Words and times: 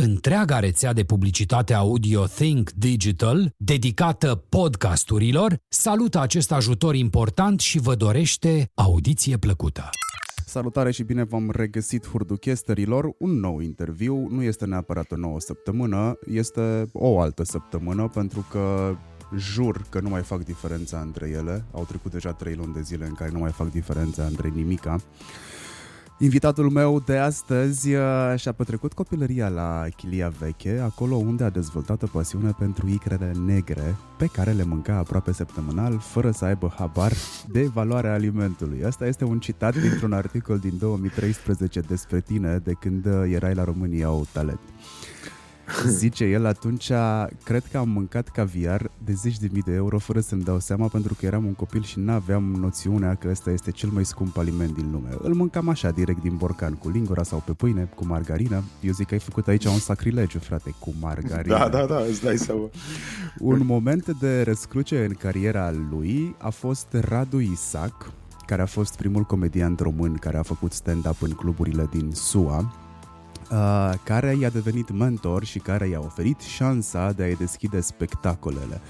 Întreaga 0.00 0.58
rețea 0.58 0.92
de 0.92 1.04
publicitate 1.04 1.74
audio 1.74 2.26
Think 2.26 2.70
Digital, 2.70 3.54
dedicată 3.56 4.44
podcasturilor, 4.48 5.56
salută 5.68 6.20
acest 6.20 6.52
ajutor 6.52 6.94
important 6.94 7.60
și 7.60 7.78
vă 7.78 7.94
dorește 7.94 8.70
audiție 8.74 9.36
plăcută. 9.36 9.90
Salutare 10.46 10.90
și 10.90 11.02
bine 11.02 11.24
v-am 11.24 11.50
regăsit 11.50 12.08
hurduchesterilor. 12.08 13.14
Un 13.18 13.30
nou 13.30 13.60
interviu 13.60 14.26
nu 14.30 14.42
este 14.42 14.66
neapărat 14.66 15.10
o 15.12 15.16
nouă 15.16 15.40
săptămână, 15.40 16.18
este 16.26 16.88
o 16.92 17.20
altă 17.20 17.44
săptămână 17.44 18.08
pentru 18.08 18.46
că 18.50 18.96
jur 19.36 19.84
că 19.90 20.00
nu 20.00 20.08
mai 20.08 20.22
fac 20.22 20.44
diferența 20.44 21.00
între 21.00 21.28
ele. 21.28 21.64
Au 21.72 21.84
trecut 21.84 22.12
deja 22.12 22.32
trei 22.32 22.54
luni 22.54 22.72
de 22.72 22.80
zile 22.80 23.06
în 23.06 23.14
care 23.14 23.30
nu 23.30 23.38
mai 23.38 23.50
fac 23.50 23.70
diferența 23.70 24.24
între 24.24 24.48
nimica. 24.54 25.00
Invitatul 26.20 26.70
meu 26.70 27.00
de 27.00 27.16
astăzi 27.16 27.94
uh, 27.94 28.34
și-a 28.36 28.52
petrecut 28.52 28.92
copilăria 28.92 29.48
la 29.48 29.84
Chilia 29.96 30.32
Veche, 30.38 30.80
acolo 30.84 31.14
unde 31.14 31.44
a 31.44 31.50
dezvoltat 31.50 32.02
o 32.02 32.06
pasiune 32.06 32.54
pentru 32.58 32.88
icrele 32.88 33.32
negre, 33.46 33.96
pe 34.16 34.26
care 34.26 34.50
le 34.50 34.64
mânca 34.64 34.96
aproape 34.96 35.32
săptămânal, 35.32 35.98
fără 35.98 36.30
să 36.30 36.44
aibă 36.44 36.74
habar 36.78 37.12
de 37.48 37.62
valoarea 37.62 38.12
alimentului. 38.12 38.84
Asta 38.84 39.06
este 39.06 39.24
un 39.24 39.38
citat 39.38 39.76
dintr-un 39.76 40.12
articol 40.12 40.58
din 40.58 40.78
2013 40.78 41.80
despre 41.80 42.20
tine, 42.20 42.60
de 42.64 42.72
când 42.72 43.06
uh, 43.06 43.32
erai 43.32 43.54
la 43.54 43.64
România 43.64 44.10
o 44.10 44.22
talent. 44.32 44.60
Zice 45.86 46.24
el, 46.24 46.46
atunci 46.46 46.90
cred 47.44 47.64
că 47.70 47.78
am 47.78 47.88
mâncat 47.88 48.28
caviar 48.28 48.90
de 49.04 49.12
zeci 49.12 49.38
de 49.38 49.48
mii 49.52 49.62
de 49.62 49.72
euro 49.72 49.98
fără 49.98 50.20
să-mi 50.20 50.42
dau 50.42 50.58
seama 50.58 50.86
pentru 50.86 51.14
că 51.14 51.26
eram 51.26 51.44
un 51.44 51.54
copil 51.54 51.82
și 51.82 51.98
n-aveam 51.98 52.42
noțiunea 52.42 53.14
că 53.14 53.28
ăsta 53.30 53.50
este 53.50 53.70
cel 53.70 53.88
mai 53.88 54.04
scump 54.04 54.36
aliment 54.36 54.74
din 54.74 54.90
lume. 54.92 55.08
Îl 55.22 55.34
mâncam 55.34 55.68
așa, 55.68 55.90
direct 55.90 56.20
din 56.22 56.36
borcan, 56.36 56.74
cu 56.74 56.88
lingura 56.88 57.22
sau 57.22 57.42
pe 57.46 57.52
pâine, 57.52 57.90
cu 57.94 58.06
margarină. 58.06 58.62
Eu 58.80 58.92
zic 58.92 59.06
că 59.06 59.14
ai 59.14 59.20
făcut 59.20 59.48
aici 59.48 59.64
un 59.64 59.78
sacrilegiu, 59.78 60.38
frate, 60.38 60.74
cu 60.78 60.94
margarină. 61.00 61.58
Da, 61.58 61.68
da, 61.68 61.86
da, 61.86 61.98
îți 62.08 62.22
dai 62.22 62.36
seama. 62.36 62.70
Un 63.38 63.60
moment 63.64 64.18
de 64.20 64.42
răscruce 64.42 65.04
în 65.04 65.12
cariera 65.12 65.70
lui 65.90 66.34
a 66.38 66.50
fost 66.50 66.86
Radu 66.90 67.38
Isac, 67.38 68.12
care 68.46 68.62
a 68.62 68.66
fost 68.66 68.96
primul 68.96 69.22
comediant 69.22 69.80
român 69.80 70.14
care 70.14 70.36
a 70.36 70.42
făcut 70.42 70.72
stand-up 70.72 71.22
în 71.22 71.30
cluburile 71.30 71.88
din 71.92 72.10
SUA 72.12 72.87
uh, 73.50 73.94
care 74.04 74.36
i-a 74.40 74.50
devenit 74.50 74.90
mentor 74.90 75.44
și 75.44 75.58
care 75.58 75.88
i-a 75.88 76.00
oferit 76.00 76.40
șansa 76.40 77.12
de 77.12 77.22
a-i 77.22 77.34
deschide 77.34 77.80
spectacolele. 77.80 78.80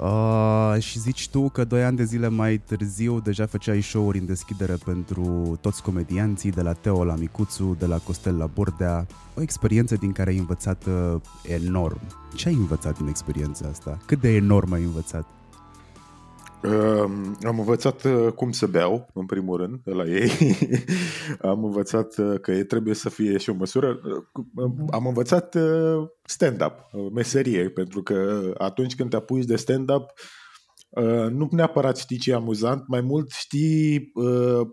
Uh, 0.00 0.76
și 0.78 0.98
zici 0.98 1.28
tu 1.28 1.48
că 1.48 1.64
doi 1.64 1.84
ani 1.84 1.96
de 1.96 2.04
zile 2.04 2.28
mai 2.28 2.58
târziu 2.58 3.20
deja 3.20 3.46
făceai 3.46 3.80
show-uri 3.80 4.18
în 4.18 4.26
deschidere 4.26 4.76
pentru 4.84 5.58
toți 5.60 5.82
comedianții, 5.82 6.50
de 6.50 6.62
la 6.62 6.72
Teo 6.72 7.04
la 7.04 7.14
Micuțu, 7.14 7.76
de 7.78 7.86
la 7.86 7.98
Costel 7.98 8.36
la 8.36 8.46
Bordea, 8.46 9.06
o 9.34 9.40
experiență 9.40 9.94
din 9.94 10.12
care 10.12 10.30
ai 10.30 10.38
învățat 10.38 10.84
uh, 10.86 11.20
enorm. 11.42 12.00
Ce 12.34 12.48
ai 12.48 12.54
învățat 12.54 12.98
din 12.98 13.06
experiența 13.06 13.68
asta? 13.68 13.98
Cât 14.06 14.20
de 14.20 14.34
enorm 14.34 14.72
ai 14.72 14.82
învățat? 14.82 15.26
Uh, 16.62 17.10
am 17.42 17.58
învățat 17.58 18.04
uh, 18.04 18.32
cum 18.32 18.50
să 18.50 18.66
beau, 18.66 19.10
în 19.14 19.26
primul 19.26 19.56
rând, 19.56 19.80
de 19.84 19.90
la 19.90 20.04
ei. 20.04 20.30
am 21.50 21.64
învățat 21.64 22.18
uh, 22.18 22.40
că 22.40 22.64
trebuie 22.64 22.94
să 22.94 23.08
fie 23.08 23.38
și 23.38 23.50
o 23.50 23.54
măsură. 23.54 24.00
Uh, 24.54 24.70
am 24.90 25.06
învățat 25.06 25.54
uh, 25.54 26.08
stand-up, 26.24 26.72
uh, 26.92 27.06
meserie, 27.14 27.68
pentru 27.70 28.02
că 28.02 28.50
atunci 28.56 28.94
când 28.94 29.10
te 29.10 29.16
apuci 29.16 29.44
de 29.44 29.56
stand-up, 29.56 30.12
uh, 30.88 31.30
nu 31.30 31.48
neapărat 31.50 31.96
știi 31.96 32.18
ce 32.18 32.30
e 32.30 32.34
amuzant, 32.34 32.84
mai 32.86 33.00
mult 33.00 33.30
știi 33.30 34.10
uh, 34.14 34.66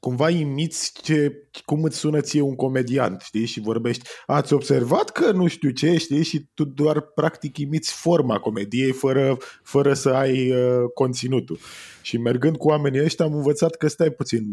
cumva 0.00 0.30
imiți 0.30 0.92
ce, 1.02 1.48
cum 1.64 1.82
îți 1.82 1.98
sună 1.98 2.20
ție 2.20 2.40
un 2.40 2.54
comediant, 2.54 3.20
știi, 3.20 3.46
și 3.46 3.60
vorbești, 3.60 4.08
ați 4.26 4.52
observat 4.52 5.10
că 5.10 5.32
nu 5.32 5.46
știu 5.46 5.70
ce, 5.70 5.96
știi, 5.96 6.22
și 6.22 6.46
tu 6.54 6.64
doar 6.64 7.00
practic 7.00 7.58
imiți 7.58 7.92
forma 7.92 8.38
comediei 8.38 8.92
fără, 8.92 9.36
fără 9.62 9.94
să 9.94 10.08
ai 10.08 10.50
uh, 10.50 10.84
conținutul. 10.94 11.58
Și 12.02 12.16
mergând 12.16 12.56
cu 12.56 12.68
oamenii 12.68 13.02
ăștia 13.02 13.24
am 13.24 13.34
învățat 13.34 13.74
că 13.76 13.88
stai 13.88 14.10
puțin, 14.10 14.44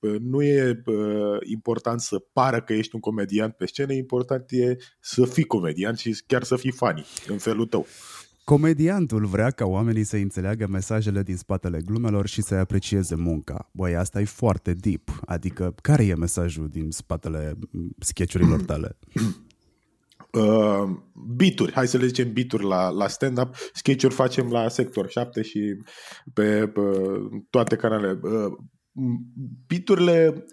uh, 0.00 0.14
nu 0.20 0.42
e 0.42 0.82
uh, 0.86 1.38
important 1.42 2.00
să 2.00 2.18
pară 2.32 2.62
că 2.62 2.72
ești 2.72 2.94
un 2.94 3.00
comediant 3.00 3.52
pe 3.52 3.66
scenă, 3.66 3.92
important 3.92 4.44
e 4.48 4.76
să 5.00 5.24
fii 5.24 5.44
comediant 5.44 5.98
și 5.98 6.22
chiar 6.26 6.42
să 6.42 6.56
fii 6.56 6.72
funny 6.72 7.04
în 7.26 7.38
felul 7.38 7.66
tău. 7.66 7.86
Comediantul 8.44 9.26
vrea 9.26 9.50
ca 9.50 9.64
oamenii 9.64 10.04
să 10.04 10.16
înțeleagă 10.16 10.66
mesajele 10.66 11.22
din 11.22 11.36
spatele 11.36 11.80
glumelor 11.84 12.26
și 12.26 12.42
să 12.42 12.54
aprecieze 12.54 13.14
munca. 13.14 13.70
Băi, 13.72 13.96
asta 13.96 14.20
e 14.20 14.24
foarte 14.24 14.74
deep. 14.74 15.20
Adică, 15.26 15.74
care 15.82 16.04
e 16.04 16.14
mesajul 16.14 16.68
din 16.68 16.90
spatele 16.90 17.58
sketchurilor 17.98 18.62
tale? 18.70 18.98
Uh, 20.32 20.96
bituri, 21.36 21.72
hai 21.72 21.88
să 21.88 21.96
le 21.96 22.06
zicem 22.06 22.32
bituri 22.32 22.64
la, 22.64 22.88
la 22.88 23.08
stand-up, 23.08 23.54
sketch-uri 23.72 24.14
facem 24.14 24.50
la 24.50 24.68
Sector 24.68 25.08
7 25.08 25.42
și 25.42 25.76
pe, 26.32 26.68
pe 26.68 26.80
toate 27.50 27.76
canalele. 27.76 28.18
Uh, 28.22 28.52
biturile 29.66 30.44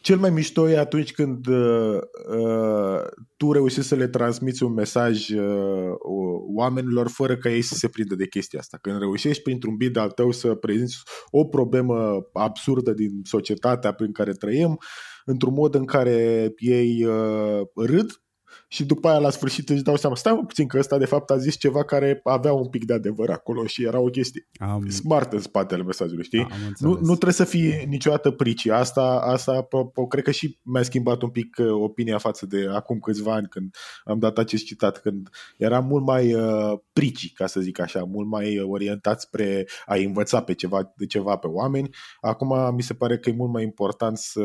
cel 0.00 0.18
mai 0.18 0.30
mișto 0.30 0.68
e 0.68 0.78
atunci 0.78 1.12
când 1.12 1.46
uh, 1.46 1.98
uh, 2.38 3.00
tu 3.36 3.52
reușești 3.52 3.88
să 3.88 3.94
le 3.94 4.08
transmiți 4.08 4.62
un 4.62 4.72
mesaj 4.72 5.28
uh, 5.28 5.92
oamenilor 6.54 7.08
fără 7.08 7.36
ca 7.36 7.50
ei 7.50 7.62
să 7.62 7.74
se 7.74 7.88
prindă 7.88 8.14
de 8.14 8.26
chestia 8.26 8.58
asta. 8.58 8.78
Când 8.80 8.98
reușești 8.98 9.42
printr-un 9.42 9.76
bid 9.76 9.96
al 9.96 10.10
tău 10.10 10.30
să 10.30 10.54
prezinți 10.54 10.96
o 11.30 11.44
problemă 11.44 12.28
absurdă 12.32 12.92
din 12.92 13.20
societatea 13.22 13.92
prin 13.92 14.12
care 14.12 14.32
trăim, 14.32 14.78
într-un 15.24 15.52
mod 15.52 15.74
în 15.74 15.84
care 15.84 16.52
ei 16.56 17.04
uh, 17.04 17.60
râd 17.74 18.22
și 18.68 18.84
după 18.84 19.08
aia 19.08 19.18
la 19.18 19.30
sfârșit 19.30 19.68
își 19.68 19.82
dau 19.82 19.96
seama, 19.96 20.16
stai 20.16 20.32
mă 20.32 20.44
puțin 20.44 20.66
că 20.66 20.78
ăsta 20.78 20.98
de 20.98 21.04
fapt 21.04 21.30
a 21.30 21.36
zis 21.36 21.56
ceva 21.56 21.84
care 21.84 22.20
avea 22.24 22.52
un 22.52 22.68
pic 22.68 22.84
de 22.84 22.92
adevăr 22.92 23.30
acolo 23.30 23.66
și 23.66 23.84
era 23.84 24.00
o 24.00 24.06
chestie 24.06 24.48
Am... 24.58 24.88
smart 24.88 25.32
în 25.32 25.40
spatele 25.40 25.82
mesajului, 25.82 26.24
știi? 26.24 26.46
nu, 26.78 26.90
nu 26.90 27.12
trebuie 27.12 27.32
să 27.32 27.44
fie 27.44 27.84
niciodată 27.88 28.30
prici. 28.30 28.66
Asta, 28.68 29.20
asta 29.24 29.62
po, 29.62 30.06
cred 30.06 30.24
că 30.24 30.30
și 30.30 30.58
mi-a 30.62 30.82
schimbat 30.82 31.22
un 31.22 31.30
pic 31.30 31.56
uh, 31.58 31.70
opinia 31.70 32.18
față 32.18 32.46
de 32.46 32.68
acum 32.72 32.98
câțiva 32.98 33.34
ani 33.34 33.48
când 33.48 33.74
am 34.04 34.18
dat 34.18 34.38
acest 34.38 34.64
citat, 34.64 35.00
când 35.00 35.28
eram 35.56 35.86
mult 35.86 36.04
mai 36.04 36.34
uh, 36.34 36.78
prici, 36.92 37.32
ca 37.32 37.46
să 37.46 37.60
zic 37.60 37.80
așa, 37.80 38.04
mult 38.04 38.28
mai 38.28 38.60
orientat 38.60 39.20
spre 39.20 39.66
a 39.86 39.94
învăța 39.94 40.42
pe 40.42 40.54
ceva, 40.54 40.92
de 40.96 41.06
ceva 41.06 41.36
pe 41.36 41.46
oameni. 41.46 41.88
Acum 42.20 42.74
mi 42.74 42.82
se 42.82 42.94
pare 42.94 43.18
că 43.18 43.30
e 43.30 43.32
mult 43.32 43.52
mai 43.52 43.62
important 43.62 44.18
să 44.18 44.42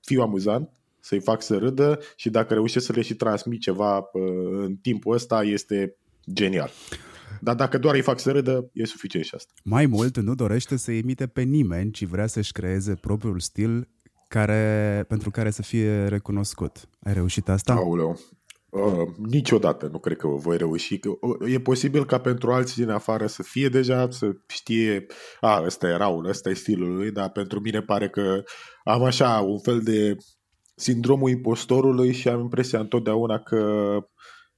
fiu 0.00 0.22
amuzant, 0.22 0.70
să-i 1.08 1.20
fac 1.20 1.42
să 1.42 1.56
râdă 1.56 1.98
și 2.16 2.30
dacă 2.30 2.54
reușesc 2.54 2.86
să 2.86 2.92
le 2.92 3.02
și 3.02 3.14
transmit 3.14 3.60
ceva 3.60 4.02
în 4.62 4.76
timpul 4.76 5.14
ăsta, 5.14 5.42
este 5.42 5.96
genial. 6.32 6.70
Dar 7.40 7.54
dacă 7.54 7.78
doar 7.78 7.94
îi 7.94 8.00
fac 8.00 8.18
să 8.18 8.30
râdă, 8.30 8.70
e 8.72 8.84
suficient 8.84 9.24
și 9.24 9.34
asta. 9.34 9.52
Mai 9.64 9.86
mult, 9.86 10.16
nu 10.18 10.34
dorește 10.34 10.76
să 10.76 10.90
imite 10.90 11.26
pe 11.26 11.42
nimeni, 11.42 11.90
ci 11.90 12.04
vrea 12.04 12.26
să-și 12.26 12.52
creeze 12.52 12.94
propriul 12.94 13.40
stil 13.40 13.88
care, 14.28 15.04
pentru 15.08 15.30
care 15.30 15.50
să 15.50 15.62
fie 15.62 16.06
recunoscut. 16.06 16.88
Ai 17.02 17.12
reușit 17.12 17.48
asta? 17.48 17.72
Aoleu. 17.72 18.18
Uh, 18.70 19.08
niciodată 19.16 19.88
nu 19.92 19.98
cred 19.98 20.16
că 20.16 20.26
o 20.26 20.36
voi 20.36 20.56
reuși. 20.56 21.00
Uh, 21.20 21.52
e 21.52 21.60
posibil 21.60 22.04
ca 22.04 22.18
pentru 22.18 22.52
alții 22.52 22.84
din 22.84 22.92
afară 22.92 23.26
să 23.26 23.42
fie 23.42 23.68
deja, 23.68 24.10
să 24.10 24.36
știe, 24.46 25.06
a, 25.40 25.62
ăsta 25.64 25.88
e 25.88 25.96
Raul, 25.96 26.26
ăsta 26.26 26.50
e 26.50 26.54
stilul 26.54 26.94
lui, 26.94 27.10
dar 27.10 27.30
pentru 27.30 27.60
mine 27.60 27.80
pare 27.80 28.08
că 28.08 28.42
am 28.84 29.02
așa 29.02 29.40
un 29.40 29.58
fel 29.58 29.80
de 29.80 30.16
sindromul 30.78 31.30
impostorului 31.30 32.12
și 32.12 32.28
am 32.28 32.40
impresia 32.40 32.80
întotdeauna 32.80 33.38
că 33.38 33.56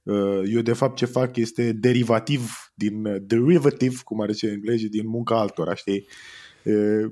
uh, 0.03 0.41
eu 0.53 0.61
de 0.61 0.73
fapt 0.73 0.95
ce 0.95 1.05
fac 1.05 1.35
este 1.35 1.71
derivativ 1.71 2.49
din 2.73 3.05
uh, 3.05 3.15
derivative, 3.21 3.95
cum 4.03 4.21
are 4.21 4.31
ce 4.31 4.47
englezii, 4.47 4.89
din 4.89 5.07
munca 5.07 5.39
altora, 5.39 5.75
știi? 5.75 6.07
Uh, 6.63 7.11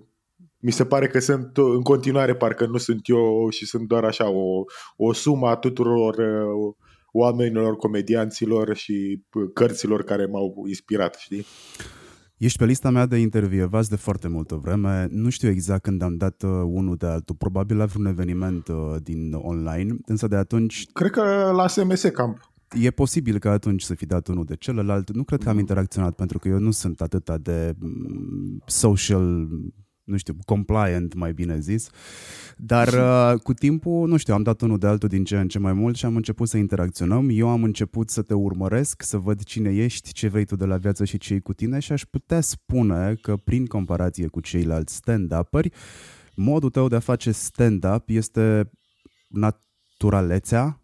mi 0.58 0.72
se 0.72 0.86
pare 0.86 1.08
că 1.08 1.20
sunt 1.20 1.58
în 1.58 1.82
continuare, 1.82 2.36
parcă 2.36 2.66
nu 2.66 2.78
sunt 2.78 3.02
eu 3.04 3.50
și 3.50 3.66
sunt 3.66 3.88
doar 3.88 4.04
așa 4.04 4.30
o, 4.30 4.64
o 4.96 5.14
sumă 5.14 5.48
a 5.48 5.56
tuturor 5.56 6.16
oamenilor, 7.12 7.76
comedianților 7.76 8.76
și 8.76 9.24
cărților 9.54 10.04
care 10.04 10.26
m-au 10.26 10.64
inspirat, 10.68 11.16
știi? 11.16 11.46
Ești 12.40 12.58
pe 12.58 12.66
lista 12.66 12.90
mea 12.90 13.06
de 13.06 13.18
intervievați 13.18 13.90
de 13.90 13.96
foarte 13.96 14.28
multă 14.28 14.56
vreme. 14.56 15.08
Nu 15.12 15.30
știu 15.30 15.50
exact 15.50 15.82
când 15.82 16.02
am 16.02 16.16
dat 16.16 16.44
uh, 16.44 16.50
unul 16.50 16.96
de 16.96 17.06
altul. 17.06 17.36
Probabil 17.36 17.78
la 17.78 17.86
vreun 17.86 18.06
eveniment 18.06 18.68
uh, 18.68 18.96
din 19.04 19.34
online, 19.34 19.96
însă 20.06 20.28
de 20.28 20.36
atunci... 20.36 20.86
Cred 20.94 21.12
că 21.12 21.52
la 21.56 21.68
SMS 21.68 22.02
Camp. 22.02 22.52
E 22.82 22.92
posibil 22.92 23.40
că 23.40 23.50
atunci 23.50 23.82
să 23.82 23.94
fi 23.94 24.06
dat 24.06 24.28
unul 24.28 24.46
de 24.46 24.56
celălalt. 24.56 25.14
Nu 25.14 25.24
cred 25.24 25.44
că 25.44 25.48
am 25.48 25.54
mm. 25.54 25.60
interacționat, 25.60 26.16
pentru 26.16 26.40
că 26.40 26.48
eu 26.48 26.60
nu 26.60 26.72
sunt 26.72 27.02
atât 27.02 27.30
de 27.42 27.76
mm, 27.80 28.62
social 28.66 29.48
nu 30.10 30.18
știu, 30.18 30.36
compliant, 30.46 31.14
mai 31.14 31.34
bine 31.34 31.60
zis. 31.60 31.90
Dar 32.58 32.88
uh, 32.88 33.40
cu 33.40 33.54
timpul, 33.54 34.08
nu 34.08 34.18
știu, 34.18 34.34
am 34.34 34.44
dat 34.44 34.62
unul 34.62 34.78
de 34.78 34.88
altul 34.88 35.10
din 35.10 35.24
ce 35.24 35.40
în 35.40 35.48
ce 35.48 35.60
mai 35.60 35.74
mult 35.74 35.96
și 35.96 36.06
am 36.06 36.16
început 36.16 36.48
să 36.48 36.58
interacționăm. 36.58 37.30
Eu 37.32 37.50
am 37.50 37.64
început 37.64 38.10
să 38.10 38.22
te 38.22 38.34
urmăresc, 38.34 39.02
să 39.02 39.18
văd 39.18 39.44
cine 39.44 39.76
ești, 39.76 40.14
ce 40.14 40.28
vrei 40.28 40.46
tu 40.46 40.56
de 40.56 40.66
la 40.66 40.78
viață 40.78 41.06
și 41.06 41.18
ce 41.18 41.40
cu 41.40 41.54
tine 41.54 41.80
și 41.80 41.92
aș 41.92 42.04
putea 42.04 42.42
spune 42.42 43.16
că 43.22 43.36
prin 43.36 43.66
comparație 43.66 44.28
cu 44.28 44.40
ceilalți 44.40 44.96
stand-uperi, 44.96 45.72
modul 46.36 46.70
tău 46.70 46.88
de 46.88 46.96
a 46.96 47.00
face 47.00 47.32
stand-up 47.32 48.04
este 48.10 48.72
naturalețea, 49.28 50.79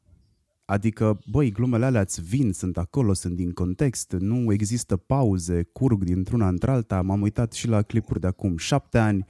Adică, 0.65 1.19
băi, 1.31 1.51
glumele 1.51 1.85
alea 1.85 2.01
îți 2.01 2.21
vin, 2.21 2.53
sunt 2.53 2.77
acolo, 2.77 3.13
sunt 3.13 3.35
din 3.35 3.51
context, 3.51 4.11
nu 4.11 4.53
există 4.53 4.97
pauze, 4.97 5.63
curg 5.63 6.03
dintr-una 6.03 6.47
într-alta. 6.47 7.01
M-am 7.01 7.21
uitat 7.21 7.53
și 7.53 7.67
la 7.67 7.81
clipuri 7.81 8.19
de 8.19 8.27
acum 8.27 8.57
șapte 8.57 8.97
ani 8.97 9.25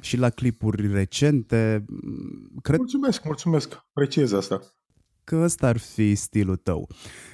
și 0.00 0.16
la 0.16 0.30
clipuri 0.30 0.92
recente. 0.92 1.84
Cred... 2.62 2.78
Mulțumesc, 2.78 3.24
mulțumesc, 3.24 3.84
apreciez 3.88 4.32
asta. 4.32 4.60
Că 5.24 5.36
ăsta 5.36 5.66
ar 5.66 5.76
fi 5.76 6.14
stilul 6.14 6.56
tău. 6.56 6.88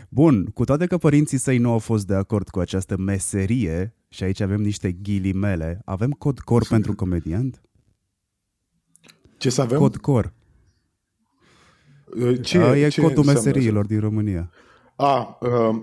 Bun, 0.09 0.45
cu 0.45 0.65
toate 0.65 0.87
că 0.87 0.99
părinții 0.99 1.39
săi 1.39 1.59
nu 1.59 1.71
au 1.71 1.79
fost 1.79 2.07
de 2.07 2.15
acord 2.15 2.49
cu 2.49 2.59
această 2.59 2.97
meserie, 2.97 3.95
și 4.09 4.23
aici 4.23 4.41
avem 4.41 4.61
niște 4.61 4.93
ghilimele, 4.93 5.81
avem 5.85 6.11
cod 6.11 6.39
cor 6.39 6.67
pentru 6.75 6.95
comediant? 6.95 7.63
Ce 9.39 9.51
să 9.51 9.61
avem? 9.61 9.79
Cod 9.79 9.97
cor. 9.97 10.33
Ce, 12.43 12.59
A, 12.59 12.77
e 12.77 12.89
ce 12.89 13.01
codul 13.01 13.25
meseriilor 13.25 13.87
din 13.87 14.01
România. 14.01 14.51
A, 14.97 15.39
uh, 15.41 15.83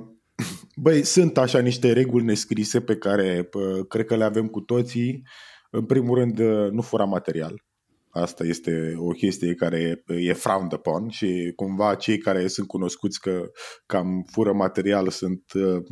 băi, 0.75 1.03
sunt 1.03 1.37
așa 1.37 1.59
niște 1.59 1.93
reguli 1.93 2.25
nescrise 2.25 2.81
pe 2.81 2.95
care 2.95 3.49
uh, 3.53 3.85
cred 3.87 4.05
că 4.05 4.15
le 4.15 4.23
avem 4.23 4.47
cu 4.47 4.59
toții. 4.59 5.23
În 5.69 5.85
primul 5.85 6.17
rând, 6.17 6.39
uh, 6.39 6.71
nu 6.71 6.81
fura 6.81 7.03
material. 7.03 7.63
Asta 8.09 8.43
este 8.43 8.93
o 8.97 9.07
chestie 9.07 9.53
care 9.53 10.03
e 10.07 10.33
frowned 10.33 10.71
upon 10.71 11.09
și 11.09 11.53
cumva 11.55 11.95
cei 11.95 12.17
care 12.17 12.47
sunt 12.47 12.67
cunoscuți 12.67 13.19
că 13.19 13.51
cam 13.85 14.25
fură 14.31 14.53
material 14.53 15.09
sunt 15.09 15.43
uh, 15.53 15.83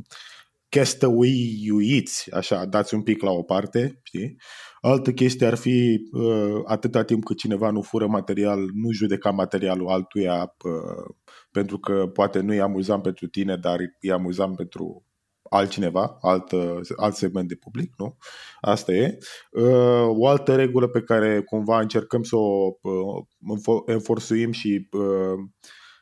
castaway-uiți, 0.69 2.31
așa, 2.31 2.65
dați 2.65 2.93
un 2.93 3.01
pic 3.01 3.21
la 3.21 3.31
o 3.31 3.43
parte, 3.43 3.99
știi? 4.03 4.37
Altă 4.85 5.11
chestie 5.11 5.47
ar 5.47 5.55
fi 5.55 6.09
uh, 6.11 6.61
atâta 6.65 7.03
timp 7.03 7.23
cât 7.23 7.37
cineva 7.37 7.69
nu 7.69 7.81
fură 7.81 8.07
material, 8.07 8.59
nu 8.59 8.91
judeca 8.91 9.31
materialul 9.31 9.87
altuia 9.87 10.55
uh, 10.63 11.15
pentru 11.51 11.77
că 11.77 12.07
poate 12.13 12.39
nu 12.39 12.53
e 12.53 12.61
amuzant 12.61 13.01
pentru 13.01 13.27
tine, 13.27 13.57
dar 13.57 13.79
e 13.99 14.11
amuzant 14.11 14.55
pentru 14.55 15.05
altcineva, 15.49 16.17
alt, 16.21 16.51
alt 16.95 17.15
segment 17.15 17.47
de 17.47 17.55
public, 17.55 17.93
nu? 17.97 18.17
Asta 18.61 18.91
e. 18.91 19.17
Uh, 19.51 20.07
o 20.07 20.27
altă 20.27 20.55
regulă 20.55 20.87
pe 20.87 21.01
care 21.01 21.41
cumva 21.41 21.79
încercăm 21.79 22.23
să 22.23 22.35
o 22.35 22.77
uh, 22.81 23.81
enforsuim 23.85 24.51
și 24.51 24.87
uh, 24.91 25.39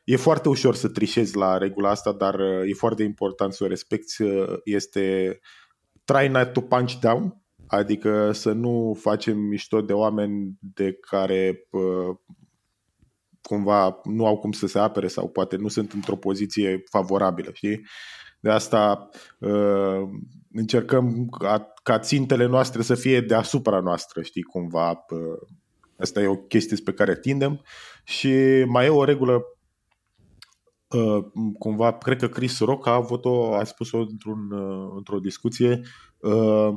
e 0.04 0.16
foarte 0.16 0.50
ușor 0.50 0.76
să 0.76 0.88
trișezi 0.88 1.36
la 1.36 1.58
regula 1.58 1.90
asta, 1.90 2.12
dar 2.12 2.34
uh, 2.40 2.70
e 2.70 2.74
foarte 2.74 3.04
important 3.04 3.54
să 3.54 3.64
o 3.64 3.68
respecti, 3.68 4.22
uh, 4.22 4.54
este 4.64 5.40
try 6.04 6.28
not 6.28 6.54
to 6.54 6.62
punch 6.62 6.94
down, 7.00 7.41
Adică 7.72 8.32
să 8.32 8.52
nu 8.52 8.98
facem 9.00 9.38
mișto 9.38 9.82
de 9.82 9.94
oameni 9.94 10.58
de 10.60 10.94
care 10.94 11.68
uh, 11.70 12.16
cumva 13.42 14.00
nu 14.04 14.26
au 14.26 14.38
cum 14.38 14.52
să 14.52 14.68
se 14.68 14.80
apere 14.80 15.08
sau 15.08 15.30
poate 15.30 15.56
nu 15.56 15.68
sunt 15.68 15.92
într-o 15.92 16.16
poziție 16.16 16.84
favorabilă, 16.90 17.50
știi? 17.54 17.82
De 18.40 18.50
asta 18.50 19.10
uh, 19.40 20.02
încercăm 20.52 21.28
ca, 21.40 21.74
ca 21.84 22.00
țintele 22.00 22.46
noastre 22.46 22.82
să 22.82 22.96
fie 22.96 23.22
deasupra 23.22 23.80
noastră, 23.80 24.22
știi, 24.22 24.44
cumva. 24.44 24.90
Uh, 25.10 25.48
asta 25.98 26.22
e 26.22 26.28
o 26.28 26.36
chestie 26.36 26.78
pe 26.84 26.94
care 26.94 27.20
tindem 27.20 27.62
și 28.04 28.32
mai 28.68 28.86
e 28.86 28.90
o 28.90 29.04
regulă 29.04 29.44
Uh, 30.92 31.26
cumva, 31.60 31.98
cred 31.98 32.20
că 32.20 32.28
Chris 32.28 32.60
Rock 32.60 32.88
a 32.88 32.94
avut-o, 32.94 33.56
a 33.56 33.64
spus-o 33.64 33.98
într-un, 33.98 34.52
uh, 34.52 34.92
într-o 34.96 35.20
discuție, 35.20 35.82
uh, 36.18 36.74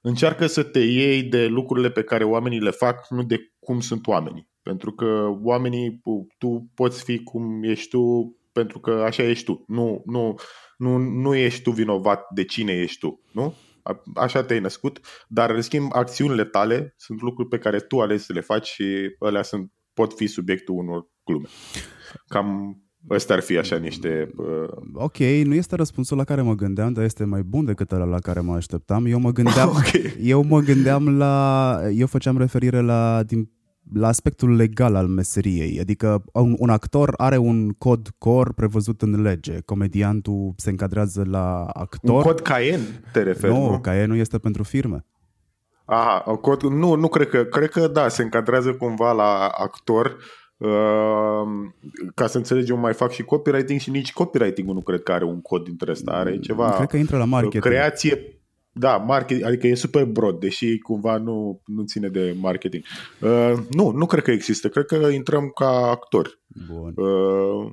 încearcă 0.00 0.46
să 0.46 0.62
te 0.62 0.78
iei 0.78 1.22
de 1.22 1.46
lucrurile 1.46 1.90
pe 1.90 2.02
care 2.02 2.24
oamenii 2.24 2.60
le 2.60 2.70
fac, 2.70 3.06
nu 3.08 3.22
de 3.22 3.38
cum 3.58 3.80
sunt 3.80 4.06
oamenii. 4.06 4.48
Pentru 4.62 4.92
că 4.92 5.36
oamenii, 5.42 6.00
tu 6.38 6.70
poți 6.74 7.04
fi 7.04 7.22
cum 7.22 7.62
ești 7.62 7.88
tu 7.88 8.34
pentru 8.52 8.80
că 8.80 8.90
așa 8.90 9.22
ești 9.22 9.44
tu. 9.44 9.64
Nu, 9.66 10.02
nu, 10.06 10.34
nu, 10.76 10.96
nu 10.96 11.34
ești 11.34 11.62
tu 11.62 11.70
vinovat 11.70 12.26
de 12.34 12.44
cine 12.44 12.72
ești 12.72 12.98
tu, 12.98 13.20
nu? 13.32 13.54
Așa 14.14 14.44
te-ai 14.44 14.60
născut, 14.60 15.00
dar 15.28 15.50
în 15.50 15.62
schimb 15.62 15.90
acțiunile 15.94 16.44
tale 16.44 16.94
sunt 16.96 17.20
lucruri 17.20 17.48
pe 17.48 17.58
care 17.58 17.80
tu 17.80 18.00
alegi 18.00 18.24
să 18.24 18.32
le 18.32 18.40
faci 18.40 18.66
și 18.66 18.84
alea 19.18 19.42
sunt, 19.42 19.72
pot 19.92 20.16
fi 20.16 20.26
subiectul 20.26 20.74
unor 20.74 21.06
glume. 21.24 21.48
Cam 22.28 22.76
Ăsta 23.08 23.34
ar 23.34 23.40
fi 23.40 23.58
așa 23.58 23.76
niște... 23.76 24.30
Uh... 24.36 24.68
Ok, 24.92 25.18
nu 25.18 25.54
este 25.54 25.76
răspunsul 25.76 26.16
la 26.16 26.24
care 26.24 26.42
mă 26.42 26.54
gândeam, 26.54 26.92
dar 26.92 27.04
este 27.04 27.24
mai 27.24 27.42
bun 27.42 27.64
decât 27.64 27.92
ăla 27.92 28.04
la 28.04 28.18
care 28.18 28.40
mă 28.40 28.54
așteptam. 28.54 29.06
Eu 29.06 29.18
mă 29.18 29.30
gândeam, 29.32 29.68
okay. 29.78 30.16
eu 30.20 30.42
mă 30.42 30.60
gândeam 30.60 31.18
la... 31.18 31.76
Eu 31.92 32.06
făceam 32.06 32.38
referire 32.38 32.80
la, 32.80 33.22
din, 33.22 33.50
la 33.94 34.08
aspectul 34.08 34.56
legal 34.56 34.94
al 34.94 35.06
meseriei. 35.06 35.80
Adică 35.80 36.24
un, 36.32 36.54
un 36.58 36.70
actor 36.70 37.14
are 37.16 37.36
un 37.36 37.70
cod 37.70 38.08
cor 38.18 38.52
prevăzut 38.52 39.02
în 39.02 39.22
lege. 39.22 39.60
Comediantul 39.60 40.52
se 40.56 40.70
încadrează 40.70 41.24
la 41.26 41.64
actor. 41.64 42.16
Un 42.16 42.22
cod 42.22 42.40
Cayen 42.40 42.80
te 43.12 43.22
referi, 43.22 43.52
nu? 43.52 43.70
Nu, 43.70 43.80
Cayen 43.80 44.08
nu 44.08 44.14
este 44.14 44.38
pentru 44.38 44.62
firme. 44.62 45.04
Aha, 45.84 46.20
cod, 46.40 46.62
nu, 46.62 46.94
nu 46.94 47.08
cred 47.08 47.28
că, 47.28 47.44
cred 47.44 47.70
că 47.70 47.88
da, 47.88 48.08
se 48.08 48.22
încadrează 48.22 48.72
cumva 48.72 49.12
la 49.12 49.46
actor 49.46 50.16
Uh, 50.60 51.70
ca 52.14 52.26
să 52.26 52.36
înțelegem, 52.36 52.78
mai 52.78 52.92
fac 52.92 53.10
și 53.10 53.22
copywriting 53.22 53.80
și 53.80 53.90
nici 53.90 54.12
copywriting 54.12 54.68
nu 54.68 54.80
cred 54.80 55.02
că 55.02 55.12
are 55.12 55.24
un 55.24 55.40
cod 55.40 55.64
dintre 55.64 55.90
ăsta. 55.90 56.12
Are 56.12 56.38
ceva... 56.38 56.70
Cred 56.70 56.88
că 56.88 56.96
intră 56.96 57.16
la 57.16 57.24
marketing. 57.24 57.62
Creație 57.62 58.40
da, 58.72 58.96
marketing, 58.96 59.46
adică 59.46 59.66
e 59.66 59.74
super 59.74 60.04
broad, 60.04 60.40
deși 60.40 60.78
cumva 60.78 61.16
nu, 61.16 61.60
nu 61.66 61.84
ține 61.84 62.08
de 62.08 62.36
marketing. 62.40 62.84
Uh, 63.20 63.52
nu, 63.70 63.90
nu 63.90 64.06
cred 64.06 64.22
că 64.22 64.30
există. 64.30 64.68
Cred 64.68 64.84
că 64.84 64.96
intrăm 64.96 65.48
ca 65.54 65.68
actori. 65.68 66.38
Bun. 66.68 66.92
Uh, 66.96 67.72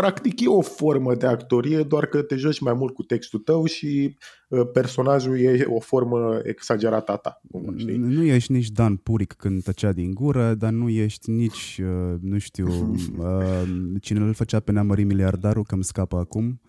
practic 0.00 0.40
e 0.40 0.48
o 0.48 0.60
formă 0.60 1.14
de 1.14 1.26
actorie, 1.26 1.82
doar 1.82 2.06
că 2.06 2.22
te 2.22 2.36
joci 2.36 2.60
mai 2.60 2.72
mult 2.72 2.94
cu 2.94 3.02
textul 3.02 3.38
tău 3.38 3.64
și 3.64 4.16
uh, 4.48 4.70
personajul 4.72 5.40
e 5.40 5.64
o 5.68 5.80
formă 5.80 6.40
exagerată 6.42 7.12
a 7.12 7.16
ta. 7.16 7.40
Știi? 7.76 7.96
Nu 7.96 8.22
ești 8.22 8.52
nici 8.52 8.70
Dan 8.70 8.96
Puric 8.96 9.32
când 9.32 9.62
tăcea 9.62 9.92
din 9.92 10.14
gură, 10.14 10.54
dar 10.54 10.70
nu 10.70 10.88
ești 10.88 11.30
nici, 11.30 11.80
uh, 11.82 12.14
nu 12.20 12.38
știu, 12.38 12.96
uh, 13.18 13.68
cine 14.04 14.20
îl 14.20 14.32
făcea 14.32 14.60
pe 14.60 14.72
neamări 14.72 15.04
miliardarul, 15.04 15.64
că 15.64 15.74
îmi 15.74 15.84
scapă 15.84 16.16
acum. 16.16 16.60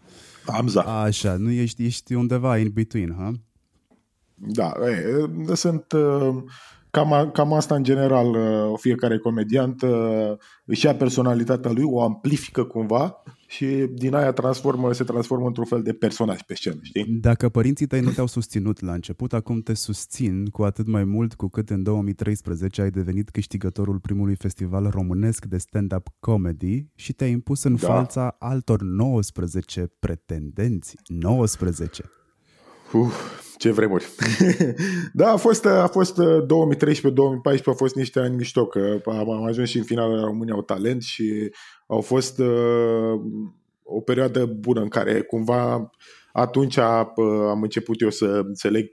Amza. 0.45 0.81
Așa, 0.81 1.35
nu 1.35 1.51
ești, 1.51 1.85
ești 1.85 2.13
undeva 2.13 2.57
in 2.57 2.69
between, 2.73 3.15
ha? 3.17 3.31
Da, 4.35 4.73
e, 5.49 5.55
sunt 5.55 5.93
Cam, 6.91 7.29
cam 7.33 7.53
asta 7.53 7.75
în 7.75 7.83
general 7.83 8.29
uh, 8.29 8.79
fiecare 8.79 9.17
comediant 9.17 9.81
uh, 9.81 10.31
își 10.65 10.85
ia 10.85 10.95
personalitatea 10.95 11.71
lui, 11.71 11.83
o 11.85 12.01
amplifică 12.01 12.63
cumva 12.63 13.23
și 13.47 13.65
din 13.93 14.13
aia 14.13 14.31
transformă, 14.31 14.93
se 14.93 15.03
transformă 15.03 15.47
într-un 15.47 15.65
fel 15.65 15.81
de 15.81 15.93
personaj 15.93 16.41
pe 16.41 16.55
scenă, 16.55 16.79
știi? 16.81 17.05
Dacă 17.05 17.49
părinții 17.49 17.85
tăi 17.85 18.01
nu 18.01 18.09
te-au 18.09 18.27
susținut 18.27 18.81
la 18.81 18.93
început, 18.93 19.33
acum 19.33 19.61
te 19.61 19.73
susțin 19.73 20.45
cu 20.45 20.63
atât 20.63 20.87
mai 20.87 21.03
mult 21.03 21.33
cu 21.33 21.47
cât 21.47 21.69
în 21.69 21.83
2013 21.83 22.81
ai 22.81 22.89
devenit 22.89 23.29
câștigătorul 23.29 23.99
primului 23.99 24.35
festival 24.35 24.89
românesc 24.89 25.45
de 25.45 25.57
stand-up 25.57 26.07
comedy 26.19 26.85
și 26.95 27.13
te-ai 27.13 27.31
impus 27.31 27.63
în 27.63 27.75
da. 27.75 27.87
fața 27.87 28.35
altor 28.39 28.81
19 28.81 29.91
pretendenți. 29.99 30.95
19! 31.07 32.03
Uf, 32.93 33.41
ce 33.57 33.71
vremuri. 33.71 34.05
da, 35.13 35.31
a 35.31 35.37
fost, 35.37 35.65
a 35.65 35.87
fost 35.87 36.19
2013-2014 36.19 36.19
uh, 37.43 37.65
au 37.65 37.73
fost 37.73 37.95
niște 37.95 38.19
ani 38.19 38.35
mișto, 38.35 38.67
că 38.67 39.01
am 39.05 39.43
ajuns 39.43 39.69
și 39.69 39.77
în 39.77 39.83
finalul 39.83 40.15
la 40.15 40.23
România 40.23 40.53
au 40.53 40.61
talent 40.61 41.01
și 41.01 41.51
au 41.87 42.01
fost 42.01 42.39
uh, 42.39 43.21
o 43.83 44.01
perioadă 44.01 44.45
bună 44.45 44.81
în 44.81 44.87
care 44.87 45.21
cumva 45.21 45.91
atunci 46.31 46.75
uh, 46.75 46.83
am 47.49 47.61
început 47.61 48.01
eu 48.01 48.09
să 48.09 48.25
înțeleg 48.25 48.85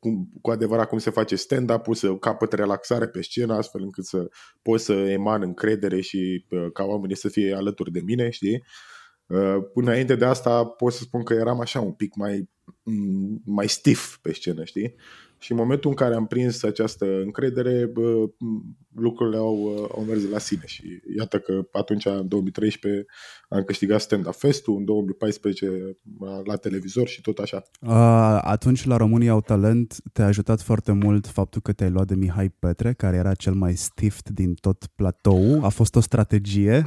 cum, 0.00 0.30
cu 0.40 0.50
adevărat 0.50 0.88
cum 0.88 0.98
se 0.98 1.10
face 1.10 1.36
stand-up-ul, 1.36 1.94
să 1.94 2.14
capăt 2.14 2.52
relaxare 2.52 3.06
pe 3.06 3.22
scenă, 3.22 3.54
astfel 3.54 3.82
încât 3.82 4.04
să 4.04 4.28
pot 4.62 4.80
să 4.80 4.92
eman 4.92 5.42
încredere 5.42 6.00
și 6.00 6.44
uh, 6.50 6.66
ca 6.72 6.84
oamenii 6.84 7.16
să 7.16 7.28
fie 7.28 7.54
alături 7.54 7.92
de 7.92 8.00
mine, 8.04 8.30
știi? 8.30 8.54
Uh, 8.54 8.95
până 9.72 9.90
înainte 9.90 10.14
de 10.14 10.24
asta 10.24 10.64
pot 10.64 10.92
să 10.92 11.02
spun 11.02 11.22
că 11.22 11.34
eram 11.34 11.60
așa 11.60 11.80
un 11.80 11.92
pic 11.92 12.14
mai, 12.14 12.48
mm, 12.82 13.42
mai 13.44 13.68
stiff 13.68 14.16
pe 14.16 14.32
scenă, 14.32 14.64
știi? 14.64 14.94
Și 15.38 15.52
în 15.52 15.58
momentul 15.58 15.90
în 15.90 15.96
care 15.96 16.14
am 16.14 16.26
prins 16.26 16.62
această 16.62 17.20
încredere, 17.20 17.86
bă, 17.86 18.28
lucrurile 18.94 19.36
au, 19.36 19.88
au 19.96 20.04
mers 20.08 20.30
la 20.30 20.38
sine 20.38 20.62
și 20.66 21.00
iată 21.16 21.38
că 21.38 21.68
atunci, 21.72 22.04
în 22.04 22.28
2013, 22.28 23.06
am 23.48 23.62
câștigat 23.62 24.00
Stand 24.00 24.26
Up 24.26 24.34
Fest-ul, 24.34 24.76
în 24.76 24.84
2014 24.84 25.96
la 26.44 26.56
televizor 26.56 27.08
și 27.08 27.20
tot 27.20 27.38
așa. 27.38 27.62
Atunci 28.40 28.84
la 28.84 28.96
România 28.96 29.30
au 29.30 29.40
talent 29.40 29.96
te-a 30.12 30.26
ajutat 30.26 30.60
foarte 30.60 30.92
mult 30.92 31.26
faptul 31.26 31.60
că 31.60 31.72
te-ai 31.72 31.90
luat 31.90 32.06
de 32.06 32.14
Mihai 32.14 32.48
Petre, 32.58 32.92
care 32.92 33.16
era 33.16 33.34
cel 33.34 33.54
mai 33.54 33.74
stift 33.74 34.28
din 34.28 34.54
tot 34.54 34.86
platou. 34.94 35.64
A 35.64 35.68
fost 35.68 35.96
o 35.96 36.00
strategie? 36.00 36.82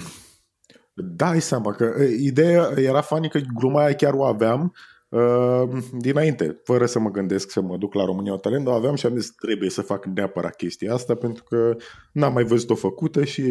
Dai 1.04 1.42
seama 1.42 1.72
că 1.72 1.94
ideea 2.20 2.72
era 2.76 3.02
funny 3.02 3.30
că 3.30 3.40
gluma 3.56 3.84
aia 3.84 3.96
chiar 3.96 4.14
o 4.14 4.24
aveam, 4.24 4.74
Uh, 5.10 5.70
dinainte, 5.98 6.62
fără 6.64 6.86
să 6.86 7.00
mă 7.00 7.12
gândesc 7.12 7.52
să 7.52 7.62
mă 7.62 7.78
duc 7.78 7.94
la 7.94 8.06
România 8.06 8.36
Talent, 8.36 8.66
dar 8.66 8.74
aveam 8.74 8.96
și 8.96 9.06
am 9.06 9.18
zis 9.18 9.32
trebuie 9.32 9.70
să 9.70 9.82
fac 9.82 10.06
neapărat 10.06 10.56
chestia 10.56 10.94
asta 10.94 11.16
pentru 11.16 11.44
că 11.44 11.76
n-am 12.12 12.34
mai 12.34 12.44
văzut-o 12.44 12.76
făcută 12.76 13.24
și 13.24 13.44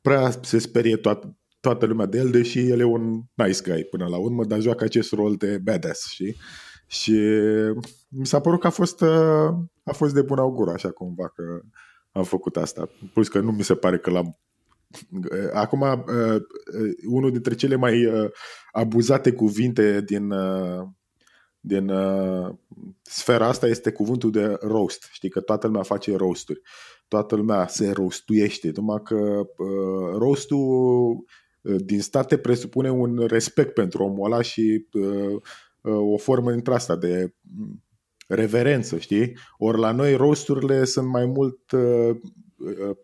prea 0.00 0.30
se 0.42 0.58
sperie 0.58 0.96
toată, 0.96 1.36
toată 1.60 1.86
lumea 1.86 2.06
de 2.06 2.18
el, 2.18 2.30
deși 2.30 2.68
el 2.68 2.80
e 2.80 2.84
un 2.84 3.22
nice 3.34 3.70
guy 3.70 3.84
până 3.84 4.06
la 4.06 4.16
urmă, 4.16 4.44
dar 4.44 4.60
joacă 4.60 4.84
acest 4.84 5.12
rol 5.12 5.36
de 5.36 5.58
badass, 5.62 6.10
știi? 6.10 6.36
Și 6.86 7.18
mi 8.08 8.26
s-a 8.26 8.40
părut 8.40 8.60
că 8.60 8.66
a 8.66 8.70
fost, 8.70 9.00
uh, 9.00 9.48
a 9.84 9.92
fost 9.92 10.14
de 10.14 10.22
bun 10.22 10.38
augur, 10.38 10.68
așa 10.68 10.90
cumva, 10.90 11.28
că 11.28 11.60
am 12.12 12.24
făcut 12.24 12.56
asta. 12.56 12.88
Plus 13.12 13.28
că 13.28 13.40
nu 13.40 13.52
mi 13.52 13.62
se 13.62 13.74
pare 13.74 13.98
că 13.98 14.10
l-am 14.10 14.38
Acum, 15.52 15.80
uh, 15.80 16.34
uh, 16.34 16.92
unul 17.06 17.30
dintre 17.30 17.54
cele 17.54 17.76
mai 17.76 18.06
uh, 18.06 18.30
abuzate 18.72 19.32
cuvinte 19.32 20.00
din, 20.00 20.32
din 21.60 21.92
sfera 23.02 23.46
asta 23.46 23.66
este 23.66 23.92
cuvântul 23.92 24.30
de 24.30 24.56
roast. 24.60 25.08
Știi 25.12 25.28
că 25.28 25.40
toată 25.40 25.66
lumea 25.66 25.82
face 25.82 26.16
roasturi. 26.16 26.60
Toată 27.08 27.36
lumea 27.36 27.66
se 27.66 27.90
roastuiește. 27.90 28.72
Numai 28.74 29.02
că 29.04 29.42
roastul 30.18 31.24
din 31.60 32.00
state 32.00 32.36
presupune 32.36 32.90
un 32.90 33.24
respect 33.26 33.74
pentru 33.74 34.04
omul 34.04 34.24
ăla 34.24 34.42
și 34.42 34.88
o 35.82 36.16
formă 36.16 36.50
dintre 36.50 36.74
asta 36.74 36.96
de 36.96 37.34
reverență, 38.28 38.98
știi? 38.98 39.36
Ori 39.58 39.78
la 39.78 39.92
noi 39.92 40.14
roasturile 40.14 40.84
sunt 40.84 41.08
mai 41.08 41.26
mult 41.26 41.60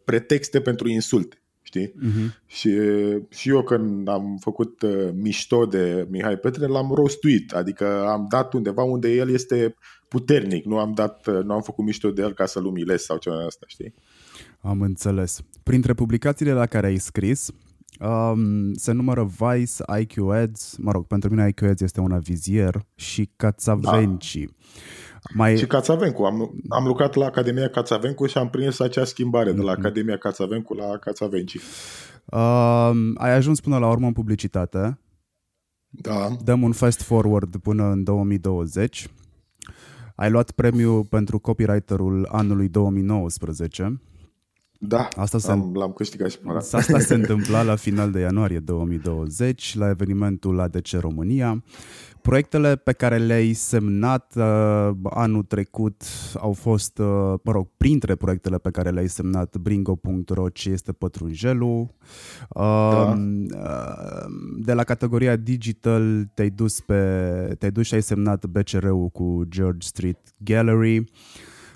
pretexte 0.05 0.61
pentru 0.61 0.89
insulte 0.89 1.40
știi? 1.71 1.89
Uh-huh. 1.89 2.47
Și, 2.47 2.79
și 3.29 3.49
eu 3.49 3.63
când 3.63 4.09
am 4.09 4.37
făcut 4.41 4.83
uh, 4.83 5.09
mișto 5.15 5.67
de 5.67 6.07
Mihai 6.11 6.37
Petre, 6.37 6.67
l-am 6.67 6.93
rostuit, 6.95 7.53
adică 7.53 8.07
am 8.07 8.27
dat 8.29 8.53
undeva 8.53 8.83
unde 8.83 9.11
el 9.11 9.31
este 9.31 9.75
puternic, 10.09 10.65
nu 10.65 10.79
am 10.79 10.93
dat, 10.93 11.27
uh, 11.27 11.45
nu 11.45 11.53
am 11.53 11.61
făcut 11.61 11.85
mișto 11.85 12.11
de 12.11 12.23
el 12.23 12.33
ca 12.33 12.47
să-l 12.47 12.65
umilesc 12.65 13.05
sau 13.05 13.17
ceva 13.17 13.37
de 13.37 13.45
asta, 13.45 13.67
știi? 13.69 13.95
Am 14.61 14.81
înțeles. 14.81 15.41
Printre 15.63 15.95
publicațiile 15.95 16.53
la 16.53 16.67
care 16.67 16.87
ai 16.87 16.99
scris, 16.99 17.51
um, 18.01 18.75
se 18.75 18.93
numără 18.93 19.31
Vice, 19.39 19.73
IQ 20.01 20.31
Ads, 20.31 20.77
mă 20.79 20.93
rog, 20.93 21.07
pentru 21.07 21.31
mine 21.31 21.49
IQ 21.49 21.63
Ads 21.63 21.81
este 21.81 22.01
un 22.01 22.13
avizier 22.13 22.87
și 22.95 23.31
Cațavenci. 23.37 24.39
Da. 24.39 24.53
Mai... 25.35 25.57
Și 25.57 25.67
Cațavencu. 25.67 26.23
Am, 26.23 26.53
am 26.69 26.87
lucrat 26.87 27.15
la 27.15 27.25
Academia 27.25 27.69
Cațavencu 27.69 28.27
și 28.27 28.39
am 28.39 28.51
prins 28.51 28.81
acea 28.81 29.05
schimbare 29.05 29.53
mm-hmm. 29.53 29.57
de 29.57 29.63
la 29.63 29.73
mhm. 29.73 29.81
Academia 29.81 30.17
Cațavencu 30.17 30.75
la 30.75 30.97
Cațavenci. 30.97 31.57
Uh, 32.25 32.91
ai 33.15 33.33
ajuns 33.33 33.61
până 33.61 33.79
la 33.79 33.89
urmă 33.89 34.07
în 34.07 34.13
publicitate. 34.13 34.99
Da. 35.89 36.37
Dăm 36.45 36.63
un 36.63 36.73
fast 36.73 37.03
forward 37.03 37.57
până 37.57 37.91
în 37.91 38.05
2020. 38.05 39.09
Ai 40.15 40.31
luat 40.31 40.51
premiul 40.51 41.05
pentru 41.05 41.39
copywriterul 41.39 42.29
anului 42.31 42.69
2019. 42.69 44.01
Da, 44.83 45.09
asta 45.17 45.39
se, 45.39 45.51
am, 45.51 45.73
l-am 45.75 45.93
câștigat 45.93 46.31
și 46.31 46.39
pe 46.39 46.49
Asta 46.53 46.99
se 46.99 47.15
întâmpla 47.21 47.63
la 47.63 47.77
final 47.77 48.11
de 48.11 48.21
ianuarie 48.21 48.59
2020 48.59 49.77
la 49.77 49.89
evenimentul 49.89 50.61
ADC 50.61 50.87
România. 51.01 51.63
Proiectele 52.23 52.77
pe 52.77 52.93
care 52.93 53.19
le-ai 53.19 53.53
semnat 53.53 54.35
uh, 54.37 54.91
anul 55.03 55.43
trecut 55.43 56.03
au 56.39 56.53
fost, 56.53 56.99
uh, 56.99 57.07
mă 57.43 57.53
rog, 57.53 57.69
printre 57.77 58.15
proiectele 58.15 58.59
pe 58.59 58.71
care 58.71 58.91
le-ai 58.91 59.09
semnat 59.09 59.57
Bringo.ro, 59.57 60.49
ce 60.49 60.71
este 60.71 60.93
pătrunjelul. 60.93 61.81
Uh, 61.81 61.91
da. 62.49 63.19
uh, 63.57 64.27
de 64.59 64.73
la 64.73 64.85
categoria 64.85 65.37
digital 65.37 66.31
te-ai 66.35 66.51
dus, 66.51 66.81
pe, 66.81 66.95
te-ai 67.59 67.71
dus 67.71 67.87
și 67.87 67.95
ai 67.95 68.03
semnat 68.03 68.47
BCR-ul 68.47 69.09
cu 69.09 69.43
George 69.49 69.87
Street 69.87 70.19
Gallery. 70.37 71.05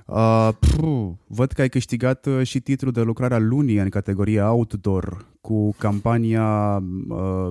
Uh, 0.06 0.48
puh, 0.60 1.10
văd 1.26 1.52
că 1.52 1.60
ai 1.60 1.68
câștigat 1.68 2.26
uh, 2.26 2.46
și 2.46 2.60
titlul 2.60 2.92
de 2.92 3.02
lucrare 3.02 3.34
al 3.34 3.48
lunii 3.48 3.76
în 3.76 3.88
categoria 3.88 4.52
outdoor 4.52 5.26
cu 5.40 5.74
campania 5.78 6.82
uh, 7.08 7.48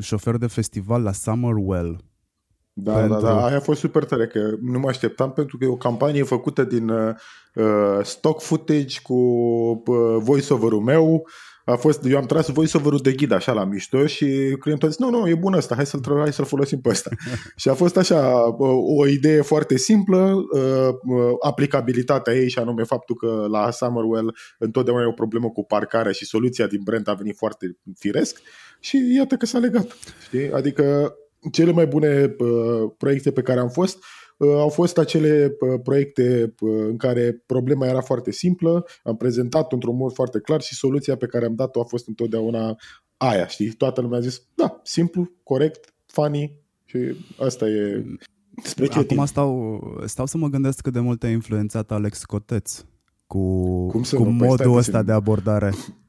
șofer 0.00 0.36
de 0.36 0.46
festival 0.46 1.02
la 1.02 1.12
Summerwell. 1.12 2.04
Da, 2.78 2.92
da, 2.92 2.98
pentru... 2.98 3.20
da, 3.20 3.26
da, 3.26 3.44
aia 3.44 3.56
a 3.56 3.60
fost 3.60 3.80
super 3.80 4.04
tare, 4.04 4.26
că 4.26 4.50
nu 4.60 4.78
mă 4.78 4.88
așteptam 4.88 5.32
pentru 5.32 5.56
că 5.58 5.64
e 5.64 5.68
o 5.68 5.76
campanie 5.76 6.22
făcută 6.22 6.64
din 6.64 6.88
uh, 6.88 7.14
stock 8.02 8.40
footage 8.40 9.00
cu 9.02 9.14
uh, 9.86 10.16
voice-over-ul 10.18 10.80
meu. 10.80 11.28
A 11.64 11.76
fost, 11.76 12.04
eu 12.04 12.16
am 12.16 12.26
tras 12.26 12.48
voice-over-ul 12.48 13.00
de 13.02 13.12
ghid 13.12 13.32
așa 13.32 13.52
la 13.52 13.64
mișto 13.64 14.06
și 14.06 14.56
clientul 14.60 14.88
a 14.88 14.90
zis, 14.90 15.00
nu, 15.00 15.10
nu, 15.10 15.28
e 15.28 15.34
bun 15.34 15.52
ăsta, 15.52 15.74
hai 15.74 15.86
să-l, 15.86 16.00
hai 16.18 16.32
să-l 16.32 16.44
folosim 16.44 16.80
pe 16.80 16.88
ăsta. 16.88 17.10
și 17.56 17.68
a 17.68 17.74
fost 17.74 17.96
așa 17.96 18.18
uh, 18.58 18.98
o 18.98 19.06
idee 19.06 19.40
foarte 19.40 19.76
simplă, 19.76 20.34
uh, 20.34 20.88
uh, 21.02 21.32
aplicabilitatea 21.40 22.34
ei 22.34 22.48
și 22.48 22.58
anume 22.58 22.82
faptul 22.82 23.16
că 23.16 23.46
la 23.50 23.70
Summerwell 23.70 24.36
întotdeauna 24.58 25.02
e 25.02 25.06
o 25.06 25.12
problemă 25.12 25.48
cu 25.48 25.64
parcarea 25.64 26.12
și 26.12 26.26
soluția 26.26 26.66
din 26.66 26.80
brand 26.84 27.08
a 27.08 27.14
venit 27.14 27.36
foarte 27.36 27.76
firesc 27.98 28.40
și 28.80 29.14
iată 29.16 29.36
că 29.36 29.46
s-a 29.46 29.58
legat. 29.58 29.96
Știi? 30.26 30.52
Adică 30.52 31.14
cele 31.52 31.72
mai 31.72 31.86
bune 31.86 32.34
uh, 32.38 32.90
proiecte 32.96 33.32
pe 33.32 33.42
care 33.42 33.60
am 33.60 33.68
fost 33.68 33.98
uh, 34.36 34.48
au 34.48 34.68
fost 34.68 34.98
acele 34.98 35.56
uh, 35.60 35.80
proiecte 35.82 36.54
uh, 36.60 36.84
în 36.88 36.96
care 36.96 37.42
problema 37.46 37.86
era 37.86 38.00
foarte 38.00 38.32
simplă, 38.32 38.86
am 39.02 39.16
prezentat 39.16 39.72
într-un 39.72 39.96
mod 39.96 40.12
foarte 40.12 40.40
clar 40.40 40.60
și 40.60 40.74
soluția 40.74 41.16
pe 41.16 41.26
care 41.26 41.44
am 41.44 41.54
dat-o 41.54 41.80
a 41.80 41.84
fost 41.84 42.08
întotdeauna 42.08 42.76
aia, 43.16 43.46
știi? 43.46 43.70
Toată 43.70 44.00
lumea 44.00 44.18
a 44.18 44.22
zis, 44.22 44.42
da, 44.54 44.80
simplu, 44.82 45.30
corect, 45.42 45.94
funny 46.06 46.58
și 46.84 46.98
asta 47.38 47.66
e 47.68 48.04
spre 48.62 48.86
ce 48.86 48.98
Acum 48.98 49.26
stau, 49.26 49.80
stau 50.04 50.26
să 50.26 50.38
mă 50.38 50.48
gândesc 50.48 50.80
cât 50.80 50.92
de 50.92 51.00
mult 51.00 51.22
a 51.22 51.28
influențat 51.28 51.90
Alex 51.90 52.24
Coteț 52.24 52.84
cu, 53.26 53.38
Cum 53.86 54.02
cu 54.02 54.22
păi 54.22 54.32
modul 54.32 54.76
ăsta 54.76 55.02
de 55.02 55.12
abordare. 55.12 55.72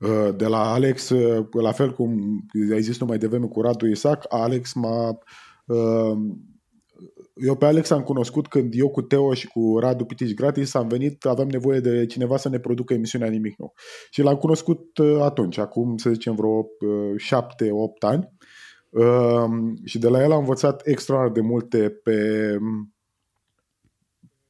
Uh, 0.00 0.28
de 0.36 0.46
la 0.46 0.72
Alex, 0.72 1.08
uh, 1.08 1.46
la 1.62 1.72
fel 1.72 1.92
cum 1.92 2.40
ai 2.72 2.82
zis 2.82 2.98
mai 2.98 3.18
devreme 3.18 3.46
cu 3.46 3.60
Radu 3.60 3.86
Isaac, 3.86 4.24
Alex 4.28 4.72
m-a... 4.72 5.18
Uh, 5.66 6.18
eu 7.34 7.56
pe 7.56 7.64
Alex 7.64 7.90
am 7.90 8.02
cunoscut 8.02 8.46
când 8.46 8.72
eu 8.76 8.90
cu 8.90 9.02
Teo 9.02 9.34
și 9.34 9.46
cu 9.46 9.78
Radu 9.78 10.04
Pitici 10.04 10.34
Gratis 10.34 10.74
am 10.74 10.88
venit, 10.88 11.24
aveam 11.24 11.48
nevoie 11.48 11.80
de 11.80 12.06
cineva 12.06 12.36
să 12.36 12.48
ne 12.48 12.58
producă 12.58 12.94
emisiunea 12.94 13.28
Nimic 13.28 13.58
Nou. 13.58 13.74
Și 14.10 14.22
l-am 14.22 14.36
cunoscut 14.36 14.98
atunci, 15.20 15.58
acum 15.58 15.96
să 15.96 16.10
zicem 16.10 16.34
vreo 16.34 16.66
șapte, 17.16 17.70
opt 17.72 18.04
ani. 18.04 18.32
Și 19.84 19.98
de 19.98 20.08
la 20.08 20.22
el 20.22 20.32
am 20.32 20.38
învățat 20.38 20.86
extraordinar 20.86 21.32
de 21.32 21.40
multe 21.40 21.90
pe, 21.90 22.58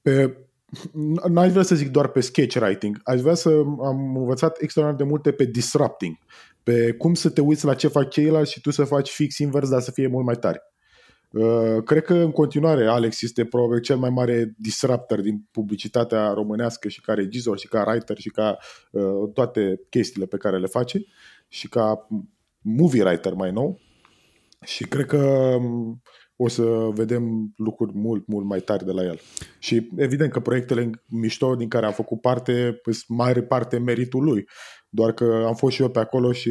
pe 0.03 0.48
n-aș 1.29 1.51
vrea 1.51 1.63
să 1.63 1.75
zic 1.75 1.89
doar 1.89 2.09
pe 2.09 2.21
sketch 2.21 2.57
writing, 2.57 3.01
aș 3.05 3.21
vrea 3.21 3.35
să 3.35 3.49
am 3.85 4.17
învățat 4.17 4.61
extraordinar 4.61 5.05
de 5.05 5.11
multe 5.11 5.33
pe 5.33 5.45
disrupting, 5.45 6.17
pe 6.63 6.93
cum 6.93 7.15
să 7.15 7.31
te 7.31 7.41
uiți 7.41 7.65
la 7.65 7.75
ce 7.75 7.89
fac 7.89 8.11
ceilalți 8.11 8.53
și 8.53 8.61
tu 8.61 8.71
să 8.71 8.85
faci 8.85 9.11
fix 9.11 9.39
invers, 9.39 9.69
dar 9.69 9.81
să 9.81 9.91
fie 9.91 10.07
mult 10.07 10.25
mai 10.25 10.35
tare. 10.35 10.63
Uh, 11.31 11.83
cred 11.85 12.05
că 12.05 12.15
în 12.15 12.31
continuare 12.31 12.87
Alex 12.87 13.23
este 13.23 13.45
probabil 13.45 13.81
cel 13.81 13.97
mai 13.97 14.11
mare 14.11 14.55
disruptor 14.59 15.21
din 15.21 15.47
publicitatea 15.51 16.33
românească 16.33 16.89
și 16.89 17.01
ca 17.01 17.15
regizor 17.15 17.59
și 17.59 17.69
ca 17.69 17.85
writer 17.87 18.19
și 18.19 18.29
ca 18.29 18.59
uh, 18.91 19.31
toate 19.35 19.81
chestiile 19.89 20.27
pe 20.27 20.37
care 20.37 20.59
le 20.59 20.67
face 20.67 21.05
și 21.49 21.69
ca 21.69 22.09
movie 22.61 23.03
writer 23.03 23.33
mai 23.33 23.51
nou. 23.51 23.81
Și 24.65 24.85
cred 24.85 25.07
că 25.07 25.17
um, 25.61 26.03
o 26.41 26.49
să 26.49 26.63
vedem 26.95 27.53
lucruri 27.57 27.93
mult, 27.95 28.27
mult 28.27 28.47
mai 28.47 28.61
tari 28.61 28.85
de 28.85 28.93
la 28.93 29.03
el. 29.03 29.21
Și 29.59 29.89
evident 29.97 30.33
că 30.33 30.41
proiectele 30.41 30.91
mișto 31.07 31.55
din 31.55 31.69
care 31.69 31.87
am 31.87 31.93
făcut 31.93 32.21
parte, 32.21 32.81
sunt 32.83 33.05
mare 33.07 33.43
parte 33.43 33.79
meritul 33.79 34.25
lui. 34.25 34.49
Doar 34.89 35.13
că 35.13 35.45
am 35.47 35.55
fost 35.55 35.75
și 35.75 35.83
eu 35.83 35.91
pe 35.91 35.99
acolo 35.99 36.33
și 36.33 36.51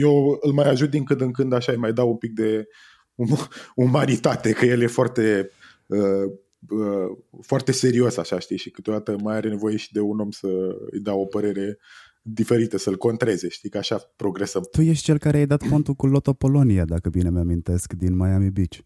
eu 0.00 0.38
îl 0.40 0.52
mai 0.52 0.68
ajut 0.68 0.90
din 0.90 1.04
când 1.04 1.20
în 1.20 1.32
când 1.32 1.52
așa, 1.52 1.72
îi 1.72 1.78
mai 1.78 1.92
dau 1.92 2.08
un 2.08 2.16
pic 2.16 2.32
de 2.32 2.66
umanitate, 3.74 4.52
că 4.52 4.66
el 4.66 4.82
e 4.82 4.86
foarte 4.86 5.50
uh, 5.86 6.32
uh, 6.68 7.18
foarte 7.40 7.72
serios, 7.72 8.16
așa, 8.16 8.38
știi, 8.38 8.58
și 8.58 8.70
câteodată 8.70 9.16
mai 9.22 9.36
are 9.36 9.48
nevoie 9.48 9.76
și 9.76 9.92
de 9.92 10.00
un 10.00 10.20
om 10.20 10.30
să 10.30 10.48
îi 10.90 11.00
dea 11.00 11.14
o 11.14 11.24
părere 11.24 11.78
diferite, 12.26 12.78
să-l 12.78 12.96
contreze, 12.96 13.48
știi, 13.48 13.68
că 13.70 13.78
așa 13.78 14.12
progresăm. 14.16 14.68
Tu 14.70 14.80
ești 14.80 15.04
cel 15.04 15.18
care 15.18 15.36
ai 15.36 15.46
dat 15.46 15.68
contul 15.68 15.94
cu 15.94 16.06
Lotto 16.06 16.32
Polonia, 16.32 16.84
dacă 16.84 17.08
bine 17.08 17.30
mi-amintesc, 17.30 17.92
din 17.92 18.16
Miami 18.16 18.50
Beach. 18.50 18.78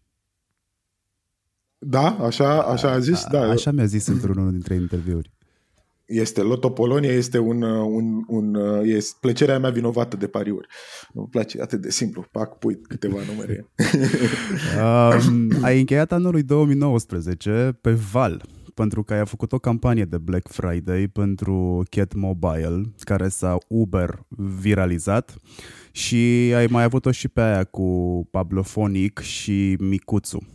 Da, 1.77 2.17
așa, 2.21 2.61
așa 2.61 2.91
a 2.91 2.99
zis? 2.99 3.25
Da. 3.31 3.41
Așa 3.41 3.71
mi-a 3.71 3.85
zis 3.85 4.07
într-unul 4.07 4.51
dintre 4.51 4.75
interviuri. 4.75 5.31
Este 6.05 6.41
Loto 6.41 6.69
Polonia, 6.69 7.11
este 7.11 7.37
un, 7.37 7.61
un, 7.61 8.23
un 8.27 8.55
este 8.83 9.17
plăcerea 9.21 9.59
mea 9.59 9.69
vinovată 9.69 10.17
de 10.17 10.27
pariuri. 10.27 10.67
Nu 11.13 11.27
place 11.31 11.61
atât 11.61 11.81
de 11.81 11.89
simplu. 11.89 12.27
Pac, 12.31 12.57
pui 12.57 12.81
câteva 12.81 13.17
numere. 13.27 13.67
um, 15.27 15.49
ai 15.61 15.79
încheiat 15.79 16.11
anul 16.11 16.41
2019 16.43 17.77
pe 17.81 17.91
Val 17.91 18.45
pentru 18.79 19.03
că 19.03 19.13
ai 19.13 19.25
făcut 19.25 19.51
o 19.51 19.59
campanie 19.59 20.05
de 20.05 20.17
Black 20.17 20.47
Friday 20.47 21.07
pentru 21.07 21.83
Cat 21.89 22.13
Mobile, 22.13 22.81
care 22.99 23.27
s-a 23.27 23.57
Uber 23.67 24.19
viralizat 24.59 25.35
și 25.91 26.51
ai 26.55 26.67
mai 26.67 26.83
avut-o 26.83 27.11
și 27.11 27.27
pe 27.27 27.41
aia 27.41 27.63
cu 27.63 27.87
Pablo 28.31 28.63
Fonic 28.63 29.19
și 29.19 29.75
Micuțu. 29.79 30.47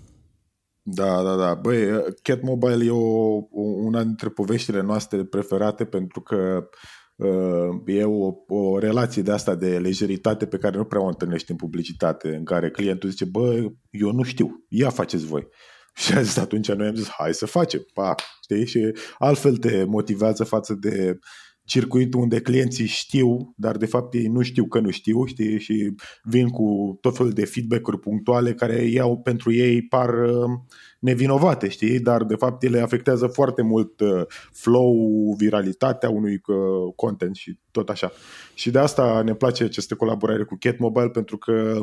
Da, 0.83 1.23
da, 1.23 1.37
da. 1.37 1.55
Băi, 1.55 1.87
Cat 2.23 2.43
Mobile 2.43 2.85
e 2.85 2.91
o, 2.91 3.41
una 3.85 4.03
dintre 4.03 4.29
poveștile 4.29 4.83
noastre 4.83 5.25
preferate 5.25 5.85
pentru 5.85 6.21
că 6.21 6.69
uh, 7.17 7.83
e 7.87 8.05
o, 8.05 8.33
o 8.47 8.79
relație 8.79 9.23
de 9.23 9.33
asta 9.33 9.55
de 9.55 9.79
lejeritate 9.79 10.47
pe 10.47 10.59
care 10.59 10.77
nu 10.77 10.85
prea 10.85 11.03
o 11.03 11.07
întâlnești 11.07 11.51
în 11.51 11.57
publicitate, 11.57 12.35
în 12.35 12.45
care 12.45 12.71
clientul 12.71 13.11
zice, 13.11 13.25
bă, 13.25 13.73
eu 13.91 14.13
nu 14.13 14.23
știu, 14.23 14.65
ia 14.69 14.91
faceți 14.91 15.27
voi. 15.27 15.49
Și 16.03 16.13
a 16.15 16.23
zis, 16.23 16.37
atunci 16.37 16.73
noi 16.73 16.87
am 16.87 16.95
zis, 16.95 17.09
hai 17.09 17.35
să 17.35 17.47
facem, 17.47 17.87
pa, 17.93 18.15
știi? 18.43 18.67
Și 18.67 18.93
altfel 19.19 19.57
te 19.57 19.85
motivează 19.85 20.45
față 20.45 20.75
de 20.75 21.19
circuitul 21.65 22.21
unde 22.21 22.41
clienții 22.41 22.87
știu, 22.87 23.55
dar 23.57 23.77
de 23.77 23.87
fapt 23.87 24.15
ei 24.15 24.27
nu 24.27 24.43
știu 24.43 24.67
că 24.67 24.81
nu 24.81 24.91
știu, 24.91 25.25
știi? 25.25 25.59
Și 25.59 25.95
vin 26.23 26.49
cu 26.49 26.99
tot 27.01 27.17
felul 27.17 27.33
de 27.33 27.45
feedback-uri 27.45 27.99
punctuale 27.99 28.55
care 28.55 28.75
iau 28.75 29.21
pentru 29.21 29.53
ei 29.53 29.83
par 29.83 30.09
uh, 30.09 30.51
nevinovate, 30.99 31.69
știi? 31.69 32.01
Dar 32.01 32.25
de 32.25 32.35
fapt 32.35 32.63
ele 32.63 32.81
afectează 32.81 33.27
foarte 33.27 33.63
mult 33.63 34.01
uh, 34.01 34.23
flow, 34.53 34.95
viralitatea 35.39 36.11
unui 36.11 36.41
uh, 36.47 36.93
content 36.97 37.37
și 37.37 37.59
tot 37.71 37.89
așa. 37.89 38.13
Și 38.55 38.71
de 38.71 38.79
asta 38.79 39.23
ne 39.23 39.35
place 39.35 39.65
aceste 39.65 39.95
colaborare 39.95 40.45
cu 40.45 40.57
Cat 40.59 40.79
Mobile 40.79 41.09
pentru 41.09 41.39
că 41.39 41.81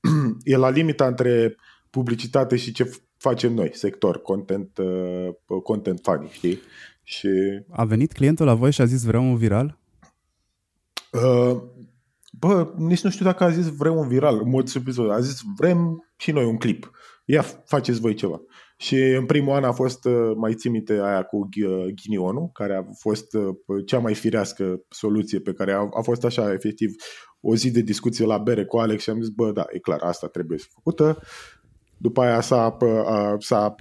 e 0.44 0.56
la 0.56 0.70
limita 0.70 1.06
între 1.06 1.56
publicitate 1.90 2.56
și 2.56 2.72
ce 2.72 2.90
facem 3.18 3.52
noi, 3.52 3.70
sector, 3.72 4.22
content, 4.22 4.78
uh, 4.78 5.62
content 5.62 6.00
funny, 6.02 6.28
știi? 6.30 6.60
Și... 7.02 7.28
A 7.70 7.84
venit 7.84 8.12
clientul 8.12 8.46
la 8.46 8.54
voi 8.54 8.72
și 8.72 8.80
a 8.80 8.84
zis 8.84 9.02
vreau 9.02 9.22
un 9.22 9.36
viral? 9.36 9.78
Uh, 11.12 11.62
bă, 12.32 12.72
nici 12.76 13.02
nu 13.02 13.10
știu 13.10 13.24
dacă 13.24 13.44
a 13.44 13.50
zis 13.50 13.66
vreau 13.76 13.98
un 13.98 14.08
viral, 14.08 14.40
în 14.42 14.48
mod 14.48 14.68
surpriză. 14.68 15.02
A 15.10 15.20
zis 15.20 15.40
vrem 15.56 16.08
și 16.16 16.30
noi 16.30 16.44
un 16.44 16.56
clip. 16.56 16.90
Ia, 17.24 17.42
faceți 17.42 18.00
voi 18.00 18.14
ceva. 18.14 18.40
Și 18.76 18.94
în 18.94 19.26
primul 19.26 19.54
an 19.54 19.64
a 19.64 19.72
fost, 19.72 20.04
uh, 20.04 20.32
mai 20.36 20.54
țin 20.54 20.70
minte, 20.70 20.92
aia 20.92 21.22
cu 21.22 21.36
uh, 21.36 21.86
ghinionul, 21.94 22.50
care 22.52 22.74
a 22.74 22.82
fost 22.98 23.34
uh, 23.34 23.84
cea 23.86 23.98
mai 23.98 24.14
firească 24.14 24.80
soluție 24.88 25.40
pe 25.40 25.52
care 25.52 25.72
a, 25.72 25.78
a 25.78 26.00
fost 26.02 26.24
așa, 26.24 26.52
efectiv, 26.52 26.94
o 27.40 27.56
zi 27.56 27.70
de 27.70 27.80
discuție 27.80 28.26
la 28.26 28.38
bere 28.38 28.64
cu 28.64 28.78
Alex 28.78 29.02
și 29.02 29.10
am 29.10 29.20
zis, 29.20 29.28
bă, 29.28 29.52
da, 29.52 29.64
e 29.72 29.78
clar, 29.78 30.00
asta 30.02 30.26
trebuie 30.26 30.58
să 30.58 30.66
făcută. 30.70 31.18
După 31.98 32.20
aia 32.20 32.40
s-a, 32.40 32.76
s-a, 33.38 33.74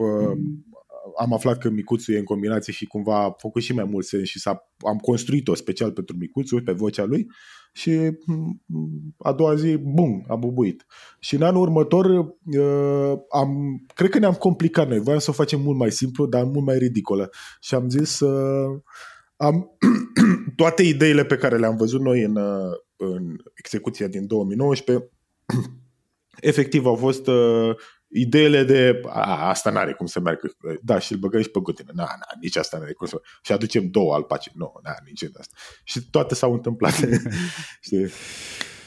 am 1.17 1.33
aflat 1.33 1.57
că 1.57 1.69
Micuțu 1.69 2.11
e 2.11 2.17
în 2.17 2.23
combinație 2.23 2.73
și 2.73 2.85
cumva 2.85 3.23
a 3.23 3.35
făcut 3.37 3.61
și 3.61 3.73
mai 3.73 3.83
mult 3.83 4.05
sens 4.05 4.27
și 4.27 4.39
s-a, 4.39 4.71
am 4.77 4.97
construit-o 4.97 5.55
special 5.55 5.91
pentru 5.91 6.15
Micuțu, 6.17 6.61
pe 6.63 6.71
vocea 6.71 7.03
lui 7.03 7.27
și 7.77 8.17
a 9.17 9.33
doua 9.33 9.55
zi, 9.55 9.77
bum, 9.77 10.25
a 10.27 10.35
bubuit. 10.35 10.85
Și 11.19 11.35
în 11.35 11.41
anul 11.41 11.61
următor 11.61 12.05
uh, 12.05 13.13
am, 13.29 13.81
cred 13.93 14.09
că 14.09 14.19
ne-am 14.19 14.33
complicat 14.33 14.87
noi, 14.87 14.99
voiam 14.99 15.19
să 15.19 15.29
o 15.29 15.33
facem 15.33 15.61
mult 15.61 15.77
mai 15.77 15.91
simplu, 15.91 16.25
dar 16.25 16.43
mult 16.43 16.65
mai 16.65 16.77
ridicolă. 16.77 17.29
Și 17.59 17.75
am 17.75 17.89
zis, 17.89 18.19
uh, 18.19 18.81
am 19.35 19.77
toate 20.55 20.83
ideile 20.83 21.25
pe 21.25 21.37
care 21.37 21.57
le-am 21.57 21.75
văzut 21.75 22.01
noi 22.01 22.23
în, 22.23 22.35
uh, 22.35 22.71
în 22.95 23.35
execuția 23.53 24.07
din 24.07 24.27
2019 24.27 25.11
efectiv 26.51 26.85
au 26.85 26.95
fost 26.95 27.27
uh, 27.27 27.75
ideile 28.07 28.63
de 28.63 29.01
a, 29.05 29.47
asta 29.47 29.69
n-are 29.69 29.93
cum 29.93 30.05
să 30.05 30.19
meargă. 30.19 30.55
Da, 30.81 30.99
și 30.99 31.11
îl 31.11 31.19
băgăm 31.19 31.41
și 31.41 31.49
pe 31.49 31.59
gutină. 31.59 31.91
Na, 31.93 32.03
na, 32.03 32.39
nici 32.41 32.55
asta 32.55 32.77
n-are 32.77 32.93
cum 32.93 33.07
să 33.07 33.21
Și 33.41 33.51
aducem 33.51 33.87
două 33.87 34.13
alpace. 34.13 34.51
Nu, 34.53 34.73
na, 34.83 34.95
nici 35.05 35.19
de 35.19 35.39
asta. 35.39 35.55
Și 35.83 36.09
toate 36.09 36.35
s-au 36.35 36.53
întâmplat. 36.53 36.93
Știi? 37.85 38.07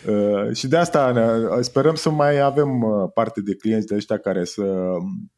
Uh, 0.06 0.56
și 0.56 0.68
de 0.68 0.76
asta 0.76 1.12
ne, 1.12 1.62
sperăm 1.62 1.94
să 1.94 2.10
mai 2.10 2.38
avem 2.38 2.82
uh, 2.82 3.10
parte 3.14 3.40
de 3.40 3.56
clienți 3.56 3.86
de 3.86 3.94
ăștia 3.94 4.18
care 4.18 4.44
să 4.44 4.62
um, 4.62 5.32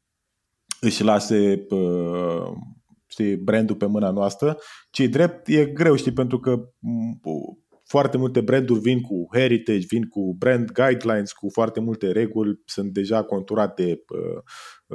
își 0.81 1.03
lase 1.03 1.67
uh, 1.71 2.53
știi, 3.07 3.37
brandul 3.37 3.77
pe 3.77 3.87
mâna 3.87 4.11
noastră. 4.11 4.59
Ce 4.91 5.07
drept, 5.07 5.49
e 5.49 5.65
greu, 5.65 5.95
știi, 5.95 6.13
pentru 6.13 6.41
că 6.41 6.69
mm, 6.79 7.21
foarte 7.93 8.17
multe 8.17 8.41
branduri 8.41 8.81
vin 8.81 9.01
cu 9.01 9.29
heritage, 9.33 9.87
vin 9.89 10.09
cu 10.09 10.35
brand 10.39 10.71
guidelines, 10.71 11.33
cu 11.33 11.49
foarte 11.51 11.81
multe 11.81 12.13
reguli, 12.13 12.61
sunt 12.65 12.93
deja 12.93 13.23
conturate 13.23 14.03
uh, 14.09 14.43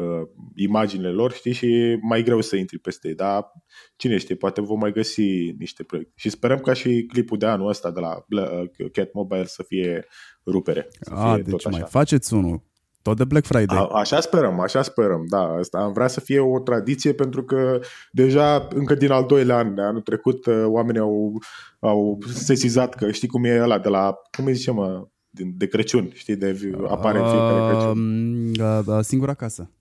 uh, 0.03 0.27
imaginile 0.55 1.09
lor, 1.09 1.31
știi, 1.31 1.51
și 1.53 1.97
mai 2.01 2.23
greu 2.23 2.41
să 2.41 2.55
intri 2.55 2.79
peste 2.79 3.07
ei, 3.07 3.15
dar 3.15 3.51
cine 3.95 4.17
știe, 4.17 4.35
poate 4.35 4.61
vom 4.61 4.79
mai 4.79 4.91
găsi 4.91 5.51
niște 5.57 5.83
proiecte. 5.83 6.13
Și 6.15 6.29
sperăm 6.29 6.59
ca 6.59 6.73
și 6.73 7.05
clipul 7.07 7.37
de 7.37 7.45
anul 7.45 7.67
ăsta 7.67 7.91
de 7.91 7.99
la 7.99 8.25
uh, 8.29 8.91
Cat 8.91 9.13
Mobile 9.13 9.45
să 9.45 9.63
fie 9.63 10.05
rupere. 10.45 10.87
Să 10.99 11.13
A, 11.13 11.33
fie 11.33 11.43
deci 11.43 11.69
mai 11.69 11.83
faceți 11.87 12.33
unul 12.33 12.61
tot 13.07 13.17
de 13.17 13.23
Black 13.23 13.45
Friday. 13.45 13.77
A, 13.77 13.99
așa 13.99 14.19
sperăm, 14.19 14.59
așa 14.59 14.81
sperăm, 14.81 15.25
da. 15.29 15.55
Asta 15.59 15.77
am 15.77 15.93
vrea 15.93 16.07
să 16.07 16.19
fie 16.19 16.39
o 16.39 16.59
tradiție 16.59 17.13
pentru 17.13 17.43
că 17.43 17.79
deja 18.11 18.67
încă 18.75 18.95
din 18.95 19.11
al 19.11 19.25
doilea 19.25 19.57
an, 19.57 19.75
de 19.75 19.81
anul 19.81 20.01
trecut, 20.01 20.45
uh, 20.45 20.63
oamenii 20.65 21.01
au, 21.01 21.41
au 21.79 22.17
sesizat 22.33 22.95
că 22.95 23.11
știi 23.11 23.27
cum 23.27 23.43
e 23.43 23.61
ăla 23.61 23.79
de 23.79 23.89
la, 23.89 24.15
cum 24.37 24.45
îi 24.45 24.53
zice 24.53 24.71
mă, 24.71 25.07
de 25.29 25.67
Crăciun, 25.67 26.09
știi, 26.13 26.35
de 26.35 26.75
apare 26.87 27.19
în 27.19 27.25
fiecare 27.29 27.71
Crăciun. 27.71 28.51
Uh, 28.87 28.99
singura 29.01 29.33
casă 29.33 29.71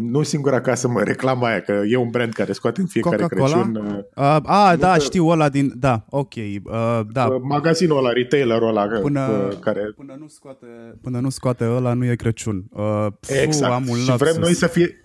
nu 0.00 0.22
singura 0.22 0.60
casă, 0.60 0.88
mă, 0.88 1.02
reclama 1.02 1.48
aia, 1.48 1.60
că 1.60 1.82
e 1.88 1.96
un 1.96 2.10
brand 2.10 2.32
care 2.32 2.52
scoate 2.52 2.80
în 2.80 2.86
fiecare 2.86 3.22
Coca-Cola? 3.22 3.52
Crăciun. 3.52 3.76
Uh, 3.76 3.98
uh, 4.14 4.38
a, 4.42 4.76
da, 4.78 4.92
că... 4.92 4.98
știu 4.98 5.26
ăla 5.26 5.48
din, 5.48 5.72
da, 5.76 6.04
ok, 6.10 6.34
uh, 6.34 7.00
da. 7.12 7.26
Uh, 7.26 7.40
magazinul 7.42 7.98
ăla, 7.98 8.12
retailerul 8.12 8.68
ăla 8.68 8.86
până, 8.86 9.48
uh, 9.50 9.58
care... 9.60 9.80
Până 9.96 10.16
nu 10.18 10.26
scoate, 10.28 10.66
până 11.02 11.18
nu 11.20 11.28
scoate 11.28 11.64
ăla, 11.64 11.92
nu 11.92 12.04
e 12.04 12.14
Crăciun. 12.14 12.64
Uh, 12.70 13.06
exact, 13.44 13.72
am 13.72 13.84
un 13.88 13.96
și 13.96 14.16
vrem 14.16 14.36
noi 14.38 14.54
să 14.54 14.66
fie... 14.66 15.00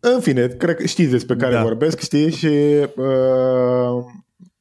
În 0.00 0.20
fine, 0.20 0.46
cred 0.46 0.76
că 0.76 0.86
știți 0.86 1.10
despre 1.10 1.36
care 1.36 1.54
da. 1.54 1.62
vorbesc, 1.62 2.00
știi, 2.00 2.30
și 2.30 2.46
uh, 2.96 4.04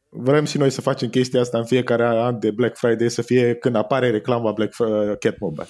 vrem 0.09 0.45
și 0.45 0.57
noi 0.57 0.69
să 0.69 0.81
facem 0.81 1.09
chestia 1.09 1.41
asta 1.41 1.57
în 1.57 1.65
fiecare 1.65 2.03
an 2.05 2.39
de 2.39 2.51
Black 2.51 2.77
Friday, 2.77 3.09
să 3.09 3.21
fie 3.21 3.53
când 3.53 3.75
apare 3.75 4.09
reclama 4.09 4.51
Black 4.51 4.73
Friday, 4.73 5.17
Cat 5.19 5.39
Mobile. 5.39 5.67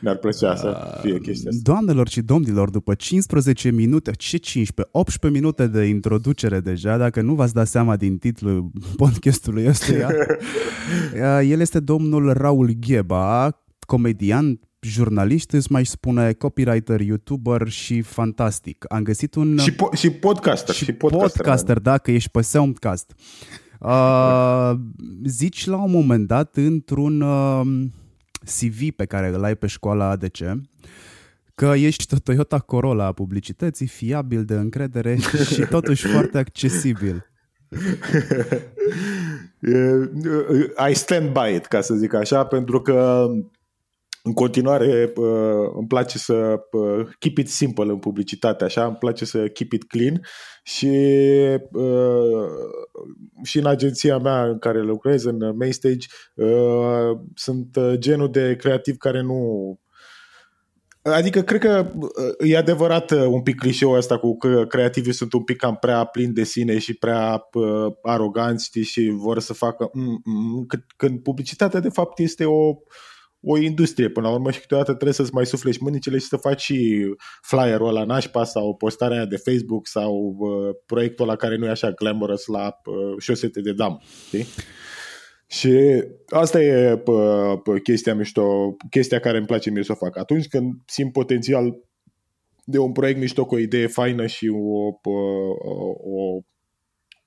Ne-ar 0.00 0.16
plăcea 0.16 0.56
să 0.56 0.98
fie 1.00 1.18
chestia 1.18 1.50
asta. 1.50 1.72
Doamnelor 1.72 2.08
și 2.08 2.20
domnilor, 2.20 2.70
după 2.70 2.94
15 2.94 3.70
minute, 3.70 4.10
ce 4.10 4.36
15? 4.36 4.96
18 4.98 5.40
minute 5.40 5.66
de 5.66 5.84
introducere 5.84 6.60
deja, 6.60 6.96
dacă 6.96 7.20
nu 7.20 7.34
v-ați 7.34 7.54
dat 7.54 7.66
seama 7.66 7.96
din 7.96 8.18
titlul 8.18 8.70
podcastului 8.96 9.66
ăsta, 9.68 9.92
el 11.52 11.60
este 11.60 11.80
domnul 11.80 12.32
Raul 12.32 12.70
Gheba, 12.86 13.62
comedian, 13.86 14.60
jurnalist, 14.80 15.52
îți 15.52 15.72
mai 15.72 15.86
spune 15.86 16.32
copywriter, 16.32 17.00
youtuber 17.00 17.68
și 17.68 18.00
fantastic. 18.00 18.84
Am 18.88 19.02
găsit 19.02 19.34
un... 19.34 19.58
Și, 19.58 19.72
po- 19.72 19.98
și 19.98 20.10
podcaster. 20.10 20.74
Și, 20.74 20.84
și 20.84 20.92
podcaster, 20.92 21.30
podcaster 21.30 21.78
da, 21.78 21.98
că 21.98 22.10
ești 22.10 22.30
pe 22.30 22.42
Soundcast. 22.42 23.14
Uh, 23.16 23.61
zici 25.24 25.66
la 25.66 25.76
un 25.76 25.90
moment 25.90 26.26
dat 26.26 26.56
într-un 26.56 27.20
uh, 27.20 27.60
CV 28.44 28.90
pe 28.96 29.04
care 29.04 29.28
îl 29.28 29.44
ai 29.44 29.56
pe 29.56 29.66
școala 29.66 30.08
ADC 30.08 30.38
că 31.54 31.72
ești 31.76 32.20
Toyota 32.20 32.58
Corolla 32.58 33.04
a 33.04 33.12
publicității, 33.12 33.86
fiabil, 33.86 34.44
de 34.44 34.54
încredere 34.54 35.16
și 35.52 35.60
totuși 35.60 36.06
foarte 36.06 36.38
accesibil. 36.38 37.26
I 40.90 40.94
stand 40.94 41.32
by 41.32 41.54
it, 41.54 41.66
ca 41.66 41.80
să 41.80 41.94
zic 41.94 42.14
așa, 42.14 42.44
pentru 42.44 42.80
că 42.80 43.26
în 44.22 44.32
continuare 44.32 45.12
îmi 45.74 45.86
place 45.88 46.18
să 46.18 46.60
keep 47.18 47.38
it 47.38 47.48
simple 47.48 47.84
în 47.84 47.98
publicitate, 47.98 48.64
așa, 48.64 48.86
îmi 48.86 48.96
place 48.96 49.24
să 49.24 49.48
keep 49.48 49.72
it 49.72 49.84
clean 49.84 50.20
și 50.62 50.90
și 53.42 53.58
în 53.58 53.66
agenția 53.66 54.18
mea 54.18 54.44
în 54.44 54.58
care 54.58 54.82
lucrez, 54.82 55.24
în 55.24 55.56
Mainstage, 55.56 56.06
sunt 57.34 57.78
genul 57.94 58.30
de 58.30 58.56
creativ 58.56 58.96
care 58.96 59.22
nu 59.22 59.80
Adică 61.02 61.42
cred 61.42 61.60
că 61.60 61.92
e 62.38 62.56
adevărat 62.56 63.10
un 63.10 63.42
pic 63.42 63.58
clișeul 63.58 63.96
ăsta 63.96 64.18
cu 64.18 64.36
că 64.36 64.64
creativii 64.68 65.12
sunt 65.12 65.32
un 65.32 65.42
pic 65.42 65.56
cam 65.56 65.76
prea 65.76 66.04
plini 66.04 66.32
de 66.32 66.44
sine 66.44 66.78
și 66.78 66.94
prea 66.94 67.48
uh, 67.52 67.92
aroganți 68.02 68.64
știi, 68.64 68.82
și 68.82 69.12
vor 69.14 69.40
să 69.40 69.52
facă 69.52 69.90
mm, 69.92 70.22
mm, 70.24 70.66
când 70.96 71.22
publicitatea 71.22 71.80
de 71.80 71.88
fapt 71.88 72.18
este 72.18 72.44
o 72.44 72.74
o 73.42 73.58
industrie 73.58 74.08
până 74.08 74.26
la 74.28 74.32
urmă 74.34 74.50
și 74.50 74.60
câteodată 74.60 74.92
trebuie 74.92 75.14
să-ți 75.14 75.34
mai 75.34 75.46
suflești 75.46 75.82
mânicile 75.82 76.18
și 76.18 76.26
să 76.26 76.36
faci 76.36 76.60
și 76.60 77.04
flyerul 77.42 77.88
ăla 77.88 78.04
nașpa 78.04 78.44
sau 78.44 78.76
postarea 78.76 79.16
aia 79.16 79.26
de 79.26 79.36
Facebook 79.36 79.86
sau 79.86 80.36
uh, 80.38 80.74
proiectul 80.86 81.28
ăla 81.28 81.36
care 81.36 81.56
nu 81.56 81.66
e 81.66 81.70
așa 81.70 81.90
glamorous 81.90 82.46
la 82.46 82.66
uh, 82.66 83.14
șosete 83.18 83.60
de 83.60 83.72
dam. 83.72 84.02
Știi? 84.26 84.46
Și 85.46 86.04
asta 86.28 86.62
e 86.62 86.96
pă, 86.96 87.60
pă, 87.62 87.78
chestia 87.78 88.14
mișto, 88.14 88.76
chestia 88.90 89.20
care 89.20 89.36
îmi 89.36 89.46
place 89.46 89.70
mie 89.70 89.82
să 89.82 89.92
o 89.92 90.04
fac. 90.04 90.18
Atunci 90.18 90.48
când 90.48 90.72
simt 90.86 91.12
potențial 91.12 91.76
de 92.64 92.78
un 92.78 92.92
proiect 92.92 93.18
mișto 93.18 93.44
cu 93.44 93.54
o 93.54 93.58
idee 93.58 93.86
faină 93.86 94.26
și 94.26 94.48
o, 94.54 94.92
pă, 94.92 95.10
o, 96.04 96.40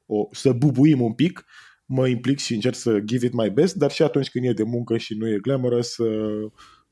o, 0.05 0.27
să 0.31 0.51
bubuim 0.51 1.01
un 1.01 1.13
pic, 1.13 1.45
mă 1.85 2.07
implic 2.07 2.39
și 2.39 2.53
încerc 2.53 2.75
să 2.75 2.99
give 2.99 3.25
it 3.25 3.33
my 3.33 3.49
best, 3.49 3.75
dar 3.75 3.91
și 3.91 4.01
atunci 4.01 4.29
când 4.29 4.45
e 4.45 4.53
de 4.53 4.63
muncă 4.63 4.97
și 4.97 5.13
nu 5.13 5.27
e 5.27 5.39
glamorous, 5.41 5.87
să 5.87 6.03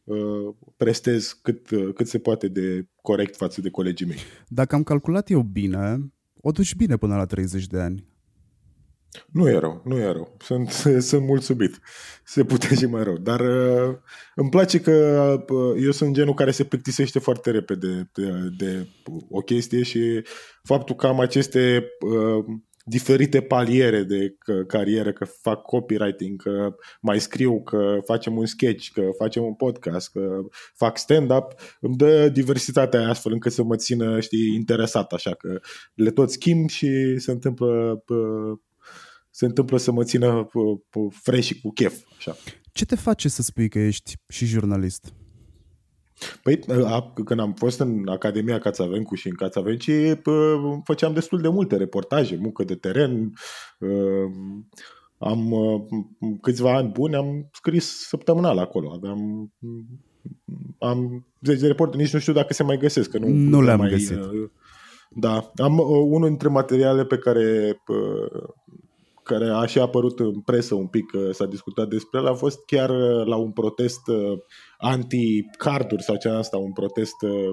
uh, 0.03 0.55
prestez 0.77 1.39
cât, 1.41 1.67
cât 1.93 2.07
se 2.07 2.19
poate 2.19 2.47
de 2.47 2.87
corect 3.01 3.35
față 3.35 3.61
de 3.61 3.69
colegii 3.69 4.05
mei. 4.05 4.19
Dacă 4.47 4.75
am 4.75 4.83
calculat 4.83 5.29
eu 5.29 5.41
bine, 5.41 6.13
o 6.41 6.51
duci 6.51 6.75
bine 6.75 6.97
până 6.97 7.15
la 7.15 7.25
30 7.25 7.67
de 7.67 7.79
ani. 7.79 8.11
Nu 9.31 9.49
e 9.49 9.57
rău, 9.57 9.81
nu 9.85 9.97
e 9.97 10.11
rău. 10.11 10.37
Sunt, 10.39 10.69
sunt 11.09 11.25
mulțumit. 11.25 11.79
Se 12.23 12.43
putea 12.43 12.75
și 12.77 12.85
mai 12.85 13.03
rău. 13.03 13.17
Dar 13.17 13.39
uh, 13.39 13.95
îmi 14.35 14.49
place 14.49 14.79
că 14.79 14.93
uh, 15.49 15.83
eu 15.83 15.91
sunt 15.91 16.13
genul 16.13 16.33
care 16.33 16.51
se 16.51 16.63
plictisește 16.63 17.19
foarte 17.19 17.51
repede 17.51 18.09
de, 18.13 18.31
de 18.57 18.87
o 19.29 19.39
chestie 19.39 19.83
și 19.83 20.23
faptul 20.63 20.95
că 20.95 21.07
am 21.07 21.19
aceste 21.19 21.85
uh, 21.99 22.45
diferite 22.83 23.41
paliere 23.41 24.03
de 24.03 24.35
carieră, 24.67 25.13
că 25.13 25.25
fac 25.25 25.61
copywriting, 25.61 26.41
că 26.41 26.75
mai 27.01 27.19
scriu, 27.19 27.63
că 27.63 27.97
facem 28.05 28.37
un 28.37 28.45
sketch, 28.45 28.87
că 28.93 29.01
facem 29.17 29.43
un 29.43 29.53
podcast, 29.53 30.11
că 30.11 30.39
fac 30.73 30.97
stand-up, 30.97 31.45
îmi 31.79 31.95
dă 31.95 32.29
diversitatea 32.29 32.99
aia 32.99 33.09
astfel 33.09 33.31
încât 33.31 33.51
să 33.51 33.63
mă 33.63 33.75
țină, 33.75 34.19
știi, 34.19 34.53
interesat, 34.53 35.13
așa 35.13 35.33
că 35.33 35.59
le 35.93 36.11
tot 36.11 36.31
schimb 36.31 36.69
și 36.69 37.17
se 37.17 37.31
întâmplă 37.31 38.03
se 39.35 39.45
întâmplă 39.45 39.77
să 39.77 39.91
mă 39.91 40.03
țină 40.03 40.47
fresh 41.09 41.47
și 41.47 41.61
cu 41.61 41.71
chef. 41.71 41.97
Așa. 42.17 42.35
Ce 42.71 42.85
te 42.85 42.95
face 42.95 43.29
să 43.29 43.41
spui 43.41 43.69
că 43.69 43.79
ești 43.79 44.13
și 44.27 44.45
jurnalist? 44.45 45.13
Păi, 46.43 46.59
când 47.25 47.39
am 47.39 47.53
fost 47.53 47.79
în 47.79 48.07
Academia 48.07 48.59
Cațavencu 48.59 49.15
și 49.15 49.27
în 49.27 49.35
Cațavenci, 49.35 49.91
făceam 50.83 51.13
destul 51.13 51.41
de 51.41 51.47
multe 51.47 51.75
reportaje, 51.75 52.37
muncă 52.41 52.63
de 52.63 52.75
teren. 52.75 53.33
Am 55.17 55.53
câțiva 56.41 56.75
ani 56.75 56.89
buni, 56.89 57.15
am 57.15 57.49
scris 57.53 58.07
săptămânal 58.07 58.57
acolo. 58.57 58.91
Aveam 58.93 59.51
am 60.79 61.27
10 61.41 61.59
de 61.59 61.67
reporte, 61.67 61.97
nici 61.97 62.13
nu 62.13 62.19
știu 62.19 62.33
dacă 62.33 62.53
se 62.53 62.63
mai 62.63 62.77
găsesc. 62.77 63.09
Că 63.09 63.17
nu, 63.17 63.27
nu 63.27 63.61
le-am 63.61 63.79
mai, 63.79 63.89
găsit. 63.89 64.19
Da, 65.09 65.51
am 65.55 65.77
unul 65.87 66.27
dintre 66.27 66.47
materiale 66.47 67.05
pe 67.05 67.17
care 67.17 67.77
care 69.23 69.49
a 69.49 69.65
și 69.65 69.79
apărut 69.79 70.19
în 70.19 70.41
presă 70.41 70.75
un 70.75 70.87
pic, 70.87 71.11
s-a 71.31 71.45
discutat 71.45 71.87
despre 71.87 72.19
el, 72.19 72.27
a 72.27 72.33
fost 72.33 72.65
chiar 72.65 72.89
uh, 72.89 73.25
la 73.25 73.35
un 73.35 73.51
protest 73.51 74.07
uh, 74.07 74.39
anti-carduri 74.77 76.03
sau 76.03 76.15
cea 76.15 76.37
asta, 76.37 76.57
un 76.57 76.73
protest 76.73 77.21
uh, 77.21 77.49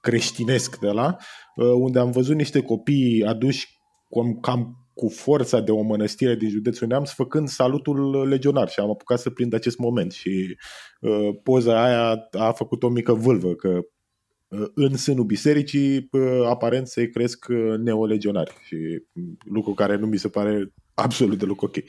creștinesc 0.00 0.78
de 0.78 0.90
la, 0.90 1.16
unde 1.56 1.98
am 1.98 2.10
văzut 2.10 2.34
niște 2.34 2.62
copii 2.62 3.24
aduși 3.24 3.80
cam, 4.10 4.38
cam 4.40 4.88
cu 4.98 5.08
forța 5.08 5.60
de 5.60 5.70
o 5.70 5.82
mănăstire 5.82 6.34
din 6.34 6.48
județul 6.48 6.86
Neamț 6.86 7.10
făcând 7.10 7.48
salutul 7.48 8.28
legionar 8.28 8.68
și 8.68 8.80
am 8.80 8.90
apucat 8.90 9.18
să 9.18 9.30
prind 9.30 9.54
acest 9.54 9.78
moment 9.78 10.12
și 10.12 10.56
uh, 11.00 11.28
poza 11.42 11.84
aia 11.84 12.28
a 12.38 12.52
făcut 12.52 12.82
o 12.82 12.88
mică 12.88 13.12
vâlvă 13.12 13.54
că 13.54 13.68
uh, 13.68 13.84
în 14.74 14.96
sânul 14.96 15.24
bisericii 15.24 16.08
uh, 16.10 16.46
aparent 16.48 16.86
se 16.86 17.08
cresc 17.08 17.46
neolegionari 17.78 18.54
și 18.64 18.76
lucru 19.44 19.74
care 19.74 19.96
nu 19.96 20.06
mi 20.06 20.16
se 20.16 20.28
pare 20.28 20.72
absolut 20.94 21.38
deloc 21.38 21.62
ok. 21.62 21.76
Uh, 21.76 21.82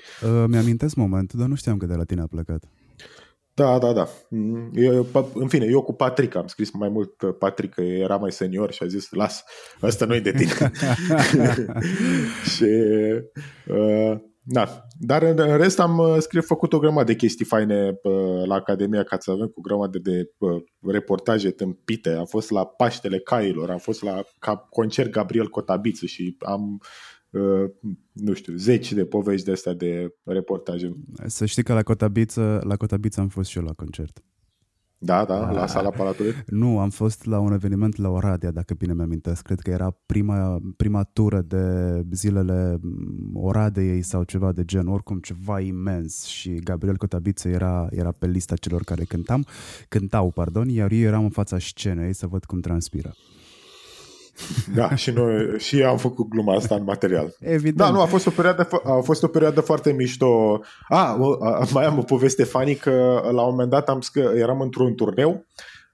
mi-amintesc 0.48 0.96
momentul, 0.96 1.40
dar 1.40 1.48
nu 1.48 1.56
știam 1.56 1.78
că 1.78 1.86
de 1.86 1.96
la 1.96 2.04
tine 2.04 2.22
a 2.22 2.28
plecat. 2.28 2.64
Da, 3.54 3.78
da, 3.78 3.94
da. 3.94 4.08
Mm, 4.30 4.72
eu, 4.74 5.08
în 5.34 5.48
fine, 5.48 5.66
eu 5.66 5.82
cu 5.82 5.94
Patrick 5.94 6.36
am 6.36 6.48
scris 6.48 6.72
mai 6.72 6.90
mult 6.90 7.22
uh, 7.22 7.36
Patrick, 7.40 7.74
că 7.74 7.82
era 7.82 8.18
mai 8.18 8.32
senior 8.32 8.72
și 8.72 8.84
a 8.84 8.88
zis, 8.88 9.10
las, 9.12 9.44
ăsta 9.82 10.06
nu-i 10.06 10.22
de 10.22 10.32
tine. 10.32 10.52
și, 12.56 12.66
uh, 13.68 14.16
da. 14.52 14.88
Dar 15.00 15.22
în 15.22 15.58
rest 15.58 15.80
am 15.80 15.98
uh, 15.98 16.16
scris, 16.20 16.46
făcut 16.46 16.74
o 16.74 16.80
grămadă 16.80 17.06
de 17.06 17.16
chestii 17.16 17.46
faine 17.46 18.00
uh, 18.04 18.46
la 18.46 18.56
Academia 18.56 19.04
ca 19.04 19.18
să 19.20 19.32
avem 19.32 19.48
cu 19.48 19.62
grămadă 19.62 20.00
de 20.00 20.32
uh, 20.38 20.64
reportaje 20.88 21.52
tâmpite. 21.52 22.10
Am 22.10 22.26
fost 22.26 22.50
la 22.50 22.66
Paștele 22.66 23.20
Cailor, 23.20 23.70
am 23.70 23.78
fost 23.78 24.04
la 24.04 24.22
concert 24.70 25.12
Gabriel 25.12 25.48
Cotabițu 25.48 26.06
și 26.06 26.36
am 26.40 26.82
Uh, 27.30 27.70
nu 28.12 28.34
știu, 28.34 28.56
zeci 28.56 28.94
de 28.94 29.06
povești 29.06 29.46
de 29.46 29.52
astea 29.52 29.74
de 29.74 30.16
reportaje. 30.24 30.94
Să 31.26 31.46
știi 31.46 31.64
că 31.64 31.74
la 31.74 31.84
Cotabiță, 31.84 32.62
la 32.64 32.76
Cotabiță 32.76 33.22
am 33.22 33.28
fost 33.28 33.50
și 33.50 33.58
eu 33.58 33.64
la 33.64 33.74
concert. 33.74 34.24
Da, 35.02 35.26
da, 35.26 35.52
la 35.52 35.68
sala 35.68 35.90
Palatului? 35.90 36.34
Nu, 36.46 36.80
am 36.80 36.90
fost 36.90 37.26
la 37.26 37.40
un 37.40 37.54
eveniment 37.54 37.96
la 37.96 38.10
Oradea, 38.10 38.52
dacă 38.52 38.74
bine 38.74 38.94
mi-amintesc. 38.94 39.42
Cred 39.42 39.60
că 39.60 39.70
era 39.70 39.96
prima, 40.06 40.60
prima 40.78 41.04
tură 41.04 41.42
de 41.42 42.06
zilele 42.12 42.80
Oradei 43.34 44.02
sau 44.02 44.24
ceva 44.24 44.52
de 44.52 44.66
gen, 44.66 44.88
oricum 44.88 45.20
ceva 45.20 45.60
imens 45.60 46.24
și 46.24 46.54
Gabriel 46.54 46.98
Cotabiță 46.98 47.48
era, 47.48 47.88
era 47.92 48.12
pe 48.12 48.28
lista 48.28 48.56
celor 48.56 48.84
care 48.84 49.04
cântam, 49.04 49.46
cântau, 49.88 50.32
pardon, 50.32 50.70
iar 50.70 50.92
eu 50.92 51.08
eram 51.08 51.24
în 51.24 51.30
fața 51.30 51.60
scenei 51.60 52.14
să 52.14 52.28
văd 52.28 52.46
cum 52.46 52.60
transpiră. 52.60 53.14
Da, 54.76 54.96
și 54.96 55.12
noi 55.12 55.60
și 55.60 55.84
am 55.84 55.98
făcut 55.98 56.28
gluma 56.28 56.56
asta 56.56 56.76
în 56.76 56.84
material. 56.84 57.36
Evident. 57.40 57.76
Da, 57.76 57.90
nu, 57.90 58.02
a 58.02 58.06
fost 58.06 58.28
o 58.28 58.30
perioadă, 58.30 58.68
a 58.84 59.00
fost 59.04 59.24
o 59.24 59.28
perioadă 59.28 59.62
foarte 59.62 59.92
mișto. 59.92 60.62
A, 60.88 61.18
mai 61.74 61.86
am 61.86 61.98
o 61.98 62.02
poveste 62.02 62.44
funny 62.44 62.76
că 62.76 63.22
la 63.32 63.42
un 63.42 63.50
moment 63.50 63.70
dat 63.70 63.90
am 63.90 64.02
scă, 64.02 64.32
eram 64.36 64.62
într-un 64.62 64.96
turneu 64.96 65.46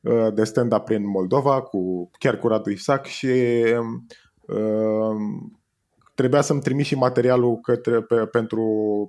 uh, 0.02 0.34
de 0.34 0.44
stand-up 0.44 0.86
prin 0.86 1.08
Moldova 1.10 1.62
cu 1.62 2.10
chiar 2.20 2.38
cu 2.38 2.48
Radu 2.48 2.70
Isac 2.70 3.06
și 3.06 3.28
uh, 4.48 5.16
trebuia 6.16 6.42
să-mi 6.42 6.62
trimit 6.62 6.86
și 6.86 6.96
materialul 6.96 7.60
către, 7.62 8.02
pe, 8.02 8.16
pentru 8.16 8.64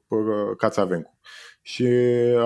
uh, 0.09 0.57
Cațavencu 0.57 1.18
și 1.69 1.87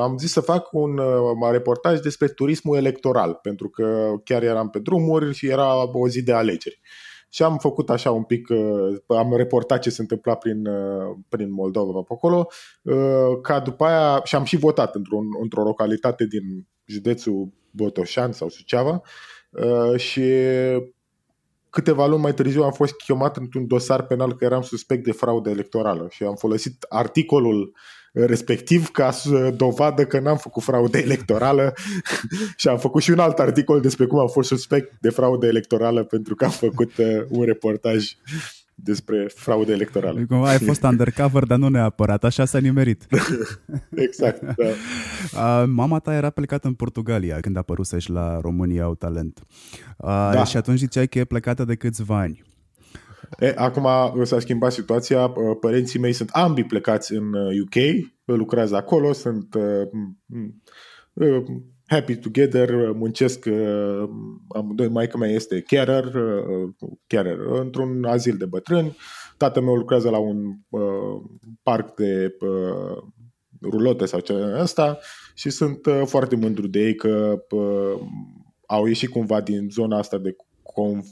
am 0.01 0.19
zis 0.19 0.33
să 0.33 0.41
fac 0.41 0.73
un 0.73 0.99
uh, 0.99 1.51
reportaj 1.51 2.01
despre 2.01 2.29
turismul 2.29 2.77
electoral, 2.77 3.39
pentru 3.43 3.69
că 3.69 4.15
chiar 4.25 4.43
eram 4.43 4.69
pe 4.71 4.79
drumuri 4.79 5.35
și 5.35 5.47
era 5.47 5.99
o 5.99 6.09
zi 6.09 6.23
de 6.23 6.33
alegeri. 6.33 6.81
Și 7.31 7.43
am 7.43 7.59
făcut 7.59 7.91
așa 7.91 8.11
un 8.11 8.23
pic, 8.23 8.49
uh, 8.49 8.97
am 9.07 9.37
reportat 9.37 9.81
ce 9.81 9.91
se 9.91 10.01
întâmpla 10.01 10.35
prin, 10.35 10.67
uh, 10.67 11.17
prin 11.29 11.53
Moldova 11.53 12.01
pe 12.01 12.13
acolo, 12.15 12.49
ca 13.43 13.61
după 13.61 13.85
aia, 13.85 14.21
și 14.25 14.35
am 14.35 14.45
și 14.45 14.57
votat 14.57 14.95
într-un, 14.95 15.27
într-o 15.41 15.63
localitate 15.63 16.27
din 16.27 16.67
județul 16.85 17.49
Botoșan 17.71 18.33
sau 18.33 18.49
Suceava 18.49 19.03
și 19.97 20.23
câteva 21.71 22.07
luni 22.07 22.23
mai 22.23 22.35
târziu 22.35 22.63
am 22.63 22.73
fost 22.73 22.97
chemat 22.97 23.37
într-un 23.37 23.67
dosar 23.67 24.07
penal 24.07 24.35
că 24.37 24.45
eram 24.45 24.63
suspect 24.63 25.05
de 25.05 25.13
fraudă 25.13 25.51
electorală 25.51 26.07
și 26.11 26.23
am 26.23 26.35
folosit 26.35 26.87
articolul 26.89 27.61
uh, 27.61 28.00
respectiv 28.13 28.89
ca 28.89 29.11
să 29.11 29.55
dovadă 29.57 30.05
că 30.05 30.21
n-am 30.21 30.37
făcut 30.37 30.63
fraudă 30.63 30.99
electorală 30.99 31.75
și 32.57 32.69
am 32.69 32.79
făcut 32.79 33.03
și 33.03 33.11
un 33.11 33.19
alt 33.19 33.39
articol 33.39 33.81
despre 33.81 34.07
cum 34.07 34.19
am 34.19 34.29
fost 34.29 34.49
suspect 34.49 34.93
de 35.01 35.11
fraudă 35.11 35.47
electorală 35.47 36.05
pentru 36.05 36.35
că 36.35 36.45
am 36.45 36.51
făcut 36.51 36.97
uh, 36.97 37.25
un 37.29 37.45
reportaj 37.45 38.05
despre 38.83 39.31
fraudă 39.35 39.73
electorală. 39.73 40.25
Cum 40.29 40.43
ai 40.43 40.59
fost 40.59 40.83
undercover, 40.83 41.45
dar 41.45 41.59
nu 41.59 41.69
neapărat, 41.69 42.25
așa 42.25 42.45
s-a 42.45 42.59
nimerit. 42.59 43.07
exact, 44.07 44.43
da. 44.43 44.67
Uh, 44.67 45.65
mama 45.67 45.99
ta 45.99 46.15
era 46.15 46.31
plecată 46.31 46.67
în 46.67 46.75
Portugalia 46.75 47.41
când 47.41 47.57
a 47.57 47.59
apărut 47.59 47.89
și 47.99 48.11
la 48.11 48.41
România 48.41 48.85
au 48.85 48.95
talent. 48.95 49.43
Uh, 49.97 50.07
da. 50.33 50.45
Și 50.45 50.57
atunci 50.57 50.79
ziceai 50.79 51.07
că 51.09 51.19
e 51.19 51.25
plecată 51.25 51.65
de 51.65 51.75
câțiva 51.75 52.19
ani. 52.19 52.43
E, 53.39 53.55
acum 53.57 53.89
s-a 54.25 54.41
schimbat 54.41 54.73
situația, 54.73 55.33
părinții 55.61 55.99
mei 55.99 56.13
sunt 56.13 56.29
ambii 56.29 56.65
plecați 56.65 57.13
în 57.15 57.33
UK, 57.35 57.75
uh, 57.75 58.05
lucrează 58.25 58.77
acolo, 58.77 59.13
sunt 59.13 59.55
uh, 59.55 59.89
uh, 61.13 61.45
happy 61.87 62.17
together, 62.17 62.93
muncesc, 62.93 63.47
amândoi, 64.49 64.89
maica 64.89 65.19
mea 65.19 65.29
este 65.29 65.61
carer, 65.61 66.13
carer 67.07 67.39
într-un 67.39 68.05
azil 68.05 68.37
de 68.37 68.47
bătrâni, 68.47 68.97
tatăl 69.37 69.63
meu 69.63 69.75
lucrează 69.75 70.11
la 70.11 70.19
un 70.19 70.37
parc 71.63 71.95
de 71.95 72.37
rulote 73.63 74.07
sau 74.07 74.21
ce 74.21 74.35
ăsta 74.61 74.99
și 75.35 75.51
sunt 75.51 75.81
foarte 76.05 76.37
mândru 76.37 76.67
de 76.67 76.79
ei 76.79 76.95
că 76.95 77.45
au 78.67 78.87
ieșit 78.87 79.11
cumva 79.11 79.41
din 79.41 79.69
zona 79.71 79.99
asta 79.99 80.19
de 80.19 80.37
conf 80.63 81.07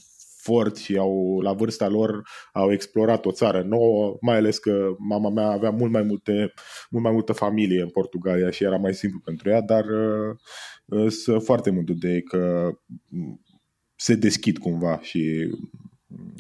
fort 0.49 0.77
și 0.77 0.97
au, 0.97 1.41
la 1.41 1.53
vârsta 1.53 1.89
lor 1.89 2.23
au 2.53 2.73
explorat 2.73 3.27
o 3.27 3.33
țară 3.33 3.63
nouă, 3.63 4.17
mai 4.21 4.37
ales 4.37 4.59
că 4.59 4.95
mama 4.99 5.31
mea 5.31 5.47
avea 5.47 5.71
mult 5.71 5.93
mai, 5.93 6.03
multe, 6.03 6.53
mult 6.91 7.05
mai 7.05 7.13
multă 7.13 7.33
familie 7.33 7.81
în 7.83 7.89
Portugalia 7.89 8.51
și 8.51 8.65
era 8.65 8.77
mai 8.77 8.95
simplu 8.95 9.21
pentru 9.25 9.49
ea, 9.49 9.61
dar 9.61 9.85
uh, 10.87 11.11
sunt 11.13 11.43
foarte 11.43 11.71
mândru 11.71 11.95
de 11.95 12.09
ei 12.09 12.23
că 12.23 12.71
se 13.97 14.15
deschid 14.15 14.59
cumva 14.59 14.99
și 15.03 15.51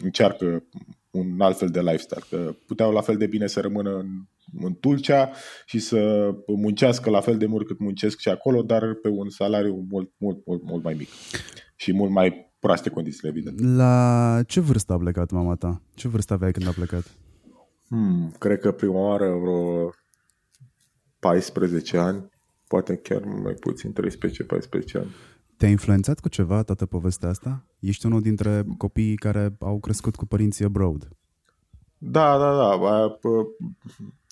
încearcă 0.03 0.65
un 1.11 1.41
alt 1.41 1.59
fel 1.59 1.69
de 1.69 1.81
lifestyle, 1.81 2.25
că 2.31 2.55
puteau 2.67 2.93
la 2.93 3.01
fel 3.01 3.17
de 3.17 3.27
bine 3.27 3.47
să 3.47 3.61
rămână 3.61 3.97
în, 3.97 4.09
în 4.61 4.75
Tulcea 4.75 5.31
și 5.67 5.79
să 5.79 6.31
muncească 6.47 7.11
la 7.11 7.21
fel 7.21 7.37
de 7.37 7.47
mult 7.47 7.67
cât 7.67 7.79
muncesc 7.79 8.19
și 8.19 8.29
acolo, 8.29 8.63
dar 8.63 8.95
pe 8.95 9.09
un 9.09 9.29
salariu 9.29 9.87
mult, 9.91 10.13
mult, 10.17 10.47
mult, 10.47 10.63
mult 10.63 10.85
mai 10.85 10.95
mic 10.95 11.09
și 11.77 11.93
mult 11.93 12.11
mai 12.11 12.48
proaste 12.59 12.91
condițiile, 12.91 13.29
evident. 13.29 13.77
La 13.77 14.41
ce 14.47 14.61
vârstă 14.61 14.93
a 14.93 14.99
plecat 14.99 15.31
mama 15.31 15.55
ta? 15.55 15.83
Ce 15.95 16.09
vârstă 16.09 16.33
aveai 16.33 16.53
când 16.53 16.67
a 16.67 16.71
plecat? 16.71 17.05
Hmm, 17.89 18.35
cred 18.39 18.61
că 18.61 18.73
prima 18.73 18.99
oară 18.99 19.29
vreo 19.29 19.91
14 21.19 21.97
ani, 21.97 22.29
poate 22.67 22.97
chiar 22.97 23.25
mai 23.25 23.53
puțin, 23.53 23.93
13-14 23.93 23.95
ani. 24.95 25.15
Te-a 25.57 25.69
influențat 25.69 26.21
cu 26.21 26.29
ceva 26.29 26.63
toată 26.63 26.87
povestea 26.87 27.29
asta? 27.29 27.67
Ești 27.81 28.07
unul 28.07 28.21
dintre 28.21 28.65
copiii 28.77 29.17
care 29.17 29.57
au 29.61 29.79
crescut 29.79 30.17
cu 30.17 30.27
părinții 30.27 30.65
abroad. 30.65 31.09
Da, 31.99 32.39
da, 32.39 32.57
da. 32.57 33.19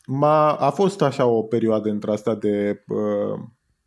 M-a, 0.07 0.53
a 0.53 0.71
fost 0.71 1.03
așa 1.03 1.27
o 1.27 1.43
perioadă 1.43 1.89
între 1.89 2.11
asta 2.11 2.35
de 2.35 2.85
uh, 2.89 3.41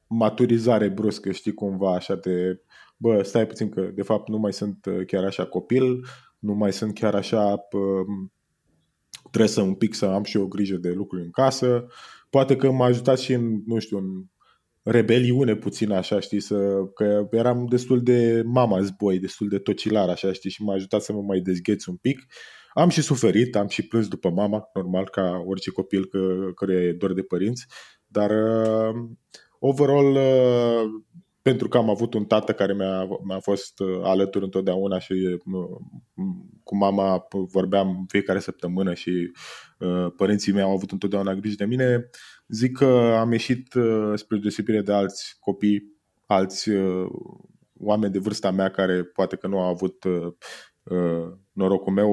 maturizare 0.08 0.90
bruscă, 0.90 1.32
știi, 1.32 1.54
cumva, 1.54 1.94
așa 1.94 2.16
de, 2.16 2.62
bă, 3.02 3.22
stai 3.24 3.48
puțin 3.48 3.70
că 3.70 3.82
de 3.82 4.02
fapt 4.02 4.30
nu 4.30 4.38
mai 4.38 4.54
sunt 4.54 4.88
chiar 5.08 5.24
așa 5.24 5.46
copil, 5.46 6.06
nu 6.40 6.54
mai 6.54 6.74
sunt 6.74 6.94
chiar 6.94 7.16
așa, 7.16 7.52
uh, 7.72 8.30
trebuie 9.22 9.52
să 9.52 9.62
un 9.62 9.74
pic 9.74 9.94
să 9.94 10.06
am 10.06 10.24
și 10.24 10.38
o 10.38 10.48
grijă 10.48 10.78
de 10.78 10.92
lucruri 10.92 11.24
în 11.24 11.32
casă. 11.32 11.88
Poate 12.30 12.56
că 12.56 12.72
m-a 12.72 12.86
ajutat 12.86 13.20
și 13.20 13.34
în, 13.34 13.62
nu 13.66 13.80
știu, 13.80 13.98
în 13.98 14.24
rebeliune 14.84 15.56
puțin 15.56 15.92
așa, 15.92 16.20
știi, 16.20 16.40
să, 16.40 16.86
că 16.94 17.28
eram 17.32 17.66
destul 17.70 18.04
de 18.04 18.44
mama 18.46 18.82
zboi, 18.82 19.20
destul 19.20 19.48
de 19.48 19.58
tocilar 19.58 20.10
așa, 20.10 20.34
știi, 20.34 20.50
și 20.50 20.64
m-a 20.64 20.74
ajutat 20.74 21.02
să 21.02 21.14
mă 21.14 21.22
mai 21.22 21.40
dezgheț 21.40 21.86
un 21.86 21.96
pic. 21.96 22.26
Am 22.74 22.90
și 22.90 23.02
suferit, 23.02 23.56
am 23.56 23.68
și 23.68 23.88
plâns 23.88 24.08
după 24.08 24.30
mama, 24.30 24.70
normal, 24.74 25.10
ca 25.10 25.44
orice 25.46 25.72
copil 25.72 26.06
că, 26.06 26.20
care 26.56 26.74
e 26.74 26.94
dor 26.94 27.14
de 27.14 27.22
părinți, 27.22 27.66
dar 28.08 28.30
uh, 28.30 28.96
overall 29.60 30.16
uh, 30.16 31.04
pentru 31.50 31.68
că 31.68 31.78
am 31.78 31.90
avut 31.90 32.14
un 32.14 32.26
tată 32.26 32.54
care 32.54 32.74
mi-a, 32.74 33.08
mi-a 33.24 33.40
fost 33.40 33.80
uh, 33.80 34.00
alături 34.04 34.44
întotdeauna 34.44 35.00
și 35.00 35.14
uh, 35.14 35.78
cu 36.64 36.76
mama 36.76 37.28
vorbeam 37.32 38.06
fiecare 38.08 38.40
săptămână 38.40 38.94
și 38.94 39.32
uh, 39.80 40.12
părinții 40.16 40.54
mei 40.54 40.64
au 40.64 40.72
avut 40.72 40.92
întotdeauna 40.92 41.34
grijă 41.34 41.56
de 41.58 41.66
mine, 41.66 42.10
zic 42.48 42.78
că 42.78 43.16
am 43.20 43.32
ieșit 43.32 43.68
spre 44.16 44.38
deosebire 44.38 44.82
de 44.82 44.94
alți 44.94 45.38
copii, 45.40 45.84
alți 46.26 46.70
oameni 47.80 48.14
de 48.14 48.20
vârsta 48.20 48.52
mea 48.52 48.70
care 48.70 49.04
poate 49.04 49.36
că 49.36 49.48
nu 49.48 49.60
au 49.60 49.70
avut 49.70 50.04
norocul 51.52 51.94
meu, 51.94 52.10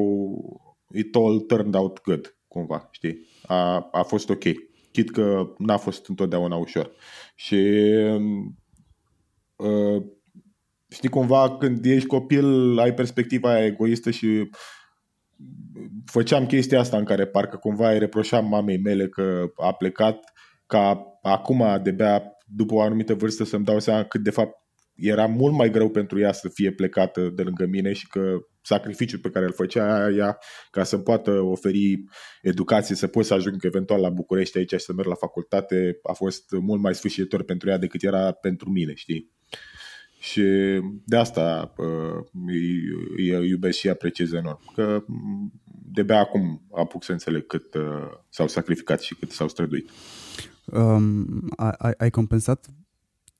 it 0.94 1.16
all 1.16 1.40
turned 1.40 1.74
out 1.74 2.00
good, 2.00 2.38
cumva, 2.48 2.88
știi? 2.90 3.26
A, 3.46 3.88
a 3.92 4.02
fost 4.02 4.30
ok. 4.30 4.42
Chit 4.92 5.10
că 5.10 5.54
n-a 5.58 5.76
fost 5.76 6.08
întotdeauna 6.08 6.56
ușor. 6.56 6.92
Și 7.34 7.56
uh, 9.56 10.02
știi, 10.88 11.08
cumva 11.08 11.56
când 11.56 11.84
ești 11.84 12.08
copil 12.08 12.78
ai 12.78 12.94
perspectiva 12.94 13.50
aia 13.50 13.64
egoistă 13.64 14.10
și 14.10 14.50
făceam 16.04 16.46
chestia 16.46 16.80
asta 16.80 16.96
în 16.96 17.04
care 17.04 17.26
parcă 17.26 17.56
cumva 17.56 17.92
îi 17.92 17.98
reproșam 17.98 18.48
mamei 18.48 18.78
mele 18.78 19.08
că 19.08 19.44
a 19.56 19.72
plecat 19.72 20.32
ca 20.66 21.02
acum 21.22 21.80
de 21.82 21.90
bea 21.90 22.36
după 22.46 22.74
o 22.74 22.80
anumită 22.80 23.14
vârstă 23.14 23.44
să-mi 23.44 23.64
dau 23.64 23.78
seama 23.78 24.04
cât 24.04 24.22
de 24.22 24.30
fapt 24.30 24.56
era 24.94 25.26
mult 25.26 25.54
mai 25.54 25.70
greu 25.70 25.90
pentru 25.90 26.20
ea 26.20 26.32
să 26.32 26.48
fie 26.48 26.72
plecată 26.72 27.30
de 27.34 27.42
lângă 27.42 27.66
mine 27.66 27.92
și 27.92 28.06
că 28.06 28.36
sacrificiul 28.62 29.18
pe 29.18 29.30
care 29.30 29.44
îl 29.44 29.52
făcea 29.52 30.10
ea 30.10 30.38
ca 30.70 30.84
să 30.84 30.98
poată 30.98 31.30
oferi 31.30 32.04
educație, 32.42 32.94
să 32.94 33.06
pot 33.06 33.24
să 33.24 33.34
ajung 33.34 33.64
eventual 33.64 34.00
la 34.00 34.08
București 34.08 34.58
aici 34.58 34.70
și 34.72 34.78
să 34.78 34.92
merg 34.92 35.08
la 35.08 35.14
facultate, 35.14 35.98
a 36.02 36.12
fost 36.12 36.44
mult 36.50 36.80
mai 36.80 36.94
sfârșitor 36.94 37.42
pentru 37.42 37.68
ea 37.68 37.78
decât 37.78 38.02
era 38.02 38.32
pentru 38.32 38.70
mine, 38.70 38.94
știi? 38.94 39.35
Și 40.26 40.42
de 41.04 41.16
asta 41.16 41.72
uh, 41.76 42.24
îi, 42.46 42.82
îi 43.16 43.48
iubesc 43.48 43.78
și 43.78 43.88
apreciez 43.88 44.32
enorm. 44.32 44.72
Că 44.74 45.04
de-abia 45.92 46.18
acum 46.18 46.62
apuc 46.72 47.04
să 47.04 47.12
înțeleg 47.12 47.46
cât 47.46 47.74
uh, 47.74 47.82
s-au 48.28 48.48
sacrificat 48.48 49.00
și 49.00 49.14
cât 49.14 49.30
s-au 49.30 49.48
străduit. 49.48 49.90
Um, 50.64 51.48
ai, 51.56 51.94
ai 51.96 52.10
compensat 52.10 52.66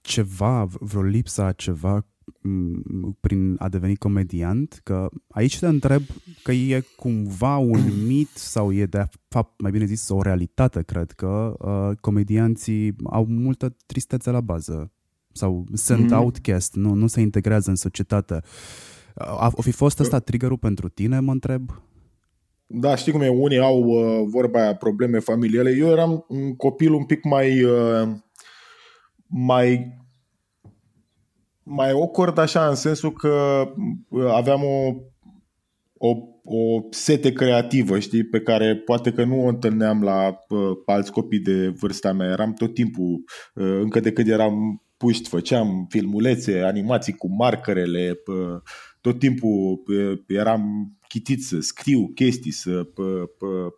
ceva, 0.01 0.67
vreo 0.81 1.03
lipsa 1.03 1.53
ceva 1.53 2.07
prin 3.21 3.57
a 3.59 3.69
deveni 3.69 3.97
comediant? 3.97 4.81
Că 4.83 5.09
aici 5.29 5.59
te 5.59 5.67
întreb 5.67 6.03
că 6.43 6.53
e 6.53 6.85
cumva 6.97 7.57
un 7.57 7.83
mit 8.09 8.31
sau 8.35 8.73
e 8.73 8.87
de 8.87 9.05
fapt, 9.29 9.61
mai 9.61 9.71
bine 9.71 9.85
zis, 9.85 10.09
o 10.09 10.23
realitate, 10.23 10.83
cred 10.83 11.11
că 11.11 11.55
uh, 11.59 11.97
comedianții 12.01 12.97
au 13.05 13.27
multă 13.27 13.77
tristețe 13.87 14.31
la 14.31 14.41
bază 14.41 14.91
sau 15.37 15.65
sunt 15.73 16.11
mm. 16.11 16.19
outcast, 16.19 16.75
nu, 16.75 16.95
nu 16.95 17.07
se 17.07 17.21
integrează 17.21 17.71
în 17.71 17.77
societate. 17.77 18.41
A, 19.15 19.53
a 19.57 19.63
fi 19.63 19.71
fost 19.71 20.01
ăsta 20.01 20.19
triggerul 20.19 20.59
pentru 20.59 20.89
tine, 20.89 21.21
mă 21.21 21.33
întreb? 21.33 21.71
Da, 22.67 22.95
știi 22.95 23.13
cum 23.13 23.21
e, 23.21 23.29
unii 23.29 23.59
au 23.59 23.83
uh, 23.83 24.27
vorba 24.31 24.63
aia, 24.63 24.75
probleme 24.75 25.19
familiale. 25.19 25.71
Eu 25.79 25.89
eram 25.89 26.25
un 26.29 26.57
copil 26.57 26.93
un 26.93 27.05
pic 27.05 27.25
mai 27.25 27.63
uh, 27.63 28.09
mai 29.27 29.95
mai 31.69 31.91
awkward 31.91 32.39
așa 32.39 32.69
în 32.69 32.75
sensul 32.75 33.13
că 33.13 33.65
uh, 34.09 34.31
aveam 34.31 34.61
o, 34.63 34.95
o, 36.09 36.17
o 36.45 36.81
sete 36.91 37.33
creativă, 37.33 37.99
știi, 37.99 38.25
pe 38.25 38.41
care 38.41 38.77
poate 38.77 39.13
că 39.13 39.25
nu 39.25 39.45
o 39.45 39.49
întâlneam 39.49 40.03
la 40.03 40.39
uh, 40.49 40.59
alți 40.87 41.13
copii 41.13 41.39
de 41.39 41.69
vârsta 41.69 42.13
mea. 42.13 42.31
Eram 42.31 42.53
tot 42.53 42.75
timpul, 42.75 43.25
uh, 43.55 43.79
încă 43.81 44.01
de 44.01 44.13
când 44.13 44.29
eram 44.29 44.83
puști, 44.97 45.29
făceam 45.29 45.87
filmulețe, 45.89 46.61
animații 46.61 47.13
cu 47.13 47.35
markerele, 47.35 48.21
uh, 48.27 48.61
tot 49.01 49.19
timpul 49.19 49.83
uh, 49.87 50.19
eram 50.27 50.93
chitit 51.09 51.45
să 51.45 51.61
scriu 51.61 52.11
chestii, 52.15 52.51
să 52.51 52.87
uh, 52.97 53.73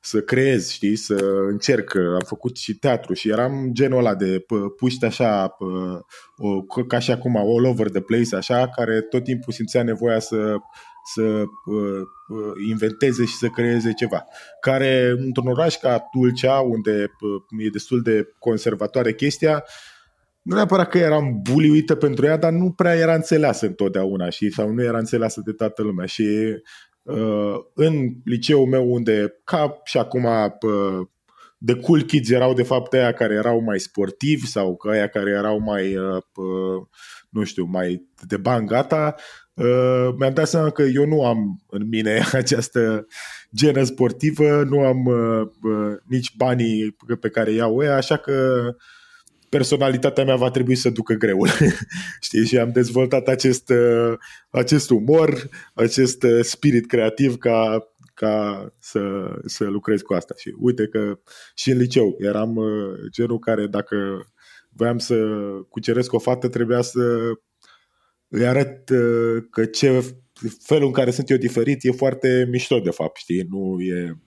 să 0.00 0.20
creez, 0.20 0.70
știi, 0.70 0.96
să 0.96 1.14
încerc. 1.50 1.94
Am 1.94 2.22
făcut 2.26 2.56
și 2.56 2.74
teatru 2.74 3.14
și 3.14 3.28
eram 3.28 3.70
genul 3.72 3.98
ăla 3.98 4.14
de 4.14 4.44
puști 4.76 5.04
așa, 5.04 5.56
ca 6.88 6.98
și 6.98 7.10
acum, 7.10 7.36
all 7.36 7.64
over 7.64 7.88
the 7.88 8.00
place, 8.00 8.36
așa, 8.36 8.68
care 8.68 9.00
tot 9.00 9.24
timpul 9.24 9.52
simțea 9.52 9.82
nevoia 9.82 10.18
să 10.18 10.56
să 11.14 11.44
inventeze 12.68 13.24
și 13.24 13.34
să 13.34 13.48
creeze 13.48 13.92
ceva. 13.92 14.24
Care 14.60 15.14
într-un 15.16 15.46
oraș 15.46 15.76
ca 15.76 15.98
Tulcea, 15.98 16.60
unde 16.60 17.10
e 17.58 17.68
destul 17.72 18.02
de 18.02 18.34
conservatoare 18.38 19.14
chestia, 19.14 19.64
nu 20.44 20.54
neapărat 20.54 20.88
că 20.88 20.98
eram 20.98 21.40
buliuită 21.50 21.94
pentru 21.94 22.26
ea, 22.26 22.36
dar 22.36 22.52
nu 22.52 22.70
prea 22.70 22.94
era 22.94 23.14
înțeleasă 23.14 23.66
întotdeauna 23.66 24.28
și 24.30 24.50
sau 24.50 24.70
nu 24.70 24.82
era 24.82 24.98
înțeleasă 24.98 25.42
de 25.44 25.52
toată 25.52 25.82
lumea. 25.82 26.06
Și 26.06 26.24
Uh, 27.04 27.54
în 27.74 28.10
liceul 28.24 28.66
meu 28.66 28.92
unde, 28.92 29.40
ca 29.44 29.80
și 29.84 29.98
acum, 29.98 30.28
de 31.58 31.74
cool 31.74 32.02
kids 32.02 32.30
erau 32.30 32.54
de 32.54 32.62
fapt 32.62 32.92
aia 32.92 33.12
care 33.12 33.34
erau 33.34 33.60
mai 33.60 33.78
sportivi 33.80 34.46
sau 34.46 34.76
că 34.76 34.90
aia 34.90 35.08
care 35.08 35.30
erau 35.30 35.58
mai, 35.58 35.96
uh, 35.96 36.82
nu 37.28 37.44
știu, 37.44 37.64
mai 37.64 38.08
de 38.26 38.36
bani 38.36 38.66
gata, 38.66 39.14
uh, 39.54 40.08
mi-am 40.18 40.34
dat 40.34 40.48
seama 40.48 40.70
că 40.70 40.82
eu 40.82 41.06
nu 41.06 41.24
am 41.24 41.62
în 41.68 41.88
mine 41.88 42.22
această 42.32 43.06
genă 43.56 43.82
sportivă, 43.82 44.62
nu 44.62 44.80
am 44.80 45.08
nici 46.04 46.36
banii 46.36 46.96
pe 47.20 47.28
care 47.28 47.50
iau 47.50 47.82
ea, 47.82 47.96
așa 47.96 48.16
că 48.16 48.62
personalitatea 49.56 50.24
mea 50.24 50.36
va 50.36 50.50
trebui 50.50 50.74
să 50.74 50.90
ducă 50.90 51.14
greul. 51.14 51.48
Știi? 52.26 52.46
Și 52.46 52.58
am 52.58 52.70
dezvoltat 52.70 53.28
acest, 53.28 53.68
uh, 53.68 54.12
acest 54.50 54.90
umor, 54.90 55.48
acest 55.74 56.22
uh, 56.22 56.40
spirit 56.42 56.86
creativ 56.86 57.36
ca, 57.36 57.88
ca 58.14 58.68
să, 58.78 59.00
să 59.44 59.64
lucrez 59.64 60.00
cu 60.00 60.14
asta. 60.14 60.34
Și 60.36 60.54
uite 60.58 60.86
că 60.86 61.18
și 61.54 61.70
în 61.70 61.78
liceu 61.78 62.16
eram 62.18 62.56
uh, 62.56 62.66
genul 63.10 63.38
care 63.38 63.66
dacă 63.66 63.96
voiam 64.68 64.98
să 64.98 65.16
cuceresc 65.68 66.12
o 66.12 66.18
fată, 66.18 66.48
trebuia 66.48 66.80
să 66.80 67.32
îi 68.28 68.46
arăt 68.46 68.90
că 69.50 69.64
ce 69.64 70.14
felul 70.62 70.86
în 70.86 70.92
care 70.92 71.10
sunt 71.10 71.30
eu 71.30 71.36
diferit 71.36 71.84
e 71.84 71.90
foarte 71.90 72.46
mișto 72.50 72.78
de 72.78 72.90
fapt, 72.90 73.16
știi? 73.16 73.46
Nu 73.48 73.80
e 73.80 74.18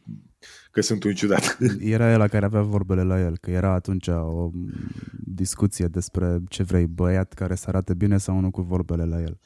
că 0.77 0.83
sunt 0.83 1.03
un 1.03 1.13
ciudat. 1.13 1.57
Era 1.79 2.11
el 2.11 2.17
la 2.17 2.27
care 2.27 2.45
avea 2.45 2.61
vorbele 2.61 3.03
la 3.03 3.19
el, 3.19 3.37
că 3.37 3.51
era 3.51 3.73
atunci 3.73 4.07
o 4.07 4.49
discuție 5.25 5.85
despre 5.85 6.39
ce 6.49 6.63
vrei, 6.63 6.85
băiat 6.85 7.33
care 7.33 7.55
să 7.55 7.65
arate 7.67 7.93
bine 7.93 8.17
sau 8.17 8.39
nu 8.39 8.51
cu 8.51 8.61
vorbele 8.61 9.03
la 9.03 9.21
el. 9.21 9.39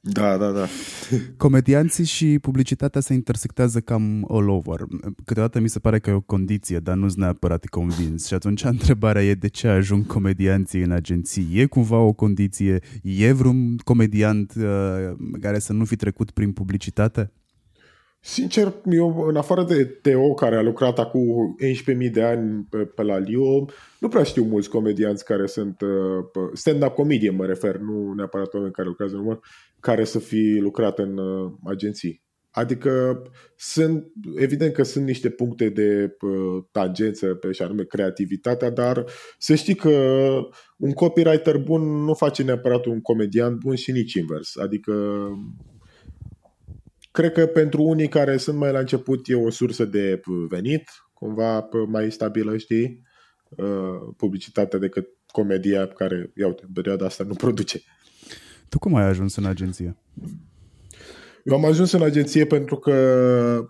Da, 0.00 0.36
da, 0.36 0.50
da. 0.50 0.66
Comedianții 1.36 2.04
și 2.04 2.38
publicitatea 2.38 3.00
se 3.00 3.12
intersectează 3.14 3.80
cam 3.80 4.26
all 4.28 4.48
over. 4.48 4.80
Câteodată 5.24 5.60
mi 5.60 5.68
se 5.68 5.78
pare 5.78 5.98
că 5.98 6.10
e 6.10 6.12
o 6.12 6.20
condiție, 6.20 6.78
dar 6.78 6.96
nu-s 6.96 7.14
neapărat 7.14 7.64
convins. 7.64 8.26
Și 8.26 8.34
atunci 8.34 8.62
întrebarea 8.76 9.24
e 9.24 9.34
de 9.34 9.48
ce 9.48 9.68
ajung 9.68 10.06
comedianții 10.06 10.82
în 10.82 10.90
agenții. 10.90 11.48
E 11.52 11.66
cumva 11.66 11.98
o 11.98 12.12
condiție? 12.12 12.82
E 13.02 13.32
vreun 13.32 13.76
comediant 13.76 14.52
uh, 14.56 14.64
care 15.40 15.58
să 15.58 15.72
nu 15.72 15.84
fi 15.84 15.96
trecut 15.96 16.30
prin 16.30 16.52
publicitate? 16.52 17.32
Sincer, 18.26 18.74
eu, 18.90 19.26
în 19.28 19.36
afară 19.36 19.64
de 19.64 19.84
Teo, 19.84 20.34
care 20.34 20.56
a 20.56 20.62
lucrat 20.62 20.98
acum 20.98 21.56
11.000 22.04 22.10
de 22.10 22.22
ani 22.22 22.66
pe, 22.70 22.78
pe 22.78 23.02
la 23.02 23.18
Lio, 23.18 23.64
nu 23.98 24.08
prea 24.08 24.22
știu 24.22 24.44
mulți 24.44 24.68
comedianți 24.68 25.24
care 25.24 25.46
sunt 25.46 25.80
uh, 25.80 26.50
stand-up 26.52 26.94
comedie, 26.94 27.30
mă 27.30 27.46
refer, 27.46 27.76
nu 27.76 28.12
neapărat 28.12 28.54
oameni 28.54 28.72
care 28.72 28.88
lucrează 28.88 29.14
în 29.14 29.20
umor, 29.20 29.40
care 29.80 30.04
să 30.04 30.18
fi 30.18 30.58
lucrat 30.60 30.98
în 30.98 31.18
uh, 31.18 31.52
agenții. 31.64 32.22
Adică 32.50 33.22
sunt, 33.56 34.06
evident 34.36 34.72
că 34.72 34.82
sunt 34.82 35.04
niște 35.04 35.30
puncte 35.30 35.68
de 35.68 36.16
uh, 36.20 36.64
tangență 36.70 37.26
pe 37.26 37.52
și 37.52 37.62
anume 37.62 37.84
creativitatea, 37.84 38.70
dar 38.70 39.04
să 39.38 39.54
știi 39.54 39.74
că 39.74 40.28
un 40.76 40.92
copywriter 40.92 41.58
bun 41.58 42.04
nu 42.04 42.14
face 42.14 42.42
neapărat 42.42 42.84
un 42.84 43.00
comedian 43.00 43.58
bun 43.58 43.74
și 43.74 43.92
nici 43.92 44.14
invers. 44.14 44.56
Adică 44.56 44.92
cred 47.14 47.32
că 47.32 47.46
pentru 47.46 47.82
unii 47.82 48.08
care 48.08 48.36
sunt 48.36 48.56
mai 48.56 48.72
la 48.72 48.78
început 48.78 49.28
e 49.28 49.34
o 49.34 49.50
sursă 49.50 49.84
de 49.84 50.20
venit, 50.48 50.90
cumva 51.12 51.68
mai 51.88 52.12
stabilă, 52.12 52.56
știi, 52.56 53.02
uh, 53.48 54.14
publicitatea 54.16 54.78
decât 54.78 55.06
comedia 55.26 55.86
care, 55.86 56.32
iau 56.36 56.58
în 56.62 56.72
perioada 56.72 57.04
asta 57.04 57.24
nu 57.24 57.34
produce. 57.34 57.80
Tu 58.68 58.78
cum 58.78 58.94
ai 58.94 59.04
ajuns 59.04 59.36
în 59.36 59.44
agenție? 59.44 59.96
Eu 61.44 61.56
am 61.56 61.64
ajuns 61.64 61.92
în 61.92 62.02
agenție 62.02 62.46
pentru 62.46 62.76
că 62.76 62.94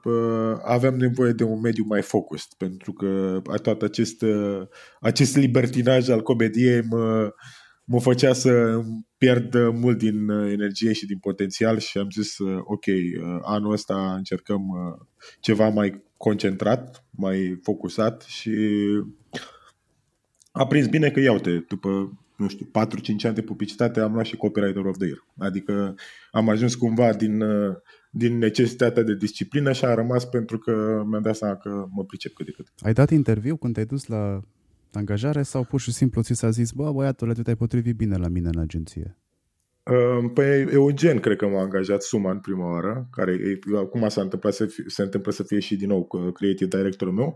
uh, 0.04 0.58
aveam 0.64 0.96
nevoie 0.96 1.32
de 1.32 1.44
un 1.44 1.60
mediu 1.60 1.84
mai 1.88 2.02
focused, 2.02 2.52
pentru 2.58 2.92
că 2.92 3.40
tot 3.62 3.82
acest, 3.82 4.22
uh, 4.22 4.62
acest 5.00 5.36
libertinaj 5.36 6.08
al 6.08 6.22
comediei 6.22 6.82
mă, 6.82 7.32
mă 7.84 8.00
făcea 8.00 8.32
să 8.32 8.82
pierd 9.18 9.54
mult 9.72 9.98
din 9.98 10.28
uh, 10.28 10.52
energie 10.52 10.92
și 10.92 11.06
din 11.06 11.18
potențial 11.18 11.78
și 11.78 11.98
am 11.98 12.10
zis, 12.10 12.38
uh, 12.38 12.58
ok, 12.64 12.86
uh, 12.86 13.38
anul 13.42 13.72
ăsta 13.72 14.14
încercăm 14.14 14.62
ceva 15.40 15.68
mai 15.68 16.02
concentrat, 16.16 17.06
mai 17.10 17.58
focusat 17.62 18.22
și 18.22 18.50
a 20.52 20.66
prins 20.66 20.86
bine 20.86 21.10
că 21.10 21.20
iau-te, 21.20 21.58
după 21.58 22.18
nu 22.36 22.48
știu, 22.48 22.66
4-5 22.66 22.70
ani 23.22 23.34
de 23.34 23.42
publicitate 23.42 24.00
am 24.00 24.12
luat 24.12 24.24
și 24.24 24.36
Copywriter 24.36 24.84
of 24.84 24.96
the 24.96 25.06
Year. 25.06 25.26
Adică 25.38 25.94
am 26.30 26.48
ajuns 26.48 26.74
cumva 26.74 27.12
din, 27.12 27.42
din 28.10 28.38
necesitatea 28.38 29.02
de 29.02 29.14
disciplină 29.14 29.72
și 29.72 29.84
a 29.84 29.94
rămas 29.94 30.24
pentru 30.24 30.58
că 30.58 31.02
mi-am 31.06 31.22
dat 31.22 31.36
seama 31.36 31.56
că 31.56 31.86
mă 31.90 32.04
pricep 32.04 32.32
cât 32.32 32.46
de 32.46 32.52
cât. 32.52 32.66
Ai 32.78 32.92
dat 32.92 33.10
interviu 33.10 33.56
când 33.56 33.74
te-ai 33.74 33.86
dus 33.86 34.06
la 34.06 34.40
angajare 34.96 35.42
sau 35.42 35.64
pur 35.64 35.80
și 35.80 35.92
simplu 35.92 36.22
ți 36.22 36.34
s-a 36.34 36.50
zis, 36.50 36.70
bă, 36.70 36.92
băiatule, 36.92 37.32
tu 37.32 37.42
te-ai 37.42 37.56
potrivit 37.56 37.96
bine 37.96 38.16
la 38.16 38.28
mine 38.28 38.48
în 38.52 38.60
agenție? 38.60 39.18
Păi 40.34 40.66
Eugen 40.72 41.18
cred 41.18 41.36
că 41.36 41.46
m-a 41.46 41.60
angajat 41.60 42.02
Suma 42.02 42.30
în 42.30 42.40
prima 42.40 42.72
oară, 42.72 43.08
care 43.10 43.38
acum 43.76 44.08
s-a 44.08 44.20
întâmplat 44.20 44.52
să 44.52 44.66
fie, 44.66 44.84
se 44.86 45.02
întâmplă 45.02 45.32
să 45.32 45.42
fie 45.42 45.58
și 45.58 45.76
din 45.76 45.88
nou 45.88 46.08
creative 46.34 46.76
directorul 46.76 47.12
meu. 47.12 47.34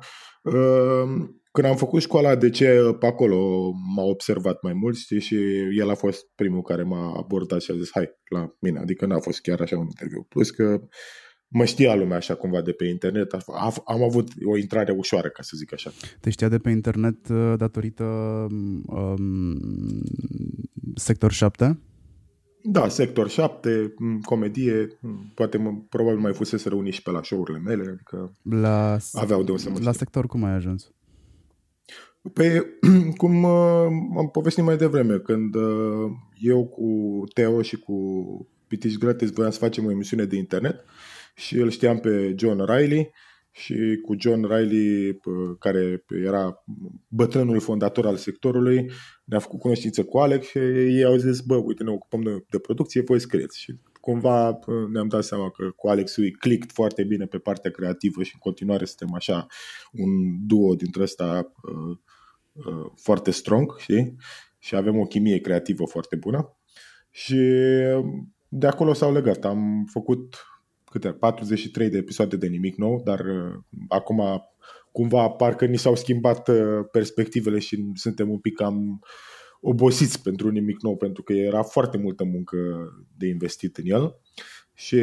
Când 1.53 1.66
am 1.66 1.77
făcut 1.77 2.01
școala 2.01 2.37
de 2.37 2.51
ce 2.51 2.97
pe 2.99 3.07
acolo 3.07 3.71
m-a 3.97 4.03
observat 4.03 4.62
mai 4.62 4.73
mult 4.73 4.97
știi, 4.97 5.21
și 5.21 5.37
el 5.79 5.90
a 5.90 5.94
fost 5.94 6.27
primul 6.35 6.62
care 6.62 6.83
m-a 6.83 7.14
abordat 7.16 7.61
și 7.61 7.71
a 7.71 7.75
zis 7.75 7.90
hai 7.92 8.09
la 8.29 8.55
mine, 8.61 8.79
adică 8.79 9.07
n-a 9.07 9.18
fost 9.18 9.40
chiar 9.40 9.61
așa 9.61 9.79
un 9.79 9.87
interviu. 9.87 10.27
Plus 10.29 10.51
că 10.51 10.81
mă 11.49 11.65
știa 11.65 11.95
lumea 11.95 12.17
așa 12.17 12.35
cumva 12.35 12.61
de 12.61 12.73
pe 12.73 12.85
internet, 12.85 13.33
am 13.85 14.03
avut 14.03 14.29
o 14.45 14.57
intrare 14.57 14.93
ușoară, 14.93 15.29
ca 15.29 15.43
să 15.43 15.53
zic 15.57 15.73
așa. 15.73 15.91
Te 16.21 16.31
știa 16.31 16.49
de 16.49 16.59
pe 16.59 16.71
internet 16.71 17.29
uh, 17.29 17.55
datorită 17.57 18.05
um, 18.87 20.03
Sector 20.95 21.33
7? 21.33 21.79
Da, 22.63 22.89
Sector 22.89 23.29
7, 23.29 23.95
comedie, 24.23 24.99
poate 25.35 25.87
probabil 25.89 26.19
mai 26.19 26.33
fusese 26.33 26.69
unii 26.75 26.93
și 26.93 27.03
pe 27.03 27.11
la 27.11 27.23
show-urile 27.23 27.59
mele, 27.59 27.91
adică 27.91 28.37
la, 28.43 28.97
aveau 29.13 29.43
de 29.43 29.51
o 29.51 29.57
să 29.57 29.71
mă 29.71 29.79
La 29.83 29.93
Sector 29.93 30.27
cum 30.27 30.45
ai 30.45 30.53
ajuns? 30.53 30.93
Pe, 32.33 32.67
cum 33.21 33.43
uh, 33.43 33.87
am 34.17 34.29
povestit 34.33 34.65
mai 34.65 34.77
devreme, 34.77 35.19
când 35.19 35.55
uh, 35.55 36.11
eu 36.41 36.67
cu 36.67 37.23
Teo 37.35 37.63
și 37.63 37.77
cu 37.77 37.95
Pitiș 38.67 38.95
Gratis 38.95 39.31
voiam 39.31 39.51
să 39.51 39.59
facem 39.59 39.85
o 39.85 39.91
emisiune 39.91 40.25
de 40.25 40.37
internet 40.37 40.85
și 41.38 41.57
îl 41.57 41.70
știam 41.70 41.98
pe 41.98 42.35
John 42.38 42.64
Riley 42.64 43.11
și 43.51 44.01
cu 44.03 44.14
John 44.18 44.44
Riley, 44.44 45.20
care 45.59 46.05
era 46.24 46.64
bătrânul 47.09 47.61
fondator 47.61 48.07
al 48.07 48.16
sectorului, 48.16 48.90
ne-a 49.24 49.38
făcut 49.38 49.61
cunoștință 49.61 50.05
cu 50.05 50.18
Alex 50.18 50.46
și 50.46 50.59
ei 50.59 51.05
au 51.05 51.16
zis, 51.16 51.40
bă, 51.40 51.57
uite, 51.57 51.83
ne 51.83 51.90
ocupăm 51.90 52.20
de, 52.20 52.44
de 52.51 52.59
producție, 52.59 53.01
voi 53.01 53.20
scrieți. 53.20 53.61
Și 53.61 53.74
cumva 54.01 54.59
ne-am 54.92 55.09
dat 55.09 55.24
seama 55.24 55.51
că 55.51 55.70
cu 55.77 55.88
Alex 55.88 56.16
îi 56.16 56.31
click 56.31 56.72
foarte 56.72 57.05
bine 57.05 57.27
pe 57.27 57.38
partea 57.38 57.70
creativă 57.70 58.22
și 58.22 58.31
în 58.35 58.40
continuare 58.40 58.85
suntem 58.85 59.14
așa 59.14 59.46
un 59.92 60.11
duo 60.46 60.74
dintre 60.74 61.03
ăsta 61.03 61.53
uh, 61.62 61.96
uh, 62.53 62.90
foarte 62.96 63.31
strong, 63.31 63.79
știi? 63.79 64.16
Și 64.59 64.77
avem 64.77 64.98
o 64.98 65.05
chimie 65.05 65.38
creativă 65.40 65.85
foarte 65.85 66.16
bună. 66.16 66.57
Și 67.11 67.40
de 68.48 68.66
acolo 68.66 68.92
s-au 68.92 69.12
legat. 69.12 69.44
Am 69.44 69.85
făcut 69.90 70.37
câte 70.99 71.13
43 71.13 71.89
de 71.89 71.99
episoade 71.99 72.37
de 72.37 72.47
nimic 72.47 72.77
nou, 72.77 73.03
dar 73.05 73.21
uh, 73.21 73.55
acum 73.89 74.43
cumva 74.93 75.29
parcă 75.29 75.65
ni 75.65 75.79
s-au 75.79 75.97
schimbat 75.97 76.49
uh, 76.49 76.57
perspectivele 76.93 77.59
și 77.59 77.91
suntem 77.95 78.31
un 78.31 78.39
pic 78.39 78.55
cam 78.55 79.01
obosiți 79.61 80.23
pentru 80.23 80.51
nimic 80.51 80.83
nou, 80.83 80.97
pentru 80.97 81.23
că 81.23 81.33
era 81.33 81.63
foarte 81.63 81.99
multă 81.99 82.25
muncă 82.25 82.57
de 83.17 83.27
investit 83.27 83.77
în 83.77 83.85
el 83.87 84.17
și 84.79 84.99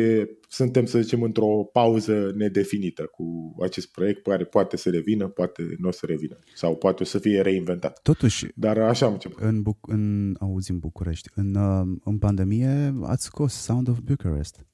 suntem, 0.50 0.86
să 0.86 1.02
zicem, 1.02 1.22
într-o 1.24 1.70
pauză 1.72 2.32
nedefinită 2.36 3.06
cu 3.06 3.56
acest 3.62 3.92
proiect 3.92 4.24
care 4.24 4.44
poate 4.44 4.78
să 4.78 4.90
revină, 4.90 5.28
poate 5.28 5.76
nu 5.78 5.88
o 5.88 5.92
să 5.92 6.06
revină 6.06 6.40
sau 6.54 6.76
poate 6.76 7.04
o 7.04 7.06
să 7.06 7.18
fie 7.18 7.42
reinventat. 7.42 8.02
Totuși, 8.02 8.46
Dar 8.56 8.78
așa 8.78 9.06
am 9.06 9.14
început. 9.14 9.44
În, 9.44 9.62
Buc- 9.62 9.88
în, 9.88 10.36
auzi, 10.40 10.72
în 10.72 10.80
București, 10.80 11.30
în, 11.36 11.56
uh, 11.56 11.98
în 12.04 12.18
pandemie 12.18 12.96
ați 13.02 13.26
scos 13.26 13.54
Sound 13.54 13.88
of 13.88 14.00
Bucharest. 14.00 14.66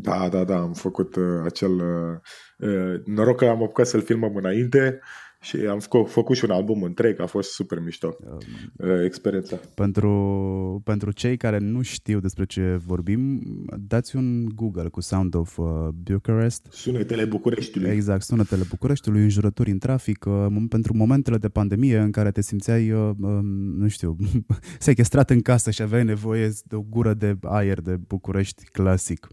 Da, 0.00 0.28
da, 0.28 0.44
da, 0.44 0.58
am 0.58 0.72
făcut 0.72 1.16
uh, 1.16 1.24
acel... 1.44 1.72
Uh, 1.72 2.68
uh, 2.68 3.00
noroc 3.04 3.36
că 3.36 3.44
am 3.44 3.62
apucat 3.62 3.86
să-l 3.86 4.02
filmăm 4.02 4.36
înainte 4.36 5.00
și 5.40 5.56
am 5.56 5.78
făcut, 5.78 6.10
făcut 6.10 6.36
și 6.36 6.44
un 6.44 6.50
album 6.50 6.82
întreg, 6.82 7.20
a 7.20 7.26
fost 7.26 7.50
super 7.50 7.80
mișto 7.80 8.16
um, 8.20 8.38
uh, 8.76 9.04
experiența. 9.04 9.60
Pentru, 9.74 10.82
pentru 10.84 11.12
cei 11.12 11.36
care 11.36 11.58
nu 11.58 11.82
știu 11.82 12.20
despre 12.20 12.44
ce 12.44 12.80
vorbim, 12.86 13.42
dați 13.88 14.16
un 14.16 14.48
Google 14.54 14.88
cu 14.88 15.00
Sound 15.00 15.34
of 15.34 15.58
uh, 15.58 15.66
Bucharest. 16.02 16.66
Sunetele 16.70 17.24
Bucureștiului. 17.24 17.90
Exact, 17.90 18.22
sunetele 18.22 18.62
Bucureștiului, 18.68 19.22
înjurături 19.22 19.70
în 19.70 19.78
trafic, 19.78 20.24
uh, 20.24 20.46
pentru 20.68 20.96
momentele 20.96 21.36
de 21.36 21.48
pandemie 21.48 21.98
în 21.98 22.10
care 22.10 22.30
te 22.30 22.42
simțeai, 22.42 22.90
uh, 22.90 23.10
uh, 23.20 23.38
nu 23.76 23.88
știu, 23.88 24.16
sequestrat 24.78 25.30
în 25.30 25.40
casă 25.40 25.70
și 25.70 25.82
aveai 25.82 26.04
nevoie 26.04 26.50
de 26.64 26.74
o 26.76 26.80
gură 26.80 27.14
de 27.14 27.36
aer 27.42 27.80
de 27.80 27.96
București 28.06 28.64
clasic. 28.64 29.28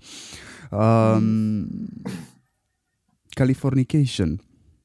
Um, 0.72 1.68
Californication. 3.30 4.40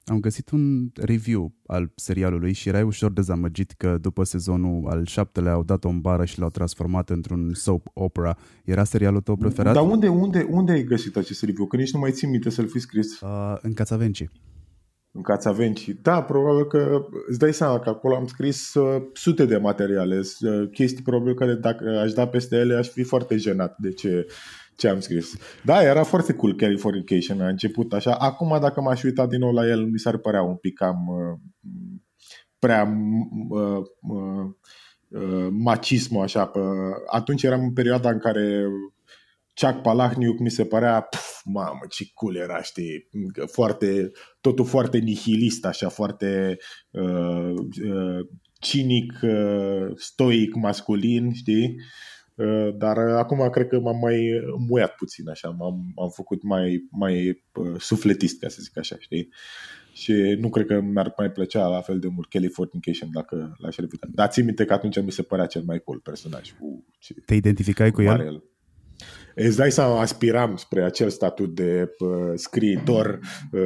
Am 0.05 0.21
găsit 0.21 0.51
un 0.51 0.91
review 0.95 1.53
al 1.67 1.93
serialului 1.95 2.53
și 2.53 2.69
erai 2.69 2.83
ușor 2.83 3.13
dezamăgit 3.13 3.71
că 3.71 3.99
după 4.01 4.25
sezonul 4.25 4.89
al 4.89 5.07
șaptelea 5.07 5.53
au 5.53 5.63
dat-o 5.63 5.89
în 5.89 6.01
bară 6.01 6.25
și 6.25 6.39
l-au 6.39 6.49
transformat 6.49 7.11
într-un 7.11 7.51
soap 7.55 7.87
opera. 7.95 8.37
Era 8.65 8.85
serialul 8.85 9.21
tău 9.21 9.37
preferat? 9.37 9.75
Dar 9.75 9.83
unde, 9.83 10.09
unde, 10.09 10.47
unde 10.51 10.73
ai 10.73 10.85
găsit 10.85 11.17
acest 11.17 11.43
review? 11.43 11.67
Că 11.67 11.77
nici 11.77 11.93
nu 11.93 11.99
mai 11.99 12.13
țin 12.13 12.31
minte 12.31 12.51
să-l 12.51 12.69
fi 12.69 12.79
scris. 12.79 13.21
Uh, 13.21 13.57
în 13.61 13.73
Cațavenci. 13.73 14.29
În 15.13 15.23
Cațavenci. 15.23 15.91
Da, 16.03 16.23
probabil 16.23 16.67
că 16.67 17.05
îți 17.29 17.39
dai 17.39 17.53
seama 17.53 17.79
că 17.79 17.89
acolo 17.89 18.17
am 18.17 18.27
scris 18.27 18.75
uh, 18.75 19.03
sute 19.13 19.45
de 19.45 19.57
materiale, 19.57 20.19
uh, 20.41 20.69
chestii 20.73 21.03
probabil 21.03 21.35
că 21.35 21.55
dacă 21.55 21.99
aș 21.99 22.13
da 22.13 22.27
peste 22.27 22.57
ele 22.57 22.75
aș 22.75 22.89
fi 22.89 23.03
foarte 23.03 23.37
jenat 23.37 23.77
de 23.79 23.93
ce 23.93 24.27
ce 24.81 24.89
am 24.89 25.01
scris. 25.01 25.37
Da, 25.65 25.83
era 25.83 26.03
foarte 26.03 26.33
cool 26.33 26.55
Californication 26.55 27.41
a 27.41 27.49
început 27.49 27.93
așa. 27.93 28.15
Acum 28.15 28.59
dacă 28.61 28.81
m-aș 28.81 29.03
uita 29.03 29.27
din 29.27 29.39
nou 29.39 29.53
la 29.53 29.67
el, 29.67 29.85
mi 29.85 29.99
s-ar 29.99 30.17
părea 30.17 30.43
un 30.43 30.57
pic 30.57 30.75
cam 30.75 31.07
uh, 31.09 31.39
prea 32.59 32.93
uh, 33.49 33.83
uh, 34.01 34.51
uh, 35.09 35.49
macism 35.51 36.17
așa. 36.17 36.47
Pe... 36.47 36.61
Atunci 37.11 37.43
eram 37.43 37.61
în 37.61 37.73
perioada 37.73 38.11
în 38.11 38.19
care 38.19 38.67
Chuck 39.55 39.83
Palahniuk 39.83 40.39
mi 40.39 40.51
se 40.51 40.65
părea, 40.65 41.01
pf, 41.01 41.41
mamă, 41.45 41.81
ce 41.89 42.11
cool 42.15 42.37
era, 42.37 42.63
știi, 42.63 43.09
foarte, 43.47 44.11
totul 44.41 44.65
foarte 44.65 44.99
nihilist, 44.99 45.65
așa, 45.65 45.89
foarte 45.89 46.57
uh, 46.91 47.55
uh, 47.85 48.27
cinic, 48.61 49.13
uh, 49.23 49.87
stoic, 49.97 50.55
masculin, 50.55 51.33
știi? 51.33 51.65
Uh, 51.65 51.85
dar 52.75 52.99
acum 52.99 53.51
cred 53.51 53.67
că 53.67 53.81
m-am 53.81 53.99
mai 53.99 54.43
muiat 54.69 54.95
puțin 54.95 55.29
așa, 55.29 55.49
m-am, 55.49 55.93
am 55.97 56.09
făcut 56.09 56.43
mai, 56.43 56.89
mai 56.91 57.45
sufletist, 57.79 58.41
ca 58.41 58.49
să 58.49 58.59
zic 58.61 58.79
așa, 58.79 58.97
știi? 58.99 59.29
Și 59.93 60.13
nu 60.13 60.49
cred 60.49 60.67
că 60.67 60.81
mi-ar 60.81 61.15
mai 61.17 61.31
plăcea 61.31 61.67
la 61.67 61.81
fel 61.81 61.99
de 61.99 62.09
mult 62.09 62.29
Californication 62.29 63.09
dacă 63.13 63.57
l-aș 63.59 63.77
revedea. 63.77 64.09
Dar 64.13 64.29
țin 64.29 64.45
minte 64.45 64.65
că 64.65 64.73
atunci 64.73 65.03
mi 65.03 65.13
se 65.13 65.23
părea 65.23 65.47
cel 65.47 65.63
mai 65.67 65.79
cool 65.79 65.99
personaj. 65.99 66.53
Uh, 66.61 66.79
ce 66.99 67.15
Te 67.27 67.35
identificai 67.35 67.91
cu 67.91 68.03
el? 68.03 68.21
el? 68.21 68.45
Îți 69.35 69.57
dai 69.57 69.71
seama, 69.71 70.01
aspiram 70.01 70.57
spre 70.57 70.83
acel 70.83 71.11
statut 71.11 71.55
de 71.55 71.91
uh, 71.99 72.33
scriitor 72.35 73.19
uh, 73.53 73.61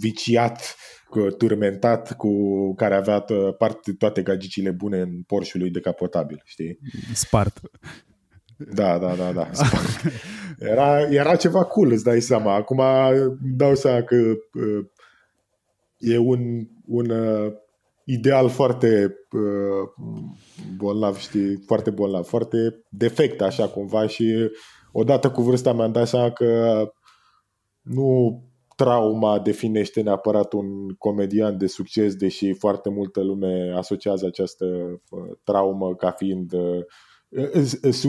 viciat, 0.00 0.58
uh, 0.60 1.01
turmentat, 1.38 2.16
cu 2.16 2.30
care 2.74 2.94
avea 2.94 3.24
uh, 3.28 3.56
parte, 3.58 3.92
toate 3.92 4.22
gagicile 4.22 4.70
bune 4.70 5.00
în 5.00 5.22
Porsche 5.26 5.58
lui 5.58 5.70
decapotabil, 5.70 6.42
știi? 6.44 6.78
Spart. 7.12 7.60
Da, 8.56 8.98
da, 8.98 9.14
da, 9.14 9.32
da. 9.32 9.48
Spart. 9.52 10.12
Era, 10.58 11.00
era 11.00 11.36
ceva 11.36 11.64
cool, 11.64 11.92
îți 11.92 12.04
dai 12.04 12.20
seama. 12.20 12.54
Acum 12.54 12.82
dau 13.56 13.74
seama 13.74 14.02
că 14.02 14.16
uh, 14.16 14.86
e 15.98 16.18
un, 16.18 16.68
un 16.86 17.10
uh, 17.10 17.52
ideal 18.04 18.48
foarte 18.48 19.14
uh, 19.32 20.06
bolnav, 20.76 21.16
știi, 21.16 21.62
foarte 21.66 21.90
bolnav, 21.90 22.24
foarte 22.24 22.56
defect 22.88 23.40
așa 23.40 23.68
cumva 23.68 24.06
și 24.06 24.50
odată 24.92 25.30
cu 25.30 25.42
vârsta 25.42 25.72
mi-am 25.72 25.92
dat 25.92 26.08
seama 26.08 26.30
că 26.30 26.82
nu 27.82 28.40
trauma 28.76 29.38
definește 29.38 30.00
neapărat 30.00 30.52
un 30.52 30.88
comedian 30.98 31.58
de 31.58 31.66
succes, 31.66 32.14
deși 32.14 32.52
foarte 32.52 32.90
multă 32.90 33.22
lume 33.22 33.72
asociază 33.76 34.26
această 34.26 34.64
uh, 35.10 35.36
traumă 35.44 35.94
ca 35.94 36.10
fiind 36.10 36.52
uh, 36.52 36.84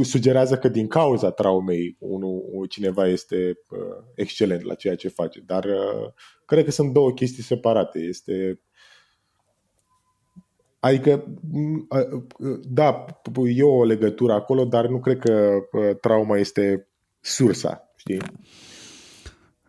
sugerează 0.04 0.58
că 0.58 0.68
din 0.68 0.88
cauza 0.88 1.32
traumei 1.32 1.96
unul, 2.00 2.66
cineva 2.70 3.08
este 3.08 3.60
uh, 3.70 3.80
excelent 4.16 4.62
la 4.64 4.74
ceea 4.74 4.96
ce 4.96 5.08
face, 5.08 5.44
dar 5.46 5.68
cred 6.46 6.64
că 6.64 6.72
sunt 6.72 6.94
două 6.94 7.12
chestii 7.12 7.44
separate. 7.44 8.00
Este 8.00 8.60
Adică, 10.80 11.26
da, 12.64 13.06
e 13.56 13.64
o 13.64 13.84
legătură 13.84 14.34
acolo, 14.34 14.66
dar 14.66 14.88
nu 14.88 15.00
cred 15.00 15.20
că 15.20 15.52
trauma 16.02 16.38
este 16.38 16.88
sursa, 17.20 17.94
știi? 17.96 18.22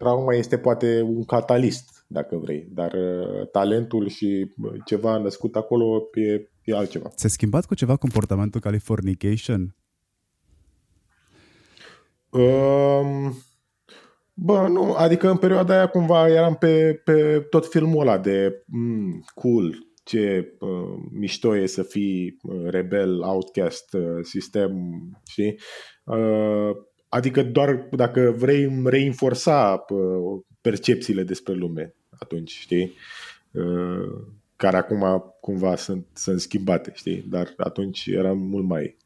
Trauma 0.04 0.34
este 0.34 0.58
poate 0.58 1.00
un 1.00 1.24
catalist, 1.24 2.04
dacă 2.06 2.36
vrei, 2.36 2.68
dar 2.70 2.92
talentul 3.52 4.08
și 4.08 4.54
ceva 4.84 5.18
născut 5.18 5.56
acolo 5.56 6.08
e, 6.14 6.48
e 6.64 6.76
altceva. 6.76 7.10
S-a 7.14 7.28
schimbat 7.28 7.66
cu 7.66 7.74
ceva 7.74 7.96
comportamentul 7.96 8.60
Californication? 8.60 9.74
Um, 12.30 13.34
bă, 14.34 14.66
nu, 14.68 14.92
adică 14.92 15.30
în 15.30 15.36
perioada 15.36 15.74
aia 15.74 15.86
cumva 15.86 16.28
eram 16.28 16.54
pe, 16.54 17.00
pe 17.04 17.46
tot 17.50 17.66
filmul 17.66 18.00
ăla 18.00 18.18
de 18.18 18.62
mm, 18.66 19.24
cool, 19.34 19.74
ce 20.04 20.54
uh, 20.60 21.02
mișto 21.10 21.56
e 21.56 21.66
să 21.66 21.82
fii 21.82 22.38
uh, 22.42 22.64
rebel, 22.68 23.20
outcast, 23.20 23.92
uh, 23.92 24.18
sistem, 24.22 24.72
știi? 25.26 25.58
Uh, 26.04 26.70
adică 27.14 27.42
doar 27.42 27.88
dacă 27.90 28.34
vrei 28.36 28.82
reinforța 28.84 29.84
uh, 29.88 30.42
percepțiile 30.60 31.22
despre 31.22 31.54
lume 31.54 31.94
atunci, 32.18 32.50
știi? 32.50 32.92
Uh, 33.50 34.24
care 34.56 34.76
acum 34.76 35.34
cumva 35.40 35.76
sunt, 35.76 36.06
sunt 36.12 36.40
schimbate, 36.40 36.92
știi? 36.94 37.24
Dar 37.28 37.54
atunci 37.56 38.06
era 38.06 38.32
mult 38.32 38.66
mai 38.66 38.96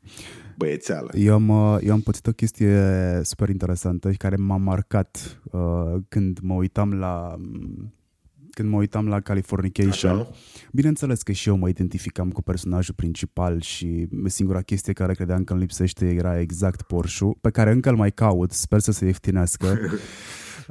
băiețeală. 0.57 1.11
Eu 1.15 1.35
am, 1.35 1.49
uh, 1.49 1.79
eu 1.83 1.93
am 1.93 2.01
pățit 2.01 2.27
o 2.27 2.33
chestie 2.33 2.81
super 3.23 3.49
interesantă 3.49 4.11
și 4.11 4.17
care 4.17 4.37
m-a 4.37 4.57
marcat 4.57 5.41
uh, 5.53 5.95
când 6.09 6.39
mă 6.43 6.55
uitam 6.55 6.93
la 6.93 7.37
când 8.59 8.71
mă 8.71 8.77
uitam 8.77 9.09
la 9.09 9.21
Californication, 9.21 10.19
Așa. 10.19 10.31
bineînțeles 10.73 11.23
că 11.23 11.33
și 11.33 11.49
eu 11.49 11.57
mă 11.57 11.69
identificam 11.69 12.31
cu 12.31 12.43
personajul 12.43 12.95
principal 12.95 13.61
și 13.61 14.09
singura 14.27 14.63
chestie 14.63 14.93
care 14.93 15.15
credeam 15.15 15.45
că 15.45 15.53
îmi 15.53 15.63
lipsește 15.63 16.07
era 16.07 16.41
exact 16.41 16.83
Porsche, 16.83 17.31
pe 17.41 17.51
care 17.51 17.71
încă 17.71 17.89
îl 17.89 17.97
mai 17.97 18.13
caut, 18.13 18.53
sper 18.53 18.81
să 18.81 18.93
se 18.93 19.07
ieftinească. 19.07 19.79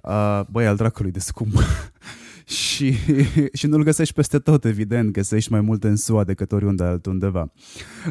Uh, 0.04 0.42
băi, 0.52 0.68
al 0.68 0.76
dracului 0.76 1.12
de 1.12 1.20
scump. 1.20 1.54
Și, 2.48 2.94
și 3.60 3.68
nu-l 3.68 3.84
găsești 3.84 4.14
peste 4.14 4.40
tot, 4.40 4.66
evident, 4.66 5.12
găsești 5.12 5.52
mai 5.52 5.62
multe 5.62 5.88
în 5.88 5.96
SUA 5.96 6.24
decât 6.24 6.52
oriunde 6.52 6.84
altundeva. 6.84 7.52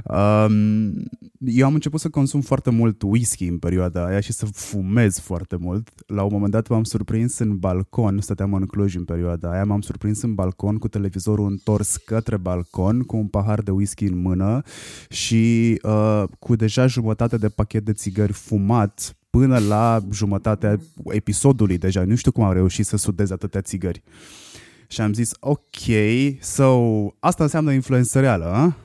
Um, 0.05 0.93
eu 1.39 1.67
am 1.67 1.75
început 1.75 2.01
să 2.01 2.09
consum 2.09 2.41
foarte 2.41 2.71
mult 2.71 3.03
whisky 3.03 3.47
în 3.47 3.59
perioada 3.59 4.07
aia 4.07 4.21
și 4.21 4.33
să 4.33 4.47
fumez 4.47 5.19
foarte 5.19 5.57
mult. 5.57 5.89
La 6.07 6.23
un 6.23 6.29
moment 6.33 6.53
dat 6.53 6.69
m-am 6.69 6.85
surprins 6.85 7.39
în 7.39 7.57
balcon, 7.57 8.21
stăteam 8.21 8.55
în 8.55 8.67
Cluj 8.67 8.95
în 8.95 9.05
perioada 9.05 9.51
aia, 9.51 9.65
m-am 9.65 9.81
surprins 9.81 10.23
în 10.23 10.35
balcon 10.35 10.77
cu 10.77 10.89
televizorul 10.89 11.47
întors 11.47 11.97
către 11.97 12.37
balcon, 12.37 13.03
cu 13.03 13.17
un 13.17 13.27
pahar 13.27 13.61
de 13.61 13.71
whisky 13.71 14.05
în 14.05 14.19
mână 14.19 14.63
și 15.09 15.75
uh, 15.83 16.23
cu 16.39 16.57
deja 16.57 16.87
jumătate 16.87 17.37
de 17.37 17.49
pachet 17.49 17.85
de 17.85 17.93
țigări 17.93 18.33
fumat 18.33 19.17
până 19.39 19.59
la 19.59 19.99
jumătatea 20.13 20.79
episodului 21.05 21.79
deja. 21.79 22.05
Nu 22.05 22.15
știu 22.15 22.33
cum 22.33 22.45
am 22.45 22.53
reușit 22.53 22.87
să 22.87 22.97
sudez 22.97 23.31
atâtea 23.31 23.61
țigări. 23.61 24.03
Și 24.89 25.01
am 25.01 25.13
zis, 25.13 25.33
ok, 25.41 25.85
so, 26.41 26.79
asta 27.19 27.43
înseamnă 27.43 27.73
influență 27.73 28.21
reală, 28.21 28.77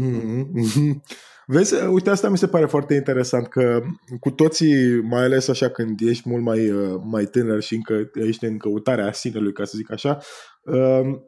Mm-hmm. 0.00 1.00
Vezi, 1.46 1.74
uite, 1.74 2.10
asta 2.10 2.28
mi 2.28 2.38
se 2.38 2.46
pare 2.46 2.66
foarte 2.66 2.94
interesant 2.94 3.46
că 3.46 3.80
cu 4.20 4.30
toții, 4.30 5.00
mai 5.00 5.22
ales 5.22 5.48
așa 5.48 5.68
când 5.68 6.00
ești 6.00 6.28
mult 6.28 6.42
mai, 6.42 6.70
uh, 6.70 7.00
mai 7.04 7.24
tânăr 7.24 7.60
și 7.60 7.74
încă 7.74 8.10
ești 8.14 8.44
în 8.44 8.56
căutarea 8.56 9.12
sinelui, 9.12 9.52
ca 9.52 9.64
să 9.64 9.72
zic 9.76 9.90
așa, 9.90 10.18
um, 10.62 11.24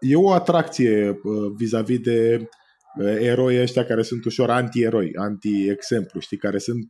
e 0.00 0.16
o 0.16 0.30
atracție 0.30 1.08
uh, 1.08 1.52
vis-a-vis 1.56 1.98
de 1.98 2.38
uh, 2.40 2.46
eroi 3.06 3.60
ăștia 3.60 3.84
care 3.84 4.02
sunt 4.02 4.24
ușor 4.24 4.50
anti-eroi, 4.50 5.10
anti-exemplu, 5.14 6.20
știi, 6.20 6.36
care 6.36 6.58
sunt 6.58 6.88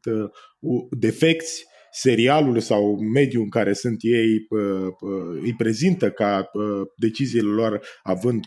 defecți 0.90 1.66
serialul 1.90 2.60
sau 2.60 3.00
mediul 3.14 3.42
în 3.42 3.48
care 3.48 3.72
sunt 3.72 3.96
ei 4.00 4.46
îi 5.42 5.54
prezintă 5.56 6.10
ca 6.10 6.50
deciziile 6.96 7.48
lor 7.48 7.80
având 8.02 8.44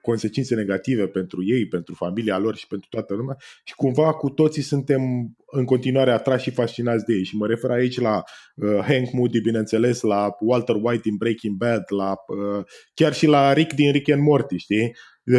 consecințe 0.00 0.54
negative 0.54 1.06
pentru 1.06 1.44
ei, 1.46 1.68
pentru 1.68 1.94
familia 1.94 2.38
lor 2.38 2.56
și 2.56 2.66
pentru 2.66 2.88
toată 2.90 3.14
lumea 3.14 3.36
și 3.64 3.74
cumva 3.74 4.12
cu 4.12 4.28
toții 4.28 4.62
suntem 4.62 5.00
în 5.46 5.64
continuare 5.64 6.10
atrași 6.10 6.42
și 6.42 6.50
fascinați 6.50 7.04
de 7.04 7.12
ei 7.12 7.24
și 7.24 7.36
mă 7.36 7.46
refer 7.46 7.70
aici 7.70 8.00
la 8.00 8.22
Hank 8.86 9.12
Moody, 9.12 9.40
bineînțeles, 9.40 10.00
la 10.00 10.34
Walter 10.40 10.76
White 10.82 11.02
din 11.02 11.16
Breaking 11.16 11.56
Bad, 11.56 11.82
la 11.88 12.14
chiar 12.94 13.14
și 13.14 13.26
la 13.26 13.52
Rick 13.52 13.72
din 13.72 13.92
Rick 13.92 14.10
and 14.10 14.22
Morty, 14.22 14.56
știi? 14.56 14.92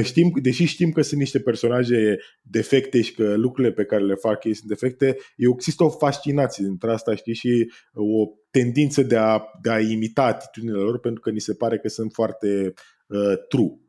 Știm, 0.03 0.31
deși 0.41 0.65
știm 0.65 0.91
că 0.91 1.01
sunt 1.01 1.19
niște 1.19 1.39
personaje 1.39 2.17
defecte 2.41 3.01
și 3.01 3.13
că 3.13 3.35
lucrurile 3.35 3.73
pe 3.73 3.85
care 3.85 4.03
le 4.03 4.13
fac 4.13 4.43
ei 4.43 4.53
sunt 4.53 4.69
defecte, 4.69 5.17
există 5.37 5.83
o 5.83 5.89
fascinație 5.89 6.65
dintre 6.65 6.91
asta, 6.91 7.15
știi, 7.15 7.33
și 7.33 7.71
o 7.93 8.27
tendință 8.51 9.03
de 9.03 9.17
a, 9.17 9.41
de 9.61 9.69
a 9.69 9.79
imita 9.79 10.23
atitudinile 10.23 10.79
lor 10.79 10.99
pentru 10.99 11.21
că 11.21 11.29
ni 11.29 11.39
se 11.39 11.53
pare 11.53 11.77
că 11.77 11.87
sunt 11.87 12.11
foarte 12.13 12.73
uh, 13.07 13.33
true. 13.49 13.79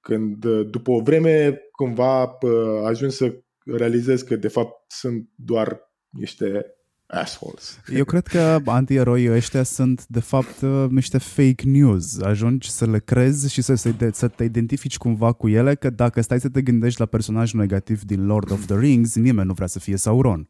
Când 0.00 0.44
uh, 0.44 0.66
după 0.70 0.90
o 0.90 1.00
vreme 1.00 1.60
cumva 1.70 2.22
uh, 2.22 2.82
ajungi 2.84 3.14
să 3.14 3.40
realizezi 3.64 4.24
că 4.24 4.36
de 4.36 4.48
fapt 4.48 4.90
sunt 4.90 5.28
doar 5.34 5.80
niște 6.08 6.75
assholes. 7.06 7.80
Eu 7.92 8.04
cred 8.04 8.26
că 8.26 8.58
anti-eroii 8.64 9.30
ăștia 9.30 9.62
sunt 9.62 10.06
de 10.06 10.20
fapt 10.20 10.60
uh, 10.60 10.86
niște 10.90 11.18
fake 11.18 11.64
news. 11.64 12.20
Ajungi 12.20 12.70
să 12.70 12.86
le 12.86 12.98
crezi 12.98 13.52
și 13.52 13.62
să, 13.62 13.74
să 14.12 14.28
te 14.28 14.44
identifici 14.44 14.98
cumva 14.98 15.32
cu 15.32 15.48
ele, 15.48 15.74
că 15.74 15.90
dacă 15.90 16.20
stai 16.20 16.40
să 16.40 16.48
te 16.48 16.62
gândești 16.62 17.00
la 17.00 17.06
personajul 17.06 17.60
negativ 17.60 18.02
din 18.02 18.26
Lord 18.26 18.50
of 18.50 18.66
the 18.66 18.78
Rings, 18.78 19.14
nimeni 19.14 19.46
nu 19.46 19.52
vrea 19.52 19.66
să 19.66 19.78
fie 19.78 19.96
Sauron. 19.96 20.48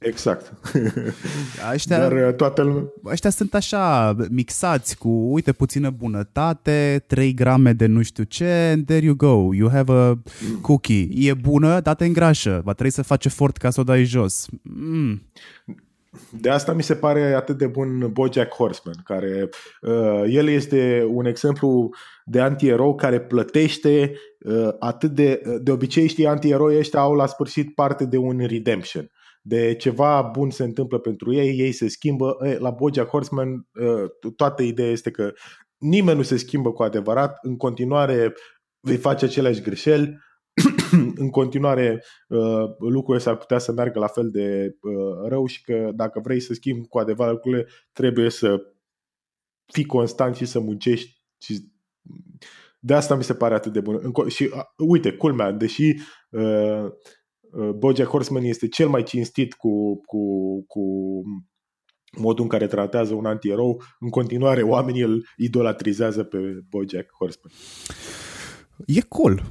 Exact. 0.00 0.52
Aștia, 1.70 1.98
Dar 1.98 2.28
uh, 2.28 2.34
toată 2.34 2.62
lumea... 2.62 2.92
Ăștia 3.04 3.30
sunt 3.30 3.54
așa 3.54 4.16
mixați 4.30 4.98
cu, 4.98 5.08
uite, 5.08 5.52
puțină 5.52 5.90
bunătate, 5.90 7.04
3 7.06 7.34
grame 7.34 7.72
de 7.72 7.86
nu 7.86 8.02
știu 8.02 8.24
ce, 8.24 8.70
and 8.72 8.86
there 8.86 9.04
you 9.04 9.14
go, 9.14 9.54
you 9.54 9.70
have 9.70 9.92
a 9.92 10.18
cookie. 10.60 11.08
E 11.12 11.34
bună, 11.34 11.80
dar 11.80 11.94
te 11.94 12.04
îngrașă, 12.04 12.60
va 12.64 12.72
trebui 12.72 12.92
să 12.92 13.02
faci 13.02 13.24
efort 13.24 13.56
ca 13.56 13.70
să 13.70 13.80
o 13.80 13.82
dai 13.82 14.04
jos. 14.04 14.46
Mm. 14.62 15.22
De 16.40 16.50
asta 16.50 16.72
mi 16.72 16.82
se 16.82 16.94
pare 16.94 17.32
atât 17.34 17.58
de 17.58 17.66
bun 17.66 18.10
Bojack 18.12 18.54
Horseman, 18.54 18.96
care 19.04 19.48
uh, 19.80 20.22
el 20.26 20.48
este 20.48 21.06
un 21.08 21.24
exemplu 21.24 21.90
de 22.24 22.40
anti-erou 22.40 22.94
care 22.94 23.20
plătește 23.20 24.12
uh, 24.38 24.68
atât 24.78 25.10
de... 25.10 25.42
De 25.62 25.70
obicei, 25.70 26.08
știi, 26.08 26.26
anti-eroi 26.26 26.78
ăștia 26.78 27.00
au 27.00 27.14
la 27.14 27.26
sfârșit 27.26 27.74
parte 27.74 28.04
de 28.04 28.16
un 28.16 28.38
redemption 28.46 29.10
de 29.42 29.74
ceva 29.74 30.22
bun 30.22 30.50
se 30.50 30.64
întâmplă 30.64 30.98
pentru 30.98 31.32
ei, 31.32 31.58
ei 31.58 31.72
se 31.72 31.88
schimbă. 31.88 32.36
La 32.58 32.70
Bojack 32.70 33.08
Horseman 33.08 33.68
toată 34.36 34.62
ideea 34.62 34.90
este 34.90 35.10
că 35.10 35.32
nimeni 35.78 36.16
nu 36.16 36.22
se 36.22 36.36
schimbă 36.36 36.72
cu 36.72 36.82
adevărat, 36.82 37.38
în 37.42 37.56
continuare 37.56 38.34
vei 38.80 38.96
face 38.96 39.24
aceleași 39.24 39.60
greșeli, 39.60 40.18
în 41.22 41.30
continuare 41.30 42.04
uh, 42.28 42.64
lucrurile 42.78 43.24
s-ar 43.24 43.36
putea 43.36 43.58
să 43.58 43.72
meargă 43.72 43.98
la 43.98 44.06
fel 44.06 44.30
de 44.30 44.76
uh, 44.80 45.28
rău 45.28 45.46
și 45.46 45.62
că 45.62 45.90
dacă 45.94 46.20
vrei 46.20 46.40
să 46.40 46.54
schimbi 46.54 46.88
cu 46.88 46.98
adevărat 46.98 47.32
lucrurile, 47.32 47.66
trebuie 47.92 48.30
să 48.30 48.62
fii 49.72 49.84
constant 49.84 50.36
și 50.36 50.44
să 50.44 50.58
muncești 50.58 51.22
și 51.38 51.72
de 52.80 52.94
asta 52.94 53.14
mi 53.14 53.24
se 53.24 53.34
pare 53.34 53.54
atât 53.54 53.72
de 53.72 53.80
bun. 53.80 54.12
Și 54.28 54.50
uh, 54.54 54.60
uite, 54.76 55.12
culmea, 55.12 55.50
deși 55.50 55.94
uh, 56.30 56.42
uh, 56.42 56.90
Bojack 57.76 58.10
Horseman 58.10 58.44
este 58.44 58.68
cel 58.68 58.88
mai 58.88 59.02
cinstit 59.02 59.54
cu, 59.54 60.00
cu, 60.06 60.20
cu 60.66 60.82
modul 62.18 62.42
în 62.42 62.48
care 62.48 62.66
tratează 62.66 63.14
un 63.14 63.24
antierou, 63.24 63.82
în 64.00 64.08
continuare 64.08 64.62
oamenii 64.62 65.02
îl 65.02 65.26
idolatrizează 65.36 66.22
pe 66.22 66.38
Bojack 66.68 67.08
Horseman. 67.18 67.52
E 68.86 69.00
cool. 69.00 69.42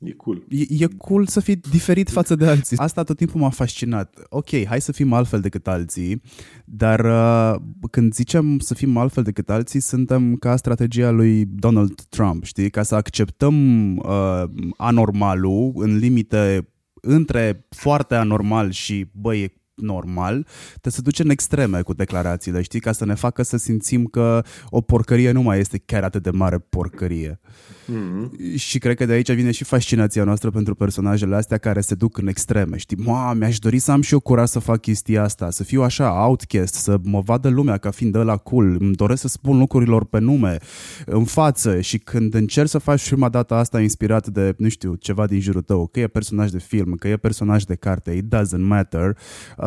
E 0.00 0.12
cool. 0.12 0.44
E, 0.48 0.84
e 0.84 0.88
cool 0.96 1.26
să 1.26 1.40
fii 1.40 1.56
diferit 1.56 2.10
față 2.10 2.34
de 2.34 2.46
alții. 2.46 2.76
Asta 2.76 3.02
tot 3.02 3.16
timpul 3.16 3.40
m-a 3.40 3.48
fascinat. 3.48 4.26
Ok, 4.28 4.64
hai 4.64 4.80
să 4.80 4.92
fim 4.92 5.12
altfel 5.12 5.40
decât 5.40 5.66
alții, 5.66 6.22
dar 6.64 7.00
uh, 7.04 7.60
când 7.90 8.14
zicem 8.14 8.58
să 8.58 8.74
fim 8.74 8.96
altfel 8.96 9.22
decât 9.22 9.50
alții, 9.50 9.80
suntem 9.80 10.34
ca 10.34 10.56
strategia 10.56 11.10
lui 11.10 11.44
Donald 11.44 12.00
Trump, 12.00 12.44
știi? 12.44 12.70
Ca 12.70 12.82
să 12.82 12.94
acceptăm 12.94 13.96
uh, 13.96 14.42
anormalul 14.76 15.72
în 15.74 15.96
limite 15.96 16.68
între 17.06 17.66
foarte 17.68 18.14
anormal 18.14 18.70
și, 18.70 19.10
băi, 19.12 19.42
e 19.42 19.52
normal, 19.76 20.46
te 20.80 20.90
se 20.90 21.00
duce 21.00 21.22
în 21.22 21.30
extreme 21.30 21.82
cu 21.82 21.94
declarațiile, 21.94 22.62
știi, 22.62 22.80
ca 22.80 22.92
să 22.92 23.04
ne 23.04 23.14
facă 23.14 23.42
să 23.42 23.56
simțim 23.56 24.04
că 24.04 24.44
o 24.68 24.80
porcărie 24.80 25.30
nu 25.30 25.42
mai 25.42 25.58
este 25.58 25.78
chiar 25.78 26.02
atât 26.02 26.22
de 26.22 26.30
mare 26.30 26.58
porcărie. 26.58 27.40
Mm-hmm. 27.40 28.54
Și 28.56 28.78
cred 28.78 28.96
că 28.96 29.06
de 29.06 29.12
aici 29.12 29.32
vine 29.32 29.50
și 29.50 29.64
fascinația 29.64 30.24
noastră 30.24 30.50
pentru 30.50 30.74
personajele 30.74 31.36
astea 31.36 31.58
care 31.58 31.80
se 31.80 31.94
duc 31.94 32.18
în 32.18 32.28
extreme. 32.28 32.76
Știi, 32.76 32.96
mă, 32.96 33.34
mi-aș 33.38 33.58
dori 33.58 33.78
să 33.78 33.92
am 33.92 34.00
și 34.00 34.12
eu 34.12 34.20
curaj 34.20 34.48
să 34.48 34.58
fac 34.58 34.80
chestia 34.80 35.22
asta, 35.22 35.50
să 35.50 35.64
fiu 35.64 35.82
așa, 35.82 36.24
outcast, 36.26 36.74
să 36.74 36.98
mă 37.02 37.20
vadă 37.20 37.48
lumea 37.48 37.76
ca 37.76 37.90
fiind 37.90 38.16
la 38.16 38.36
cool. 38.36 38.76
Îmi 38.80 38.94
doresc 38.94 39.20
să 39.20 39.28
spun 39.28 39.58
lucrurilor 39.58 40.04
pe 40.04 40.18
nume, 40.18 40.58
în 41.06 41.24
față 41.24 41.80
și 41.80 41.98
când 41.98 42.34
încerci 42.34 42.68
să 42.68 42.78
faci 42.78 43.08
prima 43.08 43.28
dată 43.28 43.54
asta 43.54 43.80
inspirat 43.80 44.26
de, 44.26 44.54
nu 44.58 44.68
știu, 44.68 44.94
ceva 44.94 45.26
din 45.26 45.40
jurul 45.40 45.62
tău, 45.62 45.86
că 45.86 46.00
e 46.00 46.06
personaj 46.06 46.50
de 46.50 46.58
film, 46.58 46.94
că 46.94 47.08
e 47.08 47.16
personaj 47.16 47.62
de 47.62 47.74
carte, 47.74 48.12
it 48.12 48.34
doesn't 48.34 48.58
matter, 48.58 49.16
uh, 49.56 49.65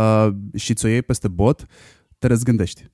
și 0.55 0.73
ți-o 0.73 0.87
iei 0.87 1.01
peste 1.01 1.27
bot, 1.27 1.65
te 2.17 2.27
răzgândești. 2.27 2.91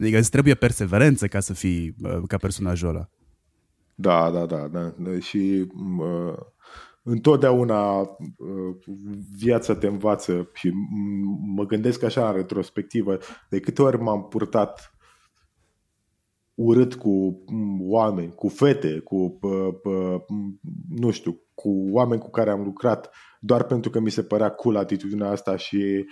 Adică 0.00 0.18
îți 0.18 0.30
trebuie 0.30 0.54
perseverență 0.54 1.26
ca 1.26 1.40
să 1.40 1.52
fii 1.52 1.94
uh, 2.02 2.22
ca 2.26 2.36
personajul 2.36 2.88
ăla. 2.88 3.08
Da, 3.94 4.30
da, 4.30 4.46
da. 4.46 4.68
da. 4.68 4.94
Și 5.20 5.66
uh, 5.98 6.34
întotdeauna 7.02 8.00
uh, 8.00 8.06
viața 9.36 9.74
te 9.74 9.86
învață 9.86 10.50
și 10.52 10.72
mă 11.54 11.64
gândesc 11.66 12.02
așa 12.02 12.28
în 12.28 12.34
retrospectivă, 12.34 13.18
de 13.48 13.60
câte 13.60 13.82
ori 13.82 14.00
m-am 14.00 14.28
purtat 14.28 14.94
urât 16.54 16.94
cu 16.94 17.44
oameni, 17.80 18.34
cu 18.34 18.48
fete, 18.48 18.98
cu, 18.98 19.38
uh, 19.40 19.68
uh, 19.84 20.20
nu 20.88 21.10
știu, 21.10 21.40
cu 21.54 21.88
oameni 21.90 22.20
cu 22.20 22.30
care 22.30 22.50
am 22.50 22.62
lucrat, 22.62 23.10
doar 23.44 23.64
pentru 23.64 23.90
că 23.90 24.00
mi 24.00 24.10
se 24.10 24.22
părea 24.22 24.50
cool 24.50 24.76
atitudinea 24.76 25.30
asta 25.30 25.56
și 25.56 26.06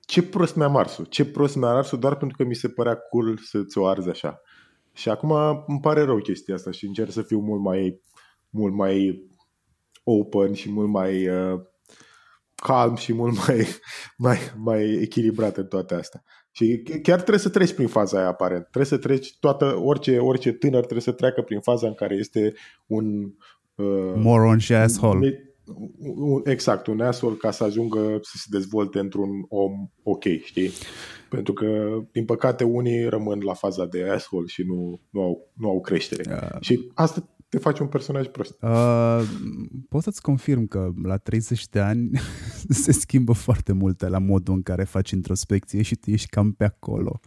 ce 0.00 0.22
prost 0.22 0.56
mi-am 0.56 0.76
ars 0.76 1.00
ce 1.08 1.24
prost 1.24 1.56
mi-am 1.56 1.76
ars 1.76 1.96
doar 1.96 2.16
pentru 2.16 2.36
că 2.36 2.44
mi 2.44 2.54
se 2.54 2.68
părea 2.68 2.96
cool 2.96 3.38
să-ți 3.42 3.78
o 3.78 3.86
arzi 3.86 4.08
așa. 4.08 4.40
Și 4.92 5.08
acum 5.08 5.30
îmi 5.66 5.80
pare 5.80 6.02
rău 6.02 6.18
chestia 6.18 6.54
asta 6.54 6.70
și 6.70 6.86
încerc 6.86 7.10
să 7.10 7.22
fiu 7.22 7.38
mult 7.38 7.62
mai, 7.62 8.00
mult 8.50 8.74
mai 8.74 9.24
open 10.04 10.52
și 10.52 10.70
mult 10.70 10.88
mai 10.88 11.28
uh, 11.28 11.60
calm 12.54 12.94
și 12.94 13.12
mult 13.12 13.46
mai, 13.46 13.66
mai, 14.26 14.38
mai 14.56 14.82
echilibrat 14.84 15.56
în 15.56 15.66
toate 15.66 15.94
astea. 15.94 16.22
Și 16.50 16.82
chiar 17.02 17.16
trebuie 17.16 17.38
să 17.38 17.48
treci 17.48 17.72
prin 17.72 17.88
faza 17.88 18.18
aia 18.18 18.28
aparent. 18.28 18.62
Trebuie 18.62 18.84
să 18.84 18.98
treci 18.98 19.38
toată, 19.38 19.80
orice, 19.82 20.18
orice 20.18 20.52
tânăr 20.52 20.80
trebuie 20.80 21.00
să 21.00 21.12
treacă 21.12 21.42
prin 21.42 21.60
faza 21.60 21.86
în 21.86 21.94
care 21.94 22.14
este 22.14 22.54
un... 22.86 23.22
Uh, 23.74 24.12
Moron 24.14 24.58
și 24.58 24.74
asshole. 24.74 25.53
Un, 25.98 26.40
exact, 26.44 26.86
un 26.86 27.00
asshole 27.00 27.36
ca 27.36 27.50
să 27.50 27.64
ajungă 27.64 28.18
să 28.22 28.32
se 28.36 28.46
dezvolte 28.50 28.98
într-un 28.98 29.30
om 29.48 29.72
ok, 30.02 30.24
știi? 30.44 30.70
Pentru 31.28 31.52
că, 31.52 31.98
din 32.12 32.24
păcate, 32.24 32.64
unii 32.64 33.04
rămân 33.08 33.40
la 33.42 33.54
faza 33.54 33.86
de 33.86 34.08
asshole 34.08 34.46
și 34.46 34.62
nu, 34.62 35.00
nu, 35.10 35.20
au, 35.20 35.52
nu 35.54 35.68
au 35.68 35.80
creștere. 35.80 36.22
Uh. 36.28 36.60
Și 36.60 36.90
asta 36.94 37.33
te 37.54 37.60
faci 37.60 37.78
un 37.78 37.86
personaj 37.86 38.26
prost. 38.26 38.62
Uh, 38.62 39.22
pot 39.88 40.02
să-ți 40.02 40.22
confirm 40.22 40.66
că 40.66 40.90
la 41.02 41.16
30 41.16 41.68
de 41.68 41.80
ani 41.80 42.10
se 42.84 42.92
schimbă 42.92 43.32
foarte 43.32 43.72
multe 43.72 44.08
la 44.08 44.18
modul 44.18 44.54
în 44.54 44.62
care 44.62 44.84
faci 44.84 45.10
introspecție 45.10 45.82
și 45.82 45.94
tu 45.94 46.10
ești 46.10 46.28
cam 46.28 46.52
pe 46.52 46.64
acolo. 46.64 47.20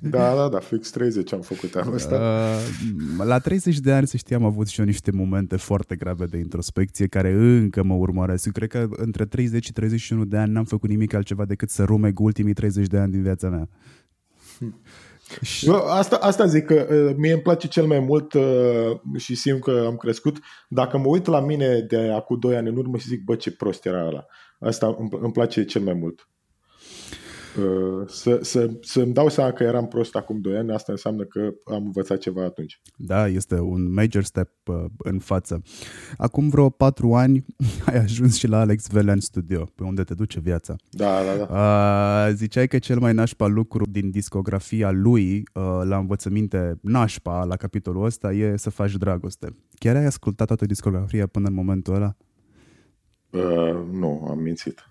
Da, 0.00 0.34
da, 0.34 0.48
da, 0.48 0.58
fix 0.58 0.90
30 0.90 1.32
am 1.32 1.40
făcut 1.40 1.74
anul 1.74 1.94
ăsta. 1.94 2.14
Uh, 3.18 3.24
la 3.24 3.38
30 3.38 3.78
de 3.78 3.92
ani, 3.92 4.06
să 4.06 4.16
știi, 4.16 4.34
am 4.34 4.44
avut 4.44 4.66
și 4.66 4.80
eu 4.80 4.86
niște 4.86 5.10
momente 5.10 5.56
foarte 5.56 5.96
grave 5.96 6.24
de 6.24 6.38
introspecție 6.38 7.06
care 7.06 7.32
încă 7.32 7.82
mă 7.82 7.94
urmăresc. 7.94 8.46
Eu 8.46 8.52
cred 8.52 8.68
că 8.68 8.88
între 8.90 9.26
30 9.26 9.64
și 9.64 9.72
31 9.72 10.24
de 10.24 10.36
ani 10.36 10.52
n-am 10.52 10.64
făcut 10.64 10.88
nimic 10.88 11.14
altceva 11.14 11.44
decât 11.44 11.70
să 11.70 11.84
rumeg 11.84 12.20
ultimii 12.20 12.52
30 12.52 12.86
de 12.86 12.98
ani 12.98 13.12
din 13.12 13.22
viața 13.22 13.48
mea. 13.48 13.68
Hm. 15.28 15.44
Și... 15.44 15.70
Asta, 15.86 16.16
asta 16.16 16.46
zic 16.46 16.64
că 16.64 16.86
uh, 16.90 17.14
mie 17.16 17.32
îmi 17.32 17.42
place 17.42 17.68
cel 17.68 17.86
mai 17.86 17.98
mult 17.98 18.32
uh, 18.32 19.00
și 19.16 19.34
simt 19.34 19.62
că 19.62 19.84
am 19.86 19.96
crescut. 19.96 20.36
Dacă 20.68 20.98
mă 20.98 21.06
uit 21.06 21.26
la 21.26 21.40
mine 21.40 21.80
de 21.80 22.12
acum 22.12 22.38
2 22.38 22.56
ani 22.56 22.68
în 22.68 22.76
urmă 22.76 22.96
și 22.96 23.08
zic, 23.08 23.24
bă, 23.24 23.34
ce 23.34 23.52
prost 23.52 23.86
era 23.86 24.06
ăla. 24.06 24.26
Asta 24.58 24.96
îmi, 24.98 25.08
îmi 25.20 25.32
place 25.32 25.64
cel 25.64 25.82
mai 25.82 25.94
mult. 25.94 26.28
Uh, 27.58 28.08
să, 28.08 28.38
să, 28.42 28.70
să-mi 28.80 29.12
dau 29.12 29.28
seama 29.28 29.52
că 29.52 29.62
eram 29.62 29.88
prost 29.88 30.14
acum 30.16 30.40
2 30.40 30.56
ani, 30.56 30.72
asta 30.72 30.92
înseamnă 30.92 31.24
că 31.24 31.40
am 31.64 31.84
învățat 31.84 32.18
ceva 32.18 32.44
atunci. 32.44 32.80
Da, 32.96 33.28
este 33.28 33.60
un 33.60 33.92
major 33.92 34.22
step 34.22 34.50
uh, 34.68 34.84
în 34.98 35.18
față. 35.18 35.62
Acum 36.16 36.48
vreo 36.48 36.68
4 36.68 37.14
ani 37.14 37.44
ai 37.86 37.98
ajuns 37.98 38.36
și 38.36 38.46
la 38.46 38.60
Alex 38.60 38.88
Velen 38.88 39.20
Studio, 39.20 39.64
pe 39.74 39.82
unde 39.82 40.02
te 40.02 40.14
duce 40.14 40.40
viața. 40.40 40.76
Da, 40.90 41.20
da, 41.24 41.44
da. 41.44 42.26
Uh, 42.28 42.34
ziceai 42.34 42.68
că 42.68 42.78
cel 42.78 42.98
mai 42.98 43.12
nașpa 43.12 43.46
lucru 43.46 43.84
din 43.90 44.10
discografia 44.10 44.90
lui, 44.90 45.42
uh, 45.52 45.62
la 45.84 45.96
învățăminte 45.96 46.78
nașpa, 46.82 47.44
la 47.44 47.56
capitolul 47.56 48.04
ăsta, 48.04 48.32
e 48.32 48.56
să 48.56 48.70
faci 48.70 48.92
dragoste. 48.92 49.56
Chiar 49.78 49.96
ai 49.96 50.04
ascultat 50.04 50.46
toată 50.46 50.66
discografia 50.66 51.26
până 51.26 51.48
în 51.48 51.54
momentul 51.54 51.94
ăla? 51.94 52.16
Uh, 53.30 53.76
nu, 53.92 54.26
am 54.30 54.38
mințit. 54.38 54.90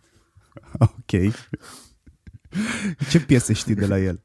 Ok. 0.80 1.34
Ce 3.12 3.20
piese 3.20 3.54
știi 3.54 3.76
de 3.76 3.86
la 3.86 4.00
el? 4.00 4.24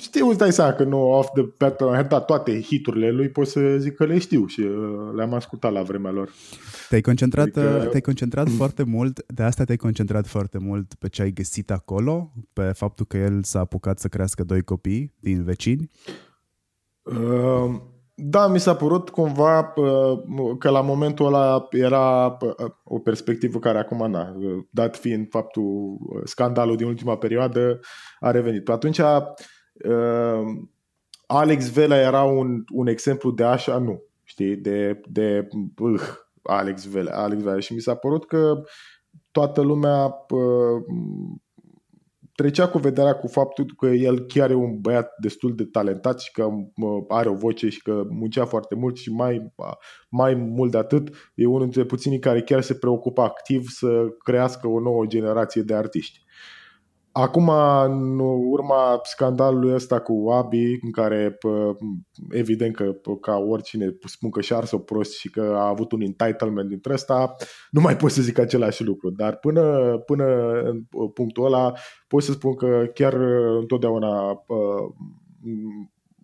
Știu, 0.00 0.28
îți 0.28 0.38
dai 0.38 0.52
seama 0.52 0.72
că 0.72 0.84
nu 0.84 0.98
off 0.98 1.28
the 1.32 1.42
pattern, 1.42 2.08
da, 2.08 2.20
toate 2.20 2.60
hiturile 2.60 3.10
lui 3.10 3.28
pot 3.28 3.46
să 3.46 3.76
zic 3.78 3.94
că 3.94 4.04
le 4.04 4.18
știu 4.18 4.46
și 4.46 4.60
uh, 4.60 5.14
le-am 5.14 5.34
ascultat 5.34 5.72
la 5.72 5.82
vremea 5.82 6.10
lor. 6.10 6.30
Te-ai 6.88 7.00
concentrat, 7.00 7.56
adică... 7.56 7.86
te-ai 7.90 8.00
concentrat 8.00 8.48
foarte 8.60 8.82
mult, 8.82 9.24
de 9.26 9.42
asta 9.42 9.64
te-ai 9.64 9.76
concentrat 9.76 10.26
foarte 10.26 10.58
mult 10.58 10.94
pe 10.94 11.08
ce 11.08 11.22
ai 11.22 11.30
găsit 11.30 11.70
acolo, 11.70 12.32
pe 12.52 12.62
faptul 12.62 13.06
că 13.06 13.16
el 13.16 13.42
s-a 13.42 13.58
apucat 13.58 13.98
să 13.98 14.08
crească 14.08 14.44
doi 14.44 14.62
copii 14.62 15.12
din 15.20 15.44
vecini? 15.44 15.90
Uh, 17.02 17.80
da, 18.14 18.46
mi 18.46 18.60
s-a 18.60 18.74
părut 18.74 19.10
cumva 19.10 19.72
că 20.58 20.70
la 20.70 20.80
momentul 20.80 21.26
ăla 21.26 21.66
era 21.70 22.36
o 22.84 22.98
perspectivă 22.98 23.58
care 23.58 23.78
acum, 23.78 24.10
na, 24.10 24.36
dat 24.70 24.96
fiind 24.96 25.26
faptul, 25.30 25.98
scandalul 26.24 26.76
din 26.76 26.86
ultima 26.86 27.16
perioadă, 27.16 27.80
a 28.20 28.30
revenit. 28.30 28.68
Atunci, 28.68 29.00
Alex 31.26 31.70
Vela 31.70 31.96
era 31.96 32.22
un, 32.22 32.64
un 32.72 32.86
exemplu 32.86 33.30
de 33.30 33.44
așa, 33.44 33.78
nu, 33.78 34.02
știi, 34.22 34.56
de, 34.56 35.00
de 35.08 35.48
uh, 35.78 36.02
Alex 36.42 36.84
Vela, 36.84 37.12
Alex 37.12 37.42
Vela. 37.42 37.58
Și 37.58 37.72
mi 37.72 37.80
s-a 37.80 37.94
părut 37.94 38.26
că 38.26 38.62
toată 39.30 39.60
lumea 39.60 40.14
trecea 42.34 42.68
cu 42.68 42.78
vederea 42.78 43.14
cu 43.14 43.26
faptul 43.26 43.74
că 43.76 43.86
el 43.86 44.20
chiar 44.26 44.50
e 44.50 44.54
un 44.54 44.80
băiat 44.80 45.10
destul 45.20 45.54
de 45.54 45.64
talentat 45.64 46.20
și 46.20 46.30
că 46.32 46.48
are 47.08 47.28
o 47.28 47.34
voce 47.34 47.68
și 47.68 47.82
că 47.82 48.02
muncea 48.08 48.44
foarte 48.44 48.74
mult 48.74 48.96
și 48.96 49.12
mai, 49.12 49.52
mai 50.08 50.34
mult 50.34 50.70
de 50.70 50.78
atât 50.78 51.08
e 51.34 51.46
unul 51.46 51.60
dintre 51.60 51.84
puținii 51.84 52.18
care 52.18 52.42
chiar 52.42 52.60
se 52.60 52.74
preocupă 52.74 53.22
activ 53.22 53.68
să 53.68 54.06
crească 54.18 54.68
o 54.68 54.80
nouă 54.80 55.04
generație 55.06 55.62
de 55.62 55.74
artiști. 55.74 56.23
Acum, 57.16 57.48
în 57.84 58.18
urma 58.50 59.00
scandalului 59.02 59.74
ăsta 59.74 60.00
cu 60.00 60.30
Abi, 60.30 60.78
în 60.82 60.90
care 60.90 61.38
evident 62.30 62.74
că 62.74 62.92
ca 63.20 63.36
oricine 63.36 63.96
spun 64.04 64.30
că 64.30 64.40
și 64.40 64.52
arsă 64.52 64.76
prost 64.76 65.12
și 65.12 65.30
că 65.30 65.40
a 65.40 65.68
avut 65.68 65.92
un 65.92 66.00
entitlement 66.00 66.68
dintre 66.68 66.92
ăsta, 66.92 67.34
nu 67.70 67.80
mai 67.80 67.96
pot 67.96 68.10
să 68.10 68.22
zic 68.22 68.38
același 68.38 68.84
lucru. 68.84 69.10
Dar 69.10 69.36
până, 69.36 69.96
până 70.06 70.24
în 70.62 70.84
punctul 71.14 71.44
ăla 71.44 71.72
pot 72.08 72.22
să 72.22 72.32
spun 72.32 72.54
că 72.54 72.90
chiar 72.94 73.14
întotdeauna 73.60 74.44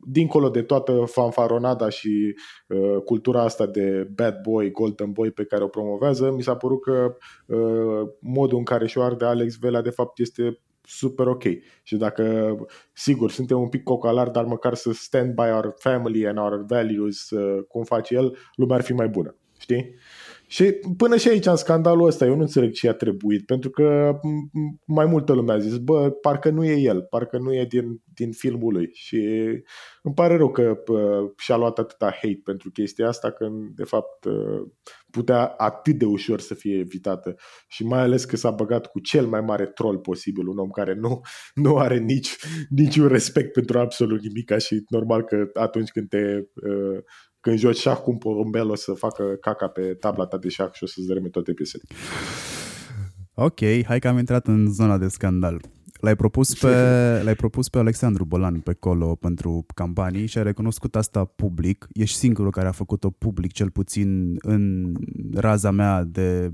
dincolo 0.06 0.48
de 0.48 0.62
toată 0.62 1.04
fanfaronada 1.06 1.88
și 1.88 2.34
uh, 2.68 3.02
cultura 3.04 3.42
asta 3.42 3.66
de 3.66 4.08
bad 4.14 4.40
boy, 4.42 4.70
golden 4.70 5.12
boy 5.12 5.30
pe 5.30 5.44
care 5.44 5.64
o 5.64 5.68
promovează, 5.68 6.30
mi 6.30 6.42
s-a 6.42 6.56
părut 6.56 6.82
că 6.82 7.16
uh, 7.46 8.08
modul 8.20 8.58
în 8.58 8.64
care 8.64 8.86
și-o 8.86 9.02
arde 9.02 9.24
Alex 9.24 9.58
Vela 9.58 9.80
de 9.82 9.90
fapt 9.90 10.18
este 10.18 10.60
super 10.90 11.26
ok. 11.26 11.42
Și 11.82 11.96
dacă, 11.96 12.54
sigur, 12.92 13.30
suntem 13.30 13.60
un 13.60 13.68
pic 13.68 13.82
cocalari, 13.82 14.32
dar 14.32 14.44
măcar 14.44 14.74
să 14.74 14.92
stand 14.92 15.34
by 15.34 15.42
our 15.42 15.74
family 15.78 16.26
and 16.26 16.38
our 16.38 16.64
values, 16.66 17.30
uh, 17.30 17.64
cum 17.68 17.84
face 17.84 18.14
el, 18.14 18.36
lumea 18.54 18.76
ar 18.76 18.82
fi 18.82 18.92
mai 18.92 19.08
bună. 19.08 19.36
Știi? 19.58 19.94
Și 20.50 20.64
până 20.96 21.16
și 21.16 21.28
aici, 21.28 21.46
în 21.46 21.56
scandalul 21.56 22.06
ăsta, 22.06 22.24
eu 22.24 22.34
nu 22.34 22.40
înțeleg 22.40 22.72
ce 22.72 22.88
a 22.88 22.92
trebuit, 22.92 23.46
pentru 23.46 23.70
că 23.70 24.18
mai 24.86 25.06
multă 25.06 25.32
lume 25.32 25.52
a 25.52 25.58
zis, 25.58 25.76
bă, 25.76 26.10
parcă 26.10 26.50
nu 26.50 26.64
e 26.64 26.80
el, 26.80 27.02
parcă 27.02 27.38
nu 27.38 27.54
e 27.54 27.64
din, 27.64 28.02
din 28.14 28.32
filmul 28.32 28.72
lui. 28.72 28.90
Și 28.92 29.16
îmi 30.02 30.14
pare 30.14 30.36
rău 30.36 30.50
că 30.50 30.74
pă, 30.74 31.32
și-a 31.36 31.56
luat 31.56 31.78
atâta 31.78 32.10
hate 32.10 32.40
pentru 32.44 32.70
chestia 32.70 33.08
asta, 33.08 33.30
când, 33.30 33.74
de 33.74 33.84
fapt, 33.84 34.24
ă, 34.24 34.66
putea 35.10 35.46
atât 35.46 35.98
de 35.98 36.04
ușor 36.04 36.40
să 36.40 36.54
fie 36.54 36.78
evitată. 36.78 37.34
Și 37.68 37.84
mai 37.84 38.00
ales 38.00 38.24
că 38.24 38.36
s-a 38.36 38.50
băgat 38.50 38.86
cu 38.86 39.00
cel 39.00 39.26
mai 39.26 39.40
mare 39.40 39.66
troll 39.66 39.98
posibil, 39.98 40.46
un 40.46 40.58
om 40.58 40.70
care 40.70 40.94
nu, 40.94 41.20
nu 41.64 41.76
are 41.76 41.98
nici, 41.98 42.36
niciun 42.68 43.08
respect 43.08 43.52
pentru 43.52 43.78
absolut 43.78 44.22
nimic 44.22 44.58
și 44.58 44.84
normal 44.88 45.24
că 45.24 45.50
atunci 45.52 45.90
când 45.90 46.08
te 46.08 46.38
uh, 46.38 46.98
când 47.40 47.58
joci 47.58 47.78
șah 47.78 47.96
cu 47.96 48.10
un 48.10 48.18
porumbel 48.18 48.70
o 48.70 48.74
să 48.74 48.92
facă 48.92 49.24
caca 49.40 49.66
pe 49.68 49.94
tabla 49.94 50.26
ta 50.26 50.38
de 50.38 50.48
șah 50.48 50.72
și 50.72 50.82
o 50.82 50.86
să-ți 50.86 51.06
dărâme 51.06 51.28
toate 51.28 51.52
piesele. 51.52 51.82
Ok, 53.34 53.58
hai 53.84 53.98
că 53.98 54.08
am 54.08 54.18
intrat 54.18 54.46
în 54.46 54.72
zona 54.72 54.98
de 54.98 55.08
scandal. 55.08 55.60
L-ai 56.00 56.16
propus 56.16 56.54
pe, 56.54 56.68
l-ai 57.22 57.34
propus 57.34 57.68
pe 57.68 57.78
Alexandru 57.78 58.24
Bolan 58.24 58.60
pe 58.60 58.72
colo 58.72 59.14
pentru 59.14 59.66
campanii 59.74 60.26
și 60.26 60.38
ai 60.38 60.44
recunoscut 60.44 60.96
asta 60.96 61.24
public. 61.24 61.88
Ești 61.92 62.16
singurul 62.16 62.50
care 62.50 62.68
a 62.68 62.72
făcut-o 62.72 63.10
public, 63.10 63.52
cel 63.52 63.70
puțin 63.70 64.36
în 64.40 64.92
raza 65.34 65.70
mea, 65.70 66.04
de, 66.04 66.50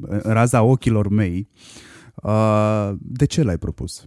în 0.00 0.32
raza 0.32 0.62
ochilor 0.62 1.08
mei. 1.08 1.48
Uh, 2.22 2.90
de 2.98 3.24
ce 3.24 3.42
l-ai 3.42 3.58
propus? 3.58 4.06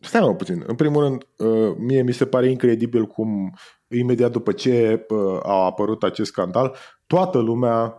Stai 0.00 0.20
mă 0.20 0.34
puțin. 0.34 0.62
În 0.66 0.74
primul 0.74 1.02
rând, 1.02 1.26
uh, 1.36 1.76
mie 1.78 2.02
mi 2.02 2.12
se 2.12 2.24
pare 2.24 2.50
incredibil 2.50 3.06
cum 3.06 3.54
imediat 3.98 4.30
după 4.30 4.52
ce 4.52 5.06
a 5.42 5.64
apărut 5.64 6.02
acest 6.02 6.30
scandal, 6.30 6.76
toată 7.06 7.38
lumea 7.38 7.96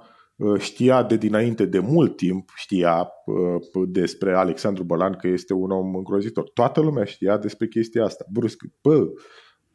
știa 0.58 1.04
de 1.04 1.16
dinainte, 1.18 1.66
de 1.66 1.80
mult 1.80 2.16
timp, 2.16 2.50
știa 2.56 3.08
despre 3.88 4.34
Alexandru 4.34 4.84
Bălan 4.84 5.14
că 5.14 5.28
este 5.28 5.54
un 5.54 5.72
om 5.72 5.96
îngrozitor. 5.96 6.50
Toată 6.54 6.82
lumea 6.82 7.04
știa 7.04 7.38
despre 7.38 7.68
chestia 7.68 8.04
asta. 8.04 8.26
Brusc, 8.32 8.58
bă, 8.82 9.08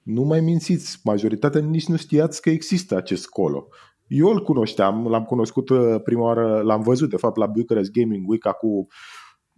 nu 0.03 0.23
mai 0.23 0.41
mințiți, 0.41 1.01
majoritatea 1.05 1.61
nici 1.61 1.87
nu 1.87 1.97
știați 1.97 2.43
că 2.43 2.51
există 2.51 2.97
acest 2.97 3.29
colo. 3.29 3.69
Eu 4.07 4.27
îl 4.27 4.43
cunoșteam, 4.43 5.09
l-am 5.09 5.25
cunoscut 5.25 5.71
prima 6.05 6.23
oară, 6.23 6.61
l-am 6.61 6.83
văzut 6.83 7.11
de 7.11 7.17
fapt 7.17 7.37
la 7.37 7.47
Bucharest 7.47 7.91
Gaming 7.91 8.29
Week 8.29 8.47
acum 8.47 8.87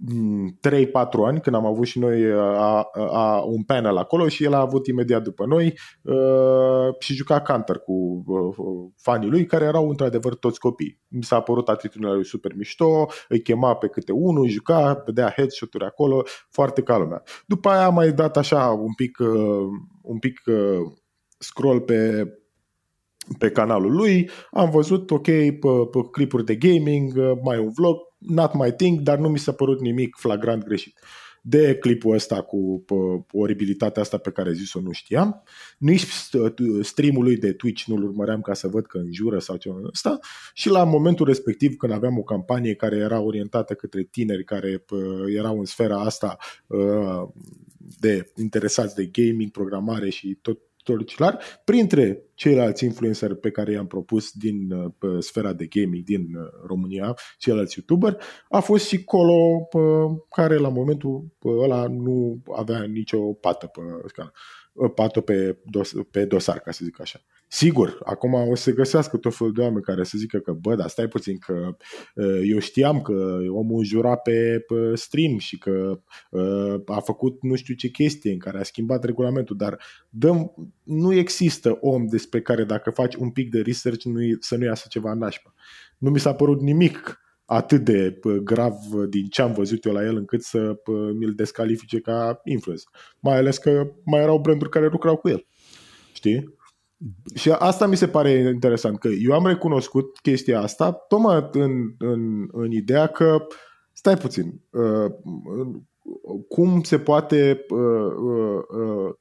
3-4 0.07 1.27
ani, 1.27 1.41
când 1.41 1.57
am 1.57 1.67
avut 1.67 1.87
și 1.87 1.99
noi 1.99 2.33
a, 2.33 2.91
a, 3.13 3.43
un 3.47 3.63
panel 3.63 3.97
acolo 3.97 4.29
și 4.29 4.45
el 4.45 4.55
a 4.55 4.61
avut 4.61 4.87
imediat 4.87 5.23
după 5.23 5.47
noi 5.47 5.79
uh, 6.03 6.95
și 6.99 7.15
juca 7.15 7.41
Canter 7.41 7.79
cu 7.79 7.93
uh, 8.27 8.91
fanii 8.97 9.29
lui, 9.29 9.47
care 9.47 9.65
erau 9.65 9.89
într-adevăr 9.89 10.35
toți 10.35 10.61
copii. 10.61 11.01
Mi 11.09 11.23
s-a 11.23 11.41
părut 11.41 11.69
atitudinea 11.69 12.13
lui 12.13 12.25
super 12.25 12.55
mișto, 12.55 13.07
îi 13.29 13.43
chema 13.43 13.75
pe 13.75 13.89
câte 13.89 14.13
unul, 14.13 14.49
juca, 14.49 15.03
vedea 15.07 15.33
headshot-uri 15.37 15.85
acolo, 15.85 16.23
foarte 16.51 16.83
ca 16.83 16.99
lumea. 16.99 17.23
După 17.47 17.69
aia 17.69 17.85
am 17.85 17.95
mai 17.95 18.13
dat 18.13 18.37
așa 18.37 18.69
un 18.69 18.95
pic, 18.95 19.19
uh, 19.19 19.67
un 20.03 20.19
pic 20.19 20.41
uh, 20.47 20.93
scroll 21.39 21.81
pe 21.81 22.25
pe 23.39 23.51
canalul 23.51 23.93
lui, 23.93 24.31
am 24.51 24.71
văzut, 24.71 25.11
ok, 25.11 25.25
pe, 25.25 25.59
pe 25.91 25.99
clipuri 26.11 26.45
de 26.45 26.57
gaming, 26.57 27.13
uh, 27.17 27.33
mai 27.43 27.59
un 27.59 27.71
vlog, 27.77 27.97
not 28.19 28.55
my 28.55 28.73
thing, 28.73 29.01
dar 29.01 29.19
nu 29.19 29.29
mi 29.29 29.39
s-a 29.39 29.53
părut 29.53 29.81
nimic 29.81 30.17
flagrant 30.17 30.65
greșit. 30.65 30.99
De 31.43 31.75
clipul 31.75 32.15
ăsta 32.15 32.43
cu 32.43 32.85
oribilitatea 33.33 34.03
asta 34.03 34.19
pe 34.19 34.31
care 34.31 34.53
zis-o 34.53 34.81
nu 34.81 34.93
știam, 34.93 35.43
nici 35.79 36.07
streamul 36.83 37.23
lui 37.23 37.37
de 37.37 37.53
Twitch 37.53 37.85
nu-l 37.85 38.03
urmăream 38.03 38.41
ca 38.41 38.55
să 38.55 38.69
văd 38.69 38.87
că 38.87 38.99
înjură 38.99 39.39
sau 39.39 39.57
ceva 39.57 39.81
ăsta 39.87 40.19
și 40.53 40.69
la 40.69 40.85
momentul 40.85 41.27
respectiv 41.27 41.77
când 41.77 41.93
aveam 41.93 42.19
o 42.19 42.23
campanie 42.23 42.75
care 42.75 42.97
era 42.97 43.21
orientată 43.21 43.75
către 43.75 44.03
tineri 44.03 44.45
care 44.45 44.85
erau 45.37 45.59
în 45.59 45.65
sfera 45.65 46.01
asta 46.01 46.37
ă, 46.71 47.33
de 48.01 48.33
interesați 48.37 48.95
de 48.95 49.07
gaming, 49.07 49.51
programare 49.51 50.09
și 50.09 50.39
tot 50.43 50.59
Torcilar, 50.93 51.39
printre 51.65 52.23
ceilalți 52.35 52.85
influencer 52.85 53.35
pe 53.35 53.51
care 53.51 53.73
i-am 53.73 53.87
propus 53.87 54.31
din 54.33 54.73
uh, 54.73 54.93
sfera 55.19 55.53
de 55.53 55.67
gaming 55.67 56.05
din 56.05 56.35
uh, 56.35 56.47
România, 56.67 57.15
ceilalți 57.39 57.75
youtuber, 57.79 58.23
a 58.49 58.61
fost 58.61 58.87
și 58.87 59.05
Colo, 59.05 59.69
uh, 59.73 60.17
care 60.31 60.57
la 60.57 60.69
momentul 60.69 61.37
ăla 61.45 61.87
nu 61.89 62.43
avea 62.57 62.83
nicio 62.83 63.19
pată 63.19 63.67
pe 63.67 63.81
scană 64.07 64.33
pată 64.95 65.21
pe, 65.21 65.59
dos, 65.65 65.93
pe 66.11 66.25
dosar, 66.25 66.59
ca 66.59 66.71
să 66.71 66.81
zic 66.85 67.01
așa. 67.01 67.21
Sigur, 67.51 67.99
acum 68.05 68.33
o 68.33 68.55
să 68.55 68.63
se 68.63 68.73
găsească 68.73 69.17
tot 69.17 69.35
felul 69.35 69.53
de 69.53 69.61
oameni 69.61 69.83
care 69.83 70.05
să 70.05 70.19
zică 70.19 70.39
că, 70.39 70.53
bă, 70.53 70.75
dar 70.75 70.89
stai 70.89 71.09
puțin, 71.09 71.39
că 71.39 71.77
eu 72.45 72.59
știam 72.59 73.03
că 73.03 73.39
omul 73.49 73.85
jura 73.85 74.17
pe, 74.17 74.65
pe 74.67 74.95
stream 74.95 75.39
și 75.39 75.59
că 75.59 76.01
a 76.87 77.01
făcut 77.01 77.43
nu 77.43 77.55
știu 77.55 77.75
ce 77.75 77.89
chestie 77.89 78.33
în 78.33 78.39
care 78.39 78.59
a 78.59 78.63
schimbat 78.63 79.05
regulamentul, 79.05 79.57
dar 79.57 79.81
dăm, 80.09 80.55
nu 80.83 81.13
există 81.13 81.79
om 81.81 82.07
despre 82.07 82.41
care 82.41 82.65
dacă 82.65 82.91
faci 82.91 83.15
un 83.15 83.31
pic 83.31 83.51
de 83.51 83.61
research 83.61 84.05
nu, 84.05 84.21
să 84.41 84.57
nu 84.57 84.65
iasă 84.65 84.87
ceva 84.89 85.13
nașpa. 85.15 85.55
Nu 85.99 86.11
mi 86.11 86.21
s-a 86.21 86.35
părut 86.35 86.61
nimic 86.61 87.21
atât 87.51 87.85
de 87.85 88.21
grav 88.43 88.75
din 89.09 89.27
ce 89.27 89.43
am 89.43 89.53
văzut 89.53 89.85
eu 89.85 89.93
la 89.93 90.05
el 90.05 90.17
încât 90.17 90.43
să 90.43 90.77
mi-l 91.19 91.33
descalifice 91.35 92.01
ca 92.01 92.41
influencer. 92.45 92.89
Mai 93.21 93.37
ales 93.37 93.59
că 93.59 93.91
mai 94.05 94.21
erau 94.21 94.39
branduri 94.39 94.71
care 94.71 94.89
lucrau 94.89 95.17
cu 95.17 95.29
el. 95.29 95.47
Știi? 96.13 96.55
Și 97.35 97.51
asta 97.51 97.87
mi 97.87 97.97
se 97.97 98.09
pare 98.09 98.31
interesant, 98.31 98.99
că 98.99 99.09
eu 99.09 99.33
am 99.33 99.47
recunoscut 99.47 100.19
chestia 100.19 100.61
asta 100.61 100.93
tocmai 100.93 101.49
în, 101.53 101.95
în, 101.99 102.49
în 102.53 102.71
ideea 102.71 103.07
că, 103.07 103.47
stai 103.93 104.17
puțin, 104.17 104.61
uh, 104.71 105.13
cum 106.49 106.83
se 106.83 106.99
poate 106.99 107.67
uh, 107.69 108.13
uh, 108.17 108.61
uh, 108.81 109.15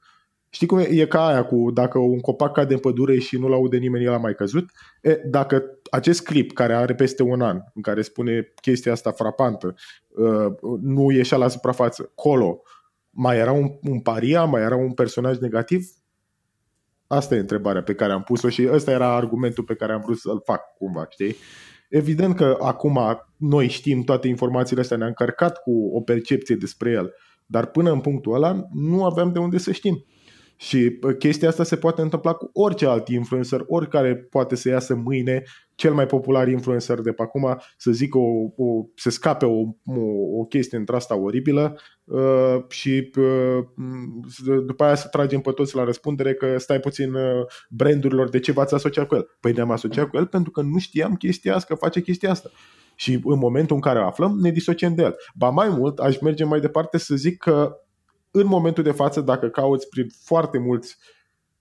Știi 0.49 0.67
cum 0.67 0.77
e? 0.77 0.83
E 0.83 1.05
ca 1.05 1.27
aia 1.27 1.45
cu 1.45 1.71
dacă 1.71 1.97
un 1.99 2.19
copac 2.19 2.53
cade 2.53 2.73
în 2.73 2.79
pădure 2.79 3.19
și 3.19 3.37
nu-l 3.37 3.53
aude 3.53 3.77
nimeni, 3.77 4.05
el 4.05 4.13
a 4.13 4.17
mai 4.17 4.35
căzut. 4.35 4.69
E, 5.01 5.13
dacă 5.25 5.63
acest 5.91 6.23
clip 6.23 6.53
care 6.53 6.73
are 6.73 6.95
peste 6.95 7.23
un 7.23 7.41
an, 7.41 7.61
în 7.73 7.81
care 7.81 8.01
spune 8.01 8.53
chestia 8.61 8.91
asta 8.91 9.11
frapantă, 9.11 9.75
uh, 10.07 10.45
nu 10.81 11.11
ieșea 11.11 11.37
la 11.37 11.47
suprafață, 11.47 12.11
colo, 12.15 12.61
mai 13.09 13.37
era 13.37 13.51
un, 13.51 13.69
un 13.81 13.99
paria, 13.99 14.43
mai 14.43 14.61
era 14.61 14.75
un 14.75 14.93
personaj 14.93 15.37
negativ? 15.37 15.87
Asta 17.07 17.35
e 17.35 17.39
întrebarea 17.39 17.83
pe 17.83 17.93
care 17.93 18.11
am 18.11 18.23
pus-o 18.23 18.49
și 18.49 18.67
ăsta 18.71 18.91
era 18.91 19.15
argumentul 19.15 19.63
pe 19.63 19.75
care 19.75 19.93
am 19.93 20.01
vrut 20.01 20.17
să-l 20.17 20.41
fac 20.45 20.61
cumva, 20.77 21.05
știi? 21.09 21.35
Evident 21.89 22.35
că 22.35 22.57
acum 22.61 22.99
noi 23.37 23.67
știm 23.67 24.03
toate 24.03 24.27
informațiile 24.27 24.81
astea, 24.81 24.97
ne-am 24.97 25.09
încărcat 25.09 25.61
cu 25.61 25.89
o 25.93 26.01
percepție 26.01 26.55
despre 26.55 26.91
el, 26.91 27.13
dar 27.45 27.65
până 27.65 27.91
în 27.91 27.99
punctul 27.99 28.33
ăla 28.33 28.67
nu 28.73 29.05
aveam 29.05 29.31
de 29.31 29.39
unde 29.39 29.57
să 29.57 29.71
știm. 29.71 30.05
Și 30.59 30.99
chestia 31.19 31.47
asta 31.47 31.63
se 31.63 31.75
poate 31.75 32.01
întâmpla 32.01 32.33
cu 32.33 32.49
orice 32.53 32.85
alt 32.85 33.07
influencer, 33.07 33.63
oricare 33.67 34.15
poate 34.15 34.55
să 34.55 34.69
iasă 34.69 34.95
mâine, 34.95 35.43
cel 35.75 35.93
mai 35.93 36.05
popular 36.05 36.47
influencer 36.47 37.01
de 37.01 37.11
pe 37.11 37.21
acum, 37.21 37.59
să 37.77 37.91
zică 37.91 38.17
o, 38.17 38.63
o, 38.63 38.85
să 38.95 39.09
scape 39.09 39.45
o, 39.45 39.59
o, 39.85 40.39
o 40.39 40.45
chestie 40.45 40.77
într 40.77 40.93
asta 40.93 41.15
oribilă 41.15 41.79
uh, 42.03 42.57
și 42.69 43.11
uh, 43.17 43.63
după 44.65 44.83
aia 44.83 44.95
să 44.95 45.07
tragem 45.07 45.39
pe 45.39 45.51
toți 45.51 45.75
la 45.75 45.83
răspundere 45.83 46.33
că 46.33 46.57
stai 46.57 46.79
puțin 46.79 47.13
uh, 47.13 47.45
brandurilor 47.69 48.29
de 48.29 48.39
ce 48.39 48.51
v-ați 48.51 48.73
asociat 48.73 49.07
cu 49.07 49.15
el. 49.15 49.27
Păi 49.39 49.51
ne-am 49.51 49.71
asociat 49.71 50.09
cu 50.09 50.17
el 50.17 50.25
pentru 50.25 50.51
că 50.51 50.61
nu 50.61 50.77
știam 50.77 51.15
chestia 51.15 51.55
asta, 51.55 51.73
că 51.73 51.79
face 51.79 52.01
chestia 52.01 52.31
asta. 52.31 52.49
Și 52.95 53.19
în 53.23 53.37
momentul 53.37 53.75
în 53.75 53.81
care 53.81 53.99
o 53.99 54.05
aflăm, 54.05 54.37
ne 54.41 54.51
disociem 54.51 54.95
de 54.95 55.01
el. 55.03 55.15
Ba 55.35 55.49
mai 55.49 55.69
mult, 55.69 55.99
aș 55.99 56.19
merge 56.19 56.43
mai 56.43 56.59
departe 56.59 56.97
să 56.97 57.15
zic 57.15 57.37
că 57.37 57.77
în 58.37 58.47
momentul 58.47 58.83
de 58.83 58.91
față, 58.91 59.21
dacă 59.21 59.47
cauți 59.47 59.89
prin 59.89 60.07
foarte 60.23 60.57
mulți 60.57 60.97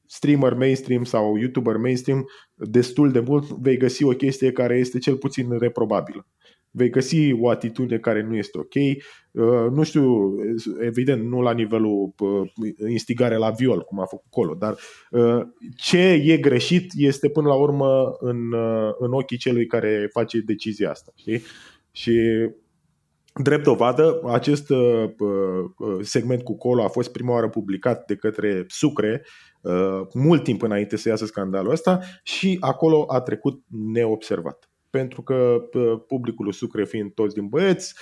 streamer 0.06 0.54
mainstream 0.54 1.04
sau 1.04 1.36
youtuber 1.36 1.76
mainstream, 1.76 2.28
destul 2.54 3.12
de 3.12 3.20
mult 3.20 3.50
vei 3.50 3.76
găsi 3.76 4.04
o 4.04 4.10
chestie 4.10 4.52
care 4.52 4.78
este 4.78 4.98
cel 4.98 5.16
puțin 5.16 5.58
reprobabilă. 5.58 6.26
Vei 6.70 6.90
găsi 6.90 7.32
o 7.32 7.48
atitudine 7.48 7.98
care 7.98 8.22
nu 8.22 8.36
este 8.36 8.58
ok. 8.58 8.74
Uh, 8.74 9.70
nu 9.70 9.82
știu, 9.82 10.34
evident, 10.80 11.28
nu 11.28 11.40
la 11.40 11.52
nivelul 11.52 12.14
uh, 12.18 12.90
instigare 12.90 13.36
la 13.36 13.50
viol, 13.50 13.80
cum 13.80 14.00
a 14.00 14.04
făcut 14.04 14.30
Colo, 14.30 14.54
dar 14.54 14.76
uh, 15.10 15.42
ce 15.76 15.98
e 16.12 16.36
greșit 16.36 16.92
este 16.96 17.28
până 17.28 17.48
la 17.48 17.54
urmă 17.54 18.16
în, 18.18 18.54
în 18.98 19.12
ochii 19.12 19.36
celui 19.36 19.66
care 19.66 20.08
face 20.12 20.40
decizia 20.40 20.90
asta. 20.90 21.12
Știi? 21.14 21.42
Și 21.90 22.20
Drept 23.38 23.62
dovadă, 23.62 24.20
acest 24.26 24.70
uh, 24.70 25.10
uh, 25.18 25.98
segment 26.00 26.42
cu 26.42 26.56
Colo 26.56 26.84
a 26.84 26.88
fost 26.88 27.12
prima 27.12 27.32
oară 27.32 27.48
publicat 27.48 28.06
de 28.06 28.16
către 28.16 28.64
Sucre 28.68 29.24
uh, 29.60 30.00
mult 30.12 30.42
timp 30.42 30.62
înainte 30.62 30.96
să 30.96 31.08
iasă 31.08 31.26
scandalul 31.26 31.70
ăsta 31.70 32.00
și 32.22 32.56
acolo 32.60 33.04
a 33.08 33.20
trecut 33.20 33.62
neobservat. 33.92 34.70
Pentru 34.90 35.22
că 35.22 35.56
publicul 36.06 36.52
Sucre 36.52 36.84
fiind 36.84 37.12
toți 37.12 37.34
din 37.34 37.48
băieți, 37.48 37.94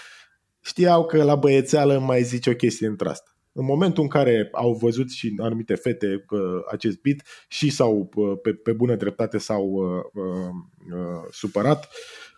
știau 0.61 1.05
că 1.07 1.23
la 1.23 1.35
băiețeală 1.35 1.99
mai 1.99 2.23
zice 2.23 2.51
o 2.51 2.55
chestie 2.55 2.87
între 2.87 3.09
asta. 3.09 3.31
În 3.53 3.65
momentul 3.65 4.03
în 4.03 4.09
care 4.09 4.49
au 4.53 4.73
văzut 4.73 5.11
și 5.11 5.35
anumite 5.43 5.75
fete 5.75 6.25
acest 6.71 7.01
bit 7.01 7.23
și 7.49 7.71
s-au, 7.71 8.11
pe, 8.43 8.53
pe 8.53 8.73
bună 8.73 8.95
dreptate 8.95 9.39
s-au 9.39 9.65
uh, 9.65 10.23
uh, 10.25 11.29
supărat, 11.31 11.89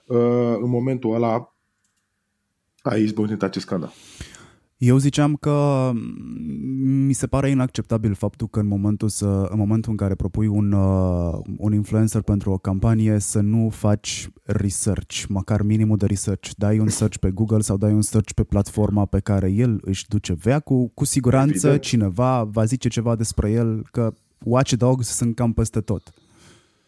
uh, 0.06 0.56
în 0.60 0.68
momentul 0.68 1.14
ăla 1.14 1.55
a 2.90 2.96
izbucnit 2.96 3.42
acest 3.42 3.64
scandal. 3.64 3.92
Eu 4.76 4.98
ziceam 4.98 5.34
că 5.34 5.90
mi 7.06 7.12
se 7.12 7.26
pare 7.26 7.50
inacceptabil 7.50 8.14
faptul 8.14 8.48
că 8.48 8.60
în 8.60 8.66
momentul, 8.66 9.08
să, 9.08 9.26
în, 9.50 9.58
momentul 9.58 9.90
în 9.90 9.96
care 9.96 10.14
propui 10.14 10.46
un, 10.46 10.72
uh, 10.72 11.38
un 11.58 11.72
influencer 11.72 12.22
pentru 12.22 12.50
o 12.50 12.58
campanie 12.58 13.18
să 13.18 13.40
nu 13.40 13.68
faci 13.68 14.28
research, 14.44 15.24
măcar 15.28 15.62
minimul 15.62 15.96
de 15.96 16.06
research. 16.06 16.50
Dai 16.56 16.78
un 16.78 16.88
search 16.88 17.16
pe 17.16 17.30
Google 17.30 17.60
sau 17.60 17.76
dai 17.76 17.92
un 17.92 18.02
search 18.02 18.32
pe 18.32 18.42
platforma 18.42 19.04
pe 19.04 19.20
care 19.20 19.50
el 19.50 19.80
își 19.82 20.08
duce 20.08 20.32
veacul. 20.32 20.90
Cu 20.94 21.04
siguranță 21.04 21.66
Evident. 21.66 21.80
cineva 21.80 22.44
va 22.44 22.64
zice 22.64 22.88
ceva 22.88 23.14
despre 23.14 23.50
el 23.50 23.86
că 23.90 24.12
watchdogs 24.44 25.08
sunt 25.08 25.34
cam 25.34 25.52
peste 25.52 25.80
tot. 25.80 26.12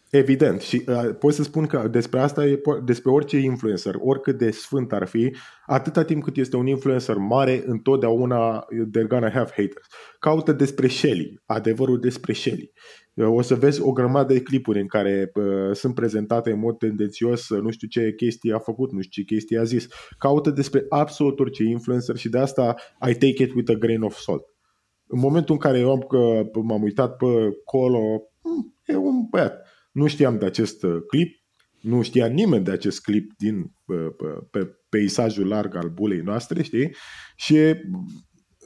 Evident. 0.09 0.61
Și 0.61 0.83
uh, 0.87 1.15
pot 1.19 1.33
să 1.33 1.43
spun 1.43 1.65
că 1.65 1.87
despre 1.91 2.19
asta 2.19 2.45
e 2.45 2.61
despre 2.83 3.11
orice 3.11 3.37
influencer, 3.37 3.95
oricât 3.99 4.37
de 4.37 4.51
sfânt 4.51 4.93
ar 4.93 5.07
fi, 5.07 5.35
atâta 5.65 6.03
timp 6.03 6.23
cât 6.23 6.37
este 6.37 6.55
un 6.55 6.67
influencer 6.67 7.15
mare, 7.17 7.63
întotdeauna 7.65 8.65
they're 8.65 9.07
gonna 9.07 9.29
have 9.29 9.49
haters. 9.49 9.87
Caută 10.19 10.51
despre 10.51 10.87
Shelly, 10.87 11.41
adevărul 11.45 11.99
despre 11.99 12.33
Shelly. 12.33 12.71
Uh, 13.13 13.27
o 13.27 13.41
să 13.41 13.55
vezi 13.55 13.81
o 13.81 13.91
grămadă 13.91 14.33
de 14.33 14.41
clipuri 14.41 14.79
în 14.79 14.87
care 14.87 15.31
uh, 15.33 15.75
sunt 15.75 15.95
prezentate 15.95 16.51
în 16.51 16.59
mod 16.59 16.77
tendențios, 16.77 17.49
uh, 17.49 17.61
nu 17.61 17.69
știu 17.69 17.87
ce 17.87 18.13
chestie 18.13 18.53
a 18.53 18.59
făcut, 18.59 18.91
nu 18.91 19.01
știu 19.01 19.23
ce 19.23 19.33
chestie 19.33 19.59
a 19.59 19.63
zis. 19.63 19.87
Caută 20.17 20.49
despre 20.49 20.85
absolut 20.89 21.39
orice 21.39 21.63
influencer 21.63 22.15
și 22.15 22.29
de 22.29 22.37
asta 22.37 22.75
I 23.09 23.13
take 23.13 23.43
it 23.43 23.53
with 23.53 23.71
a 23.71 23.77
grain 23.77 24.01
of 24.01 24.17
salt. 24.17 24.43
În 25.07 25.19
momentul 25.19 25.53
în 25.53 25.59
care 25.59 25.79
eu 25.79 25.91
am, 25.91 25.99
că 25.99 26.41
m-am 26.61 26.83
uitat 26.83 27.15
pe 27.15 27.25
Colo, 27.63 28.21
hmm, 28.41 28.75
e 28.85 28.95
un 28.95 29.25
băiat 29.29 29.68
nu 29.99 30.07
știam 30.07 30.37
de 30.37 30.45
acest 30.45 30.83
uh, 30.83 30.97
clip, 31.07 31.43
nu 31.81 32.01
știa 32.01 32.25
nimeni 32.25 32.63
de 32.63 32.71
acest 32.71 33.01
clip 33.01 33.31
din 33.37 33.71
pe, 33.85 34.25
pe 34.51 34.79
peisajul 34.89 35.47
larg 35.47 35.75
al 35.75 35.89
bulei 35.89 36.21
noastre, 36.21 36.63
știi? 36.63 36.95
Și 37.35 37.55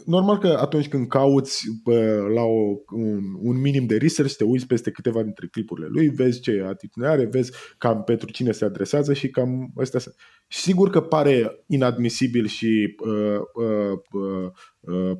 normal 0.06 0.38
că 0.38 0.58
atunci 0.62 0.88
când 0.88 1.08
cauți 1.08 1.64
pe, 1.84 2.16
la 2.34 2.42
o, 2.42 2.76
un, 2.92 3.22
un 3.42 3.62
minim 3.62 3.86
de 3.86 3.98
research, 3.98 4.34
te 4.34 4.44
uiți 4.44 4.68
peste 4.68 4.92
câteva 4.92 5.24
dintre 5.24 5.48
clipurile 5.48 5.88
lui, 5.90 6.08
vezi 6.08 6.40
ce 6.42 6.64
atitudine 6.68 7.12
are, 7.12 7.26
vezi 7.26 7.52
cam 7.78 8.04
pentru 8.04 8.32
cine 8.32 8.52
se 8.52 8.66
adresează 8.66 9.14
și 9.14 9.30
cam 9.30 9.74
ăstea 9.78 10.00
sunt. 10.00 10.16
Sigur 10.48 10.90
că 10.90 11.02
pare 11.02 11.64
inadmisibil 11.68 12.46
și 12.46 12.96
uh, 13.06 13.40
uh, 13.54 14.00
uh, 14.12 14.52
uh, 14.80 15.18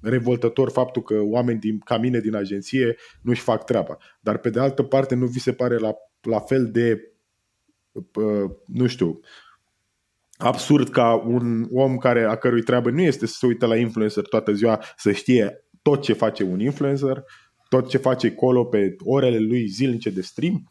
revoltător 0.00 0.70
faptul 0.70 1.02
că 1.02 1.20
oameni 1.20 1.58
din, 1.58 1.78
ca 1.78 1.98
mine 1.98 2.20
din 2.20 2.34
agenție 2.34 2.96
nu-și 3.22 3.42
fac 3.42 3.64
treaba. 3.64 3.96
Dar 4.20 4.38
pe 4.38 4.50
de 4.50 4.60
altă 4.60 4.82
parte 4.82 5.14
nu 5.14 5.26
vi 5.26 5.40
se 5.40 5.52
pare 5.52 5.76
la, 5.76 5.94
la 6.20 6.38
fel 6.38 6.70
de, 6.70 7.12
uh, 7.92 8.50
nu 8.66 8.86
știu, 8.86 9.20
absurd 10.42 10.88
ca 10.88 11.14
un 11.26 11.66
om 11.70 11.96
care 11.96 12.24
a 12.24 12.36
cărui 12.36 12.62
treabă 12.62 12.90
nu 12.90 13.00
este 13.00 13.26
să 13.26 13.34
se 13.38 13.46
uite 13.46 13.66
la 13.66 13.76
influencer 13.76 14.24
toată 14.24 14.52
ziua, 14.52 14.84
să 14.96 15.12
știe 15.12 15.64
tot 15.82 16.02
ce 16.02 16.12
face 16.12 16.42
un 16.42 16.60
influencer, 16.60 17.24
tot 17.68 17.88
ce 17.88 17.98
face 17.98 18.26
acolo 18.26 18.64
pe 18.64 18.96
orele 18.98 19.38
lui 19.38 19.66
zilnice 19.66 20.10
de 20.10 20.20
stream. 20.20 20.68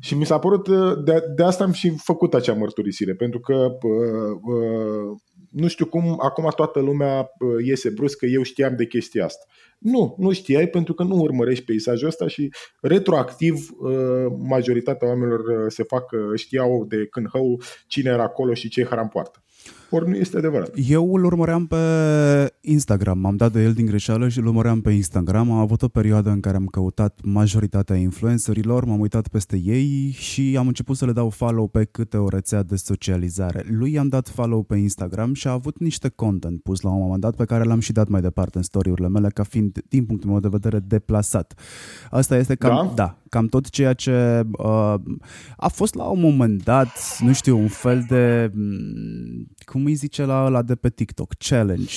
Și 0.00 0.14
mi 0.14 0.26
s-a 0.26 0.38
părut, 0.38 0.66
uh, 0.66 0.92
de, 1.04 1.22
de 1.36 1.42
asta 1.42 1.64
am 1.64 1.72
și 1.72 1.92
făcut 1.96 2.34
acea 2.34 2.52
mărturisire, 2.54 3.14
pentru 3.14 3.40
că 3.40 3.54
uh, 3.54 4.54
uh, 4.56 5.16
nu 5.50 5.68
știu 5.68 5.86
cum 5.86 6.16
acum 6.20 6.52
toată 6.56 6.80
lumea 6.80 7.30
iese 7.64 7.90
brusc 7.90 8.18
că 8.18 8.26
eu 8.26 8.42
știam 8.42 8.76
de 8.76 8.86
chestia 8.86 9.24
asta. 9.24 9.44
Nu, 9.78 10.14
nu 10.18 10.32
știai 10.32 10.66
pentru 10.66 10.94
că 10.94 11.02
nu 11.02 11.16
urmărești 11.16 11.64
peisajul 11.64 12.08
ăsta 12.08 12.28
și 12.28 12.48
retroactiv 12.80 13.68
majoritatea 14.48 15.08
oamenilor 15.08 15.70
se 15.70 15.82
fac, 15.82 16.04
știau 16.34 16.84
de 16.88 17.06
când 17.06 17.28
hău 17.32 17.60
cine 17.86 18.10
era 18.10 18.22
acolo 18.22 18.54
și 18.54 18.68
ce 18.68 18.84
hram 18.84 19.08
poartă 19.08 19.42
ori 19.90 20.08
nu 20.08 20.14
este 20.14 20.36
adevărat. 20.36 20.70
Eu 20.88 21.14
îl 21.14 21.24
urmăream 21.24 21.66
pe 21.66 21.76
Instagram, 22.60 23.24
am 23.24 23.36
dat 23.36 23.52
de 23.52 23.62
el 23.62 23.72
din 23.72 23.86
greșeală 23.86 24.28
și 24.28 24.38
îl 24.38 24.46
urmăream 24.46 24.80
pe 24.80 24.90
Instagram. 24.90 25.50
Am 25.50 25.58
avut 25.58 25.82
o 25.82 25.88
perioadă 25.88 26.30
în 26.30 26.40
care 26.40 26.56
am 26.56 26.66
căutat 26.66 27.18
majoritatea 27.22 27.96
influencerilor, 27.96 28.84
m-am 28.84 29.00
uitat 29.00 29.28
peste 29.28 29.56
ei 29.64 30.14
și 30.18 30.56
am 30.58 30.66
început 30.66 30.96
să 30.96 31.04
le 31.04 31.12
dau 31.12 31.30
follow 31.30 31.66
pe 31.66 31.84
câte 31.84 32.16
o 32.16 32.28
rețea 32.28 32.62
de 32.62 32.76
socializare. 32.76 33.64
Lui 33.68 33.92
i-am 33.92 34.08
dat 34.08 34.28
follow 34.28 34.62
pe 34.62 34.76
Instagram 34.76 35.34
și 35.34 35.48
a 35.48 35.52
avut 35.52 35.78
niște 35.78 36.08
content 36.08 36.62
pus 36.62 36.80
la 36.80 36.90
un 36.90 37.00
moment 37.00 37.20
dat 37.20 37.36
pe 37.36 37.44
care 37.44 37.64
l-am 37.64 37.80
și 37.80 37.92
dat 37.92 38.08
mai 38.08 38.20
departe 38.20 38.56
în 38.56 38.62
story-urile 38.62 39.08
mele 39.08 39.28
ca 39.28 39.42
fiind, 39.42 39.78
din 39.88 40.04
punctul 40.04 40.30
meu 40.30 40.40
de 40.40 40.48
vedere, 40.48 40.78
deplasat. 40.78 41.54
Asta 42.10 42.36
este 42.36 42.54
cam, 42.54 42.86
da, 42.86 42.92
da 42.94 43.21
cam 43.32 43.46
tot 43.46 43.68
ceea 43.68 43.92
ce 43.92 44.42
uh, 44.58 44.94
a 45.56 45.68
fost 45.68 45.94
la 45.94 46.04
un 46.04 46.20
moment 46.20 46.62
dat, 46.62 47.18
nu 47.20 47.32
știu, 47.32 47.58
un 47.58 47.68
fel 47.68 48.04
de, 48.08 48.50
mm, 48.54 49.46
cum 49.64 49.84
îi 49.84 49.94
zice 49.94 50.24
la 50.24 50.44
ăla 50.44 50.62
de 50.62 50.74
pe 50.74 50.88
TikTok, 50.88 51.32
challenge. 51.38 51.94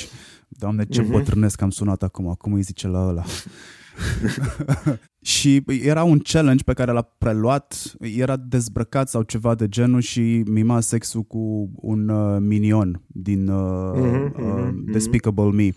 Doamne, 0.47 0.86
ce 0.86 1.03
uh-huh. 1.03 1.11
bătrânesc 1.11 1.61
am 1.61 1.69
sunat 1.69 2.03
acum, 2.03 2.36
cum 2.38 2.53
îi 2.53 2.61
zice 2.61 2.88
la 2.88 3.07
ăla. 3.07 3.23
și 5.33 5.63
era 5.67 6.03
un 6.03 6.19
challenge 6.19 6.63
pe 6.63 6.73
care 6.73 6.91
l-a 6.91 7.01
preluat, 7.01 7.95
era 7.99 8.36
dezbrăcat 8.36 9.09
sau 9.09 9.21
ceva 9.21 9.55
de 9.55 9.67
genul 9.67 10.01
și 10.01 10.43
mima 10.47 10.79
sexul 10.79 11.21
cu 11.23 11.71
un 11.75 12.09
uh, 12.09 12.38
minion 12.39 13.01
din 13.07 13.47
uh, 13.47 13.91
uh-huh, 13.95 14.36
uh, 14.39 14.69
Despicable 14.91 15.51
Me. 15.51 15.69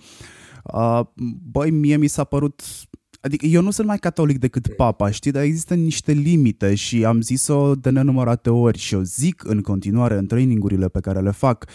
Uh, 0.73 1.01
băi, 1.51 1.71
mie 1.71 1.97
mi 1.97 2.07
s-a 2.07 2.25
părut 2.25 2.63
Adică 3.21 3.47
eu 3.47 3.63
nu 3.63 3.71
sunt 3.71 3.87
mai 3.87 3.99
catolic 3.99 4.39
decât 4.39 4.69
papa, 4.69 5.11
știi, 5.11 5.31
dar 5.31 5.43
există 5.43 5.75
niște 5.75 6.13
limite 6.13 6.75
și 6.75 7.05
am 7.05 7.21
zis-o 7.21 7.75
de 7.75 7.91
nenumărate 7.91 8.51
ori 8.51 8.79
și 8.79 8.95
o 8.95 9.03
zic 9.03 9.45
în 9.45 9.61
continuare 9.61 10.15
în 10.15 10.27
trainingurile 10.27 10.89
pe 10.89 11.01
care 11.01 11.21
le 11.21 11.31
fac. 11.31 11.71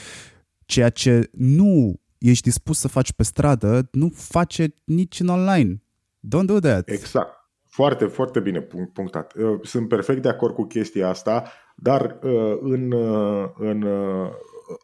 Ceea 0.65 0.89
ce 0.89 1.29
nu 1.31 1.99
ești 2.17 2.43
dispus 2.43 2.79
să 2.79 2.87
faci 2.87 3.11
pe 3.11 3.23
stradă, 3.23 3.87
nu 3.91 4.11
face 4.15 4.75
nici 4.83 5.19
în 5.19 5.27
online. 5.27 5.83
Don't 6.19 6.45
do 6.45 6.59
that. 6.59 6.89
Exact. 6.89 7.31
Foarte, 7.65 8.05
foarte 8.05 8.39
bine 8.39 8.61
punctat. 8.93 9.33
Uh, 9.35 9.59
sunt 9.63 9.87
perfect 9.87 10.21
de 10.21 10.29
acord 10.29 10.53
cu 10.53 10.63
chestia 10.63 11.09
asta, 11.09 11.51
dar 11.75 12.19
uh, 12.23 12.57
în, 12.61 12.91
uh, 12.91 13.49
în 13.57 13.85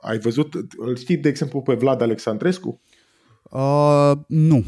ai 0.01 0.19
văzut, 0.19 0.53
îl 0.77 0.95
știi 0.95 1.17
de 1.17 1.29
exemplu 1.29 1.61
pe 1.61 1.73
Vlad 1.73 2.01
Alexandrescu? 2.01 2.81
Uh, 3.43 4.11
nu. 4.27 4.63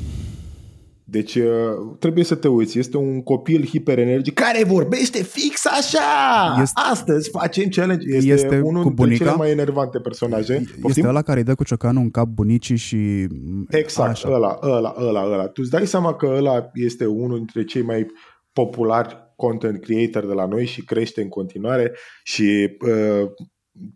Deci 1.12 1.36
uh, 1.36 1.46
trebuie 2.00 2.24
să 2.24 2.36
te 2.36 2.48
uiți, 2.48 2.80
este 2.80 2.98
un 2.98 3.24
copil 3.24 3.66
hiperenergic 3.66 4.34
care 4.34 4.64
vorbește 4.64 5.24
fix 5.24 5.66
așa! 5.66 6.62
Este, 6.62 6.82
Astăzi 6.92 7.30
facem 7.30 7.70
challenge. 7.70 8.16
Este, 8.16 8.32
este 8.32 8.60
unul 8.60 8.84
dintre 8.84 9.04
bunica? 9.04 9.24
cele 9.24 9.36
mai 9.36 9.52
enervante 9.52 10.00
personaje. 10.00 10.54
Poftim? 10.54 10.84
Este 10.88 11.08
ăla 11.08 11.22
care 11.22 11.40
îi 11.40 11.46
dă 11.46 11.56
cu 11.56 11.64
ciocanul 11.64 12.02
în 12.02 12.12
cap 12.12 12.28
bunicii 12.28 12.76
și... 12.76 13.28
Exact, 13.70 14.10
așa. 14.10 14.30
ăla, 14.34 14.60
ăla, 14.62 14.96
ăla, 14.98 15.24
ăla. 15.24 15.48
Tu 15.48 15.62
îți 15.62 15.70
dai 15.70 15.88
seama 15.88 16.16
că 16.16 16.26
ăla 16.26 16.70
este 16.74 17.06
unul 17.06 17.38
dintre 17.38 17.64
cei 17.64 17.82
mai 17.82 18.06
populari 18.54 19.18
content 19.36 19.82
creator 19.82 20.26
de 20.26 20.34
la 20.34 20.46
noi 20.46 20.66
și 20.66 20.86
crește 20.86 21.22
în 21.22 21.30
continuare 21.30 21.92
și 22.24 22.78
uh, 22.86 23.30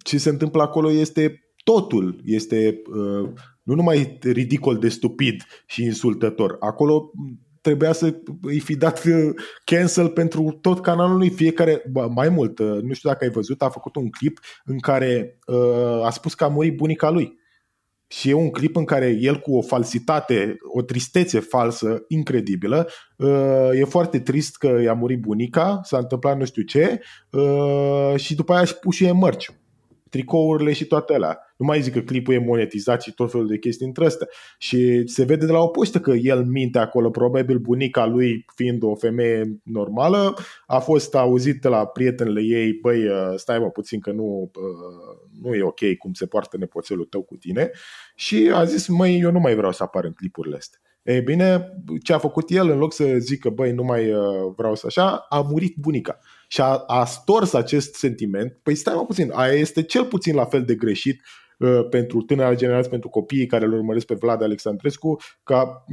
ce 0.04 0.18
se 0.18 0.30
întâmplă 0.30 0.62
acolo 0.62 0.92
este 0.92 1.40
totul. 1.64 2.22
Este... 2.24 2.82
Uh, 2.96 3.30
nu 3.66 3.76
numai 3.76 4.18
ridicol 4.22 4.78
de 4.78 4.90
stupid 4.90 5.44
și 5.66 5.84
insultător. 5.84 6.58
Acolo 6.60 7.12
trebuia 7.62 7.92
să 7.92 8.16
îi 8.42 8.60
fi 8.60 8.76
dat 8.76 9.04
uh, 9.04 9.30
cancel 9.64 10.10
pentru 10.10 10.58
tot 10.62 10.82
canalul 10.82 11.18
lui. 11.18 11.30
Fiecare, 11.30 11.84
bă, 11.92 12.08
mai 12.14 12.30
mult, 12.30 12.60
uh, 12.60 12.82
nu 12.82 12.94
știu 12.94 13.10
dacă 13.10 13.24
ai 13.24 13.30
văzut, 13.30 13.62
a 13.62 13.70
făcut 13.70 13.96
un 13.96 14.10
clip 14.10 14.40
în 14.66 14.80
care 14.80 15.40
uh, 15.48 16.06
a 16.06 16.10
spus 16.10 16.34
că 16.34 16.44
a 16.44 16.48
murit 16.48 16.76
bunica 16.76 17.10
lui. 17.10 17.44
Și 18.08 18.30
e 18.30 18.34
un 18.34 18.50
clip 18.50 18.76
în 18.76 18.86
care 18.86 19.18
el 19.20 19.40
cu 19.40 19.56
o 19.58 19.62
falsitate, 19.62 20.56
o 20.74 20.82
tristețe 20.82 21.40
falsă 21.40 22.04
incredibilă, 22.08 22.88
uh, 23.18 23.70
e 23.74 23.84
foarte 23.84 24.20
trist 24.20 24.58
că 24.58 24.80
i-a 24.84 24.94
murit 24.94 25.20
bunica, 25.20 25.80
s-a 25.84 25.98
întâmplat 25.98 26.38
nu 26.38 26.46
știu 26.46 26.64
ce, 26.64 27.02
uh, 27.32 28.14
și 28.16 28.36
după 28.36 28.54
aia 28.54 28.64
și 28.64 28.76
pus 28.76 28.96
și 28.96 29.06
e 29.06 29.12
mărciu 29.12 29.54
tricourile 30.16 30.74
și 30.74 30.86
toate 30.86 31.14
alea. 31.14 31.40
Nu 31.58 31.66
mai 31.66 31.82
zic 31.82 31.94
că 31.94 32.00
clipul 32.00 32.34
e 32.34 32.38
monetizat 32.38 33.02
și 33.02 33.14
tot 33.14 33.32
felul 33.32 33.48
de 33.48 33.58
chestii 33.58 33.86
între 33.86 34.06
astea. 34.06 34.28
Și 34.58 35.08
se 35.08 35.24
vede 35.24 35.46
de 35.46 35.52
la 35.52 35.60
o 35.60 35.68
poștă 35.68 36.00
că 36.00 36.12
el 36.12 36.44
minte 36.44 36.78
acolo, 36.78 37.10
probabil 37.10 37.58
bunica 37.58 38.06
lui 38.06 38.46
fiind 38.56 38.84
o 38.84 38.96
femeie 38.96 39.60
normală, 39.64 40.34
a 40.66 40.80
fost 40.80 41.16
auzit 41.16 41.62
de 41.62 41.68
la 41.68 41.86
prietenele 41.86 42.42
ei, 42.42 42.74
băi, 42.82 43.08
uh, 43.08 43.34
stai 43.36 43.60
mă 43.60 43.70
puțin 43.70 44.00
că 44.00 44.12
nu, 44.12 44.52
uh, 44.56 45.18
nu 45.42 45.54
e 45.54 45.64
ok 45.64 45.98
cum 45.98 46.14
se 46.14 46.26
poartă 46.26 46.58
nepoțelul 46.58 47.06
tău 47.06 47.22
cu 47.22 47.36
tine 47.36 47.72
și 48.16 48.52
a 48.54 48.64
zis, 48.64 48.88
măi, 48.88 49.20
eu 49.20 49.32
nu 49.32 49.40
mai 49.40 49.56
vreau 49.56 49.72
să 49.72 49.84
apar 49.84 50.04
în 50.04 50.12
clipurile 50.12 50.56
astea. 50.56 50.80
Ei 51.04 51.22
bine, 51.22 51.72
ce 52.04 52.14
a 52.14 52.18
făcut 52.18 52.50
el, 52.50 52.70
în 52.70 52.78
loc 52.78 52.94
să 52.94 53.16
zică, 53.18 53.50
băi, 53.50 53.72
nu 53.72 53.84
mai 53.84 54.12
uh, 54.14 54.54
vreau 54.56 54.76
să 54.76 54.86
așa, 54.88 55.26
a 55.30 55.42
murit 55.42 55.76
bunica. 55.76 56.20
Și 56.48 56.62
a, 56.62 56.84
a 56.88 57.06
stors 57.06 57.54
acest 57.54 57.94
sentiment. 57.94 58.60
Păi 58.64 58.76
stai 58.76 58.94
mă 58.96 59.06
puțin, 59.06 59.32
aia 59.34 59.54
este 59.54 59.84
cel 59.84 60.06
puțin 60.06 60.36
la 60.36 60.46
fel 60.46 60.64
de 60.64 60.76
greșit 60.76 61.22
uh, 61.60 61.88
pentru 61.90 62.22
tânăra 62.22 62.56
generație, 62.56 62.90
pentru 62.90 63.10
copiii 63.10 63.46
care 63.46 63.66
îl 63.66 63.74
urmăresc 63.74 64.06
pe 64.06 64.18
Vlad 64.20 64.42
Alexandrescu, 64.42 65.18
ca 65.44 65.86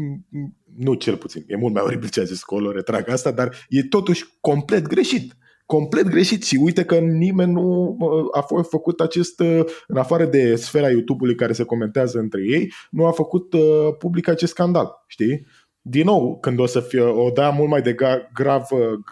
nu 0.76 0.94
cel 0.94 1.16
puțin, 1.16 1.44
e 1.46 1.56
mult 1.56 1.74
mai 1.74 1.82
oribil 1.82 2.08
ce 2.08 2.20
a 2.20 2.24
zis 2.24 2.42
Colo, 2.42 2.70
retrag 2.70 3.08
asta, 3.08 3.30
dar 3.30 3.56
e 3.68 3.82
totuși 3.82 4.24
complet 4.40 4.86
greșit 4.86 5.36
complet 5.66 6.08
greșit 6.08 6.44
și 6.44 6.58
uite 6.62 6.84
că 6.84 6.98
nimeni 6.98 7.52
nu 7.52 7.96
a 8.32 8.40
fost 8.40 8.68
făcut 8.68 9.00
acest, 9.00 9.40
în 9.86 9.96
afară 9.96 10.24
de 10.24 10.54
sfera 10.56 10.90
YouTube-ului 10.90 11.34
care 11.34 11.52
se 11.52 11.64
comentează 11.64 12.18
între 12.18 12.40
ei, 12.46 12.72
nu 12.90 13.06
a 13.06 13.10
făcut 13.10 13.52
uh, 13.52 13.60
public 13.98 14.28
acest 14.28 14.52
scandal, 14.52 15.04
știi? 15.06 15.46
Din 15.84 16.04
nou, 16.04 16.38
când 16.40 16.58
o 16.58 16.66
să 16.66 16.80
fie 16.80 17.00
o 17.00 17.30
da 17.30 17.50
mult 17.50 17.68
mai 17.68 17.82
de 17.82 17.94
grav 18.32 18.66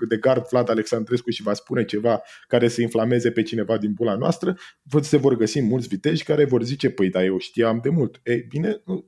de 0.09 0.17
gard 0.17 0.49
Vlad 0.51 0.71
Alexandrescu 0.71 1.31
și 1.31 1.43
va 1.43 1.55
spune 1.55 1.85
ceva 1.85 2.23
care 2.47 2.69
să 2.69 2.81
inflameze 2.81 3.31
pe 3.31 3.43
cineva 3.43 3.77
din 3.77 3.93
bula 3.93 4.15
noastră, 4.15 4.57
se 5.01 5.17
vor 5.17 5.37
găsi 5.37 5.61
mulți 5.61 5.89
viteji 5.89 6.25
care 6.25 6.45
vor 6.45 6.63
zice, 6.63 6.91
păi 6.91 7.11
da, 7.11 7.25
eu 7.25 7.39
știam 7.39 7.79
de 7.83 7.89
mult. 7.89 8.21
Ei, 8.25 8.47
bine, 8.49 8.83
nu, 8.85 9.05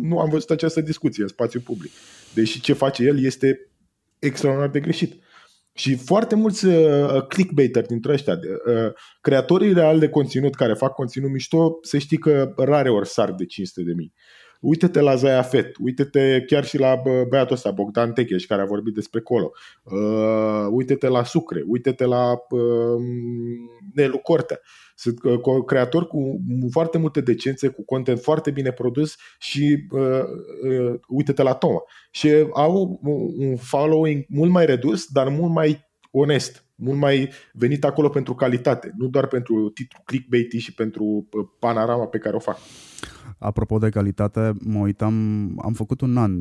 nu 0.00 0.18
am 0.18 0.28
văzut 0.28 0.50
această 0.50 0.80
discuție 0.80 1.22
în 1.22 1.28
spațiu 1.28 1.60
public. 1.60 1.92
Deși 2.34 2.60
ce 2.60 2.72
face 2.72 3.02
el 3.02 3.24
este 3.24 3.70
extraordinar 4.18 4.70
de 4.70 4.80
greșit. 4.80 5.22
Și 5.72 5.94
foarte 5.94 6.34
mulți 6.34 6.66
uh, 6.66 7.26
clickbaiteri 7.28 7.86
dintre 7.86 8.12
ăștia, 8.12 8.32
uh, 8.32 8.92
creatorii 9.20 9.72
reali 9.72 9.98
de 9.98 10.08
conținut 10.08 10.54
care 10.54 10.74
fac 10.74 10.92
conținut 10.92 11.30
mișto, 11.30 11.78
se 11.82 11.98
știi 11.98 12.18
că 12.18 12.52
rare 12.56 12.90
ori 12.90 13.08
sar 13.08 13.32
de 13.32 13.44
500 13.44 13.82
de 13.82 13.92
mii. 13.92 14.12
Uite-te 14.60 15.00
la 15.00 15.14
Zaya 15.14 15.42
Fet, 15.42 15.76
uite-te 15.80 16.44
chiar 16.46 16.64
și 16.64 16.78
la 16.78 17.02
băiatul 17.28 17.54
ăsta, 17.54 17.70
Bogdan 17.70 18.12
Techeș, 18.12 18.44
care 18.44 18.62
a 18.62 18.66
vorbit 18.66 18.94
despre 18.94 19.20
colo. 19.20 19.52
Uh, 19.82 20.66
uite-te 20.70 21.08
la 21.08 21.24
Sucre, 21.24 21.62
uite-te 21.66 22.04
la 22.04 22.32
uh, 22.50 23.02
Nelu 23.94 24.18
Cortea. 24.18 24.60
Sunt 24.94 25.22
uh, 25.22 25.64
creatori 25.66 26.06
cu 26.06 26.40
foarte 26.70 26.98
multe 26.98 27.20
decențe, 27.20 27.68
cu 27.68 27.84
content 27.84 28.20
foarte 28.20 28.50
bine 28.50 28.72
produs 28.72 29.16
și 29.38 29.86
uh, 29.90 30.00
uh, 30.62 30.94
uite-te 31.08 31.42
la 31.42 31.54
Toma. 31.54 31.82
Și 32.10 32.30
au 32.52 33.00
un 33.38 33.56
following 33.56 34.24
mult 34.28 34.50
mai 34.50 34.66
redus, 34.66 35.06
dar 35.06 35.28
mult 35.28 35.52
mai 35.52 35.84
onest, 36.10 36.65
mult 36.76 36.98
mai 36.98 37.30
venit 37.52 37.84
acolo 37.84 38.08
pentru 38.08 38.34
calitate, 38.34 38.92
nu 38.96 39.08
doar 39.08 39.26
pentru 39.26 39.70
titlu 39.74 40.02
clickbait 40.04 40.52
și 40.52 40.74
pentru 40.74 41.04
uh, 41.04 41.46
panorama 41.58 42.06
pe 42.06 42.18
care 42.18 42.36
o 42.36 42.38
fac. 42.38 42.58
Apropo 43.38 43.78
de 43.78 43.88
calitate, 43.88 44.52
mă 44.64 44.78
uitam, 44.78 45.12
am 45.64 45.72
făcut 45.72 46.00
un 46.00 46.16
an 46.16 46.32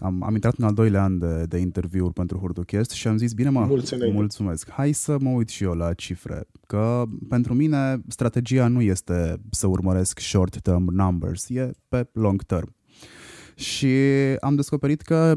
am, 0.00 0.22
am 0.22 0.34
intrat 0.34 0.54
în 0.56 0.64
al 0.64 0.74
doilea 0.74 1.02
an 1.02 1.18
de, 1.18 1.44
de 1.48 1.58
interviuri 1.58 2.12
pentru 2.12 2.38
Hurduchest 2.38 2.90
și 2.90 3.08
am 3.08 3.16
zis, 3.16 3.32
bine 3.32 3.48
mă, 3.48 3.64
Mulțumesc. 3.64 4.12
mulțumesc, 4.12 4.70
hai 4.70 4.92
să 4.92 5.16
mă 5.20 5.30
uit 5.30 5.48
și 5.48 5.64
eu 5.64 5.72
la 5.72 5.92
cifre, 5.92 6.44
că 6.66 7.04
pentru 7.28 7.54
mine 7.54 8.02
strategia 8.08 8.68
nu 8.68 8.80
este 8.80 9.40
să 9.50 9.66
urmăresc 9.66 10.18
short-term 10.18 10.84
numbers, 10.90 11.48
e 11.48 11.70
pe 11.88 12.08
long 12.12 12.42
term. 12.42 12.74
Și 13.60 13.96
am 14.40 14.54
descoperit 14.54 15.00
că 15.00 15.34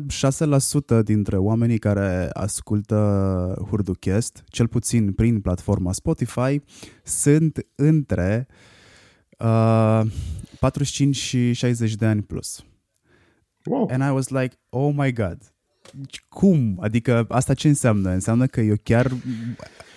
6% 0.99 1.03
dintre 1.03 1.37
oamenii 1.37 1.77
care 1.77 2.29
ascultă 2.33 3.65
Hurduchest, 3.69 4.43
cel 4.47 4.67
puțin 4.67 5.13
prin 5.13 5.41
platforma 5.41 5.91
Spotify, 5.91 6.61
sunt 7.03 7.67
între 7.75 8.47
uh, 9.39 10.01
45 10.59 11.15
și 11.15 11.53
60 11.53 11.95
de 11.95 12.05
ani 12.05 12.21
plus. 12.21 12.63
Wow. 13.65 13.89
And 13.91 14.03
I 14.03 14.09
was 14.13 14.29
like, 14.29 14.55
oh 14.69 14.93
my 14.95 15.13
god, 15.13 15.52
cum? 16.29 16.77
Adică 16.81 17.25
asta 17.29 17.53
ce 17.53 17.67
înseamnă? 17.67 18.09
Înseamnă 18.09 18.45
că 18.45 18.61
eu 18.61 18.75
chiar 18.83 19.11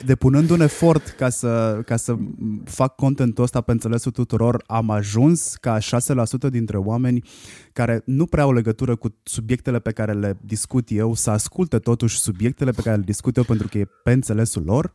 depunând 0.04 0.50
un 0.50 0.60
efort 0.60 1.08
ca 1.08 1.28
să, 1.28 1.82
ca 1.86 1.96
să 1.96 2.16
fac 2.64 2.94
contentul 2.94 3.44
ăsta 3.44 3.60
pe 3.60 3.72
înțelesul 3.72 4.12
tuturor, 4.12 4.64
am 4.66 4.90
ajuns 4.90 5.54
ca 5.54 5.78
6% 5.78 5.80
dintre 6.50 6.76
oameni 6.76 7.22
care 7.72 8.02
nu 8.04 8.26
prea 8.26 8.42
au 8.42 8.52
legătură 8.52 8.96
cu 8.96 9.14
subiectele 9.22 9.78
pe 9.78 9.92
care 9.92 10.12
le 10.12 10.38
discut 10.40 10.90
eu 10.90 11.14
să 11.14 11.30
asculte 11.30 11.78
totuși 11.78 12.18
subiectele 12.18 12.70
pe 12.70 12.82
care 12.82 12.96
le 12.96 13.02
discut 13.02 13.36
eu 13.36 13.42
pentru 13.42 13.68
că 13.68 13.78
e 13.78 13.88
pe 14.02 14.12
înțelesul 14.12 14.62
lor. 14.64 14.94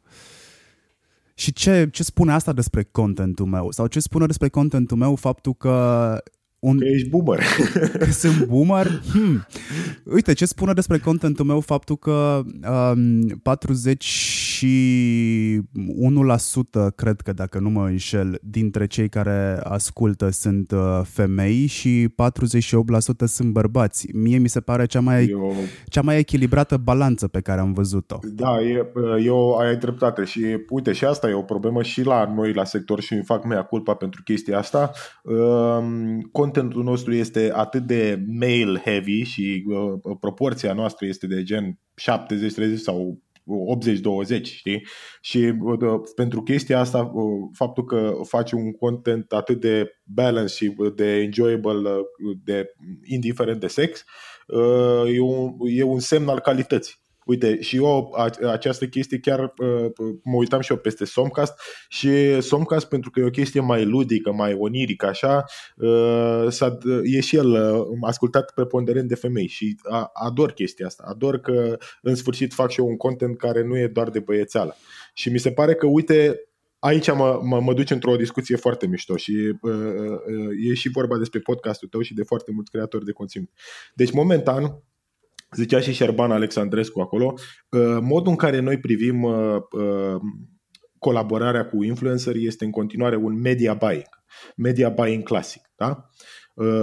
Și 1.33 1.53
ce, 1.53 1.89
ce 1.91 2.03
spune 2.03 2.31
asta 2.31 2.53
despre 2.53 2.83
contentul 2.83 3.45
meu? 3.45 3.71
Sau 3.71 3.87
ce 3.87 3.99
spune 3.99 4.25
despre 4.25 4.49
contentul 4.49 4.97
meu 4.97 5.15
faptul 5.15 5.53
că 5.53 6.17
un... 6.61 6.77
Că 6.77 6.85
ești 6.85 7.09
boomer. 7.09 7.43
Sunt 8.11 8.45
boomer? 8.45 9.01
Hmm. 9.11 9.45
Uite, 10.03 10.33
ce 10.33 10.45
spune 10.45 10.73
despre 10.73 10.97
contentul 10.97 11.45
meu 11.45 11.59
faptul 11.59 11.97
că 11.97 12.41
um, 12.93 13.27
41% 14.65 14.65
cred 16.95 17.21
că, 17.21 17.33
dacă 17.33 17.59
nu 17.59 17.69
mă 17.69 17.85
înșel, 17.85 18.39
dintre 18.41 18.87
cei 18.87 19.09
care 19.09 19.59
ascultă 19.63 20.29
sunt 20.29 20.71
uh, 20.71 21.01
femei 21.03 21.65
și 21.65 22.07
48% 22.07 22.13
sunt 23.25 23.51
bărbați. 23.51 24.07
Mie 24.13 24.37
mi 24.37 24.49
se 24.49 24.59
pare 24.59 24.85
cea 24.85 24.99
mai, 24.99 25.25
eu... 25.25 25.53
cea 25.85 26.01
mai 26.01 26.17
echilibrată 26.17 26.77
balanță 26.77 27.27
pe 27.27 27.41
care 27.41 27.59
am 27.59 27.73
văzut-o. 27.73 28.19
Da, 28.23 28.61
e, 28.61 28.91
eu 29.23 29.55
ai 29.55 29.77
dreptate 29.77 30.23
și 30.23 30.57
uite, 30.69 30.91
și 30.91 31.05
asta 31.05 31.29
e 31.29 31.33
o 31.33 31.41
problemă 31.41 31.83
și 31.83 32.03
la 32.03 32.33
noi 32.35 32.53
la 32.53 32.63
sector 32.63 33.01
și 33.01 33.13
îmi 33.13 33.23
fac 33.23 33.45
mea 33.45 33.63
culpa 33.63 33.93
pentru 33.93 34.21
chestia 34.23 34.57
asta. 34.57 34.91
Um, 35.23 36.19
contentul 36.31 36.83
nostru 36.83 37.13
este 37.13 37.51
atât 37.55 37.83
de 37.83 38.23
male 38.39 38.81
heavy 38.85 39.23
și 39.23 39.63
uh, 39.67 40.15
proporția 40.19 40.73
noastră 40.73 41.05
este 41.05 41.27
de 41.27 41.43
gen 41.43 41.79
70-30 42.73 42.75
sau 42.75 43.21
80-20, 43.77 44.41
știi? 44.43 44.87
Și 45.21 45.53
uh, 45.59 45.99
pentru 46.15 46.41
chestia 46.41 46.79
asta, 46.79 47.11
uh, 47.13 47.49
faptul 47.53 47.85
că 47.85 48.13
faci 48.23 48.51
un 48.51 48.71
content 48.71 49.31
atât 49.31 49.59
de 49.59 49.91
balance 50.03 50.53
și 50.53 50.75
de 50.95 51.15
enjoyable, 51.15 51.89
uh, 51.89 52.37
de 52.43 52.73
indiferent 53.03 53.59
de 53.59 53.67
sex, 53.67 54.03
uh, 54.47 55.15
e, 55.15 55.19
un, 55.19 55.55
e 55.65 55.83
un 55.83 55.99
semn 55.99 56.27
al 56.27 56.39
calității. 56.39 57.00
Uite, 57.25 57.61
și 57.61 57.75
eu 57.75 58.15
această 58.51 58.87
chestie 58.87 59.19
chiar 59.19 59.39
uh, 59.39 59.91
mă 60.23 60.35
uitam 60.35 60.61
și 60.61 60.71
eu 60.71 60.77
peste 60.77 61.05
Somcast 61.05 61.53
și 61.89 62.41
Somcast 62.41 62.87
pentru 62.87 63.09
că 63.09 63.19
e 63.19 63.25
o 63.25 63.29
chestie 63.29 63.59
mai 63.59 63.85
ludică, 63.85 64.31
mai 64.31 64.53
onirică, 64.53 65.05
așa, 65.05 65.43
uh, 65.75 66.47
e 67.03 67.19
și 67.19 67.35
el 67.35 67.47
uh, 67.47 67.87
ascultat 68.01 68.51
preponderent 68.53 69.07
de 69.07 69.15
femei 69.15 69.47
și 69.47 69.75
ador 70.13 70.51
chestia 70.51 70.85
asta. 70.85 71.03
Ador 71.07 71.39
că 71.39 71.77
în 72.01 72.15
sfârșit 72.15 72.53
fac 72.53 72.69
și 72.69 72.79
eu 72.79 72.87
un 72.87 72.97
content 72.97 73.37
care 73.37 73.63
nu 73.63 73.77
e 73.77 73.87
doar 73.87 74.09
de 74.09 74.19
băiețeală. 74.19 74.75
Și 75.13 75.29
mi 75.29 75.39
se 75.39 75.51
pare 75.51 75.75
că, 75.75 75.85
uite, 75.85 76.39
aici 76.79 77.13
mă, 77.13 77.39
mă, 77.43 77.59
mă 77.59 77.73
duce 77.73 77.93
într-o 77.93 78.15
discuție 78.15 78.55
foarte 78.55 78.87
mișto 78.87 79.15
și 79.15 79.57
uh, 79.61 79.73
uh, 79.73 80.69
e 80.69 80.73
și 80.73 80.89
vorba 80.89 81.17
despre 81.17 81.39
podcastul 81.39 81.87
tău 81.87 82.01
și 82.01 82.13
de 82.13 82.23
foarte 82.23 82.51
mulți 82.51 82.71
creatori 82.71 83.05
de 83.05 83.11
conținut. 83.11 83.49
Deci, 83.93 84.11
momentan, 84.11 84.83
zicea 85.55 85.79
și 85.79 85.93
Șerban 85.93 86.31
Alexandrescu 86.31 86.99
acolo, 86.99 87.33
uh, 87.69 87.97
modul 88.01 88.31
în 88.31 88.35
care 88.35 88.59
noi 88.59 88.79
privim 88.79 89.23
uh, 89.23 89.55
uh, 89.71 90.15
colaborarea 90.99 91.65
cu 91.65 91.83
influenceri 91.83 92.45
este 92.45 92.65
în 92.65 92.71
continuare 92.71 93.15
un 93.15 93.39
media 93.39 93.73
buying, 93.73 94.09
media 94.55 94.89
buying 94.89 95.23
clasic. 95.23 95.61
Da? 95.75 96.05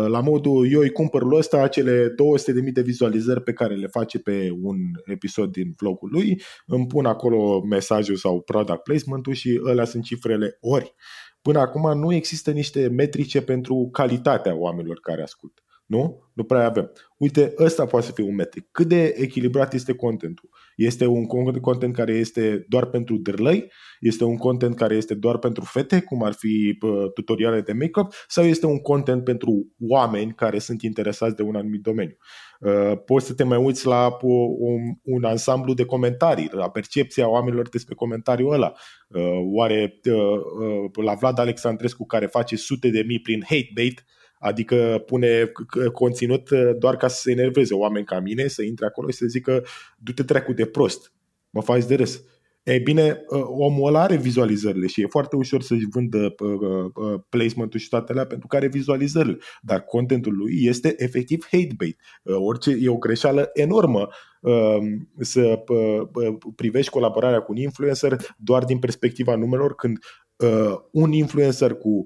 La 0.06 0.20
modul, 0.20 0.72
eu 0.72 0.80
îi 0.80 0.90
cumpăr 0.90 1.22
lui 1.22 1.38
ăsta 1.38 1.62
acele 1.62 2.06
200.000 2.08 2.72
de 2.72 2.80
vizualizări 2.80 3.42
pe 3.42 3.52
care 3.52 3.74
le 3.74 3.86
face 3.86 4.18
pe 4.18 4.48
un 4.62 4.76
episod 5.04 5.52
din 5.52 5.74
vlogul 5.76 6.08
lui, 6.12 6.42
îmi 6.66 6.86
pun 6.86 7.06
acolo 7.06 7.60
mesajul 7.60 8.16
sau 8.16 8.40
product 8.40 8.82
placement-ul 8.82 9.32
și 9.32 9.60
ălea 9.64 9.84
sunt 9.84 10.04
cifrele 10.04 10.56
ori. 10.60 10.94
Până 11.42 11.58
acum 11.58 11.98
nu 11.98 12.12
există 12.14 12.50
niște 12.50 12.88
metrice 12.88 13.42
pentru 13.42 13.88
calitatea 13.92 14.54
oamenilor 14.54 15.00
care 15.00 15.22
ascultă. 15.22 15.62
Nu? 15.89 16.22
Nu 16.32 16.45
prea 16.45 16.64
avem. 16.64 16.93
Uite, 17.16 17.55
ăsta 17.59 17.86
poate 17.86 18.07
să 18.07 18.12
fie 18.12 18.24
un 18.24 18.34
metric. 18.34 18.68
Cât 18.70 18.86
de 18.89 19.14
echilibrat 19.16 19.74
este 19.74 19.95
contentul? 19.95 20.49
Este 20.76 21.07
un 21.07 21.26
content 21.61 21.95
care 21.95 22.12
este 22.12 22.64
doar 22.68 22.86
pentru 22.86 23.16
dârlăi, 23.16 23.72
este 24.01 24.24
un 24.24 24.36
content 24.36 24.76
care 24.76 24.95
este 24.95 25.14
doar 25.14 25.39
pentru 25.39 25.64
fete, 25.64 26.01
cum 26.01 26.22
ar 26.22 26.32
fi 26.32 26.78
tutoriale 27.14 27.61
de 27.61 27.72
make-up, 27.72 28.12
sau 28.26 28.45
este 28.45 28.66
un 28.66 28.78
content 28.78 29.24
pentru 29.24 29.72
oameni 29.80 30.32
care 30.34 30.59
sunt 30.59 30.82
interesați 30.82 31.36
de 31.36 31.43
un 31.43 31.55
anumit 31.55 31.82
domeniu. 31.82 32.16
Uh, 32.61 32.93
poți 33.05 33.26
să 33.26 33.34
te 33.34 33.45
mai 33.45 33.59
uiți 33.59 33.86
la 33.86 34.16
un, 34.22 34.80
un 35.03 35.24
ansamblu 35.24 35.74
de 35.74 35.84
comentarii, 35.84 36.49
la 36.53 36.70
percepția 36.70 37.28
oamenilor 37.28 37.68
despre 37.68 37.95
comentariul 37.95 38.53
ăla. 38.53 38.72
Uh, 39.09 39.22
oare 39.55 40.01
uh, 40.05 41.05
la 41.05 41.14
Vlad 41.14 41.39
Alexandrescu 41.39 42.07
care 42.07 42.26
face 42.26 42.57
sute 42.57 42.89
de 42.89 43.05
mii 43.07 43.20
prin 43.20 43.43
hate 43.49 43.70
bait, 43.74 44.05
Adică 44.39 45.03
pune 45.07 45.53
conținut 45.93 46.51
doar 46.78 46.97
ca 46.97 47.09
să 47.09 47.20
se 47.20 47.30
enerveze 47.30 47.74
oameni 47.74 48.05
ca 48.05 48.20
mine, 48.20 48.47
să 48.47 48.62
intre 48.62 48.86
acolo 48.86 49.11
și 49.11 49.16
să 49.16 49.26
zică 49.26 49.64
du-te 49.99 50.22
trecu 50.22 50.53
de 50.53 50.66
prost, 50.66 51.12
mă 51.51 51.62
faci 51.62 51.84
de 51.84 51.95
râs. 51.95 52.22
Ei 52.68 52.80
bine, 52.80 53.24
ă, 53.30 53.36
omul 53.49 53.89
ăla 53.89 54.03
are 54.03 54.16
vizualizările 54.16 54.86
și 54.86 55.03
e 55.03 55.07
foarte 55.07 55.36
ușor 55.36 55.62
să-și 55.62 55.89
vândă 55.91 56.34
ă, 56.41 56.91
ă, 56.97 57.26
placement-ul 57.28 57.80
și 57.80 57.89
toate 57.89 58.12
alea 58.12 58.26
pentru 58.26 58.47
că 58.47 58.57
are 58.57 58.68
vizualizările. 58.68 59.39
Dar 59.62 59.80
contentul 59.80 60.36
lui 60.36 60.64
este 60.64 60.95
efectiv 60.97 61.47
hate 61.51 61.74
bait. 61.76 62.01
Orice 62.22 62.76
e 62.80 62.89
o 62.89 62.97
greșeală 62.97 63.51
enormă 63.53 64.09
să 65.18 65.64
privești 66.57 66.91
colaborarea 66.91 67.41
cu 67.41 67.53
un 67.53 67.59
influencer 67.59 68.16
doar 68.36 68.64
din 68.64 68.78
perspectiva 68.78 69.36
numelor 69.36 69.74
când 69.74 69.99
un 70.91 71.12
influencer 71.12 71.74
cu 71.74 72.03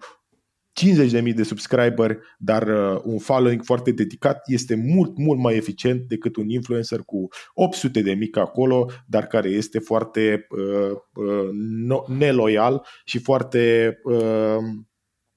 50.000 0.80 1.34
de 1.34 1.42
subscriber, 1.42 2.18
dar 2.38 2.66
uh, 2.66 3.00
un 3.04 3.18
following 3.18 3.64
foarte 3.64 3.90
dedicat 3.90 4.42
este 4.46 4.74
mult, 4.74 5.16
mult 5.16 5.38
mai 5.38 5.56
eficient 5.56 6.00
decât 6.08 6.36
un 6.36 6.48
influencer 6.48 6.98
cu 6.98 7.28
800 7.54 8.02
de 8.02 8.12
mic 8.12 8.36
acolo, 8.36 8.90
dar 9.06 9.26
care 9.26 9.48
este 9.48 9.78
foarte 9.78 10.46
uh, 10.50 10.90
uh, 11.12 11.48
no, 11.86 12.02
neloial 12.06 12.86
și 13.04 13.18
foarte 13.18 13.94
uh, 14.04 14.58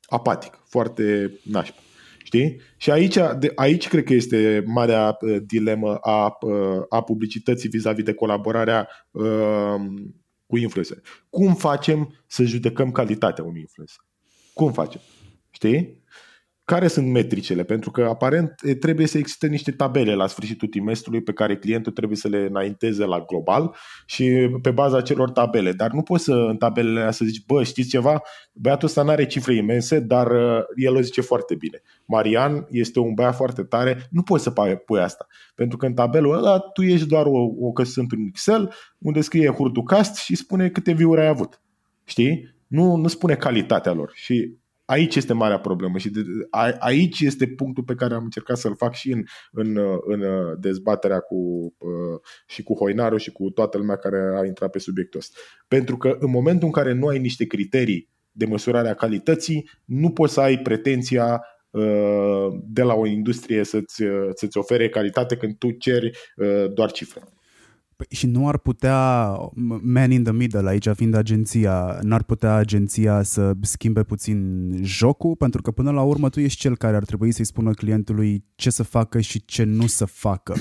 apatic, 0.05 0.59
foarte 0.65 1.31
nașpa. 1.43 1.79
Știi? 2.23 2.61
Și 2.77 2.91
aici, 2.91 3.17
de, 3.39 3.51
aici 3.55 3.87
cred 3.87 4.03
că 4.03 4.13
este 4.13 4.63
marea 4.65 5.17
uh, 5.19 5.37
dilemă 5.45 5.95
a, 5.95 6.37
uh, 6.41 6.83
a 6.89 7.01
publicității 7.01 7.69
vis-a-vis 7.69 8.03
de 8.03 8.13
colaborarea 8.13 8.89
uh, 9.11 9.75
cu 10.47 10.57
influencer. 10.57 10.97
Cum 11.29 11.53
facem 11.53 12.23
să 12.27 12.43
judecăm 12.43 12.91
calitatea 12.91 13.43
unui 13.43 13.59
influencer? 13.59 13.99
Cum 14.53 14.71
facem? 14.71 15.01
Știi? 15.55 16.03
Care 16.63 16.87
sunt 16.87 17.07
metricele? 17.07 17.63
Pentru 17.63 17.91
că 17.91 18.03
aparent 18.03 18.53
trebuie 18.79 19.07
să 19.07 19.17
existe 19.17 19.47
niște 19.47 19.71
tabele 19.71 20.13
la 20.13 20.27
sfârșitul 20.27 20.67
trimestrului 20.67 21.21
pe 21.21 21.33
care 21.33 21.57
clientul 21.57 21.91
trebuie 21.91 22.17
să 22.17 22.27
le 22.27 22.37
înainteze 22.37 23.05
la 23.05 23.19
global 23.19 23.75
și 24.05 24.49
pe 24.61 24.71
baza 24.71 25.01
celor 25.01 25.31
tabele. 25.31 25.71
Dar 25.71 25.91
nu 25.91 26.01
poți 26.01 26.23
să 26.23 26.31
în 26.31 26.57
tabelele 26.57 26.99
astea 26.99 27.11
să 27.11 27.25
zici, 27.25 27.45
bă, 27.45 27.63
știți 27.63 27.89
ceva? 27.89 28.21
Băiatul 28.53 28.87
ăsta 28.87 29.03
nu 29.03 29.09
are 29.09 29.25
cifre 29.25 29.55
imense, 29.55 29.99
dar 29.99 30.31
uh, 30.31 30.63
el 30.75 30.95
o 30.95 31.01
zice 31.01 31.21
foarte 31.21 31.55
bine. 31.55 31.81
Marian 32.05 32.67
este 32.69 32.99
un 32.99 33.13
băiat 33.13 33.35
foarte 33.35 33.63
tare, 33.63 34.07
nu 34.09 34.21
poți 34.21 34.43
să 34.43 34.53
pui 34.85 34.99
asta. 34.99 35.27
Pentru 35.55 35.77
că 35.77 35.85
în 35.85 35.93
tabelul 35.93 36.37
ăla 36.37 36.59
tu 36.59 36.81
ești 36.81 37.07
doar 37.07 37.25
o, 37.25 37.39
o 37.59 37.71
că 37.71 37.83
sunt 37.83 38.11
în 38.11 38.25
Excel 38.27 38.73
unde 38.97 39.21
scrie 39.21 39.49
hurducast 39.49 40.15
și 40.15 40.35
spune 40.35 40.69
câte 40.69 40.91
view 40.91 41.11
ai 41.11 41.27
avut. 41.27 41.61
Știi? 42.03 42.55
Nu, 42.67 42.95
nu 42.95 43.07
spune 43.07 43.35
calitatea 43.35 43.93
lor. 43.93 44.11
Și 44.13 44.63
aici 44.85 45.15
este 45.15 45.33
marea 45.33 45.59
problemă 45.59 45.97
și 45.97 46.09
de, 46.09 46.21
a, 46.49 46.75
aici 46.79 47.19
este 47.19 47.47
punctul 47.47 47.83
pe 47.83 47.95
care 47.95 48.13
am 48.13 48.23
încercat 48.23 48.57
să-l 48.57 48.75
fac 48.75 48.93
și 48.93 49.11
în, 49.11 49.23
în, 49.51 49.77
în 50.05 50.23
dezbaterea 50.59 51.19
cu, 51.19 51.35
uh, 51.77 52.19
și 52.47 52.63
cu 52.63 52.73
Hoinaru 52.73 53.17
și 53.17 53.31
cu 53.31 53.49
toată 53.49 53.77
lumea 53.77 53.95
care 53.95 54.37
a 54.37 54.45
intrat 54.45 54.69
pe 54.69 54.79
subiectul 54.79 55.19
ăsta. 55.19 55.39
Pentru 55.67 55.97
că 55.97 56.15
în 56.19 56.29
momentul 56.29 56.65
în 56.65 56.73
care 56.73 56.93
nu 56.93 57.07
ai 57.07 57.19
niște 57.19 57.45
criterii 57.45 58.09
de 58.31 58.45
măsurare 58.45 58.89
a 58.89 58.93
calității, 58.93 59.69
nu 59.85 60.11
poți 60.11 60.33
să 60.33 60.41
ai 60.41 60.57
pretenția 60.57 61.41
uh, 61.69 62.47
de 62.67 62.81
la 62.81 62.93
o 62.93 63.05
industrie 63.05 63.63
să-ți, 63.63 64.03
să-ți 64.33 64.57
ofere 64.57 64.89
calitate 64.89 65.37
când 65.37 65.57
tu 65.57 65.71
ceri 65.71 66.11
uh, 66.35 66.73
doar 66.73 66.91
cifre. 66.91 67.21
Păi 67.95 68.05
și 68.09 68.27
nu 68.27 68.47
ar 68.47 68.57
putea, 68.57 69.31
man 69.81 70.11
in 70.11 70.23
the 70.23 70.33
middle 70.33 70.69
aici 70.69 70.87
fiind 70.87 71.15
agenția, 71.15 71.99
n-ar 72.01 72.23
putea 72.23 72.53
agenția 72.53 73.23
să 73.23 73.53
schimbe 73.61 74.03
puțin 74.03 74.71
jocul? 74.81 75.35
Pentru 75.35 75.61
că 75.61 75.71
până 75.71 75.91
la 75.91 76.01
urmă 76.01 76.29
tu 76.29 76.39
ești 76.39 76.59
cel 76.59 76.77
care 76.77 76.95
ar 76.95 77.05
trebui 77.05 77.31
să-i 77.31 77.45
spună 77.45 77.71
clientului 77.71 78.43
ce 78.55 78.69
să 78.69 78.83
facă 78.83 79.19
și 79.19 79.45
ce 79.45 79.63
nu 79.63 79.87
să 79.87 80.05
facă. 80.05 80.55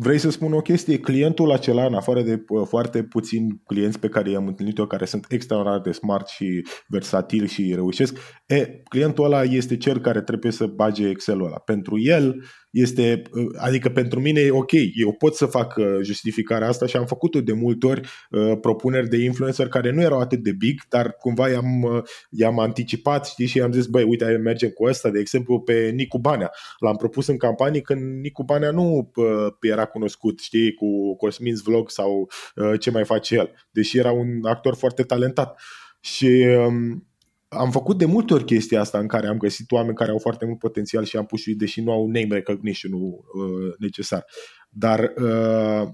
Vrei 0.00 0.18
să 0.18 0.30
spun 0.30 0.52
o 0.52 0.60
chestie? 0.60 0.98
Clientul 0.98 1.52
acela, 1.52 1.86
în 1.86 1.94
afară 1.94 2.22
de 2.22 2.44
uh, 2.48 2.66
foarte 2.66 3.02
puțini 3.02 3.62
clienți 3.66 3.98
pe 3.98 4.08
care 4.08 4.30
i-am 4.30 4.46
întâlnit 4.46 4.78
eu, 4.78 4.86
care 4.86 5.04
sunt 5.04 5.26
extraordinar 5.28 5.80
de 5.80 5.92
smart 5.92 6.28
și 6.28 6.66
versatil 6.88 7.46
și 7.46 7.72
reușesc, 7.74 8.18
e, 8.46 8.82
clientul 8.88 9.24
ăla 9.24 9.42
este 9.42 9.76
cel 9.76 9.98
care 10.00 10.20
trebuie 10.20 10.52
să 10.52 10.66
bage 10.66 11.08
Excel-ul 11.08 11.46
ăla. 11.46 11.58
Pentru 11.58 12.00
el, 12.00 12.44
este, 12.80 13.22
uh, 13.32 13.46
adică 13.56 13.88
pentru 13.88 14.20
mine 14.20 14.40
e 14.40 14.50
ok, 14.50 14.72
eu 14.94 15.12
pot 15.12 15.34
să 15.34 15.46
fac 15.46 15.76
uh, 15.76 15.98
justificarea 16.02 16.68
asta 16.68 16.86
și 16.86 16.96
am 16.96 17.06
făcut-o 17.06 17.40
de 17.40 17.52
multe 17.52 17.86
ori 17.86 18.00
uh, 18.30 18.58
propuneri 18.60 19.08
de 19.08 19.16
influencer 19.16 19.68
care 19.68 19.90
nu 19.90 20.00
erau 20.00 20.20
atât 20.20 20.38
de 20.42 20.52
big, 20.52 20.80
dar 20.88 21.12
cumva 21.12 21.48
i-am, 21.48 21.82
uh, 21.82 22.02
i-am 22.30 22.58
anticipat 22.58 23.26
știi, 23.26 23.46
și 23.46 23.56
i-am 23.56 23.72
zis, 23.72 23.86
băi, 23.86 24.02
uite, 24.02 24.24
mergem 24.24 24.68
cu 24.68 24.84
ăsta, 24.84 25.10
de 25.10 25.18
exemplu, 25.18 25.60
pe 25.60 25.90
Nicu 25.94 26.18
Banea. 26.18 26.50
L-am 26.78 26.96
propus 26.96 27.26
în 27.26 27.36
campanii 27.36 27.80
când 27.80 28.20
Nicu 28.20 28.42
Banea 28.42 28.70
nu 28.70 29.10
uh, 29.14 29.52
era 29.60 29.84
cunoscut, 29.84 30.38
știi, 30.38 30.74
cu 30.74 30.86
Cosmin's 31.16 31.62
Vlog 31.64 31.90
sau 31.90 32.30
uh, 32.54 32.80
ce 32.80 32.90
mai 32.90 33.04
face 33.04 33.34
el, 33.34 33.50
deși 33.70 33.98
era 33.98 34.10
un 34.10 34.28
actor 34.42 34.74
foarte 34.74 35.02
talentat. 35.02 35.60
Și 36.00 36.46
um, 36.66 37.07
am 37.48 37.70
făcut 37.70 37.98
de 37.98 38.04
multe 38.04 38.34
ori 38.34 38.44
chestia 38.44 38.80
asta 38.80 38.98
în 38.98 39.06
care 39.06 39.26
am 39.26 39.36
găsit 39.36 39.72
oameni 39.72 39.96
care 39.96 40.10
au 40.10 40.18
foarte 40.18 40.44
mult 40.44 40.58
potențial 40.58 41.04
și 41.04 41.16
am 41.16 41.26
pus 41.26 41.40
și 41.40 41.54
deși 41.54 41.80
nu 41.80 41.92
au 41.92 42.06
name 42.06 42.34
recognition-ul 42.34 43.24
uh, 43.34 43.74
necesar. 43.78 44.24
Dar 44.70 45.12
uh, 45.16 45.88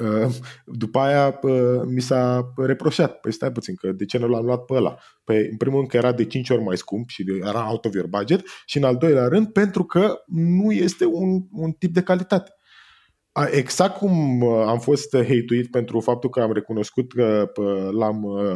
uh, 0.00 0.34
după 0.66 0.98
aia 0.98 1.38
uh, 1.42 1.82
mi 1.86 2.00
s-a 2.00 2.52
reproșat, 2.56 3.20
păi 3.20 3.32
stai 3.32 3.52
puțin, 3.52 3.74
că 3.74 3.92
de 3.92 4.04
ce 4.04 4.18
nu 4.18 4.28
l-am 4.28 4.44
luat 4.44 4.64
pe 4.64 4.74
ăla? 4.74 4.98
Păi, 5.24 5.48
în 5.50 5.56
primul 5.56 5.76
rând 5.76 5.90
că 5.90 5.96
era 5.96 6.12
de 6.12 6.24
5 6.24 6.50
ori 6.50 6.62
mai 6.62 6.76
scump 6.76 7.08
și 7.08 7.24
era 7.40 7.70
out 7.70 7.84
of 7.84 7.94
your 7.94 8.08
budget 8.08 8.42
și 8.66 8.76
în 8.76 8.84
al 8.84 8.96
doilea 8.96 9.28
rând 9.28 9.46
pentru 9.46 9.84
că 9.84 10.22
nu 10.26 10.72
este 10.72 11.04
un, 11.04 11.42
un 11.52 11.72
tip 11.72 11.92
de 11.92 12.02
calitate. 12.02 12.52
Exact 13.50 13.96
cum 13.96 14.40
uh, 14.40 14.64
am 14.66 14.78
fost 14.78 15.16
hate 15.16 15.68
pentru 15.70 16.00
faptul 16.00 16.30
că 16.30 16.40
am 16.40 16.52
recunoscut 16.52 17.12
că 17.12 17.52
uh, 17.56 17.88
l-am 17.90 18.22
uh, 18.22 18.54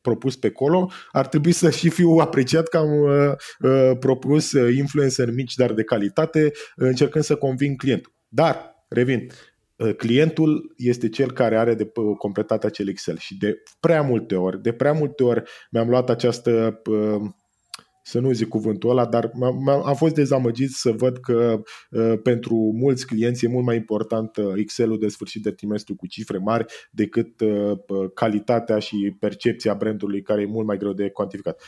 propus 0.00 0.36
pe 0.36 0.46
acolo, 0.46 0.90
ar 1.12 1.26
trebui 1.26 1.52
să 1.52 1.70
și 1.70 1.88
fiu 1.88 2.10
apreciat 2.10 2.68
că 2.68 2.76
am 2.76 3.00
uh, 3.00 3.32
uh, 3.58 3.98
propus 3.98 4.52
uh, 4.52 4.76
influencer 4.76 5.34
mici, 5.34 5.54
dar 5.54 5.72
de 5.72 5.82
calitate, 5.82 6.52
încercând 6.76 7.24
să 7.24 7.36
conving 7.36 7.76
clientul. 7.76 8.12
Dar, 8.28 8.84
revin, 8.88 9.30
clientul 9.96 10.74
este 10.76 11.08
cel 11.08 11.32
care 11.32 11.58
are 11.58 11.74
de 11.74 11.92
completat 12.18 12.64
acel 12.64 12.88
Excel 12.88 13.18
și 13.18 13.36
de 13.36 13.62
prea 13.80 14.02
multe 14.02 14.34
ori, 14.34 14.62
de 14.62 14.72
prea 14.72 14.92
multe 14.92 15.22
ori 15.22 15.42
mi-am 15.70 15.88
luat 15.88 16.10
această 16.10 16.82
să 18.08 18.20
nu 18.20 18.32
zic 18.32 18.48
cuvântul 18.48 18.90
ăla, 18.90 19.06
dar 19.06 19.30
am 19.84 19.94
fost 19.94 20.14
dezamăgit 20.14 20.70
să 20.70 20.90
văd 20.90 21.18
că 21.18 21.60
uh, 21.90 22.12
pentru 22.22 22.54
mulți 22.74 23.06
clienți 23.06 23.44
e 23.44 23.48
mult 23.48 23.64
mai 23.64 23.76
important 23.76 24.36
uh, 24.36 24.52
Excel-ul 24.56 24.98
de 24.98 25.08
sfârșit 25.08 25.42
de 25.42 25.50
trimestru 25.50 25.94
cu 25.94 26.06
cifre 26.06 26.38
mari 26.38 26.64
decât 26.90 27.40
uh, 27.40 27.78
calitatea 28.14 28.78
și 28.78 29.16
percepția 29.18 29.74
brandului 29.74 30.22
care 30.22 30.42
e 30.42 30.46
mult 30.46 30.66
mai 30.66 30.76
greu 30.76 30.92
de 30.92 31.10
cuantificat. 31.10 31.60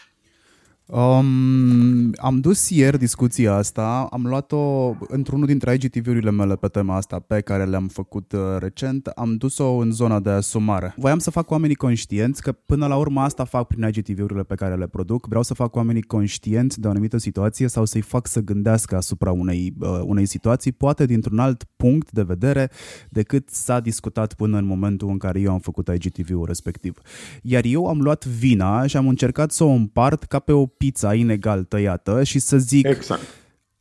Um, 0.93 2.13
am 2.17 2.41
dus 2.41 2.71
ieri 2.71 2.99
discuția 2.99 3.55
asta, 3.55 4.09
am 4.11 4.27
luat-o 4.27 4.95
într-unul 5.09 5.47
dintre 5.47 5.75
IGTV-urile 5.75 6.31
mele 6.31 6.57
pe 6.57 6.69
tema 6.69 6.97
asta 6.97 7.19
pe 7.19 7.41
care 7.41 7.65
le-am 7.65 7.89
făcut 7.89 8.33
uh, 8.33 8.41
recent, 8.59 9.07
am 9.07 9.37
dus-o 9.37 9.77
în 9.77 9.91
zona 9.91 10.21
de 10.21 10.31
asumare. 10.31 10.95
Voiam 10.97 11.19
să 11.19 11.31
fac 11.31 11.51
oamenii 11.51 11.75
conștienți 11.75 12.43
că 12.43 12.53
până 12.53 12.87
la 12.87 12.97
urmă 12.97 13.21
asta 13.21 13.45
fac 13.45 13.67
prin 13.67 13.91
IGTV-urile 13.95 14.43
pe 14.43 14.55
care 14.55 14.75
le 14.75 14.87
produc, 14.87 15.27
vreau 15.27 15.43
să 15.43 15.55
fac 15.55 15.77
oamenii 15.77 16.03
conștienți 16.03 16.81
de 16.81 16.87
o 16.87 16.91
anumită 16.91 17.17
situație 17.17 17.69
sau 17.69 17.85
să-i 17.85 18.01
fac 18.01 18.27
să 18.27 18.41
gândească 18.41 18.97
asupra 18.97 19.33
unei, 19.33 19.75
uh, 19.81 20.01
unei 20.03 20.27
situații, 20.27 20.73
poate 20.73 21.07
dintr-un 21.07 21.39
alt 21.39 21.65
punct 21.77 22.11
de 22.13 22.23
vedere 22.23 22.71
decât 23.09 23.49
s-a 23.49 23.81
discutat 23.81 24.35
până 24.35 24.59
în 24.59 24.65
momentul 24.65 25.09
în 25.09 25.19
care 25.19 25.41
eu 25.41 25.53
am 25.53 25.59
făcut 25.59 25.89
IGTV-ul 25.89 26.47
respectiv. 26.47 26.99
Iar 27.43 27.65
eu 27.65 27.87
am 27.87 28.01
luat 28.01 28.27
vina 28.27 28.87
și 28.87 28.97
am 28.97 29.09
încercat 29.09 29.51
să 29.51 29.65
o 29.65 29.71
împart 29.71 30.23
ca 30.23 30.39
pe 30.39 30.53
o 30.53 30.67
pizza 30.85 31.15
inegal 31.15 31.65
tăiată 31.65 32.23
și 32.23 32.39
să 32.39 32.59
zic... 32.59 32.87
Exact. 32.87 33.21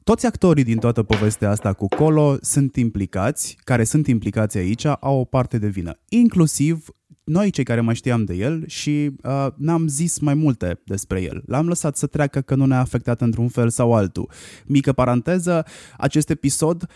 Toți 0.04 0.26
actorii 0.26 0.64
din 0.64 0.78
toată 0.78 1.04
povestea 1.04 1.50
asta 1.50 1.74
cu 1.74 1.88
Colo 1.88 2.38
sunt 2.42 2.76
implicați, 2.76 3.58
care 3.64 3.84
sunt 3.84 4.08
implicați 4.08 4.58
aici, 4.58 4.86
au 4.86 5.20
o 5.20 5.24
parte 5.24 5.58
de 5.58 5.68
vină. 5.68 6.00
Inclusiv 6.10 6.88
noi 7.24 7.50
cei 7.50 7.64
care 7.64 7.82
mai 7.82 7.96
știam 7.96 8.24
de 8.24 8.34
el 8.34 8.68
și 8.68 9.12
uh, 9.24 9.48
n-am 9.56 9.88
zis 9.88 10.20
mai 10.20 10.34
multe 10.34 10.82
despre 10.86 11.22
el. 11.22 11.44
L-am 11.46 11.68
lăsat 11.68 11.98
să 11.98 12.08
treacă 12.08 12.42
că 12.42 12.56
nu 12.56 12.66
ne-a 12.66 12.80
afectat 12.80 13.22
într-un 13.22 13.48
fel 13.48 13.70
sau 13.70 13.94
altul. 13.94 14.30
Mică 14.66 14.94
paranteză, 14.94 15.66
acest 15.98 16.30
episod 16.30 16.90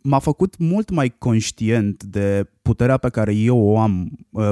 m-a 0.00 0.18
făcut 0.18 0.58
mult 0.58 0.90
mai 0.90 1.14
conștient 1.18 2.02
de 2.02 2.50
puterea 2.68 2.96
pe 2.96 3.08
care 3.08 3.34
eu 3.34 3.58
o 3.58 3.78
am 3.78 4.10
uh, 4.30 4.50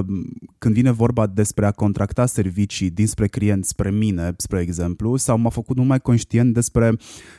când 0.59 0.75
vine 0.75 0.91
vorba 0.91 1.27
despre 1.27 1.67
a 1.67 1.71
contracta 1.71 2.27
servicii 2.27 2.91
dinspre 2.91 3.27
client 3.27 3.65
spre 3.65 3.91
mine, 3.91 4.33
spre 4.37 4.61
exemplu, 4.61 5.17
sau 5.17 5.39
m-a 5.39 5.49
făcut 5.49 5.77
mult 5.77 5.89
mai 5.89 6.01
conștient 6.01 6.55
despre 6.55 6.89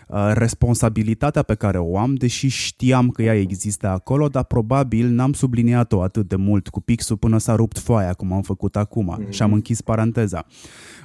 uh, 0.08 0.32
responsabilitatea 0.34 1.42
pe 1.42 1.56
care 1.56 1.78
o 1.78 1.98
am, 1.98 2.16
deși 2.16 2.48
știam 2.48 3.10
că 3.10 3.22
ea 3.22 3.40
există 3.40 3.88
acolo, 3.88 4.28
dar 4.28 4.44
probabil 4.44 5.08
n-am 5.08 5.34
subliniat-o 5.34 6.02
atât 6.02 6.28
de 6.28 6.36
mult 6.36 6.68
cu 6.68 6.82
pixul 6.82 7.18
până 7.18 7.38
s-a 7.38 7.56
rupt 7.56 7.80
foaia, 7.80 8.14
cum 8.14 8.32
am 8.32 8.42
făcut 8.42 8.76
acum 8.76 9.18
mm-hmm. 9.20 9.30
și 9.30 9.42
am 9.42 9.54
închis 9.54 9.82
paranteza. 9.82 10.46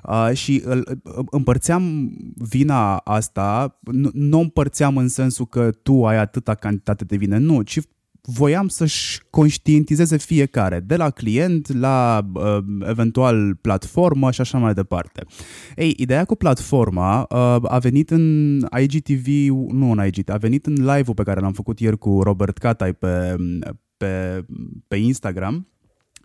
Uh, 0.09 0.31
și 0.33 0.63
îl, 0.65 1.03
împărțeam 1.31 2.13
vina 2.35 2.97
asta, 2.97 3.79
nu, 3.81 4.11
nu 4.13 4.39
împărțeam 4.39 4.97
în 4.97 5.09
sensul 5.09 5.47
că 5.47 5.71
tu 5.71 6.07
ai 6.07 6.17
atâta 6.17 6.55
cantitate 6.55 7.05
de 7.05 7.17
vine, 7.17 7.39
nu, 7.39 7.63
ci 7.63 7.79
voiam 8.23 8.69
să-și 8.69 9.21
conștientizeze 9.31 10.17
fiecare, 10.17 10.81
de 10.81 10.97
la 10.97 11.11
client 11.11 11.79
la 11.79 12.27
uh, 12.35 12.59
eventual 12.81 13.55
platformă 13.55 14.31
și 14.31 14.41
așa 14.41 14.59
mai 14.59 14.75
departe. 14.75 15.25
Ei, 15.77 15.95
ideea 15.99 16.25
cu 16.25 16.35
platforma 16.35 17.21
uh, 17.21 17.57
a 17.63 17.79
venit 17.79 18.11
în 18.11 18.57
IGTV, 18.81 19.27
nu 19.73 19.91
în 19.91 20.07
IGTV, 20.07 20.35
a 20.35 20.37
venit 20.37 20.67
în 20.67 20.75
live-ul 20.75 21.15
pe 21.15 21.23
care 21.23 21.41
l-am 21.41 21.53
făcut 21.53 21.81
ieri 21.81 21.99
cu 21.99 22.23
Robert 22.23 22.59
Catai 22.59 22.93
pe, 22.93 23.37
pe, 23.97 24.45
pe 24.89 24.97
Instagram. 24.97 25.67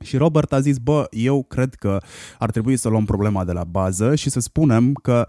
Și 0.01 0.17
Robert 0.17 0.53
a 0.53 0.59
zis, 0.59 0.77
bă, 0.77 1.07
eu 1.11 1.43
cred 1.43 1.73
că 1.73 2.01
ar 2.37 2.51
trebui 2.51 2.77
să 2.77 2.89
luăm 2.89 3.05
problema 3.05 3.43
de 3.43 3.51
la 3.51 3.63
bază 3.63 4.15
și 4.15 4.29
să 4.29 4.39
spunem 4.39 4.93
că 4.93 5.27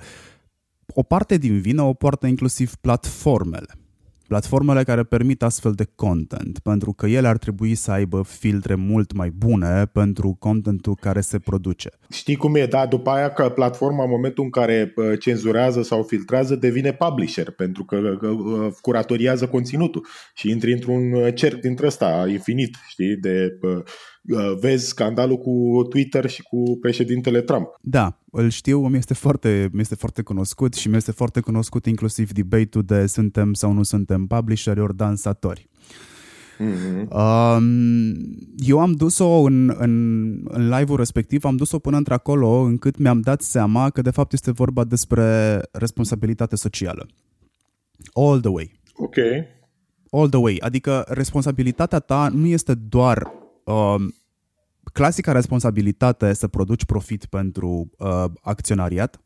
o 0.87 1.03
parte 1.03 1.37
din 1.37 1.61
vină 1.61 1.83
o 1.83 1.93
poartă 1.93 2.27
inclusiv 2.27 2.75
platformele 2.75 3.78
platformele 4.29 4.83
care 4.83 5.03
permit 5.03 5.43
astfel 5.43 5.73
de 5.73 5.87
content, 5.95 6.59
pentru 6.59 6.93
că 6.93 7.07
ele 7.07 7.29
ar 7.29 7.39
trebui 7.39 7.75
să 7.75 7.91
aibă 7.91 8.23
filtre 8.23 8.75
mult 8.75 9.13
mai 9.13 9.31
bune 9.31 9.85
pentru 9.93 10.37
contentul 10.39 10.97
care 11.01 11.21
se 11.21 11.39
produce. 11.39 11.91
Știi 12.11 12.37
cum 12.37 12.55
e, 12.55 12.67
da? 12.67 12.87
După 12.87 13.11
aia 13.11 13.33
că 13.33 13.49
platforma 13.49 14.05
în 14.05 14.11
momentul 14.11 14.45
în 14.45 14.51
care 14.51 14.95
cenzurează 15.19 15.83
sau 15.83 16.03
filtrează 16.03 16.55
devine 16.57 16.93
publisher, 16.93 17.51
pentru 17.51 17.85
că 17.85 18.19
curatoriază 18.81 19.47
conținutul 19.47 20.07
și 20.35 20.51
intri 20.51 20.73
într-un 20.73 21.31
cerc 21.35 21.61
dintre 21.61 21.87
ăsta 21.87 22.27
infinit, 22.29 22.77
știi, 22.89 23.17
de 23.17 23.59
Uh, 23.61 23.83
vezi 24.61 24.87
scandalul 24.87 25.37
cu 25.37 25.87
Twitter 25.89 26.31
și 26.31 26.43
cu 26.43 26.79
președintele 26.81 27.41
Trump. 27.41 27.69
Da, 27.81 28.19
îl 28.31 28.49
știu, 28.49 28.87
mi 28.87 28.97
este 28.97 29.15
foarte, 29.15 29.69
mi 29.73 29.81
este 29.81 29.95
foarte 29.95 30.23
cunoscut 30.23 30.75
și 30.75 30.89
mi 30.89 30.97
este 30.97 31.13
foarte 31.13 31.41
cunoscut 31.41 31.87
inclusiv 31.87 32.33
debate-ul 32.33 32.85
de 32.85 33.07
suntem 33.07 33.53
sau 33.53 33.73
nu 33.73 33.83
suntem 33.83 34.27
publisheri 34.27 34.81
ori 34.81 34.97
dansatori. 34.97 35.69
Mm-hmm. 36.61 37.07
eu 38.57 38.81
am 38.81 38.93
dus-o 38.93 39.41
în, 39.41 39.75
în, 39.79 39.93
în 40.49 40.69
live-ul 40.69 40.97
respectiv, 40.97 41.45
am 41.45 41.57
dus-o 41.57 41.79
până 41.79 41.97
într-acolo 41.97 42.49
încât 42.49 42.99
mi-am 42.99 43.21
dat 43.21 43.41
seama 43.41 43.91
că 43.91 44.03
de 44.03 44.11
fapt 44.11 44.33
este 44.33 44.51
vorba 44.51 44.85
despre 44.85 45.61
responsabilitate 45.73 46.57
socială. 46.57 47.07
All 48.13 48.41
the 48.41 48.51
way. 48.51 48.81
Ok. 48.95 49.17
All 50.11 50.29
the 50.29 50.39
way. 50.39 50.57
Adică 50.61 51.05
responsabilitatea 51.09 51.99
ta 51.99 52.29
nu 52.35 52.47
este 52.47 52.75
doar 52.75 53.38
uh, 53.73 53.95
clasica 54.93 55.33
responsabilitate 55.33 56.33
să 56.33 56.49
produci 56.49 56.85
profit 56.85 57.25
pentru 57.25 57.91
uh, 57.99 58.25
acționariat, 58.43 59.21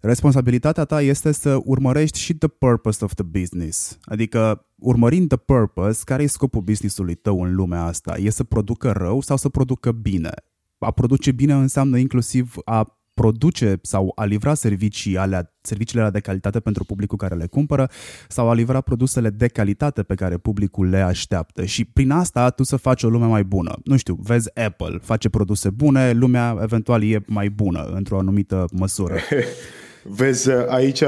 responsabilitatea 0.00 0.84
ta 0.84 1.02
este 1.02 1.32
să 1.32 1.60
urmărești 1.64 2.18
și 2.18 2.34
the 2.34 2.48
purpose 2.48 3.04
of 3.04 3.14
the 3.14 3.24
business. 3.24 3.98
Adică, 4.02 4.66
urmărind 4.78 5.28
the 5.28 5.36
purpose, 5.36 6.02
care 6.04 6.22
e 6.22 6.26
scopul 6.26 6.60
businessului 6.60 7.14
tău 7.14 7.42
în 7.42 7.54
lumea 7.54 7.84
asta? 7.84 8.16
E 8.18 8.30
să 8.30 8.44
producă 8.44 8.90
rău 8.90 9.20
sau 9.20 9.36
să 9.36 9.48
producă 9.48 9.92
bine? 9.92 10.30
A 10.78 10.90
produce 10.90 11.32
bine 11.32 11.52
înseamnă 11.52 11.98
inclusiv 11.98 12.54
a 12.64 13.01
produce 13.14 13.78
sau 13.82 14.12
a 14.14 14.24
livra 14.24 14.54
servicii 14.54 15.16
alea, 15.16 15.54
serviciile 15.60 16.00
alea 16.00 16.12
de 16.12 16.20
calitate 16.20 16.60
pentru 16.60 16.84
publicul 16.84 17.18
care 17.18 17.34
le 17.34 17.46
cumpără 17.46 17.90
sau 18.28 18.50
a 18.50 18.54
livra 18.54 18.80
produsele 18.80 19.30
de 19.30 19.48
calitate 19.48 20.02
pe 20.02 20.14
care 20.14 20.36
publicul 20.36 20.88
le 20.88 21.00
așteaptă 21.00 21.64
și 21.64 21.84
prin 21.84 22.10
asta 22.10 22.50
tu 22.50 22.62
să 22.62 22.76
faci 22.76 23.02
o 23.02 23.08
lume 23.08 23.26
mai 23.26 23.44
bună. 23.44 23.74
Nu 23.84 23.96
știu, 23.96 24.18
vezi 24.22 24.58
Apple, 24.58 24.98
face 25.02 25.28
produse 25.28 25.70
bune, 25.70 26.12
lumea 26.12 26.58
eventual 26.62 27.02
e 27.02 27.22
mai 27.26 27.50
bună 27.50 27.82
într-o 27.82 28.18
anumită 28.18 28.64
măsură. 28.72 29.14
Vezi, 30.04 30.50
aici 30.50 31.02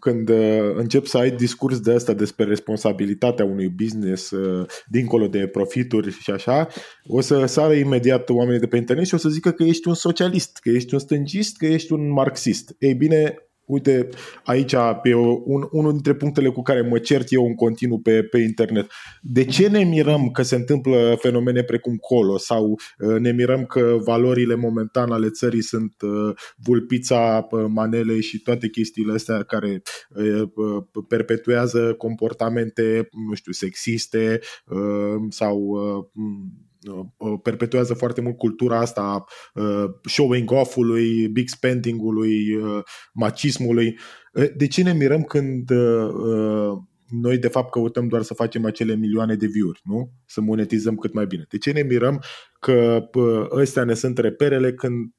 când 0.00 0.28
uh, 0.28 0.74
încep 0.74 1.06
să 1.06 1.18
ai 1.18 1.30
discurs 1.30 1.80
de 1.80 1.92
asta 1.92 2.12
despre 2.12 2.44
responsabilitatea 2.44 3.44
unui 3.44 3.68
business 3.68 4.30
uh, 4.30 4.66
dincolo 4.86 5.26
de 5.26 5.46
profituri 5.46 6.10
și 6.10 6.30
așa, 6.30 6.68
o 7.06 7.20
să 7.20 7.44
sară 7.46 7.74
imediat 7.74 8.28
oamenii 8.28 8.60
de 8.60 8.66
pe 8.66 8.76
internet 8.76 9.06
și 9.06 9.14
o 9.14 9.18
să 9.18 9.28
zică 9.28 9.50
că 9.50 9.62
ești 9.62 9.88
un 9.88 9.94
socialist, 9.94 10.58
că 10.58 10.68
ești 10.68 10.94
un 10.94 11.00
stângist, 11.00 11.56
că 11.56 11.66
ești 11.66 11.92
un 11.92 12.12
marxist. 12.12 12.74
Ei 12.78 12.94
bine, 12.94 13.43
Uite, 13.66 14.08
aici 14.44 14.72
e 15.02 15.14
un, 15.44 15.68
unul 15.70 15.92
dintre 15.92 16.14
punctele 16.14 16.48
cu 16.48 16.62
care 16.62 16.80
mă 16.80 16.98
cert 16.98 17.32
eu 17.32 17.46
în 17.46 17.54
continuu 17.54 17.98
pe, 17.98 18.22
pe 18.22 18.38
internet. 18.38 18.90
De 19.22 19.44
ce 19.44 19.68
ne 19.68 19.84
mirăm 19.84 20.30
că 20.30 20.42
se 20.42 20.54
întâmplă 20.54 21.16
fenomene 21.20 21.62
precum 21.62 21.96
colo 21.96 22.38
sau 22.38 22.78
uh, 22.98 23.18
ne 23.18 23.32
mirăm 23.32 23.64
că 23.64 23.96
valorile 24.04 24.54
momentan 24.54 25.10
ale 25.10 25.28
țării 25.30 25.62
sunt 25.62 25.94
uh, 26.02 26.34
vulpița 26.56 27.46
uh, 27.50 27.64
manelei 27.68 28.22
și 28.22 28.38
toate 28.38 28.68
chestiile 28.68 29.12
astea 29.12 29.42
care 29.42 29.82
perpetuează 31.08 31.94
comportamente, 31.98 33.08
nu 33.28 33.34
știu, 33.34 33.52
sexiste 33.52 34.40
sau 35.28 35.74
Uh, 35.74 36.04
perpetuează 37.42 37.94
foarte 37.94 38.20
mult 38.20 38.36
cultura 38.36 38.78
asta 38.78 39.24
uh, 39.54 39.84
showing 40.02 40.50
off-ului, 40.50 41.28
big 41.28 41.48
spending-ului, 41.48 42.54
uh, 42.54 42.82
macismului. 43.12 43.98
De 44.56 44.66
ce 44.66 44.82
ne 44.82 44.92
mirăm 44.92 45.22
când 45.22 45.70
noi 47.08 47.38
de 47.38 47.48
fapt 47.48 47.70
căutăm 47.70 48.08
doar 48.08 48.22
să 48.22 48.34
facem 48.34 48.64
acele 48.64 48.96
milioane 48.96 49.34
de 49.34 49.46
view-uri, 49.46 49.80
nu? 49.84 50.10
Să 50.26 50.40
monetizăm 50.40 50.94
cât 50.96 51.12
mai 51.12 51.26
bine. 51.26 51.44
De 51.48 51.58
ce 51.58 51.72
ne 51.72 51.82
mirăm 51.82 52.22
că 52.60 53.08
ăstea 53.50 53.84
ne 53.84 53.94
sunt 53.94 54.18
reperele 54.18 54.74
când 54.74 55.12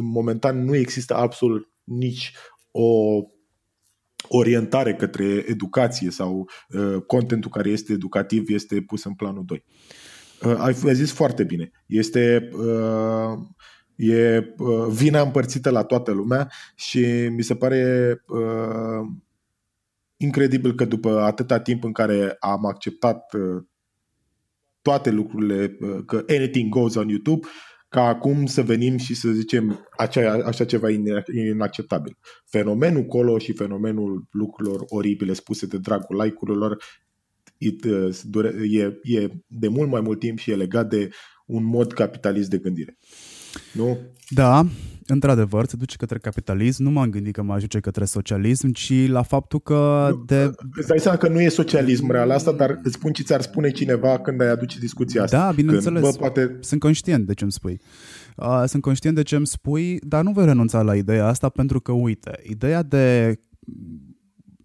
momentan 0.00 0.64
nu 0.64 0.74
există 0.74 1.14
absolut 1.14 1.68
nici 1.84 2.32
o 2.70 3.20
orientare 4.28 4.94
către 4.94 5.44
educație 5.46 6.10
sau 6.10 6.48
uh, 6.68 7.02
contentul 7.06 7.50
care 7.50 7.70
este 7.70 7.92
educativ 7.92 8.50
este 8.50 8.80
pus 8.80 9.04
în 9.04 9.14
planul 9.14 9.42
2. 9.46 9.64
Uh, 10.44 10.54
ai, 10.58 10.76
ai 10.86 10.94
zis 10.94 11.12
foarte 11.12 11.44
bine. 11.44 11.70
Este 11.86 12.48
uh, 12.52 13.38
e 13.96 14.54
uh, 14.58 14.86
vina 14.88 15.20
împărțită 15.20 15.70
la 15.70 15.82
toată 15.82 16.10
lumea 16.10 16.50
și 16.74 17.28
mi 17.30 17.42
se 17.42 17.54
pare 17.54 18.14
uh, 18.26 19.06
incredibil 20.16 20.74
că 20.74 20.84
după 20.84 21.20
atâta 21.20 21.60
timp 21.60 21.84
în 21.84 21.92
care 21.92 22.36
am 22.40 22.66
acceptat 22.66 23.32
uh, 23.32 23.62
toate 24.82 25.10
lucrurile, 25.10 25.76
uh, 25.80 25.98
că 26.06 26.24
anything 26.28 26.68
goes 26.68 26.94
on 26.94 27.08
YouTube, 27.08 27.46
ca 27.88 28.02
acum 28.06 28.46
să 28.46 28.62
venim 28.62 28.96
și 28.96 29.14
să 29.14 29.28
zicem 29.28 29.88
acea, 29.96 30.32
așa 30.32 30.64
ceva 30.64 30.88
inacceptabil. 31.32 32.18
Fenomenul 32.44 33.04
colo 33.04 33.38
și 33.38 33.52
fenomenul 33.52 34.24
lucrurilor 34.30 34.84
oribile 34.88 35.32
spuse 35.32 35.66
de 35.66 35.78
dragul 35.78 36.22
like-urilor 36.22 36.82
it, 37.64 37.84
uh, 37.84 38.44
e, 38.70 39.16
e 39.16 39.28
de 39.46 39.68
mult 39.68 39.90
mai 39.90 40.00
mult 40.00 40.18
timp 40.18 40.38
și 40.38 40.50
e 40.50 40.54
legat 40.54 40.88
de 40.88 41.08
un 41.46 41.64
mod 41.64 41.92
capitalist 41.92 42.50
de 42.50 42.58
gândire. 42.58 42.98
Nu? 43.72 43.98
Da, 44.28 44.66
într-adevăr, 45.06 45.66
se 45.66 45.76
duce 45.76 45.96
către 45.96 46.18
capitalism. 46.18 46.82
Nu 46.82 46.90
m-am 46.90 47.10
gândit 47.10 47.34
că 47.34 47.42
mă 47.42 47.52
ajunge 47.52 47.80
către 47.80 48.04
socialism, 48.04 48.70
ci 48.70 49.08
la 49.08 49.22
faptul 49.22 49.60
că... 49.60 50.08
Nu, 50.10 50.24
de... 50.24 50.50
Îți 50.74 50.88
dai 50.88 50.98
seama 50.98 51.18
că 51.18 51.28
nu 51.28 51.40
e 51.40 51.48
socialism 51.48 52.10
real 52.10 52.30
asta, 52.30 52.52
dar 52.52 52.80
îți 52.82 52.94
spun 52.94 53.12
ce 53.12 53.22
ți-ar 53.22 53.40
spune 53.40 53.70
cineva 53.70 54.18
când 54.18 54.40
ai 54.40 54.48
aduce 54.48 54.78
discuția 54.78 55.22
asta. 55.22 55.38
Da, 55.38 55.52
bineînțeles. 55.52 56.02
Când, 56.02 56.12
bă, 56.12 56.18
poate... 56.18 56.56
Sunt 56.60 56.80
conștient 56.80 57.26
de 57.26 57.34
ce 57.34 57.42
îmi 57.42 57.52
spui. 57.52 57.80
Uh, 58.36 58.62
sunt 58.66 58.82
conștient 58.82 59.16
de 59.16 59.22
ce 59.22 59.36
îmi 59.36 59.46
spui, 59.46 59.98
dar 60.02 60.22
nu 60.22 60.32
voi 60.32 60.44
renunța 60.44 60.82
la 60.82 60.96
ideea 60.96 61.26
asta 61.26 61.48
pentru 61.48 61.80
că, 61.80 61.92
uite, 61.92 62.40
ideea 62.42 62.82
de 62.82 63.36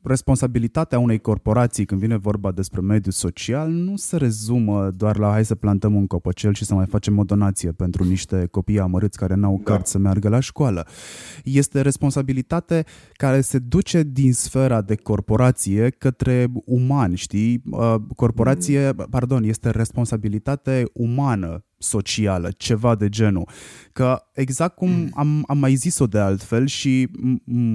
responsabilitatea 0.04 1.00
unei 1.00 1.20
corporații 1.20 1.86
când 1.86 2.02
vine 2.02 2.18
vorba 2.18 2.52
despre 2.52 2.82
mediul 2.82 3.14
social 3.14 3.70
nu 3.70 3.96
se 3.96 4.18
rezumă 4.18 4.92
doar 4.92 5.18
la 5.18 5.30
hai 5.30 5.46
să 5.46 5.56
plantăm 5.56 5.96
un 5.96 6.08
copăcel 6.08 6.54
și 6.54 6.66
să 6.66 6.74
mai 6.74 6.86
facem 6.86 7.18
o 7.18 7.24
donație 7.24 7.72
pentru 7.72 8.04
niște 8.04 8.48
copii 8.52 8.80
amărâți 8.80 9.18
care 9.18 9.36
n-au 9.36 9.62
da. 9.64 9.72
cărți 9.72 9.92
să 9.92 9.98
meargă 9.98 10.30
la 10.30 10.40
școală. 10.40 10.88
Este 11.44 11.82
responsabilitate 11.82 12.86
care 13.14 13.42
se 13.42 13.60
duce 13.60 14.04
din 14.04 14.34
sfera 14.34 14.82
de 14.82 14.96
corporație 14.96 15.90
către 15.90 16.48
umani, 16.66 17.16
știi? 17.16 17.62
Uh, 17.72 17.96
corporație, 18.16 18.92
mm. 18.98 19.08
pardon, 19.10 19.44
este 19.44 19.70
responsabilitate 19.70 20.84
umană 20.94 21.67
socială, 21.78 22.52
ceva 22.58 22.96
de 22.96 23.10
genul. 23.10 23.50
Că 23.94 24.22
exact 24.34 24.76
cum 24.76 24.90
mm. 24.90 25.10
am, 25.14 25.44
am 25.48 25.58
mai 25.58 25.76
zis-o 25.76 26.08
de 26.08 26.20
altfel 26.20 26.66
și 26.66 27.08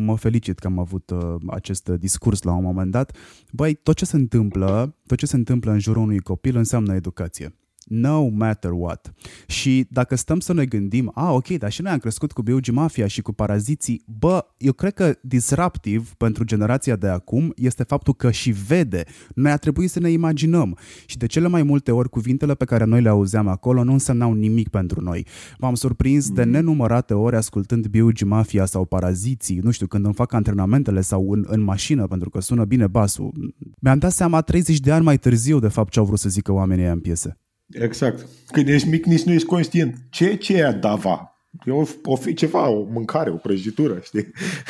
mă 0.05 0.16
felicit 0.16 0.59
că 0.59 0.66
am 0.66 0.79
avut 0.79 1.11
uh, 1.11 1.35
acest 1.47 1.89
discurs 1.89 2.43
la 2.43 2.53
un 2.53 2.62
moment 2.62 2.91
dat, 2.91 3.16
băi, 3.53 3.74
tot 3.74 3.97
ce 3.97 4.05
se 4.05 4.16
întâmplă, 4.16 4.97
tot 5.07 5.19
ce 5.19 5.27
se 5.27 5.37
întâmplă 5.37 5.70
în 5.70 5.79
jurul 5.79 6.03
unui 6.03 6.19
copil 6.19 6.57
înseamnă 6.57 6.95
educație 6.95 7.57
no 7.89 8.29
matter 8.29 8.71
what. 8.71 9.13
Și 9.47 9.87
dacă 9.91 10.17
stăm 10.17 10.41
să 10.41 10.53
ne 10.53 10.65
gândim, 10.65 11.11
a, 11.15 11.33
ok, 11.33 11.49
dar 11.49 11.73
și 11.73 11.83
noi 11.83 11.93
am 11.93 11.99
crescut 11.99 12.33
cu 12.33 12.43
Biugi 12.43 12.71
Mafia 12.71 13.07
și 13.07 13.23
cu 13.23 13.33
paraziții, 13.33 14.05
bă, 14.19 14.45
eu 14.57 14.73
cred 14.73 14.95
că 14.95 15.15
disruptiv 15.21 16.13
pentru 16.15 16.45
generația 16.45 16.97
de 16.97 17.09
acum 17.09 17.53
este 17.57 17.83
faptul 17.83 18.15
că 18.15 18.31
și 18.31 18.51
vede. 18.51 19.05
Noi 19.35 19.53
a 19.53 19.57
trebuit 19.57 19.91
să 19.91 20.01
ne 20.01 20.11
imaginăm. 20.11 20.79
Și 21.07 21.17
de 21.17 21.27
cele 21.27 21.49
mai 21.49 21.63
multe 21.63 21.91
ori 21.91 22.09
cuvintele 22.09 22.55
pe 22.55 22.65
care 22.65 22.85
noi 22.85 23.03
le 23.03 23.09
auzeam 23.09 23.49
acolo 23.49 23.85
nu 23.85 23.93
însemnau 23.93 24.33
nimic 24.33 24.69
pentru 24.69 25.01
noi. 25.01 25.27
M-am 25.59 25.75
surprins 25.75 26.31
de 26.31 26.43
mhm. 26.43 26.51
nenumărate 26.51 27.15
ori 27.15 27.37
ascultând 27.37 27.87
Biugi 27.87 28.25
Mafia 28.25 28.65
sau 28.65 28.85
paraziții, 28.85 29.59
nu 29.59 29.71
știu, 29.71 29.87
când 29.87 30.05
îmi 30.05 30.15
fac 30.15 30.33
antrenamentele 30.33 31.01
sau 31.01 31.31
în, 31.31 31.45
în 31.49 31.61
mașină, 31.61 32.07
pentru 32.07 32.31
că 32.31 32.41
sună 32.41 32.65
bine 32.65 32.87
basul. 32.87 33.55
Mi-am 33.81 33.99
dat 33.99 34.13
seama 34.13 34.41
30 34.41 34.79
de 34.79 34.93
ani 34.93 35.05
mai 35.05 35.19
târziu 35.19 35.59
de 35.59 35.69
fapt 35.69 35.93
ce 35.93 35.99
au 35.99 36.05
vrut 36.05 36.19
să 36.19 36.29
zică 36.29 36.53
oamenii 36.53 36.87
în 36.87 37.01
piese. 37.01 37.37
Exact. 37.73 38.27
Când 38.47 38.69
ești 38.69 38.89
mic, 38.89 39.05
nici 39.05 39.23
nu 39.23 39.32
ești 39.32 39.47
conștient. 39.47 39.97
Ce, 40.11 40.35
ce 40.35 40.57
e 40.57 40.78
dava? 40.81 41.36
E 41.66 41.70
o, 41.70 41.85
o 42.05 42.16
fi 42.16 42.35
ceva, 42.35 42.69
o 42.69 42.86
mâncare, 42.93 43.31
o 43.31 43.36
prăjitură, 43.36 44.01
știi? 44.03 44.27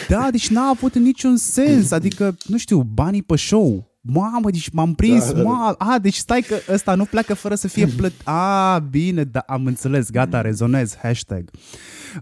Da, 0.08 0.30
deci 0.30 0.48
n-a 0.48 0.68
avut 0.68 0.94
niciun 0.94 1.36
sens. 1.36 1.90
Adică, 1.90 2.36
nu 2.46 2.56
știu, 2.56 2.80
banii 2.80 3.22
pe 3.22 3.36
show. 3.36 3.91
Mamă, 4.04 4.50
deci 4.50 4.70
m-am 4.70 4.94
prins, 4.94 5.32
da, 5.32 5.42
da, 5.42 5.42
da. 5.42 5.74
a, 5.78 5.98
deci 5.98 6.14
stai 6.14 6.40
că 6.40 6.56
ăsta 6.72 6.94
nu 6.94 7.04
pleacă 7.04 7.34
fără 7.34 7.54
să 7.54 7.68
fie 7.68 7.86
plăt. 7.86 8.12
A, 8.24 8.78
bine, 8.78 9.24
da, 9.24 9.38
am 9.46 9.66
înțeles, 9.66 10.10
gata, 10.10 10.40
rezonez, 10.40 10.96
hashtag. 11.02 11.50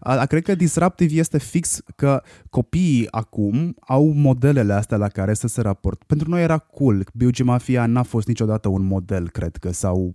A, 0.00 0.24
cred 0.24 0.42
că 0.42 0.54
disruptiv 0.54 1.18
este 1.18 1.38
fix 1.38 1.80
că 1.96 2.22
copiii 2.50 3.08
acum 3.10 3.76
au 3.80 4.12
modelele 4.16 4.72
astea 4.72 4.96
la 4.96 5.08
care 5.08 5.34
să 5.34 5.46
se 5.46 5.60
raport. 5.60 6.02
Pentru 6.02 6.28
noi 6.28 6.42
era 6.42 6.58
cool. 6.58 7.04
Biugi 7.14 7.42
Mafia 7.42 7.86
n-a 7.86 8.02
fost 8.02 8.26
niciodată 8.26 8.68
un 8.68 8.86
model, 8.86 9.30
cred 9.30 9.56
că, 9.56 9.72
sau 9.72 10.14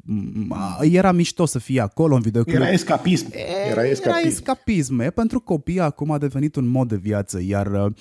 era 0.82 1.12
mișto 1.12 1.46
să 1.46 1.60
fie 1.60 1.82
acolo 1.82 2.16
în 2.16 2.22
videoclip. 2.22 2.56
Era 2.56 2.70
escapism. 2.70 3.28
Era 3.70 3.84
escapism. 3.84 4.08
Era 4.08 4.28
escapism. 4.28 5.00
E, 5.00 5.10
pentru 5.10 5.40
copii 5.40 5.80
acum 5.80 6.12
a 6.12 6.18
devenit 6.18 6.56
un 6.56 6.68
mod 6.68 6.88
de 6.88 6.96
viață, 6.96 7.42
iar 7.42 7.68
uh, 7.68 7.92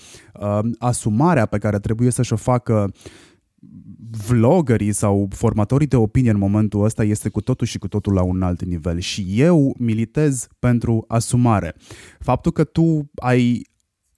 uh 0.40 0.58
asumarea 0.78 1.46
pe 1.46 1.58
care 1.58 1.78
trebuie 1.78 2.10
să-și 2.10 2.32
o 2.32 2.36
facă 2.36 2.92
vloggerii 4.26 4.92
sau 4.92 5.28
formatorii 5.30 5.86
de 5.86 5.96
opinie 5.96 6.30
în 6.30 6.38
momentul 6.38 6.84
ăsta 6.84 7.04
este 7.04 7.28
cu 7.28 7.40
totul 7.40 7.66
și 7.66 7.78
cu 7.78 7.88
totul 7.88 8.12
la 8.12 8.22
un 8.22 8.42
alt 8.42 8.64
nivel 8.64 8.98
și 8.98 9.26
eu 9.28 9.74
militez 9.78 10.46
pentru 10.58 11.04
asumare. 11.08 11.74
Faptul 12.18 12.52
că 12.52 12.64
tu 12.64 13.10
ai 13.14 13.72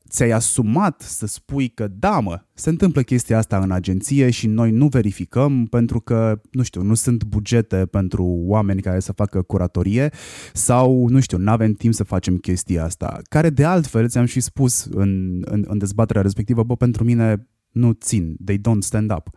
ți-ai 0.09 0.31
asumat 0.31 1.01
să 1.01 1.27
spui 1.27 1.69
că 1.69 1.89
da, 1.99 2.21
mă, 2.21 2.41
se 2.55 2.69
întâmplă 2.69 3.03
chestia 3.03 3.39
asta 3.39 3.59
în 3.59 3.71
agenție 3.71 4.31
și 4.31 4.47
noi 4.47 4.71
nu 4.71 4.87
verificăm 4.87 5.67
pentru 5.67 6.01
că, 6.01 6.41
nu 6.51 6.63
știu, 6.63 6.83
nu 6.83 6.95
sunt 6.95 7.25
bugete 7.25 7.87
pentru 7.87 8.25
oameni 8.25 8.81
care 8.81 9.01
să 9.01 9.13
facă 9.13 9.43
curatorie 9.43 10.11
sau, 10.53 11.07
nu 11.09 11.21
știu, 11.21 11.39
nu 11.39 11.51
avem 11.51 11.73
timp 11.73 11.95
să 11.95 12.05
facem 12.05 12.37
chestia 12.37 12.85
asta, 12.85 13.21
care 13.29 13.51
de 13.51 13.65
altfel 13.65 14.09
ți-am 14.09 14.25
și 14.25 14.41
spus 14.41 14.85
în, 14.85 15.43
în, 15.45 15.65
în 15.69 15.79
dezbaterea 15.79 16.23
respectivă, 16.23 16.63
bă, 16.63 16.77
pentru 16.77 17.05
mine 17.05 17.49
nu 17.77 17.93
țin, 17.93 18.37
they 18.45 18.59
don't 18.59 18.79
stand 18.79 19.11
up. 19.11 19.29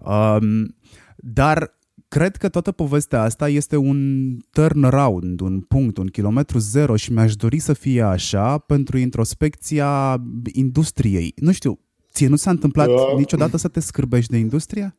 Um, 0.00 0.76
dar 1.16 1.78
cred 2.08 2.36
că 2.36 2.48
toată 2.48 2.72
povestea 2.72 3.22
asta 3.22 3.48
este 3.48 3.76
un 3.76 4.30
turnaround, 4.50 5.40
un 5.40 5.60
punct, 5.60 5.96
un 5.96 6.06
kilometru 6.06 6.58
zero 6.58 6.96
și 6.96 7.12
mi-aș 7.12 7.34
dori 7.34 7.58
să 7.58 7.72
fie 7.72 8.02
așa 8.02 8.58
pentru 8.58 8.98
introspecția 8.98 10.22
industriei. 10.52 11.32
Nu 11.36 11.52
știu, 11.52 11.78
ție 12.12 12.28
nu 12.28 12.36
s-a 12.36 12.50
întâmplat 12.50 12.88
uh, 12.88 13.14
niciodată 13.16 13.56
să 13.56 13.68
te 13.68 13.80
scârbești 13.80 14.30
de 14.30 14.36
industria? 14.36 14.96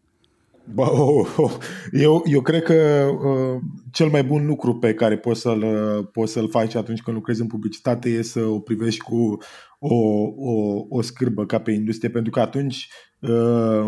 Bă, 0.74 0.92
oh, 0.92 1.34
oh. 1.38 1.52
Eu, 1.92 2.24
eu 2.26 2.42
cred 2.42 2.64
că 2.64 3.08
uh, 3.12 3.62
cel 3.92 4.10
mai 4.10 4.24
bun 4.24 4.46
lucru 4.46 4.76
pe 4.76 4.94
care 4.94 5.18
poți 5.18 5.42
să-l, 5.42 5.64
uh, 5.64 6.08
poți 6.12 6.32
să-l 6.32 6.50
faci 6.50 6.76
atunci 6.76 7.02
când 7.02 7.16
lucrezi 7.16 7.42
în 7.42 7.48
publicitate 7.48 8.10
e 8.10 8.22
să 8.22 8.40
o 8.40 8.60
privești 8.60 9.02
cu 9.02 9.38
o, 9.80 9.96
o, 10.36 10.86
o 10.90 11.02
scârbă 11.02 11.46
ca 11.46 11.60
pe 11.60 11.72
industrie, 11.72 12.10
pentru 12.10 12.32
că 12.32 12.40
atunci 12.40 12.88
uh, 13.20 13.88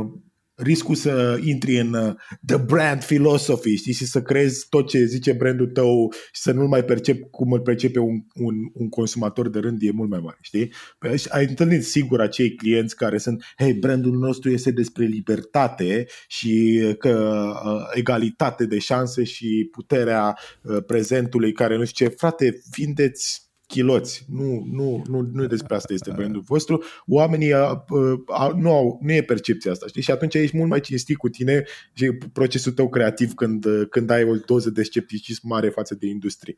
riscul 0.61 0.95
să 0.95 1.39
intri 1.43 1.79
în 1.79 1.93
uh, 1.93 2.13
the 2.45 2.57
brand 2.57 3.03
philosophy, 3.03 3.75
știi, 3.75 3.93
și 3.93 4.05
să 4.05 4.21
crezi 4.21 4.65
tot 4.69 4.87
ce 4.87 5.05
zice 5.05 5.31
brandul 5.31 5.67
tău 5.67 6.13
și 6.31 6.41
să 6.41 6.51
nu-l 6.51 6.67
mai 6.67 6.83
percep 6.83 7.29
cum 7.31 7.51
îl 7.51 7.59
percepe 7.59 7.99
un, 7.99 8.15
un, 8.33 8.55
un 8.73 8.89
consumator 8.89 9.49
de 9.49 9.59
rând 9.59 9.77
e 9.81 9.91
mult 9.91 10.09
mai 10.09 10.19
mare, 10.19 10.37
știi? 10.41 10.73
Păi 10.99 11.23
ai 11.29 11.45
întâlnit 11.45 11.85
sigur 11.85 12.21
acei 12.21 12.55
clienți 12.55 12.95
care 12.95 13.17
sunt, 13.17 13.43
hei, 13.57 13.73
brandul 13.73 14.17
nostru 14.17 14.51
este 14.51 14.71
despre 14.71 15.05
libertate 15.05 16.07
și 16.27 16.81
uh, 16.83 16.97
că 16.97 17.51
uh, 17.65 17.89
egalitate 17.93 18.65
de 18.65 18.79
șanse 18.79 19.23
și 19.23 19.69
puterea 19.71 20.37
uh, 20.61 20.83
prezentului 20.85 21.51
care 21.51 21.77
nu 21.77 21.85
știu 21.85 22.05
ce, 22.05 22.13
frate, 22.17 22.61
vindeți 22.75 23.48
chiloți. 23.69 24.25
Nu, 24.29 24.65
nu, 24.71 25.03
nu, 25.07 25.29
nu 25.33 25.45
despre 25.45 25.75
asta 25.75 25.93
este 25.93 26.11
brandul 26.15 26.41
vostru. 26.41 26.83
Oamenii 27.05 27.53
a, 27.53 27.85
a, 28.25 28.53
nu, 28.57 28.71
au, 28.71 28.99
nu 29.01 29.13
e 29.13 29.21
percepția 29.21 29.71
asta, 29.71 29.87
știi? 29.87 30.01
Și 30.01 30.11
atunci 30.11 30.33
ești 30.33 30.57
mult 30.57 30.69
mai 30.69 30.79
cinstit 30.79 31.17
cu 31.17 31.29
tine 31.29 31.63
și 31.93 32.11
procesul 32.11 32.71
tău 32.71 32.89
creativ 32.89 33.33
când, 33.33 33.65
când 33.89 34.09
ai 34.09 34.23
o 34.23 34.35
doză 34.45 34.69
de 34.69 34.83
scepticism 34.83 35.47
mare 35.47 35.69
față 35.69 35.95
de 35.95 36.07
industrie. 36.07 36.57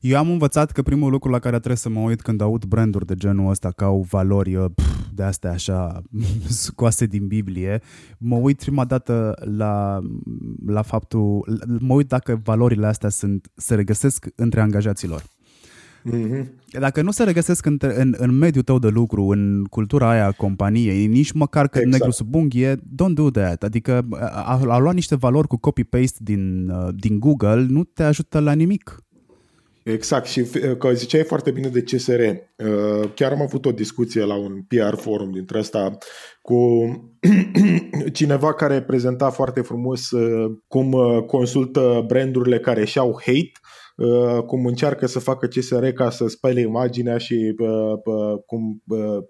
Eu 0.00 0.18
am 0.18 0.30
învățat 0.30 0.70
că 0.70 0.82
primul 0.82 1.10
lucru 1.10 1.30
la 1.30 1.38
care 1.38 1.56
trebuie 1.56 1.76
să 1.76 1.88
mă 1.88 2.00
uit 2.00 2.20
când 2.20 2.40
aud 2.40 2.64
branduri 2.64 3.06
de 3.06 3.14
genul 3.14 3.50
ăsta 3.50 3.70
ca 3.70 3.84
au 3.84 4.06
valori 4.10 4.72
pf, 4.74 5.08
de 5.14 5.22
astea 5.22 5.50
așa 5.50 6.02
scoase 6.64 7.06
din 7.06 7.26
Biblie, 7.26 7.82
mă 8.18 8.36
uit 8.36 8.58
prima 8.58 8.84
dată 8.84 9.34
la, 9.56 10.00
la 10.66 10.82
faptul, 10.82 11.60
mă 11.80 11.94
uit 11.94 12.08
dacă 12.08 12.40
valorile 12.44 12.86
astea 12.86 13.08
sunt, 13.08 13.50
se 13.54 13.74
regăsesc 13.74 14.26
între 14.34 14.60
angajaților. 14.60 15.22
Mm-hmm. 16.04 16.46
Dacă 16.78 17.02
nu 17.02 17.10
se 17.10 17.24
regăsesc 17.24 17.66
în, 17.66 17.76
în, 17.80 18.14
în 18.18 18.30
mediul 18.30 18.62
tău 18.62 18.78
de 18.78 18.88
lucru, 18.88 19.28
în 19.28 19.64
cultura 19.64 20.10
aia 20.10 20.26
a 20.26 20.32
companiei, 20.32 21.06
nici 21.06 21.32
măcar 21.32 21.68
că 21.68 21.78
exact. 21.78 21.96
negru 21.96 22.10
sub 22.10 22.34
unghie, 22.34 22.76
don't 22.76 23.14
do 23.14 23.30
that. 23.30 23.62
Adică 23.62 24.06
a, 24.20 24.60
a 24.68 24.78
lua 24.78 24.92
niște 24.92 25.16
valori 25.16 25.48
cu 25.48 25.56
copy-paste 25.56 26.18
din, 26.22 26.68
uh, 26.68 26.88
din 26.94 27.18
Google 27.18 27.66
nu 27.68 27.84
te 27.84 28.02
ajută 28.02 28.38
la 28.38 28.52
nimic. 28.52 29.04
Exact, 29.82 30.26
și 30.26 30.44
că 30.78 30.92
ziceai 30.92 31.22
foarte 31.22 31.50
bine 31.50 31.68
de 31.68 31.82
CSR. 31.82 32.20
Uh, 32.20 33.10
chiar 33.14 33.32
am 33.32 33.40
avut 33.42 33.66
o 33.66 33.72
discuție 33.72 34.24
la 34.24 34.36
un 34.36 34.62
PR 34.68 34.96
forum 34.96 35.30
dintre 35.30 35.58
asta 35.58 35.98
cu 36.42 36.58
cineva 38.12 38.54
care 38.54 38.82
prezenta 38.82 39.30
foarte 39.30 39.60
frumos 39.60 40.10
uh, 40.10 40.56
cum 40.68 40.96
consultă 41.26 42.04
brandurile 42.06 42.58
care 42.58 42.84
și-au 42.84 43.20
hate 43.24 43.52
Uh, 43.52 43.79
cum 44.46 44.66
încearcă 44.66 45.06
să 45.06 45.18
facă 45.18 45.46
CSR 45.46 45.86
ca 45.86 46.10
să 46.10 46.26
spele 46.26 46.60
imaginea 46.60 47.18
și 47.18 47.54
uh, 47.58 47.92
uh, 48.04 48.42
cum 48.46 48.82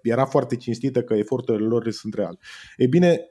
era 0.03 0.25
foarte 0.25 0.57
cinstită 0.57 1.03
că 1.03 1.15
eforturile 1.15 1.67
lor 1.67 1.91
sunt 1.91 2.15
reale. 2.15 2.39
E 2.77 2.87
bine, 2.87 3.29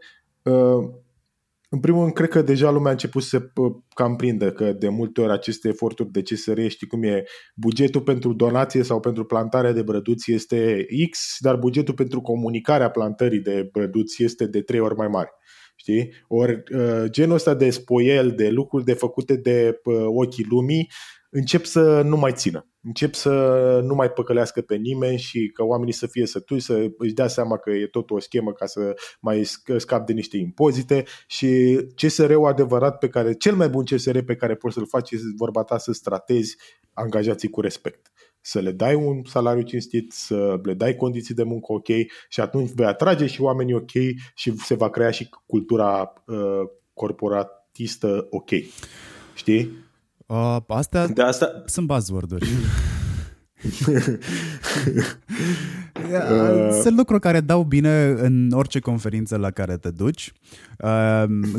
în 1.70 1.80
primul 1.80 2.02
rând, 2.02 2.14
cred 2.14 2.30
că 2.30 2.42
deja 2.42 2.72
lumea 2.72 2.88
a 2.88 2.92
început 2.92 3.24
să 3.24 3.30
se 3.30 3.52
cam 3.94 4.16
prindă 4.16 4.52
că 4.52 4.72
de 4.72 4.90
multe 4.90 5.22
ori 5.22 5.32
aceste 5.32 5.68
eforturi 5.68 6.12
de 6.12 6.22
CSR, 6.22 6.68
știi 6.68 6.88
cum 6.88 7.04
e, 7.04 7.24
bugetul 7.56 8.02
pentru 8.02 8.34
donație 8.34 8.84
sau 8.84 9.00
pentru 9.00 9.26
plantarea 9.26 9.72
de 9.72 9.82
brăduți 9.82 10.32
este 10.32 10.86
X, 11.10 11.38
dar 11.40 11.56
bugetul 11.56 11.94
pentru 11.94 12.22
comunicarea 12.22 12.90
plantării 12.90 13.40
de 13.40 13.70
brăduți 13.72 14.24
este 14.24 14.46
de 14.46 14.62
trei 14.62 14.80
ori 14.80 14.96
mai 14.96 15.08
mare. 15.08 15.30
Știi? 15.76 16.14
Ori 16.28 16.64
genul 17.06 17.36
ăsta 17.36 17.54
de 17.54 17.70
spoiel, 17.70 18.32
de 18.32 18.50
lucruri 18.50 18.86
de 18.86 18.94
făcute 18.94 19.36
de 19.36 19.80
ochii 20.06 20.46
lumii, 20.50 20.90
încep 21.30 21.66
să 21.66 22.02
nu 22.02 22.18
mai 22.18 22.34
țină. 22.34 22.68
Încep 22.82 23.14
să 23.14 23.32
nu 23.84 23.96
mai 23.96 24.10
păcălească 24.10 24.62
pe 24.62 24.76
nimeni 24.76 25.18
și 25.18 25.52
că 25.54 25.64
oamenii 25.64 25.94
să 25.94 26.08
fie 26.08 26.26
sătui, 26.26 26.60
să 26.60 26.88
își 26.98 27.14
dea 27.14 27.28
seama 27.28 27.58
că 27.58 27.70
e 27.70 27.88
tot 27.88 28.12
o 28.12 28.20
schemă 28.20 28.52
ca 28.52 28.66
să 28.66 28.94
mai 29.20 29.44
scap 29.78 30.06
de 30.06 30.14
niște 30.14 30.38
impozite 30.38 31.04
și 31.28 31.80
CSR-ul 31.96 32.46
adevărat 32.46 32.98
pe 32.98 33.08
care, 33.08 33.34
cel 33.34 33.56
mai 33.56 33.70
bun 33.70 33.84
CSR 33.84 34.20
pe 34.20 34.36
care 34.36 34.56
poți 34.56 34.74
să-l 34.74 34.88
faci 34.88 35.12
este 35.12 35.28
vorba 35.38 35.64
ta 35.64 35.78
să 35.78 35.92
stratezi 35.92 36.58
angajații 36.94 37.50
cu 37.50 37.62
respect 37.62 38.12
să 38.42 38.60
le 38.60 38.72
dai 38.72 38.96
un 38.96 39.24
salariu 39.26 39.64
cinstit, 39.64 40.12
să 40.12 40.60
le 40.64 40.74
dai 40.74 40.96
condiții 40.96 41.36
de 41.36 41.44
muncă 41.44 41.74
ok 41.74 41.88
și 42.30 42.40
atunci 42.40 42.70
vei 42.70 42.86
atrage 42.86 43.26
și 43.26 43.42
oamenii 43.42 43.74
ok 43.74 43.92
și 44.36 44.58
se 44.58 44.76
va 44.76 44.90
crea 44.90 45.12
și 45.12 45.30
cultura 45.46 46.14
uh, 46.26 46.70
corporatistă 46.94 48.28
ok. 48.30 48.50
Știi? 49.36 49.89
Uh, 50.30 50.58
astea 50.68 51.08
de 51.08 51.22
asta... 51.22 51.64
sunt 51.66 51.88
buzzword-uri. 51.88 52.50
Sunt 56.82 56.98
lucruri 56.98 57.22
care 57.22 57.40
dau 57.40 57.64
bine 57.64 58.16
în 58.18 58.52
orice 58.52 58.80
conferință 58.80 59.38
la 59.38 59.52
care 59.52 59.78
te 59.78 59.90
duci. 59.90 60.32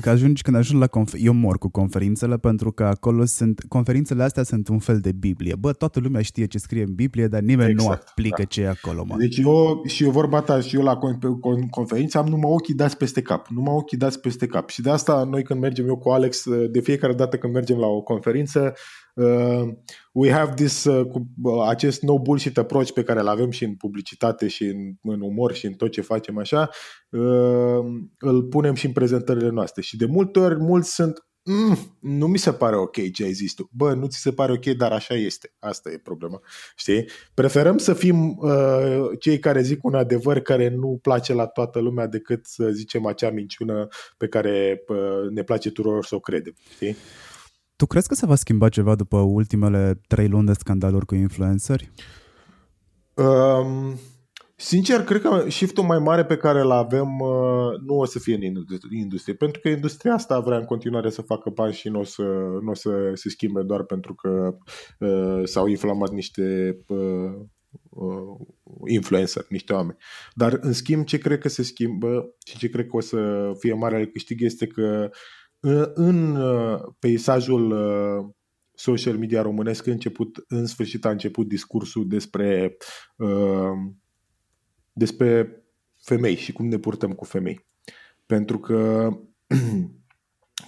Că 0.01 0.11
ajungi, 0.11 0.43
când 0.43 0.57
ajungi 0.57 0.81
la 0.81 1.01
confer- 1.01 1.21
eu 1.21 1.33
mor 1.33 1.59
cu 1.59 1.69
conferințele 1.69 2.39
pentru 2.39 2.73
că 2.73 2.85
acolo 2.85 3.25
sunt, 3.25 3.65
conferințele 3.69 4.23
astea 4.23 4.43
sunt 4.43 4.69
un 4.69 4.79
fel 4.79 4.99
de 4.99 5.13
Biblie. 5.13 5.55
Bă, 5.55 5.73
toată 5.73 6.01
lumea 6.01 6.23
știe 6.23 6.47
ce 6.47 6.59
scrie 6.59 6.83
în 6.83 6.95
Biblie, 6.95 7.27
dar 7.27 7.41
nimeni 7.41 7.71
exact, 7.71 7.89
nu 7.89 7.95
aplică 8.11 8.43
da. 8.43 8.45
ce 8.45 8.61
e 8.61 8.69
acolo, 8.69 9.05
mă. 9.07 9.15
Deci 9.19 9.37
eu, 9.37 9.83
și 9.87 10.05
eu 10.05 10.11
vorba 10.11 10.41
ta, 10.41 10.61
și 10.61 10.77
eu 10.77 10.83
la 10.83 10.99
conferință 11.71 12.19
am 12.19 12.27
numai 12.27 12.51
ochii 12.51 12.75
dați 12.75 12.97
peste 12.97 13.23
cap. 13.23 13.47
Numai 13.47 13.75
ochii 13.75 13.99
dați 13.99 14.21
peste 14.21 14.47
cap. 14.47 14.69
Și 14.69 14.83
de 14.83 14.91
asta 14.91 15.27
noi 15.31 15.43
când 15.43 15.61
mergem 15.61 15.87
eu 15.87 15.97
cu 15.97 16.11
Alex, 16.11 16.45
de 16.71 16.81
fiecare 16.81 17.13
dată 17.13 17.37
când 17.37 17.53
mergem 17.53 17.79
la 17.79 17.87
o 17.87 18.01
conferință, 18.01 18.75
uh, 19.15 19.69
we 20.13 20.33
have 20.33 20.55
this, 20.55 20.85
uh, 20.85 21.07
cu, 21.07 21.27
uh, 21.43 21.67
acest 21.69 22.03
no 22.03 22.19
bullshit 22.19 22.59
approach 22.59 22.91
pe 22.91 23.03
care 23.03 23.21
îl 23.21 23.29
avem 23.29 23.51
și 23.51 23.65
în 23.65 23.75
publicitate 23.75 24.49
și 24.49 24.65
în, 24.65 24.93
în 25.03 25.21
umor 25.21 25.53
și 25.53 25.67
în 25.67 25.73
tot 25.73 25.91
ce 25.91 26.01
facem 26.01 26.39
așa, 26.39 26.71
uh, 27.11 27.85
îl 28.19 28.43
punem 28.43 28.75
și 28.75 28.87
în 28.87 28.93
prezentările 28.93 29.51
noastre. 29.51 29.83
Și 29.83 29.97
de 29.97 30.07
multe 30.07 30.39
ori 30.39 30.59
mulți 30.59 30.95
sunt 30.95 31.25
Mm, 31.45 31.97
nu 32.01 32.27
mi 32.27 32.39
se 32.39 32.53
pare 32.53 32.77
ok 32.77 33.13
ce 33.13 33.25
ai 33.25 33.33
zis 33.33 33.55
tu. 33.55 33.71
Bă, 33.73 33.95
nu 33.95 34.07
ți 34.07 34.19
se 34.19 34.33
pare 34.33 34.53
ok, 34.53 34.65
dar 34.67 34.93
așa 34.93 35.15
este. 35.15 35.55
Asta 35.59 35.91
e 35.91 35.99
problema. 35.99 36.41
Știi? 36.77 37.09
Preferăm 37.35 37.79
să 37.79 37.95
fim 37.95 38.39
uh, 38.39 39.19
cei 39.19 39.39
care 39.39 39.63
zic 39.63 39.85
un 39.85 39.95
adevăr 39.95 40.41
care 40.41 40.69
nu 40.69 40.99
place 41.03 41.33
la 41.33 41.47
toată 41.47 41.79
lumea 41.79 42.07
decât 42.07 42.47
să 42.47 42.71
zicem 42.71 43.07
acea 43.07 43.31
minciună 43.31 43.89
pe 44.17 44.29
care 44.29 44.85
uh, 44.89 45.31
ne 45.31 45.43
place 45.43 45.71
tuturor 45.71 46.05
să 46.05 46.15
o 46.15 46.21
credem. 46.21 46.55
Știi? 46.75 46.97
Tu 47.81 47.87
crezi 47.87 48.09
că 48.09 48.15
se 48.15 48.27
va 48.27 48.35
schimba 48.35 48.69
ceva 48.69 48.95
după 48.95 49.17
ultimele 49.17 50.01
trei 50.09 50.29
luni 50.29 50.47
de 50.47 50.53
scandaluri 50.53 51.07
cu 51.07 51.15
influenceri? 51.15 51.91
Um, 53.15 53.99
sincer, 54.57 55.05
cred 55.05 55.21
că 55.21 55.45
shiftul 55.49 55.85
mai 55.85 55.99
mare 55.99 56.25
pe 56.25 56.37
care 56.37 56.61
îl 56.61 56.71
avem 56.71 57.19
uh, 57.21 57.79
nu 57.87 57.95
o 57.99 58.05
să 58.05 58.19
fie 58.19 58.35
în 58.35 58.43
industrie, 58.91 59.35
pentru 59.35 59.61
că 59.61 59.69
industria 59.69 60.15
asta 60.15 60.41
vrea 60.41 60.59
în 60.59 60.65
continuare 60.65 61.11
să 61.11 61.23
facă 61.23 61.51
bani 61.51 61.73
și 61.73 61.89
nu 61.89 61.99
o 61.99 62.05
să, 62.05 62.23
nu 62.63 62.71
o 62.71 62.75
să 62.75 62.91
se 63.15 63.29
schimbe 63.29 63.63
doar 63.63 63.83
pentru 63.83 64.15
că 64.15 64.57
uh, 64.99 65.41
s-au 65.45 65.67
inflamat 65.67 66.11
niște 66.11 66.77
uh, 66.87 67.47
uh, 67.89 68.47
influencer, 68.87 69.47
niște 69.49 69.73
oameni. 69.73 69.99
Dar, 70.35 70.59
în 70.61 70.73
schimb, 70.73 71.05
ce 71.05 71.19
cred 71.19 71.39
că 71.39 71.49
se 71.49 71.63
schimbă 71.63 72.35
și 72.47 72.59
ce 72.59 72.69
cred 72.69 72.87
că 72.87 72.97
o 72.97 73.01
să 73.01 73.51
fie 73.59 73.73
mare 73.73 74.07
câștig 74.07 74.43
este 74.43 74.67
că 74.67 75.09
uh, 75.11 75.19
în 75.95 76.37
uh, 76.37 76.81
peisajul 76.99 77.71
uh, 77.71 78.35
social 78.75 79.19
media 79.19 79.43
românesc 79.43 79.87
început, 79.87 80.45
în 80.49 80.67
sfârșit 80.67 81.05
a 81.05 81.11
început 81.11 81.49
discursul 81.49 82.09
despre, 82.09 82.77
uh, 83.17 83.93
despre 84.93 85.63
femei 86.03 86.37
și 86.37 86.53
cum 86.53 86.67
ne 86.67 86.79
purtăm 86.79 87.13
cu 87.13 87.25
femei. 87.25 87.67
Pentru 88.27 88.59
că 88.59 89.09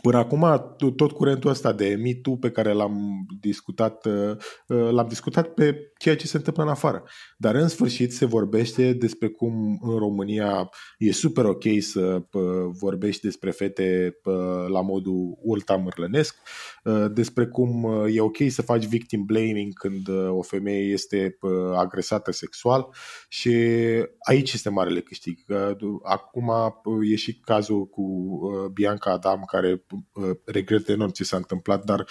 Până 0.02 0.18
acum, 0.18 0.74
tot 0.96 1.12
curentul 1.12 1.50
ăsta 1.50 1.72
de 1.72 1.96
mitu 2.00 2.30
pe 2.30 2.50
care 2.50 2.72
l-am 2.72 3.26
discutat, 3.40 4.06
uh, 4.06 4.36
uh, 4.66 4.90
l-am 4.90 5.08
discutat 5.08 5.48
pe 5.48 5.92
ceea 5.98 6.16
ce 6.16 6.26
se 6.26 6.36
întâmplă 6.36 6.62
în 6.62 6.68
afară. 6.68 7.02
Dar 7.36 7.54
în 7.54 7.68
sfârșit 7.68 8.12
se 8.12 8.24
vorbește 8.24 8.92
despre 8.92 9.28
cum 9.28 9.78
în 9.82 9.98
România 9.98 10.70
e 10.98 11.12
super 11.12 11.44
ok 11.44 11.62
să 11.78 12.22
uh, 12.32 12.42
vorbești 12.80 13.22
despre 13.22 13.50
fete 13.50 14.16
la 14.68 14.80
modul 14.80 15.38
ultra 15.40 15.76
mărlănesc, 15.76 16.36
despre 17.12 17.46
cum 17.46 17.84
e 18.12 18.20
ok 18.20 18.36
să 18.48 18.62
faci 18.62 18.84
victim 18.84 19.24
blaming 19.24 19.72
când 19.72 20.08
o 20.28 20.42
femeie 20.42 20.92
este 20.92 21.38
agresată 21.76 22.32
sexual 22.32 22.88
și 23.28 23.50
aici 24.28 24.52
este 24.52 24.68
marele 24.68 25.00
câștig. 25.00 25.38
Acum 26.02 26.52
e 27.12 27.14
și 27.14 27.40
cazul 27.40 27.86
cu 27.86 28.38
Bianca 28.72 29.10
Adam 29.10 29.42
care 29.46 29.84
Uh, 29.91 29.91
regret 30.44 30.88
enorm 30.88 31.10
ce 31.10 31.24
s-a 31.24 31.36
întâmplat, 31.36 31.84
dar 31.84 32.06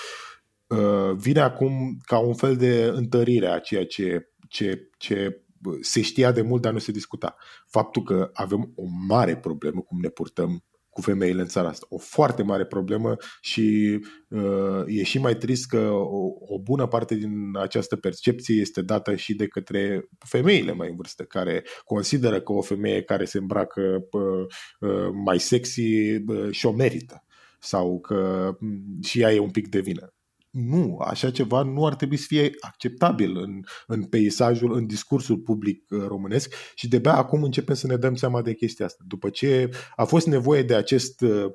uh, 0.67 1.15
vine 1.15 1.39
acum 1.39 1.97
ca 2.05 2.17
un 2.17 2.33
fel 2.33 2.55
de 2.55 2.91
întărire 2.93 3.47
a 3.47 3.59
ceea 3.59 3.85
ce, 3.85 4.29
ce, 4.47 4.89
ce 4.97 5.45
se 5.81 6.01
știa 6.01 6.31
de 6.31 6.41
mult, 6.41 6.61
dar 6.61 6.73
nu 6.73 6.79
se 6.79 6.91
discuta. 6.91 7.35
Faptul 7.67 8.03
că 8.03 8.29
avem 8.33 8.71
o 8.75 8.83
mare 9.07 9.37
problemă 9.37 9.81
cum 9.81 9.99
ne 9.99 10.09
purtăm 10.09 10.63
cu 10.91 11.01
femeile 11.01 11.41
în 11.41 11.47
țara 11.47 11.67
asta. 11.67 11.85
O 11.89 11.97
foarte 11.97 12.43
mare 12.43 12.65
problemă 12.65 13.15
și 13.41 13.99
uh, 14.29 14.83
e 14.85 15.03
și 15.03 15.19
mai 15.19 15.35
trist 15.35 15.67
că 15.67 15.89
o, 15.89 16.31
o 16.39 16.59
bună 16.59 16.87
parte 16.87 17.15
din 17.15 17.57
această 17.59 17.95
percepție 17.95 18.55
este 18.55 18.81
dată 18.81 19.15
și 19.15 19.35
de 19.35 19.47
către 19.47 20.09
femeile 20.25 20.73
mai 20.73 20.89
în 20.89 20.95
vârstă, 20.95 21.23
care 21.23 21.63
consideră 21.83 22.41
că 22.41 22.51
o 22.51 22.61
femeie 22.61 23.01
care 23.01 23.25
se 23.25 23.37
îmbracă 23.37 24.07
uh, 24.11 24.45
uh, 24.79 25.09
mai 25.25 25.39
sexy 25.39 26.15
uh, 26.27 26.51
și-o 26.51 26.71
merită 26.71 27.25
sau 27.61 27.99
că 27.99 28.51
și 29.03 29.21
ea 29.21 29.33
e 29.33 29.39
un 29.39 29.51
pic 29.51 29.67
de 29.67 29.79
vină. 29.79 30.13
Nu, 30.51 30.97
așa 30.97 31.31
ceva 31.31 31.61
nu 31.63 31.85
ar 31.85 31.95
trebui 31.95 32.17
să 32.17 32.25
fie 32.27 32.49
acceptabil 32.59 33.37
în, 33.37 33.59
în 33.87 34.03
peisajul, 34.03 34.73
în 34.73 34.85
discursul 34.85 35.37
public 35.37 35.83
uh, 35.89 36.03
românesc 36.07 36.53
și 36.75 36.87
de-abia 36.87 37.13
acum 37.15 37.43
începem 37.43 37.75
să 37.75 37.87
ne 37.87 37.95
dăm 37.95 38.15
seama 38.15 38.41
de 38.41 38.53
chestia 38.53 38.85
asta. 38.85 39.03
După 39.07 39.29
ce 39.29 39.69
a 39.95 40.03
fost 40.03 40.27
nevoie 40.27 40.63
de 40.63 40.75
acest 40.75 41.21
uh, 41.21 41.45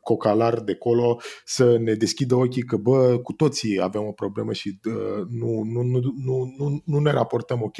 cocalar 0.00 0.60
de 0.60 0.74
colo 0.74 1.20
să 1.44 1.78
ne 1.78 1.94
deschidă 1.94 2.34
ochii 2.34 2.62
că, 2.62 2.76
bă, 2.76 3.18
cu 3.22 3.32
toții 3.32 3.82
avem 3.82 4.06
o 4.06 4.12
problemă 4.12 4.52
și 4.52 4.78
uh, 4.84 5.26
nu, 5.28 5.62
nu, 5.62 5.82
nu, 5.82 6.00
nu, 6.24 6.54
nu, 6.58 6.82
nu 6.84 6.98
ne 6.98 7.10
raportăm 7.10 7.62
ok 7.62 7.76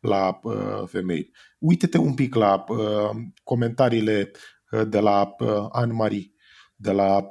la 0.00 0.38
uh, 0.42 0.82
femei. 0.86 1.30
Uite-te 1.58 1.98
un 1.98 2.14
pic 2.14 2.34
la 2.34 2.64
uh, 2.68 3.10
comentariile 3.42 4.30
uh, 4.70 4.88
de 4.88 4.98
la 4.98 5.34
uh, 5.38 5.66
Anne-Marie 5.70 6.34
de 6.76 6.92
la 6.92 7.26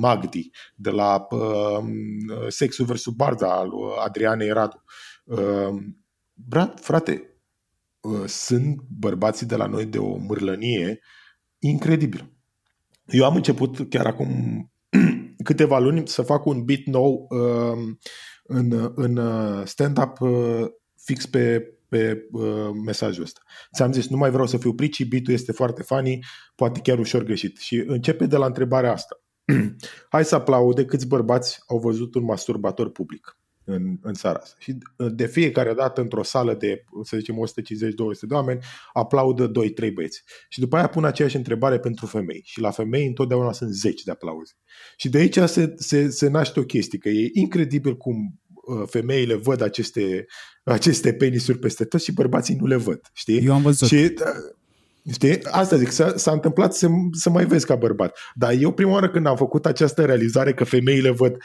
Magdi, 0.00 0.50
de 0.74 0.90
la 0.90 1.26
Sexul 2.48 2.84
vs. 2.84 3.06
Barda 3.06 3.52
al 3.52 3.70
Adrianei 4.04 4.50
Radu. 4.50 4.82
Brat, 6.34 6.80
frate, 6.80 7.34
ă, 8.04 8.26
sunt 8.26 8.80
bărbații 8.98 9.46
de 9.46 9.56
la 9.56 9.66
noi 9.66 9.86
de 9.86 9.98
o 9.98 10.16
mârlănie 10.16 11.00
incredibilă. 11.58 12.30
Eu 13.06 13.24
am 13.24 13.34
început 13.34 13.88
chiar 13.90 14.06
acum 14.06 14.28
câteva 15.44 15.78
luni 15.78 16.08
să 16.08 16.22
fac 16.22 16.46
un 16.46 16.64
beat 16.64 16.82
nou 16.84 17.28
ă, 17.30 17.74
în, 18.44 18.92
în 18.94 19.20
stand-up 19.66 20.20
ă, 20.20 20.68
fix 21.04 21.26
pe 21.26 21.74
pe 21.94 22.28
uh, 22.30 22.70
mesajul 22.84 23.22
ăsta. 23.22 23.40
Ți-am 23.74 23.92
zis, 23.92 24.08
nu 24.08 24.16
mai 24.16 24.30
vreau 24.30 24.46
să 24.46 24.56
fiu 24.56 24.74
prici, 24.74 25.04
bitul 25.04 25.32
este 25.32 25.52
foarte 25.52 25.82
funny, 25.82 26.24
poate 26.54 26.80
chiar 26.80 26.98
ușor 26.98 27.22
greșit. 27.22 27.58
Și 27.58 27.84
începe 27.86 28.26
de 28.26 28.36
la 28.36 28.46
întrebarea 28.46 28.92
asta. 28.92 29.20
Hai 30.10 30.24
să 30.24 30.34
aplaude 30.34 30.84
câți 30.84 31.06
bărbați 31.06 31.62
au 31.66 31.78
văzut 31.78 32.14
un 32.14 32.24
masturbator 32.24 32.90
public 32.90 33.38
în, 33.64 33.96
în 34.02 34.14
țara 34.14 34.38
asta. 34.42 34.56
Și 34.58 34.76
uh, 34.96 35.06
de 35.14 35.26
fiecare 35.26 35.74
dată 35.74 36.00
într-o 36.00 36.22
sală 36.22 36.54
de, 36.54 36.84
să 37.02 37.16
zicem, 37.16 37.34
150-200 37.34 38.20
de 38.20 38.34
oameni, 38.34 38.60
aplaudă 38.92 39.50
2-3 39.50 39.92
băieți. 39.94 40.22
Și 40.48 40.60
după 40.60 40.76
aia 40.76 40.86
pun 40.86 41.04
aceeași 41.04 41.36
întrebare 41.36 41.78
pentru 41.78 42.06
femei. 42.06 42.42
Și 42.44 42.60
la 42.60 42.70
femei 42.70 43.06
întotdeauna 43.06 43.52
sunt 43.52 43.70
10 43.70 44.02
de 44.04 44.10
aplauze. 44.10 44.52
Și 44.96 45.08
de 45.08 45.18
aici 45.18 45.38
se, 45.38 45.74
se, 45.76 46.08
se 46.10 46.28
naște 46.28 46.60
o 46.60 46.64
chestie, 46.64 46.98
că 46.98 47.08
e 47.08 47.30
incredibil 47.32 47.96
cum 47.96 48.38
Uh, 48.43 48.43
femeile 48.86 49.34
văd 49.34 49.60
aceste, 49.60 50.26
aceste 50.62 51.12
penisuri 51.12 51.58
peste 51.58 51.84
tot 51.84 52.02
și 52.02 52.12
bărbații 52.12 52.56
nu 52.60 52.66
le 52.66 52.76
văd, 52.76 53.00
știi? 53.12 53.44
Eu 53.44 53.52
am 53.52 53.62
văzut. 53.62 53.88
Și, 53.88 54.08
da, 54.08 54.32
Știi? 55.12 55.38
Asta 55.44 55.76
zic, 55.76 55.90
s-a, 55.90 56.12
s-a 56.16 56.32
întâmplat 56.32 56.74
să, 56.74 56.88
să 57.12 57.30
mai 57.30 57.44
vezi 57.44 57.66
ca 57.66 57.74
bărbat. 57.74 58.18
Dar 58.34 58.52
eu 58.52 58.72
prima 58.72 58.92
oară 58.92 59.10
când 59.10 59.26
am 59.26 59.36
făcut 59.36 59.66
această 59.66 60.04
realizare 60.04 60.54
că 60.54 60.64
femeile 60.64 61.10
văd 61.10 61.36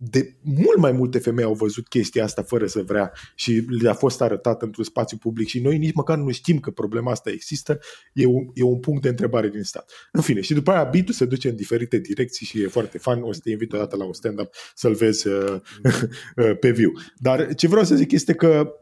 de 0.00 0.36
mult 0.42 0.78
mai 0.78 0.92
multe 0.92 1.18
femei 1.18 1.44
au 1.44 1.54
văzut 1.54 1.88
chestia 1.88 2.24
asta 2.24 2.42
fără 2.42 2.66
să 2.66 2.82
vrea 2.82 3.12
și 3.34 3.52
le-a 3.52 3.94
fost 3.94 4.20
arătat 4.20 4.62
într-un 4.62 4.84
spațiu 4.84 5.16
public 5.16 5.48
și 5.48 5.60
noi 5.60 5.78
nici 5.78 5.94
măcar 5.94 6.18
nu 6.18 6.30
știm 6.30 6.58
că 6.58 6.70
problema 6.70 7.10
asta 7.10 7.30
există, 7.30 7.78
e 8.12 8.26
un, 8.26 8.46
e 8.54 8.62
un 8.62 8.80
punct 8.80 9.02
de 9.02 9.08
întrebare 9.08 9.48
din 9.48 9.62
stat. 9.62 9.90
În 10.12 10.20
fine, 10.20 10.40
și 10.40 10.54
după 10.54 10.70
aia 10.70 10.84
bitul 10.84 11.14
se 11.14 11.24
duce 11.24 11.48
în 11.48 11.56
diferite 11.56 11.98
direcții 11.98 12.46
și 12.46 12.62
e 12.62 12.68
foarte 12.68 12.98
fan, 12.98 13.22
o 13.22 13.32
să 13.32 13.40
te 13.42 13.50
invit 13.50 13.72
odată 13.72 13.96
la 13.96 14.04
un 14.04 14.12
stand-up 14.12 14.54
să-l 14.74 14.94
vezi 14.94 15.28
uh, 15.28 15.60
pe 16.60 16.70
viu. 16.70 16.92
Dar 17.16 17.54
ce 17.54 17.68
vreau 17.68 17.84
să 17.84 17.94
zic 17.94 18.12
este 18.12 18.34
că 18.34 18.72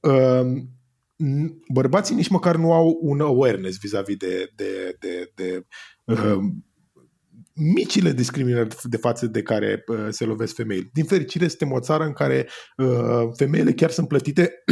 uh, 0.00 0.62
bărbații 1.72 2.14
nici 2.14 2.28
măcar 2.28 2.56
nu 2.56 2.72
au 2.72 2.98
un 3.00 3.20
awareness 3.20 3.78
vis-a-vis 3.78 4.16
de, 4.16 4.52
de, 4.56 4.96
de, 4.98 5.32
de 5.34 5.66
uh, 6.04 6.38
micile 7.54 8.12
discriminări 8.12 8.76
de 8.82 8.96
față 8.96 9.26
de 9.26 9.42
care 9.42 9.84
uh, 9.86 10.06
se 10.10 10.24
lovesc 10.24 10.54
femeile. 10.54 10.90
Din 10.92 11.04
fericire, 11.04 11.48
suntem 11.48 11.72
o 11.72 11.80
țară 11.80 12.04
în 12.04 12.12
care 12.12 12.48
uh, 12.76 13.28
femeile 13.36 13.72
chiar 13.72 13.90
sunt 13.90 14.08
plătite, 14.08 14.64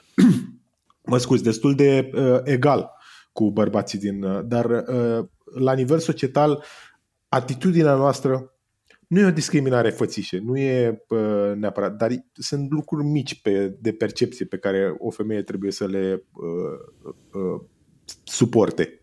mă 1.10 1.18
scuz, 1.18 1.40
destul 1.40 1.74
de 1.74 2.10
uh, 2.14 2.40
egal 2.44 2.90
cu 3.32 3.50
bărbații 3.50 3.98
din... 3.98 4.22
Uh, 4.22 4.40
dar 4.44 4.64
uh, 4.64 5.26
la 5.58 5.72
nivel 5.72 5.98
societal, 5.98 6.64
atitudinea 7.28 7.94
noastră 7.94 8.52
nu 9.08 9.20
e 9.20 9.26
o 9.26 9.30
discriminare 9.30 9.90
fățișă, 9.90 10.38
nu 10.42 10.58
e 10.58 11.04
uh, 11.08 11.52
neapărat, 11.54 11.96
dar 11.96 12.10
sunt 12.32 12.70
lucruri 12.70 13.04
mici 13.04 13.42
pe, 13.42 13.76
de 13.80 13.92
percepție 13.92 14.46
pe 14.46 14.58
care 14.58 14.94
o 14.98 15.10
femeie 15.10 15.42
trebuie 15.42 15.70
să 15.70 15.86
le 15.86 16.24
uh, 16.32 17.42
uh, 17.42 17.60
suporte 18.24 18.97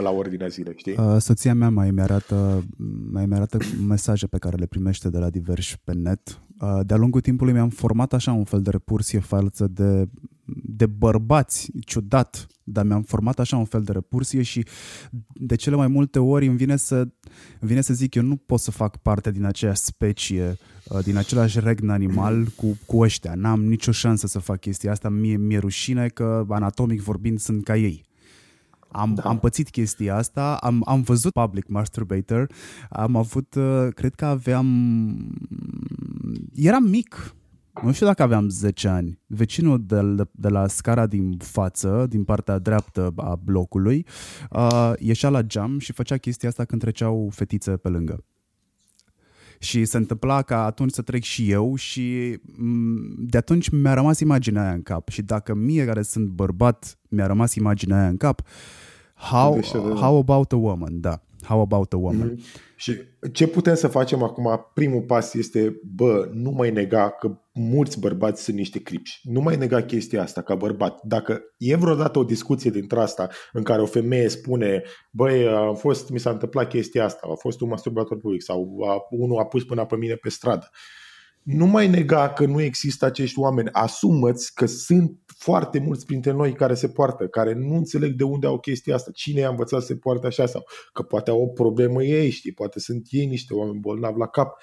la 0.00 0.10
ordinea 0.10 0.48
zilei, 0.48 0.74
știi? 0.76 0.94
Uh, 0.98 1.16
soția 1.18 1.54
mea 1.54 1.70
mai 1.70 1.90
mi-arată, 1.90 2.64
mai 3.10 3.26
mi-arată 3.26 3.58
mesaje 3.86 4.26
pe 4.26 4.38
care 4.38 4.56
le 4.56 4.66
primește 4.66 5.08
de 5.08 5.18
la 5.18 5.30
diversi 5.30 5.78
pe 5.84 5.92
net. 5.92 6.40
Uh, 6.60 6.80
de-a 6.86 6.96
lungul 6.96 7.20
timpului 7.20 7.52
mi-am 7.52 7.68
format 7.68 8.12
așa 8.12 8.32
un 8.32 8.44
fel 8.44 8.62
de 8.62 8.70
repulsie 8.70 9.18
față 9.20 9.66
de, 9.66 10.08
de 10.64 10.86
bărbați, 10.86 11.70
ciudat, 11.84 12.46
dar 12.64 12.84
mi-am 12.84 13.02
format 13.02 13.38
așa 13.38 13.56
un 13.56 13.64
fel 13.64 13.82
de 13.82 13.92
repulsie 13.92 14.42
și 14.42 14.66
de 15.32 15.54
cele 15.54 15.76
mai 15.76 15.86
multe 15.86 16.18
ori 16.18 16.46
îmi 16.46 16.56
vine 16.56 16.76
să, 16.76 16.96
îmi 16.96 17.10
vine 17.60 17.80
să 17.80 17.94
zic 17.94 18.14
eu 18.14 18.22
nu 18.22 18.36
pot 18.36 18.60
să 18.60 18.70
fac 18.70 18.96
parte 18.96 19.30
din 19.30 19.44
aceeași 19.44 19.80
specie, 19.80 20.58
uh, 20.88 20.98
din 21.04 21.16
același 21.16 21.60
regn 21.60 21.88
animal 21.88 22.46
cu, 22.56 22.78
cu 22.86 22.98
ăștia. 22.98 23.34
N-am 23.34 23.64
nicio 23.64 23.92
șansă 23.92 24.26
să 24.26 24.38
fac 24.38 24.60
chestia 24.60 24.90
asta, 24.90 25.08
mie 25.08 25.36
mi-e 25.36 25.58
rușine 25.58 26.08
că 26.08 26.46
anatomic 26.48 27.00
vorbind 27.00 27.38
sunt 27.38 27.64
ca 27.64 27.76
ei. 27.76 28.06
Am, 28.90 29.14
da. 29.14 29.22
am 29.22 29.38
pățit 29.38 29.70
chestia 29.70 30.16
asta, 30.16 30.56
am, 30.60 30.82
am 30.86 31.00
văzut 31.00 31.32
Public 31.32 31.68
Masturbator, 31.68 32.50
am 32.90 33.16
avut, 33.16 33.54
uh, 33.54 33.88
cred 33.94 34.14
că 34.14 34.24
aveam, 34.24 34.66
eram 36.54 36.84
mic, 36.84 37.34
nu 37.82 37.92
știu 37.92 38.06
dacă 38.06 38.22
aveam 38.22 38.48
10 38.48 38.88
ani. 38.88 39.20
Vecinul 39.26 39.84
de, 39.86 40.02
de, 40.02 40.24
de 40.30 40.48
la 40.48 40.66
scara 40.66 41.06
din 41.06 41.36
față, 41.38 42.06
din 42.08 42.24
partea 42.24 42.58
dreaptă 42.58 43.12
a 43.16 43.34
blocului, 43.34 44.06
uh, 44.50 44.92
ieșea 44.98 45.28
la 45.28 45.42
geam 45.42 45.78
și 45.78 45.92
făcea 45.92 46.16
chestia 46.16 46.48
asta 46.48 46.64
când 46.64 46.80
treceau 46.80 47.28
fetițe 47.32 47.76
pe 47.76 47.88
lângă. 47.88 48.24
Și 49.58 49.84
se 49.84 49.96
întâmpla 49.96 50.42
ca 50.42 50.64
atunci 50.64 50.92
să 50.92 51.02
trec 51.02 51.22
și 51.22 51.50
eu 51.50 51.74
și 51.74 52.38
mm, 52.56 53.14
de 53.18 53.36
atunci 53.36 53.68
mi-a 53.68 53.94
rămas 53.94 54.20
imaginea 54.20 54.62
aia 54.62 54.72
în 54.72 54.82
cap. 54.82 55.08
Și 55.08 55.22
dacă 55.22 55.54
mie 55.54 55.84
care 55.84 56.02
sunt 56.02 56.28
bărbat 56.28 56.98
mi-a 57.08 57.26
rămas 57.26 57.54
imaginea 57.54 57.98
aia 57.98 58.08
în 58.08 58.16
cap, 58.16 58.42
how, 59.14 59.60
how 59.94 60.16
about 60.18 60.52
a 60.52 60.56
woman, 60.56 61.00
da. 61.00 61.22
How 61.42 61.60
about 61.60 61.92
a 61.92 61.96
woman? 61.96 62.30
Mm-hmm. 62.30 62.76
Și 62.76 62.96
ce 63.32 63.46
putem 63.46 63.74
să 63.74 63.88
facem 63.88 64.22
acum? 64.22 64.70
Primul 64.74 65.00
pas 65.00 65.34
este, 65.34 65.80
bă, 65.94 66.30
nu 66.32 66.50
mai 66.50 66.70
nega 66.70 67.10
că 67.10 67.38
mulți 67.58 68.00
bărbați 68.00 68.42
sunt 68.42 68.56
niște 68.56 68.78
cripși. 68.78 69.20
Nu 69.22 69.40
mai 69.40 69.56
nega 69.56 69.82
chestia 69.82 70.22
asta 70.22 70.42
ca 70.42 70.54
bărbat. 70.54 71.00
Dacă 71.02 71.40
e 71.56 71.76
vreodată 71.76 72.18
o 72.18 72.24
discuție 72.24 72.70
dintre 72.70 73.00
asta 73.00 73.28
în 73.52 73.62
care 73.62 73.82
o 73.82 73.86
femeie 73.86 74.28
spune, 74.28 74.82
băi, 75.10 75.48
a 75.48 75.72
fost, 75.72 76.10
mi 76.10 76.18
s-a 76.18 76.30
întâmplat 76.30 76.68
chestia 76.68 77.04
asta, 77.04 77.28
a 77.30 77.34
fost 77.34 77.60
un 77.60 77.68
masturbator 77.68 78.18
public 78.18 78.42
sau 78.42 78.78
a, 78.88 78.96
unul 79.10 79.38
a 79.38 79.44
pus 79.44 79.64
până 79.64 79.84
pe 79.84 79.96
mine 79.96 80.14
pe 80.14 80.28
stradă. 80.28 80.70
Nu 81.42 81.66
mai 81.66 81.88
nega 81.88 82.32
că 82.32 82.46
nu 82.46 82.60
există 82.60 83.04
acești 83.04 83.38
oameni. 83.38 83.68
Asumăți 83.72 84.54
că 84.54 84.66
sunt 84.66 85.18
foarte 85.26 85.78
mulți 85.78 86.06
printre 86.06 86.32
noi 86.32 86.52
care 86.52 86.74
se 86.74 86.88
poartă, 86.88 87.26
care 87.26 87.52
nu 87.52 87.74
înțeleg 87.74 88.12
de 88.12 88.24
unde 88.24 88.46
au 88.46 88.58
chestia 88.58 88.94
asta, 88.94 89.10
cine 89.14 89.40
i-a 89.40 89.48
învățat 89.48 89.80
să 89.80 89.86
se 89.86 89.96
poarte 89.96 90.26
așa 90.26 90.46
sau 90.46 90.64
că 90.92 91.02
poate 91.02 91.30
au 91.30 91.42
o 91.42 91.46
problemă 91.46 92.02
ei, 92.02 92.30
știi, 92.30 92.52
poate 92.52 92.80
sunt 92.80 93.06
ei 93.10 93.26
niște 93.26 93.54
oameni 93.54 93.78
bolnavi 93.80 94.18
la 94.18 94.26
cap. 94.26 94.62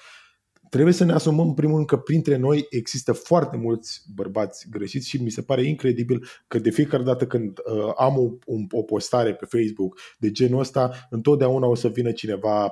Trebuie 0.76 0.96
să 0.96 1.04
ne 1.04 1.12
asumăm, 1.12 1.46
în 1.46 1.54
primul 1.54 1.74
rând, 1.74 1.86
că 1.86 1.96
printre 1.96 2.36
noi 2.36 2.66
există 2.70 3.12
foarte 3.12 3.56
mulți 3.56 4.02
bărbați 4.14 4.66
greșiți 4.70 5.08
și 5.08 5.22
mi 5.22 5.30
se 5.30 5.42
pare 5.42 5.62
incredibil 5.62 6.26
că 6.48 6.58
de 6.58 6.70
fiecare 6.70 7.02
dată 7.02 7.26
când 7.26 7.58
uh, 7.58 7.92
am 7.96 8.18
o, 8.18 8.30
un, 8.46 8.66
o 8.70 8.82
postare 8.82 9.34
pe 9.34 9.44
Facebook 9.44 10.00
de 10.18 10.30
genul 10.30 10.60
ăsta, 10.60 11.06
întotdeauna 11.10 11.66
o 11.66 11.74
să 11.74 11.88
vină 11.88 12.12
cineva 12.12 12.64
uh, 12.64 12.70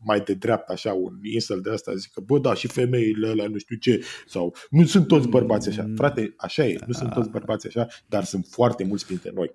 mai 0.00 0.20
de 0.20 0.34
dreapta, 0.34 0.72
așa, 0.72 0.92
un 0.92 1.12
insel 1.22 1.60
de 1.60 1.70
asta, 1.70 1.94
zică, 1.94 2.20
bă, 2.26 2.38
da, 2.38 2.54
și 2.54 2.66
femeile 2.66 3.28
alea, 3.28 3.48
nu 3.48 3.58
știu 3.58 3.76
ce, 3.76 4.04
sau 4.26 4.54
nu 4.70 4.84
sunt 4.84 5.06
toți 5.06 5.28
bărbați 5.28 5.68
așa. 5.68 5.82
Mm. 5.82 5.94
Frate, 5.94 6.34
așa 6.36 6.66
e, 6.66 6.78
nu 6.86 6.92
sunt 6.92 7.12
toți 7.12 7.30
bărbați 7.30 7.66
așa, 7.66 7.86
dar 8.06 8.24
sunt 8.24 8.46
foarte 8.50 8.84
mulți 8.84 9.06
printre 9.06 9.30
noi. 9.34 9.50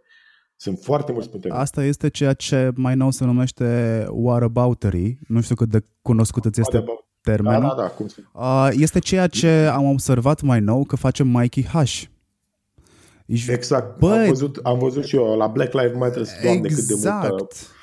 Sunt 0.55 0.79
foarte 0.81 1.11
mulți 1.11 1.29
printre 1.29 1.49
noi. 1.49 1.59
Asta 1.59 1.83
este 1.83 2.09
ceea 2.09 2.33
ce 2.33 2.71
mai 2.75 2.95
nou 2.95 3.11
se 3.11 3.25
numește 3.25 4.05
whataboutery. 4.09 5.17
Nu 5.27 5.41
știu 5.41 5.55
cât 5.55 5.69
de 5.69 5.85
cunoscut 6.01 6.45
îți 6.45 6.59
este 6.59 6.83
termenul. 7.21 7.61
Da, 7.61 7.67
da, 7.67 7.81
da, 7.81 7.87
cum 7.87 8.07
uh, 8.33 8.69
este 8.71 8.99
ceea 8.99 9.27
ce 9.27 9.49
am 9.49 9.85
observat 9.85 10.41
mai 10.41 10.59
nou 10.59 10.83
că 10.83 10.95
face 10.95 11.23
Mikey 11.23 11.65
Hush. 11.65 12.03
Ești, 13.25 13.51
exact. 13.51 13.99
Bă, 13.99 14.11
am, 14.11 14.27
văzut, 14.27 14.59
am 14.63 14.79
văzut 14.79 15.05
și 15.05 15.15
eu 15.15 15.37
la 15.37 15.47
Black 15.47 15.73
Lives 15.73 15.97
Matter, 15.97 16.27
doamne, 16.43 16.61
exact. 16.63 16.75
cât 16.75 16.87
de 16.87 16.93
multă... 16.93 17.27
Exact. 17.31 17.77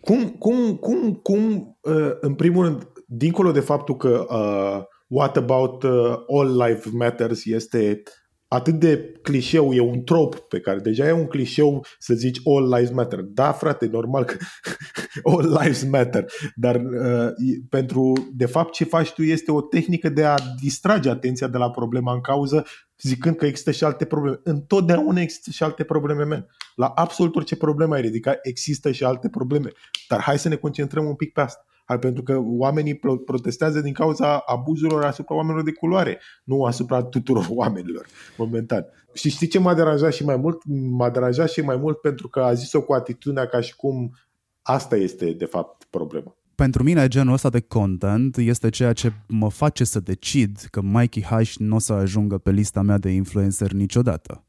Cum, 0.00 0.28
cum, 0.28 0.76
cum, 0.76 1.12
cum 1.12 1.76
uh, 1.80 2.10
în 2.20 2.34
primul 2.34 2.64
rând, 2.64 2.88
dincolo 3.06 3.50
de 3.50 3.60
faptul 3.60 3.96
că 3.96 4.26
uh, 4.28 4.84
What 5.06 5.36
About 5.36 5.82
uh, 5.82 6.16
All 6.26 6.62
Life 6.62 6.88
Matters 6.92 7.44
este 7.44 8.02
atât 8.48 8.74
de 8.74 9.12
clișeu, 9.22 9.74
e 9.74 9.80
un 9.80 10.02
trop 10.02 10.38
pe 10.38 10.60
care 10.60 10.78
deja 10.78 11.06
e 11.06 11.12
un 11.12 11.26
clișeu 11.26 11.84
să 11.98 12.14
zici 12.14 12.40
all 12.44 12.74
lives 12.74 12.90
matter. 12.90 13.20
Da, 13.20 13.52
frate, 13.52 13.86
normal 13.86 14.24
că 14.24 14.36
all 15.30 15.58
lives 15.60 15.84
matter, 15.84 16.24
dar 16.54 16.74
uh, 16.74 17.28
pentru, 17.68 18.12
de 18.32 18.46
fapt, 18.46 18.72
ce 18.72 18.84
faci 18.84 19.12
tu 19.12 19.22
este 19.22 19.52
o 19.52 19.60
tehnică 19.60 20.08
de 20.08 20.24
a 20.24 20.34
distrage 20.60 21.10
atenția 21.10 21.48
de 21.48 21.58
la 21.58 21.70
problema 21.70 22.12
în 22.12 22.20
cauză, 22.20 22.66
zicând 23.00 23.36
că 23.36 23.46
există 23.46 23.70
și 23.70 23.84
alte 23.84 24.04
probleme. 24.04 24.40
Întotdeauna 24.42 25.20
există 25.20 25.50
și 25.50 25.62
alte 25.62 25.84
probleme, 25.84 26.24
men. 26.24 26.46
La 26.74 26.86
absolut 26.86 27.36
orice 27.36 27.56
problemă 27.56 27.94
ai 27.94 28.00
ridicat, 28.00 28.38
există 28.42 28.92
și 28.92 29.04
alte 29.04 29.28
probleme. 29.28 29.72
Dar 30.08 30.20
hai 30.20 30.38
să 30.38 30.48
ne 30.48 30.56
concentrăm 30.56 31.06
un 31.06 31.14
pic 31.14 31.32
pe 31.32 31.40
asta 31.40 31.65
pentru 32.00 32.22
că 32.22 32.40
oamenii 32.42 33.00
protestează 33.24 33.80
din 33.80 33.92
cauza 33.92 34.38
abuzurilor 34.38 35.04
asupra 35.04 35.34
oamenilor 35.34 35.64
de 35.64 35.72
culoare, 35.72 36.20
nu 36.44 36.64
asupra 36.64 37.02
tuturor 37.02 37.46
oamenilor, 37.62 38.06
momentan. 38.36 38.86
Și 39.12 39.30
știi 39.30 39.46
ce 39.46 39.58
m-a 39.58 39.74
deranjat 39.74 40.12
și 40.12 40.24
mai 40.24 40.36
mult? 40.36 40.62
M-a 40.90 41.10
deranjat 41.10 41.50
și 41.50 41.60
mai 41.60 41.76
mult 41.76 42.00
pentru 42.00 42.28
că 42.28 42.40
a 42.40 42.52
zis-o 42.52 42.82
cu 42.82 42.92
atitudinea 42.92 43.46
ca 43.46 43.60
și 43.60 43.76
cum 43.76 44.16
asta 44.62 44.96
este, 44.96 45.32
de 45.32 45.44
fapt, 45.44 45.84
problema 45.90 46.36
pentru 46.56 46.82
mine 46.82 47.08
genul 47.08 47.32
ăsta 47.32 47.48
de 47.48 47.60
content 47.60 48.36
este 48.36 48.68
ceea 48.68 48.92
ce 48.92 49.12
mă 49.28 49.50
face 49.50 49.84
să 49.84 50.00
decid 50.00 50.58
că 50.70 50.80
Mikey 50.82 51.22
Hush 51.22 51.54
nu 51.56 51.74
o 51.74 51.78
să 51.78 51.92
ajungă 51.92 52.38
pe 52.38 52.50
lista 52.50 52.82
mea 52.82 52.98
de 52.98 53.10
influencer 53.10 53.72
niciodată. 53.72 54.44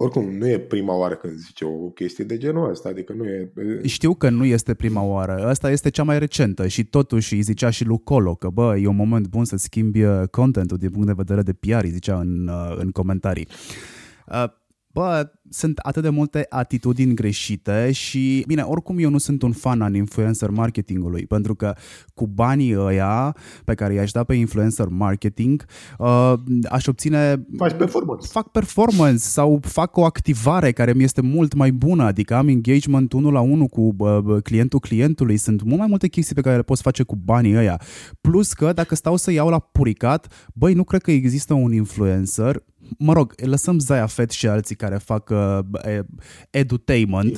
Oricum, 0.00 0.36
nu 0.36 0.48
e 0.48 0.58
prima 0.58 0.94
oară 0.94 1.14
când 1.14 1.36
zice 1.36 1.64
o 1.64 1.88
chestie 1.88 2.24
de 2.24 2.36
genul 2.36 2.70
ăsta, 2.70 2.88
adică 2.88 3.12
nu 3.12 3.24
e... 3.24 3.52
Știu 3.84 4.14
că 4.14 4.30
nu 4.30 4.44
este 4.44 4.74
prima 4.74 5.02
oară, 5.02 5.46
asta 5.46 5.70
este 5.70 5.90
cea 5.90 6.02
mai 6.02 6.18
recentă 6.18 6.66
și 6.66 6.84
totuși 6.84 7.34
îi 7.34 7.40
zicea 7.40 7.70
și 7.70 7.84
lui 7.84 8.00
Colo 8.04 8.34
că 8.34 8.48
bă, 8.48 8.76
e 8.76 8.86
un 8.86 8.96
moment 8.96 9.26
bun 9.26 9.44
să 9.44 9.56
schimbi 9.56 10.02
uh, 10.02 10.22
contentul 10.30 10.76
din 10.76 10.90
punct 10.90 11.06
de 11.06 11.12
vedere 11.16 11.42
de 11.42 11.52
PR, 11.52 11.84
îi 11.84 11.90
zicea 11.90 12.18
în, 12.18 12.48
uh, 12.48 12.76
în 12.76 12.90
comentarii. 12.90 13.48
Uh, 14.94 15.02
bă, 15.02 15.30
sunt 15.50 15.78
atât 15.78 16.02
de 16.02 16.08
multe 16.08 16.46
atitudini 16.48 17.14
greșite 17.14 17.92
și, 17.92 18.44
bine, 18.46 18.62
oricum 18.62 18.98
eu 18.98 19.10
nu 19.10 19.18
sunt 19.18 19.42
un 19.42 19.52
fan 19.52 19.82
al 19.82 19.94
influencer 19.94 20.50
marketingului, 20.50 21.26
pentru 21.26 21.54
că 21.54 21.74
cu 22.14 22.26
banii 22.26 22.76
ăia 22.78 23.36
pe 23.64 23.74
care 23.74 23.94
i-aș 23.94 24.10
da 24.10 24.24
pe 24.24 24.34
influencer 24.34 24.86
marketing, 24.88 25.64
uh, 25.98 26.32
aș 26.68 26.86
obține... 26.86 27.46
Faci 27.56 27.72
performance. 27.72 28.26
Fac 28.30 28.48
performance 28.48 29.18
sau 29.18 29.60
fac 29.62 29.96
o 29.96 30.04
activare 30.04 30.72
care 30.72 30.92
mi 30.92 31.02
este 31.02 31.20
mult 31.20 31.54
mai 31.54 31.70
bună, 31.72 32.04
adică 32.04 32.34
am 32.34 32.48
engagement 32.48 33.12
unul 33.12 33.32
la 33.32 33.40
unul 33.40 33.66
cu 33.66 33.94
uh, 33.98 34.42
clientul 34.42 34.80
clientului, 34.80 35.36
sunt 35.36 35.62
mult 35.62 35.78
mai 35.78 35.88
multe 35.88 36.08
chestii 36.08 36.34
pe 36.34 36.40
care 36.40 36.56
le 36.56 36.62
poți 36.62 36.82
face 36.82 37.02
cu 37.02 37.16
banii 37.16 37.56
ăia. 37.56 37.80
Plus 38.20 38.52
că 38.52 38.72
dacă 38.72 38.94
stau 38.94 39.16
să 39.16 39.30
iau 39.30 39.48
la 39.48 39.58
puricat, 39.58 40.50
băi, 40.54 40.74
nu 40.74 40.84
cred 40.84 41.02
că 41.02 41.10
există 41.10 41.54
un 41.54 41.72
influencer 41.72 42.62
mă 42.98 43.12
rog, 43.12 43.34
lăsăm 43.36 43.78
Zaya 43.78 44.06
Fett 44.06 44.30
și 44.30 44.48
alții 44.48 44.76
care 44.76 44.96
fac 44.96 45.30
uh, 45.30 45.58
edutainment. 46.50 47.32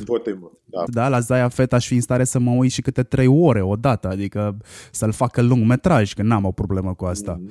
Da. 0.65 0.85
da. 0.87 1.09
la 1.09 1.21
Zaya 1.21 1.49
Fett 1.49 1.73
aș 1.73 1.87
fi 1.87 1.95
în 1.95 2.01
stare 2.01 2.25
să 2.25 2.39
mă 2.39 2.51
uit 2.51 2.71
și 2.71 2.83
câte 2.83 3.03
trei 3.03 3.27
ore 3.27 3.63
odată, 3.63 4.09
adică 4.09 4.57
să-l 4.91 5.13
facă 5.13 5.43
lung 5.43 5.67
metraj, 5.67 6.13
că 6.13 6.23
n-am 6.23 6.45
o 6.45 6.53
problemă 6.53 6.95
cu 6.95 7.05
asta. 7.05 7.41
Mm-hmm. 7.41 7.51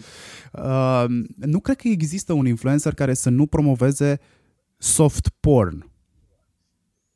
Uh, 0.52 1.06
nu 1.36 1.60
cred 1.60 1.76
că 1.76 1.88
există 1.88 2.34
un 2.34 2.46
influencer 2.46 2.94
care 2.94 3.14
să 3.14 3.30
nu 3.30 3.46
promoveze 3.46 4.20
soft 4.78 5.30
porn. 5.40 5.92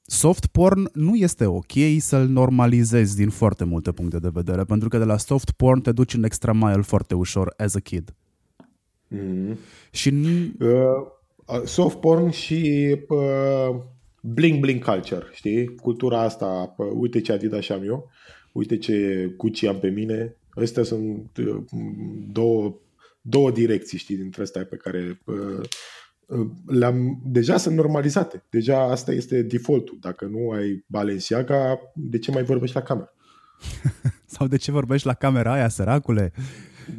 Soft 0.05 0.45
porn 0.45 0.89
nu 0.93 1.15
este 1.15 1.45
ok 1.45 1.71
să-l 1.97 2.27
normalizezi 2.27 3.15
din 3.15 3.29
foarte 3.29 3.63
multe 3.63 3.91
puncte 3.91 4.19
de 4.19 4.29
vedere, 4.33 4.63
pentru 4.63 4.89
că 4.89 4.97
de 4.97 5.03
la 5.03 5.17
soft 5.17 5.51
porn 5.51 5.81
te 5.81 5.91
duci 5.91 6.13
în 6.13 6.23
extra 6.23 6.53
mile 6.53 6.81
foarte 6.81 7.15
ușor 7.15 7.53
as 7.57 7.75
a 7.75 7.79
kid. 7.79 8.13
Mm-hmm. 9.15 9.57
Și... 9.91 10.13
Uh, 10.59 11.65
soft 11.65 11.99
porn 11.99 12.29
și 12.29 12.89
uh, 13.07 13.75
bling 14.21 14.59
bling 14.59 14.83
culture, 14.83 15.25
știi? 15.31 15.75
Cultura 15.75 16.21
asta, 16.21 16.75
uh, 16.77 16.87
uite 16.93 17.21
ce 17.21 17.31
Adidas 17.31 17.69
am 17.69 17.83
eu, 17.83 18.09
uite 18.51 18.77
ce 18.77 19.25
Gucci 19.37 19.63
am 19.63 19.79
pe 19.79 19.89
mine. 19.89 20.37
Astea 20.49 20.83
sunt 20.83 21.37
uh, 21.37 21.63
două, 22.31 22.75
două 23.21 23.51
direcții, 23.51 23.97
știi, 23.97 24.15
dintre 24.15 24.41
astea 24.41 24.65
pe 24.65 24.75
care 24.75 25.21
uh, 25.25 25.61
uh, 26.25 26.47
le-am, 26.65 27.21
deja 27.25 27.57
sunt 27.57 27.75
normalizate. 27.75 28.43
Deja 28.49 28.91
asta 28.91 29.11
este 29.11 29.41
defaultul. 29.41 29.97
Dacă 30.01 30.25
nu 30.25 30.49
ai 30.49 30.83
Balenciaga, 30.87 31.79
de 31.93 32.17
ce 32.17 32.31
mai 32.31 32.43
vorbești 32.43 32.75
la 32.75 32.81
cameră? 32.81 33.13
Sau 34.25 34.47
de 34.47 34.57
ce 34.57 34.71
vorbești 34.71 35.07
la 35.07 35.13
camera 35.13 35.53
aia, 35.53 35.69
săracule? 35.69 36.31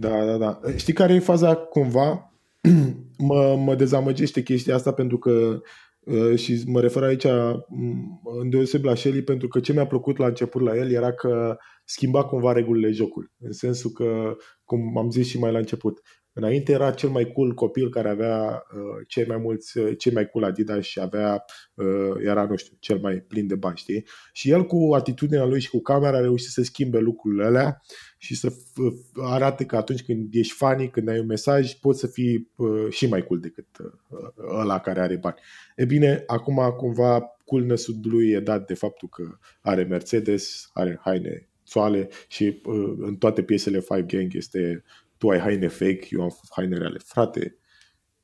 Da, 0.00 0.24
da, 0.24 0.36
da. 0.36 0.60
Știi 0.76 0.92
care 0.92 1.14
e 1.14 1.18
faza 1.18 1.54
cumva? 1.54 2.32
mă, 3.28 3.56
mă 3.56 3.74
dezamăgește 3.74 4.42
chestia 4.42 4.74
asta 4.74 4.92
pentru 4.92 5.18
că 5.18 5.60
uh, 6.00 6.38
și 6.38 6.62
mă 6.66 6.80
refer 6.80 7.02
aici 7.02 7.26
mm, 7.68 8.20
îndeoseb 8.40 8.84
la 8.84 8.94
Shelly 8.94 9.22
pentru 9.22 9.48
că 9.48 9.60
ce 9.60 9.72
mi-a 9.72 9.86
plăcut 9.86 10.18
la 10.18 10.26
început 10.26 10.62
la 10.62 10.76
el 10.76 10.90
era 10.90 11.12
că 11.12 11.56
schimba 11.84 12.24
cumva 12.24 12.52
regulile 12.52 12.90
jocului. 12.90 13.30
În 13.38 13.52
sensul 13.52 13.90
că, 13.90 14.36
cum 14.64 14.98
am 14.98 15.10
zis 15.10 15.26
și 15.26 15.38
mai 15.38 15.52
la 15.52 15.58
început, 15.58 16.00
Înainte 16.36 16.72
era 16.72 16.90
cel 16.90 17.08
mai 17.08 17.32
cool 17.32 17.54
copil 17.54 17.90
care 17.90 18.08
avea 18.08 18.64
uh, 18.74 19.06
cei 19.08 19.26
mai 19.26 19.36
mulți, 19.36 19.78
uh, 19.78 19.92
cei 19.98 20.12
mai 20.12 20.26
cool 20.26 20.44
Adidas 20.44 20.84
și 20.84 21.00
avea, 21.00 21.44
uh, 21.74 22.14
era, 22.24 22.44
nu 22.44 22.56
știu, 22.56 22.76
cel 22.80 22.98
mai 22.98 23.16
plin 23.16 23.46
de 23.46 23.54
bani, 23.54 23.76
știi? 23.76 24.06
Și 24.32 24.50
el 24.50 24.64
cu 24.64 24.94
atitudinea 24.94 25.44
lui 25.44 25.60
și 25.60 25.70
cu 25.70 25.80
camera 25.80 26.16
a 26.16 26.20
reușit 26.20 26.50
să 26.50 26.62
schimbe 26.62 26.98
lucrurile 26.98 27.44
alea 27.44 27.80
și 28.24 28.34
să 28.34 28.52
arate 29.14 29.64
că 29.64 29.76
atunci 29.76 30.02
când 30.02 30.34
ești 30.34 30.52
funny, 30.52 30.90
când 30.90 31.08
ai 31.08 31.18
un 31.18 31.26
mesaj, 31.26 31.72
poți 31.72 32.00
să 32.00 32.06
fii 32.06 32.50
uh, 32.56 32.86
și 32.90 33.06
mai 33.06 33.22
cool 33.22 33.40
decât 33.40 33.66
uh, 33.78 34.28
ăla 34.60 34.80
care 34.80 35.00
are 35.00 35.16
bani. 35.16 35.36
E 35.76 35.84
bine, 35.84 36.22
acum 36.26 36.74
cumva 36.76 37.20
coolness-ul 37.44 38.00
lui 38.02 38.30
e 38.30 38.40
dat 38.40 38.66
de 38.66 38.74
faptul 38.74 39.08
că 39.08 39.38
are 39.60 39.82
Mercedes, 39.82 40.70
are 40.72 41.00
haine 41.02 41.48
soale 41.62 42.08
și 42.28 42.60
uh, 42.64 42.94
în 42.98 43.16
toate 43.16 43.42
piesele 43.42 43.80
Five 43.80 44.02
Gang 44.02 44.34
este 44.34 44.84
tu 45.18 45.28
ai 45.28 45.38
haine 45.38 45.68
fake, 45.68 46.06
eu 46.10 46.22
am 46.22 46.38
haine 46.50 46.78
reale. 46.78 46.98
Frate, 47.04 47.56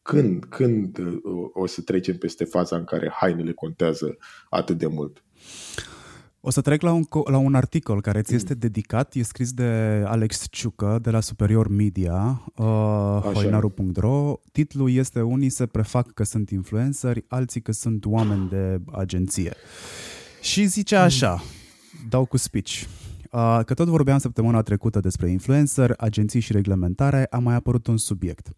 când, 0.03 0.45
când 0.45 0.99
uh, 0.99 1.51
o 1.53 1.67
să 1.67 1.83
trecem 1.83 2.17
peste 2.17 2.45
faza 2.45 2.77
în 2.77 2.85
care 2.85 3.11
hainele 3.11 3.53
contează 3.53 4.17
atât 4.49 4.79
de 4.79 4.87
mult? 4.87 5.25
O 6.43 6.51
să 6.51 6.61
trec 6.61 6.83
la 6.83 6.93
un, 6.93 7.05
la 7.25 7.37
un 7.37 7.55
articol 7.55 8.01
care 8.01 8.23
ți 8.23 8.35
este 8.35 8.55
dedicat, 8.55 9.15
e 9.15 9.23
scris 9.23 9.53
de 9.53 10.03
Alex 10.07 10.47
Ciucă 10.51 10.99
de 11.03 11.11
la 11.11 11.21
Superior 11.21 11.69
Media, 11.69 12.43
uh, 12.57 13.21
hoinaru.ro. 13.33 14.41
Titlul 14.53 14.91
este 14.91 15.21
Unii 15.21 15.49
se 15.49 15.67
prefac 15.67 16.13
că 16.13 16.25
sunt 16.25 16.51
influenceri, 16.51 17.25
alții 17.29 17.61
că 17.61 17.73
sunt 17.73 18.05
oameni 18.05 18.49
de 18.49 18.81
agenție. 18.93 19.53
Și 20.41 20.67
zice 20.67 20.97
așa, 20.97 21.43
dau 22.09 22.25
cu 22.25 22.37
speech. 22.37 22.85
Că 23.65 23.75
tot 23.75 23.89
vorbeam 23.89 24.19
săptămâna 24.19 24.63
trecută 24.63 25.01
despre 25.01 25.31
influencer, 25.31 25.95
agenții 25.99 26.41
și 26.41 26.53
reglementare, 26.53 27.27
a 27.31 27.39
mai 27.39 27.55
apărut 27.55 27.87
un 27.87 27.97
subiect. 27.97 28.49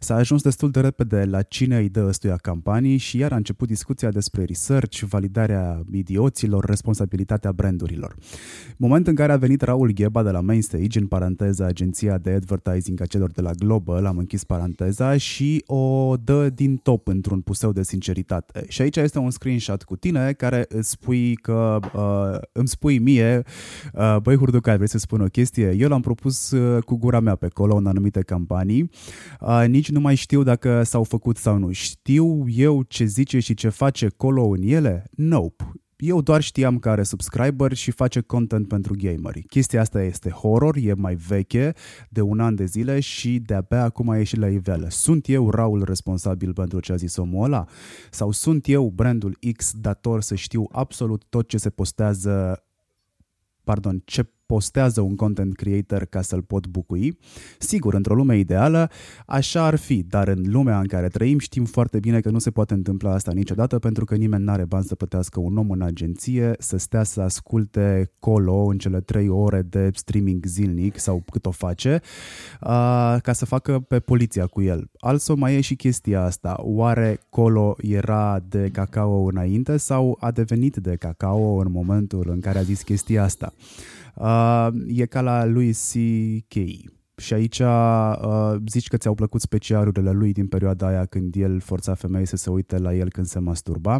S-a 0.00 0.14
ajuns 0.14 0.42
destul 0.42 0.70
de 0.70 0.80
repede 0.80 1.24
la 1.24 1.42
cine 1.42 1.76
îi 1.76 1.88
dă 1.88 2.04
ăstuia 2.08 2.36
campanii 2.36 2.96
și 2.96 3.18
iar 3.18 3.32
a 3.32 3.36
început 3.36 3.68
discuția 3.68 4.10
despre 4.10 4.44
research, 4.44 4.98
validarea 4.98 5.82
idioților, 5.92 6.64
responsabilitatea 6.64 7.52
brandurilor. 7.52 8.16
Moment 8.76 9.06
în 9.06 9.14
care 9.14 9.32
a 9.32 9.36
venit 9.36 9.62
Raul 9.62 9.90
Gheba 9.90 10.22
de 10.22 10.30
la 10.30 10.40
Mainstage, 10.40 10.98
în 10.98 11.06
paranteza 11.06 11.66
agenția 11.66 12.18
de 12.18 12.30
advertising 12.30 13.00
a 13.00 13.06
celor 13.06 13.30
de 13.30 13.40
la 13.40 13.50
Global, 13.50 14.06
am 14.06 14.18
închis 14.18 14.44
paranteza, 14.44 15.16
și 15.16 15.62
o 15.66 16.14
dă 16.24 16.50
din 16.50 16.76
top 16.76 17.08
într-un 17.08 17.40
puseu 17.40 17.72
de 17.72 17.82
sinceritate. 17.82 18.64
Și 18.68 18.82
aici 18.82 18.96
este 18.96 19.18
un 19.18 19.30
screenshot 19.30 19.82
cu 19.82 19.96
tine 19.96 20.32
care 20.32 20.64
îți 20.68 20.90
spui 20.90 21.34
că 21.34 21.78
uh, 21.94 22.38
îmi 22.52 22.68
spui 22.68 22.98
mie 22.98 23.42
uh, 23.92 24.16
băi 24.22 24.36
Hurducai, 24.36 24.76
vrei 24.76 24.88
să 24.88 24.98
spun 24.98 25.20
o 25.20 25.26
chestie? 25.26 25.74
Eu 25.78 25.88
l-am 25.88 26.00
propus 26.00 26.50
uh, 26.50 26.82
cu 26.82 26.96
gura 26.96 27.20
mea 27.20 27.34
pe 27.34 27.46
acolo 27.46 27.76
în 27.76 27.86
anumite 27.86 28.20
campanii. 28.20 28.90
Uh, 29.40 29.64
nici 29.68 29.90
nu 29.90 30.00
mai 30.00 30.14
știu 30.14 30.42
dacă 30.42 30.82
s-au 30.82 31.04
făcut 31.04 31.36
sau 31.36 31.58
nu. 31.58 31.72
Știu 31.72 32.44
eu 32.48 32.82
ce 32.82 33.04
zice 33.04 33.38
și 33.38 33.54
ce 33.54 33.68
face 33.68 34.08
Colo 34.08 34.46
în 34.46 34.62
ele? 34.62 35.04
Nope. 35.10 35.72
Eu 35.96 36.20
doar 36.20 36.40
știam 36.40 36.78
că 36.78 36.88
are 36.88 37.02
subscriber 37.02 37.72
și 37.72 37.90
face 37.90 38.20
content 38.20 38.68
pentru 38.68 38.94
gameri. 38.96 39.42
Chestia 39.42 39.80
asta 39.80 40.02
este 40.02 40.30
horror, 40.30 40.76
e 40.76 40.94
mai 40.94 41.14
veche, 41.14 41.72
de 42.08 42.20
un 42.20 42.40
an 42.40 42.54
de 42.54 42.64
zile 42.64 43.00
și 43.00 43.38
de-abia 43.38 43.82
acum 43.82 44.08
a 44.08 44.16
ieșit 44.16 44.38
la 44.38 44.48
iveală. 44.48 44.86
Sunt 44.90 45.28
eu 45.28 45.50
Raul 45.50 45.84
responsabil 45.84 46.52
pentru 46.52 46.80
ce 46.80 46.92
a 46.92 46.96
zis 46.96 47.16
omul 47.16 47.44
ăla? 47.44 47.64
Sau 48.10 48.30
sunt 48.30 48.68
eu 48.68 48.92
brandul 48.94 49.38
X 49.56 49.72
dator 49.74 50.22
să 50.22 50.34
știu 50.34 50.68
absolut 50.72 51.24
tot 51.28 51.48
ce 51.48 51.56
se 51.56 51.70
postează 51.70 52.64
pardon, 53.64 54.00
ce 54.06 54.22
postează 54.52 55.00
un 55.00 55.16
content 55.16 55.56
creator 55.56 56.04
ca 56.04 56.22
să-l 56.22 56.42
pot 56.42 56.66
bucui. 56.66 57.18
Sigur, 57.58 57.94
într-o 57.94 58.14
lume 58.14 58.38
ideală, 58.38 58.90
așa 59.26 59.64
ar 59.64 59.76
fi, 59.76 60.02
dar 60.02 60.28
în 60.28 60.42
lumea 60.46 60.78
în 60.78 60.86
care 60.86 61.08
trăim 61.08 61.38
știm 61.38 61.64
foarte 61.64 61.98
bine 61.98 62.20
că 62.20 62.30
nu 62.30 62.38
se 62.38 62.50
poate 62.50 62.74
întâmpla 62.74 63.12
asta 63.12 63.32
niciodată 63.32 63.78
pentru 63.78 64.04
că 64.04 64.14
nimeni 64.14 64.44
nu 64.44 64.50
are 64.50 64.64
bani 64.64 64.84
să 64.84 64.94
plătească 64.94 65.40
un 65.40 65.56
om 65.56 65.70
în 65.70 65.82
agenție 65.82 66.54
să 66.58 66.76
stea 66.76 67.02
să 67.02 67.20
asculte 67.20 68.10
colo 68.18 68.64
în 68.64 68.78
cele 68.78 69.00
trei 69.00 69.28
ore 69.28 69.62
de 69.62 69.90
streaming 69.94 70.44
zilnic 70.44 70.98
sau 70.98 71.22
cât 71.30 71.46
o 71.46 71.50
face 71.50 72.00
ca 73.22 73.32
să 73.32 73.44
facă 73.44 73.78
pe 73.80 73.98
poliția 73.98 74.46
cu 74.46 74.62
el. 74.62 74.90
Also 74.98 75.34
mai 75.34 75.54
e 75.54 75.60
și 75.60 75.74
chestia 75.74 76.22
asta. 76.22 76.56
Oare 76.58 77.20
colo 77.30 77.76
era 77.80 78.40
de 78.48 78.68
cacao 78.72 79.24
înainte 79.24 79.76
sau 79.76 80.16
a 80.20 80.30
devenit 80.30 80.76
de 80.76 80.96
cacao 80.96 81.56
în 81.56 81.70
momentul 81.70 82.28
în 82.30 82.40
care 82.40 82.58
a 82.58 82.62
zis 82.62 82.82
chestia 82.82 83.22
asta? 83.22 83.52
Uh, 84.14 84.70
e 84.88 85.06
ca 85.08 85.20
la 85.22 85.44
lui 85.44 85.72
C.K. 85.72 87.01
Și 87.22 87.34
aici 87.34 87.58
uh, 87.58 88.54
zici 88.68 88.88
că 88.88 88.96
ți-au 88.96 89.14
plăcut 89.14 89.40
specialurile 89.40 90.10
lui 90.10 90.32
din 90.32 90.46
perioada 90.46 90.86
aia 90.86 91.04
când 91.04 91.34
el 91.36 91.60
forța 91.60 91.94
femei 91.94 92.26
să 92.26 92.36
se 92.36 92.50
uite 92.50 92.78
la 92.78 92.94
el 92.94 93.10
când 93.10 93.26
se 93.26 93.38
masturba. 93.38 93.94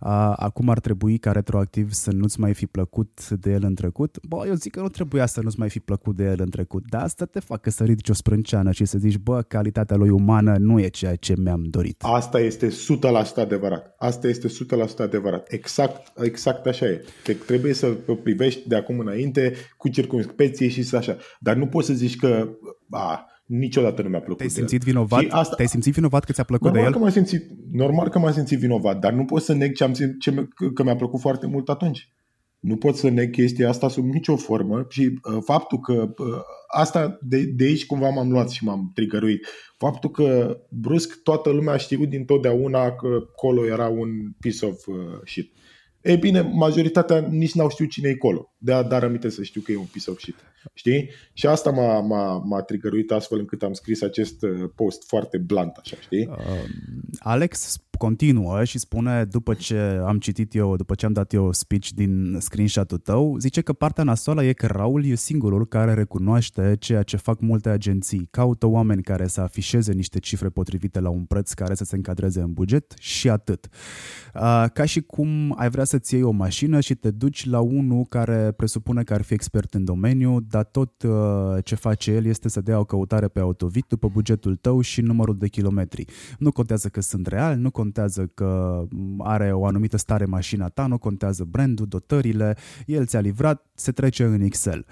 Uh, 0.00 0.32
acum 0.36 0.68
ar 0.68 0.80
trebui 0.80 1.18
ca 1.18 1.32
retroactiv 1.32 1.92
să 1.92 2.12
nu-ți 2.12 2.40
mai 2.40 2.54
fi 2.54 2.66
plăcut 2.66 3.28
de 3.28 3.50
el 3.50 3.64
în 3.64 3.74
trecut. 3.74 4.18
Bă, 4.28 4.44
eu 4.46 4.54
zic 4.54 4.72
că 4.72 4.80
nu 4.80 4.88
trebuia 4.88 5.26
să 5.26 5.40
nu-ți 5.40 5.58
mai 5.58 5.68
fi 5.68 5.80
plăcut 5.80 6.16
de 6.16 6.24
el 6.24 6.40
în 6.40 6.50
trecut, 6.50 6.84
dar 6.88 7.02
asta 7.02 7.24
te 7.24 7.40
facă 7.40 7.70
să 7.70 7.84
ridici 7.84 8.08
o 8.08 8.12
sprânceană 8.12 8.72
și 8.72 8.84
să 8.84 8.98
zici, 8.98 9.18
bă, 9.18 9.42
calitatea 9.42 9.96
lui 9.96 10.08
umană 10.08 10.56
nu 10.58 10.80
e 10.80 10.88
ceea 10.88 11.16
ce 11.16 11.34
mi-am 11.36 11.62
dorit. 11.64 12.02
Asta 12.02 12.40
este 12.40 12.68
100% 12.68 12.72
adevărat. 13.36 13.94
Asta 13.98 14.28
este 14.28 14.48
100% 14.48 14.50
adevărat. 14.98 15.52
Exact, 15.52 16.12
exact 16.22 16.66
așa 16.66 16.86
e. 16.86 17.04
Că 17.24 17.32
trebuie 17.32 17.72
să 17.72 17.86
privești 18.22 18.68
de 18.68 18.76
acum 18.76 18.98
înainte 18.98 19.52
cu 19.76 19.88
circunspecție 19.88 20.68
și 20.68 20.82
să 20.82 20.96
așa. 20.96 21.16
Dar 21.40 21.56
nu 21.56 21.66
poți 21.66 21.86
să 21.86 21.92
zici 21.92 22.16
că 22.16 22.48
a, 22.90 23.26
niciodată 23.44 24.02
nu 24.02 24.08
mi-a 24.08 24.18
plăcut 24.18 24.36
Te-ai 24.36 24.50
simțit 24.50 24.82
vinovat? 24.82 25.24
asta... 25.28 25.54
Te-ai 25.54 25.68
simțit 25.68 25.94
vinovat 25.94 26.24
că 26.24 26.32
ți-a 26.32 26.44
plăcut 26.44 26.66
normal 26.66 26.82
de 26.82 26.88
el? 26.88 26.94
Că 26.96 27.02
m-am 27.02 27.10
simțit, 27.10 27.50
normal 27.72 28.08
că 28.08 28.18
m-am 28.18 28.32
simțit 28.32 28.58
vinovat, 28.58 28.98
dar 28.98 29.12
nu 29.12 29.24
pot 29.24 29.42
să 29.42 29.54
neg 29.54 29.74
ce 29.74 29.84
am 29.84 29.92
simțit, 29.92 30.20
ce, 30.20 30.48
că 30.74 30.82
mi-a 30.82 30.96
plăcut 30.96 31.20
foarte 31.20 31.46
mult 31.46 31.68
atunci. 31.68 32.12
Nu 32.60 32.76
pot 32.76 32.96
să 32.96 33.08
neg 33.08 33.30
chestia 33.30 33.68
asta 33.68 33.88
sub 33.88 34.04
nicio 34.04 34.36
formă 34.36 34.86
și 34.88 35.02
uh, 35.02 35.38
faptul 35.44 35.78
că 35.78 35.92
uh, 36.18 36.40
asta 36.74 37.18
de, 37.20 37.42
de 37.42 37.64
aici 37.64 37.86
cumva 37.86 38.08
m-am 38.08 38.30
luat 38.30 38.50
și 38.50 38.64
m-am 38.64 38.90
trigăruit. 38.94 39.46
Faptul 39.76 40.10
că 40.10 40.56
brusc 40.70 41.22
toată 41.22 41.50
lumea 41.50 41.72
a 41.72 41.76
știut 41.76 42.08
dintotdeauna 42.08 42.90
că 42.90 43.08
Colo 43.36 43.66
era 43.66 43.88
un 43.88 44.08
piece 44.40 44.66
of 44.66 44.86
uh, 44.86 44.96
shit. 45.24 45.52
Ei 46.02 46.16
bine, 46.16 46.40
majoritatea 46.40 47.20
nici 47.30 47.54
n-au 47.54 47.70
știut 47.70 47.90
cine 47.90 48.08
e 48.08 48.14
Colo. 48.14 48.54
De-a 48.58 48.82
dar 48.82 49.04
aminte 49.04 49.28
să 49.28 49.42
știu 49.42 49.60
că 49.60 49.72
e 49.72 49.76
un 49.76 49.88
piece 49.92 50.10
of 50.10 50.18
shit. 50.18 50.34
Știi? 50.74 51.10
Și 51.32 51.46
asta 51.46 51.70
m-a, 51.70 52.00
m-a, 52.00 52.38
m-a 52.44 52.62
trigăruit 52.62 53.10
astfel 53.10 53.38
încât 53.38 53.62
am 53.62 53.72
scris 53.72 54.02
acest 54.02 54.42
uh, 54.42 54.70
post 54.74 55.06
foarte 55.06 55.38
blunt, 55.38 55.76
așa, 55.76 55.96
știi? 56.00 56.26
Uh, 56.30 56.64
Alex 57.18 57.80
continuă 57.98 58.64
și 58.64 58.78
spune, 58.78 59.24
după 59.24 59.54
ce 59.54 60.00
am 60.06 60.18
citit 60.18 60.54
eu, 60.54 60.76
după 60.76 60.94
ce 60.94 61.06
am 61.06 61.12
dat 61.12 61.32
eu 61.32 61.52
speech 61.52 61.88
din 61.94 62.36
screenshot-ul 62.40 62.98
tău, 62.98 63.36
zice 63.38 63.60
că 63.60 63.72
partea 63.72 64.04
nasoală 64.04 64.44
e 64.44 64.52
că 64.52 64.66
Raul 64.66 65.04
e 65.04 65.14
singurul 65.14 65.66
care 65.66 65.94
recunoaște 65.94 66.76
ceea 66.78 67.02
ce 67.02 67.16
fac 67.16 67.40
multe 67.40 67.68
agenții. 67.68 68.28
Caută 68.30 68.66
oameni 68.66 69.02
care 69.02 69.26
să 69.26 69.40
afișeze 69.40 69.92
niște 69.92 70.18
cifre 70.18 70.48
potrivite 70.48 71.00
la 71.00 71.08
un 71.08 71.24
preț 71.24 71.52
care 71.52 71.74
să 71.74 71.84
se 71.84 71.96
încadreze 71.96 72.40
în 72.40 72.52
buget 72.52 72.94
și 72.98 73.30
atât. 73.30 73.68
Uh, 74.34 74.64
ca 74.72 74.84
și 74.84 75.00
cum 75.00 75.54
ai 75.56 75.70
vrea 75.70 75.84
să-ți 75.84 76.14
iei 76.14 76.22
o 76.22 76.30
mașină 76.30 76.80
și 76.80 76.94
te 76.94 77.10
duci 77.10 77.46
la 77.46 77.60
unul 77.60 78.04
care 78.04 78.52
presupune 78.56 79.02
că 79.02 79.14
ar 79.14 79.22
fi 79.22 79.34
expert 79.34 79.74
în 79.74 79.84
domeniu, 79.84 80.40
dar 80.40 80.64
tot 80.64 81.02
uh, 81.02 81.12
ce 81.64 81.74
face 81.74 82.10
el 82.10 82.24
este 82.24 82.48
să 82.48 82.60
dea 82.60 82.78
o 82.78 82.84
căutare 82.84 83.28
pe 83.28 83.40
Autovit 83.40 83.84
după 83.88 84.08
bugetul 84.08 84.56
tău 84.56 84.80
și 84.80 85.00
numărul 85.00 85.36
de 85.38 85.48
kilometri. 85.48 86.04
Nu 86.38 86.52
contează 86.52 86.88
că 86.88 87.00
sunt 87.00 87.26
real, 87.26 87.56
nu 87.56 87.70
contează 87.70 87.86
că 88.34 88.82
are 89.18 89.52
o 89.52 89.66
anumită 89.66 89.96
stare 89.96 90.24
mașina 90.24 90.68
ta, 90.68 90.86
nu 90.86 90.98
contează 90.98 91.44
brandul, 91.44 91.86
dotările, 91.86 92.56
el 92.86 93.06
ți-a 93.06 93.20
livrat, 93.20 93.66
se 93.74 93.92
trece 93.92 94.24
în 94.24 94.40
Excel. 94.40 94.86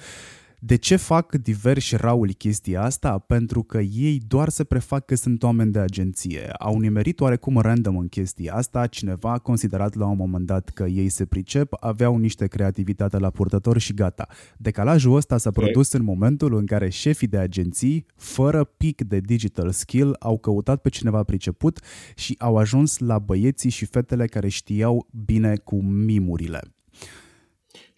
De 0.61 0.77
ce 0.77 0.97
fac 0.97 1.35
diversi 1.35 1.97
Raul 1.97 2.33
chestia 2.33 2.83
asta? 2.83 3.19
Pentru 3.19 3.63
că 3.63 3.79
ei 3.79 4.21
doar 4.27 4.49
se 4.49 4.65
prefac 4.65 5.05
că 5.05 5.15
sunt 5.15 5.43
oameni 5.43 5.73
de 5.73 5.79
agenție. 5.79 6.51
Au 6.59 6.79
nimerit 6.79 7.21
oarecum 7.21 7.59
random 7.59 7.99
în 7.99 8.09
chestia 8.09 8.55
asta, 8.55 8.87
cineva 8.87 9.33
a 9.33 9.39
considerat 9.39 9.95
la 9.95 10.07
un 10.07 10.17
moment 10.17 10.47
dat 10.47 10.69
că 10.69 10.85
ei 10.85 11.09
se 11.09 11.25
pricep, 11.25 11.73
aveau 11.81 12.17
niște 12.17 12.47
creativitate 12.47 13.19
la 13.19 13.31
purtător 13.31 13.79
și 13.79 13.95
gata. 13.95 14.27
Decalajul 14.57 15.17
ăsta 15.17 15.37
s-a 15.37 15.51
produs 15.51 15.93
în 15.93 16.05
momentul 16.05 16.55
în 16.57 16.67
care 16.67 16.89
șefii 16.89 17.27
de 17.27 17.39
agenții, 17.39 18.07
fără 18.17 18.65
pic 18.65 19.03
de 19.03 19.21
digital 19.21 19.71
skill, 19.71 20.17
au 20.19 20.39
căutat 20.39 20.81
pe 20.81 20.89
cineva 20.89 21.23
priceput 21.23 21.81
și 22.15 22.35
au 22.39 22.57
ajuns 22.57 22.99
la 22.99 23.19
băieții 23.19 23.71
și 23.71 23.85
fetele 23.85 24.27
care 24.27 24.49
știau 24.49 25.09
bine 25.25 25.57
cu 25.57 25.83
mimurile. 25.83 26.61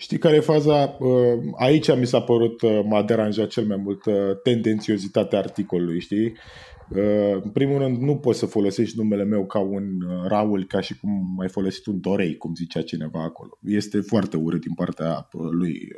Știi 0.00 0.18
care 0.18 0.36
e 0.36 0.40
faza? 0.40 0.96
Uh, 1.00 1.38
aici 1.56 1.96
mi 1.96 2.06
s-a 2.06 2.20
părut, 2.20 2.62
uh, 2.62 2.80
m-a 2.84 3.02
deranjat 3.02 3.48
cel 3.48 3.64
mai 3.64 3.76
mult 3.76 4.04
uh, 4.04 4.14
tendențiozitatea 4.42 5.38
articolului, 5.38 6.00
știi? 6.00 6.36
În 7.42 7.50
primul 7.50 7.78
rând, 7.78 7.96
nu 7.96 8.16
poți 8.16 8.38
să 8.38 8.46
folosești 8.46 8.96
numele 8.98 9.24
meu 9.24 9.46
ca 9.46 9.58
un 9.58 9.84
Raul, 10.26 10.64
ca 10.64 10.80
și 10.80 10.98
cum 10.98 11.36
ai 11.40 11.48
folosit 11.48 11.86
un 11.86 12.00
Dorei, 12.00 12.36
cum 12.36 12.54
zicea 12.54 12.82
cineva 12.82 13.22
acolo. 13.22 13.58
Este 13.62 14.00
foarte 14.00 14.36
urât 14.36 14.60
din 14.60 14.74
partea 14.74 15.28
lui 15.50 15.88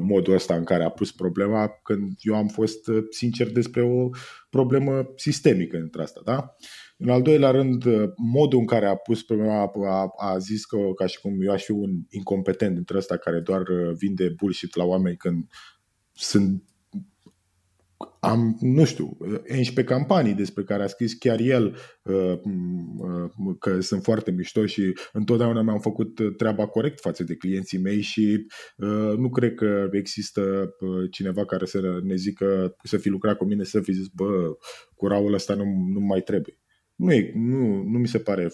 modul 0.00 0.34
ăsta 0.34 0.54
în 0.54 0.64
care 0.64 0.84
a 0.84 0.88
pus 0.88 1.12
problema, 1.12 1.68
când 1.82 2.12
eu 2.20 2.34
am 2.34 2.46
fost 2.46 2.90
sincer 3.10 3.52
despre 3.52 3.82
o 3.82 4.08
problemă 4.50 5.12
sistemică 5.16 5.76
între 5.76 6.02
asta, 6.02 6.20
da? 6.24 6.56
În 7.02 7.08
al 7.08 7.22
doilea 7.22 7.50
rând, 7.50 7.84
modul 8.16 8.58
în 8.58 8.66
care 8.66 8.86
a 8.86 8.94
pus 8.94 9.22
problema, 9.22 9.72
a, 9.86 10.12
a 10.16 10.38
zis 10.38 10.64
că 10.64 10.78
ca 10.96 11.06
și 11.06 11.20
cum 11.20 11.42
eu 11.42 11.52
aș 11.52 11.64
fi 11.64 11.70
un 11.70 11.90
incompetent 12.08 12.74
dintre 12.74 12.96
ăsta 12.96 13.16
care 13.16 13.40
doar 13.40 13.62
vinde 13.96 14.34
bullshit 14.36 14.74
la 14.74 14.84
oameni 14.84 15.16
când 15.16 15.46
sunt 16.12 16.64
am, 18.20 18.56
nu 18.60 18.84
știu, 18.84 19.16
11 19.20 19.84
campanii 19.84 20.34
despre 20.34 20.62
care 20.62 20.82
a 20.82 20.86
scris 20.86 21.14
chiar 21.14 21.40
el 21.40 21.76
uh, 22.02 22.32
uh, 22.42 23.56
că 23.58 23.80
sunt 23.80 24.02
foarte 24.02 24.30
mișto 24.30 24.66
și 24.66 24.92
întotdeauna 25.12 25.62
mi-am 25.62 25.80
făcut 25.80 26.36
treaba 26.36 26.66
corect 26.66 27.00
față 27.00 27.24
de 27.24 27.34
clienții 27.34 27.78
mei 27.78 28.00
și 28.00 28.46
uh, 28.76 29.16
nu 29.16 29.30
cred 29.30 29.54
că 29.54 29.88
există 29.92 30.74
cineva 31.10 31.44
care 31.44 31.64
să 31.64 32.00
ne 32.02 32.14
zică 32.14 32.76
să 32.82 32.96
fi 32.96 33.08
lucrat 33.08 33.36
cu 33.36 33.44
mine 33.44 33.64
să 33.64 33.80
fi 33.80 33.92
zis, 33.92 34.06
bă, 34.06 34.56
curaul 34.94 35.32
ăsta 35.32 35.54
nu, 35.54 35.64
nu 35.92 36.00
mai 36.00 36.20
trebuie. 36.20 36.59
Nu, 37.00 37.12
e, 37.12 37.32
nu, 37.34 37.82
nu 37.82 37.98
mi 37.98 38.08
se 38.08 38.18
pare 38.18 38.48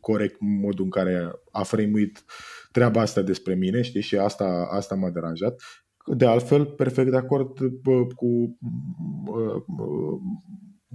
corect 0.00 0.36
modul 0.40 0.84
în 0.84 0.90
care 0.90 1.30
a 1.50 1.62
frăimuit 1.62 2.24
treaba 2.72 3.00
asta 3.00 3.22
despre 3.22 3.54
mine, 3.54 3.82
știi, 3.82 4.00
și 4.00 4.16
asta, 4.16 4.68
asta 4.70 4.94
m-a 4.94 5.10
deranjat. 5.10 5.62
De 6.16 6.26
altfel, 6.26 6.64
perfect 6.66 7.10
de 7.10 7.16
acord 7.16 7.58
cu 8.14 8.58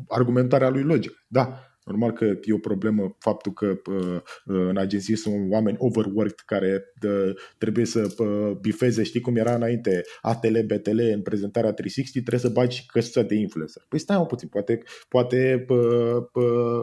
argumentarea 0.07 0.69
lui 0.69 0.83
logică. 0.83 1.13
Da, 1.27 1.59
Normal 1.85 2.11
că 2.11 2.25
e 2.25 2.53
o 2.53 2.57
problemă 2.57 3.15
faptul 3.19 3.53
că 3.53 3.81
uh, 3.91 4.21
în 4.45 4.77
agenții 4.77 5.15
sunt 5.15 5.51
oameni 5.51 5.77
overworked 5.79 6.39
care 6.45 6.83
uh, 7.03 7.35
trebuie 7.57 7.85
să 7.85 8.13
uh, 8.17 8.51
bifeze, 8.61 9.03
știi 9.03 9.19
cum 9.19 9.35
era 9.35 9.55
înainte, 9.55 10.01
ATL, 10.21 10.59
BTL 10.65 10.99
în 11.13 11.21
prezentarea 11.21 11.71
360, 11.71 12.11
trebuie 12.11 12.51
să 12.51 12.59
bagi 12.59 12.77
și 12.77 12.85
căsuța 12.85 13.21
de 13.21 13.35
influencer. 13.35 13.85
Păi 13.89 13.99
stai 13.99 14.17
un 14.17 14.25
puțin, 14.25 14.47
poate, 14.47 14.83
poate 15.09 15.65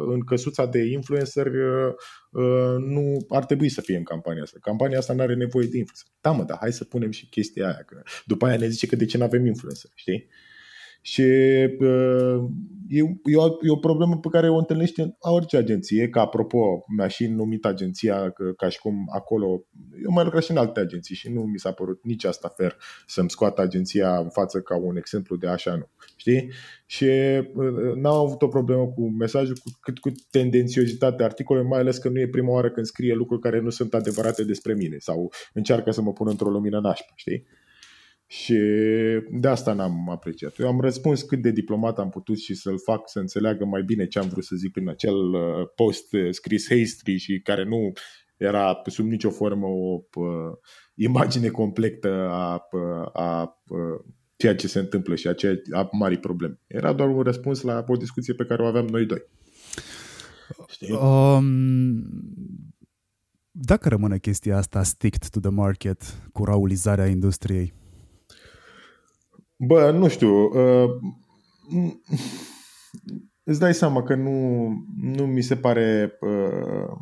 în 0.07 0.21
căsuța 0.21 0.67
de 0.67 0.79
influencer 0.79 1.51
nu 2.79 3.27
ar 3.29 3.45
trebui 3.45 3.69
să 3.69 3.81
fie 3.81 3.97
în 3.97 4.03
campania 4.03 4.43
asta. 4.43 4.59
Campania 4.61 4.99
asta 4.99 5.13
nu 5.13 5.23
are 5.23 5.35
nevoie 5.35 5.67
de 5.67 5.79
influencer. 5.79 6.07
Da, 6.21 6.31
mă, 6.31 6.45
dar 6.45 6.57
hai 6.61 6.73
să 6.73 6.85
punem 6.85 7.11
și 7.11 7.29
chestia 7.29 7.67
aia, 7.67 7.83
că 7.87 8.03
după 8.25 8.47
aia 8.47 8.57
ne 8.57 8.69
zice 8.69 8.87
că 8.87 8.97
de 8.97 9.05
ce 9.05 9.19
nu 9.19 9.25
avem 9.25 9.47
influencer, 9.47 9.91
știi? 9.95 10.29
Și 11.09 11.23
uh, 11.79 12.45
e, 12.89 12.99
e, 13.25 13.37
o, 13.37 13.47
e 13.63 13.71
o 13.71 13.77
problemă 13.77 14.19
pe 14.19 14.29
care 14.29 14.49
o 14.49 14.57
întâlnește 14.57 15.03
în 15.03 15.15
orice 15.19 15.57
agenție, 15.57 16.09
că 16.09 16.19
apropo, 16.19 16.85
mi-a 16.97 17.09
și 17.09 17.27
numit 17.27 17.65
agenția 17.65 18.31
că, 18.31 18.53
ca 18.57 18.69
și 18.69 18.79
cum 18.79 19.09
acolo, 19.15 19.65
eu 20.05 20.11
mai 20.11 20.25
lucrat 20.25 20.43
și 20.43 20.51
în 20.51 20.57
alte 20.57 20.81
agenții 20.81 21.15
și 21.15 21.31
nu 21.33 21.43
mi 21.43 21.59
s-a 21.59 21.73
părut 21.73 22.01
nici 22.03 22.25
asta 22.25 22.49
fer 22.57 22.77
să-mi 23.07 23.31
scoată 23.31 23.61
agenția 23.61 24.19
în 24.19 24.29
față 24.29 24.61
ca 24.61 24.77
un 24.77 24.97
exemplu 24.97 25.37
de 25.37 25.47
așa 25.47 25.75
nu, 25.75 25.89
știi? 26.17 26.53
Și 26.87 27.05
uh, 27.05 27.95
n-am 27.95 28.15
avut 28.15 28.43
o 28.43 28.49
problemă 28.49 28.87
cu 28.87 29.11
mesajul, 29.11 29.57
cu, 29.63 29.71
cât 29.81 29.99
cu 29.99 30.11
tendențiozitatea 30.31 31.27
articolului, 31.27 31.69
mai 31.69 31.81
ales 31.81 31.99
că 31.99 32.09
nu 32.09 32.21
e 32.21 32.29
prima 32.29 32.53
oară 32.53 32.71
când 32.71 32.87
scrie 32.87 33.15
lucruri 33.15 33.43
care 33.43 33.61
nu 33.61 33.71
sunt 33.71 33.95
adevărate 33.95 34.45
despre 34.45 34.75
mine 34.75 34.97
sau 34.99 35.33
încearcă 35.53 35.91
să 35.91 36.03
mă 36.03 36.13
pună 36.13 36.31
într-o 36.31 36.51
lumină 36.51 36.81
nașpa, 36.81 37.13
știi? 37.15 37.47
Și 38.31 38.59
de 39.31 39.49
asta 39.49 39.73
n-am 39.73 40.11
apreciat. 40.11 40.59
Eu 40.59 40.69
am 40.69 40.81
răspuns 40.81 41.23
cât 41.23 41.43
de 41.43 41.51
diplomat 41.51 41.99
am 41.99 42.09
putut 42.09 42.39
și 42.39 42.55
să-l 42.55 42.79
fac 42.79 43.09
să 43.09 43.19
înțeleagă 43.19 43.65
mai 43.65 43.83
bine 43.83 44.07
ce 44.07 44.19
am 44.19 44.29
vrut 44.29 44.45
să 44.45 44.57
zic 44.57 44.77
în 44.77 44.89
acel 44.89 45.17
uh, 45.17 45.69
post 45.75 46.13
uh, 46.13 46.29
scris 46.31 46.69
hastry 46.69 47.17
și 47.17 47.41
care 47.41 47.65
nu 47.65 47.93
era 48.37 48.83
sub 48.87 49.07
nicio 49.07 49.31
formă 49.31 49.67
o 49.67 50.01
uh, 50.15 50.57
imagine 50.95 51.49
completă 51.49 52.29
a, 52.31 52.67
a, 53.13 53.23
a 53.23 53.63
ceea 54.37 54.55
ce 54.55 54.69
se 54.69 54.79
întâmplă 54.79 55.15
și 55.15 55.29
a, 55.29 55.33
ceea, 55.33 55.55
a 55.73 55.89
mari 55.93 56.19
probleme. 56.19 56.61
Era 56.67 56.93
doar 56.93 57.09
un 57.09 57.23
răspuns 57.23 57.61
la 57.61 57.85
o 57.87 57.97
discuție 57.97 58.35
pe 58.35 58.45
care 58.45 58.63
o 58.63 58.67
aveam 58.67 58.87
noi 58.87 59.07
doi. 59.07 59.23
Știi? 60.69 60.93
Um, 60.93 62.07
dacă 63.51 63.89
rămâne 63.89 64.19
chestia 64.19 64.57
asta 64.57 64.83
sticked 64.83 65.29
to 65.31 65.41
the 65.41 65.51
market 65.51 66.03
cu 66.33 66.45
raulizarea 66.45 67.07
industriei, 67.07 67.73
Bă, 69.59 69.91
nu 69.91 70.09
știu. 70.09 70.45
Uh, 70.45 70.91
îți 73.43 73.59
dai 73.59 73.75
seama 73.75 74.03
că 74.03 74.15
nu, 74.15 74.69
nu 75.01 75.27
mi 75.27 75.43
se 75.43 75.57
pare... 75.57 76.19
Uh, 76.21 76.97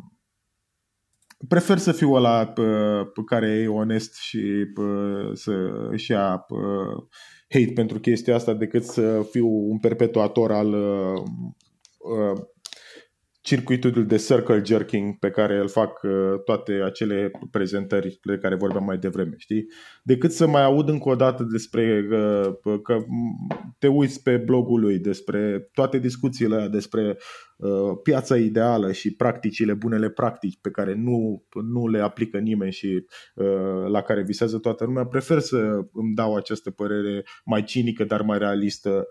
prefer 1.47 1.77
să 1.77 1.91
fiu 1.91 2.11
ăla 2.11 2.53
uh, 2.57 3.07
pe 3.13 3.21
care 3.25 3.47
e 3.47 3.67
onest 3.67 4.15
și 4.15 4.65
uh, 4.75 5.29
să 5.33 5.51
își 5.91 6.11
ia 6.11 6.45
uh, 6.49 7.03
hate 7.49 7.71
pentru 7.73 7.99
chestia 7.99 8.35
asta 8.35 8.53
decât 8.53 8.83
să 8.83 9.27
fiu 9.31 9.47
un 9.47 9.79
perpetuator 9.79 10.51
al 10.51 10.73
uh, 10.73 11.21
uh, 11.97 12.39
circuitul 13.47 14.05
de 14.05 14.15
circle 14.17 14.61
jerking 14.65 15.19
pe 15.19 15.29
care 15.29 15.57
îl 15.57 15.67
fac 15.67 16.01
uh, 16.03 16.11
toate 16.45 16.73
acele 16.85 17.31
prezentări 17.51 18.19
de 18.23 18.37
care 18.37 18.55
vorbeam 18.55 18.83
mai 18.83 18.97
devreme, 18.97 19.33
știi? 19.37 19.65
Decât 20.03 20.31
să 20.31 20.47
mai 20.47 20.63
aud 20.63 20.89
încă 20.89 21.09
o 21.09 21.15
dată 21.15 21.43
despre 21.43 22.07
uh, 22.11 22.79
că 22.83 22.97
te 23.79 23.87
uiți 23.87 24.23
pe 24.23 24.37
blogul 24.37 24.79
lui, 24.79 24.99
despre 24.99 25.69
toate 25.73 25.97
discuțiile 25.97 26.55
alea, 26.55 26.67
despre 26.67 27.17
uh, 27.57 27.69
piața 28.03 28.37
ideală 28.37 28.91
și 28.91 29.15
practicile, 29.15 29.73
bunele 29.73 30.09
practici 30.09 30.57
pe 30.61 30.69
care 30.69 30.93
nu, 30.93 31.45
nu 31.71 31.87
le 31.87 31.99
aplică 31.99 32.37
nimeni 32.37 32.71
și 32.71 33.05
la 33.87 34.01
care 34.01 34.23
visează 34.23 34.57
toată 34.57 34.85
lumea, 34.85 35.05
prefer 35.05 35.39
să 35.39 35.57
îmi 35.93 36.13
dau 36.15 36.35
această 36.35 36.71
părere 36.71 37.23
mai 37.45 37.63
cinică, 37.63 38.03
dar 38.03 38.21
mai 38.21 38.37
realistă 38.37 39.07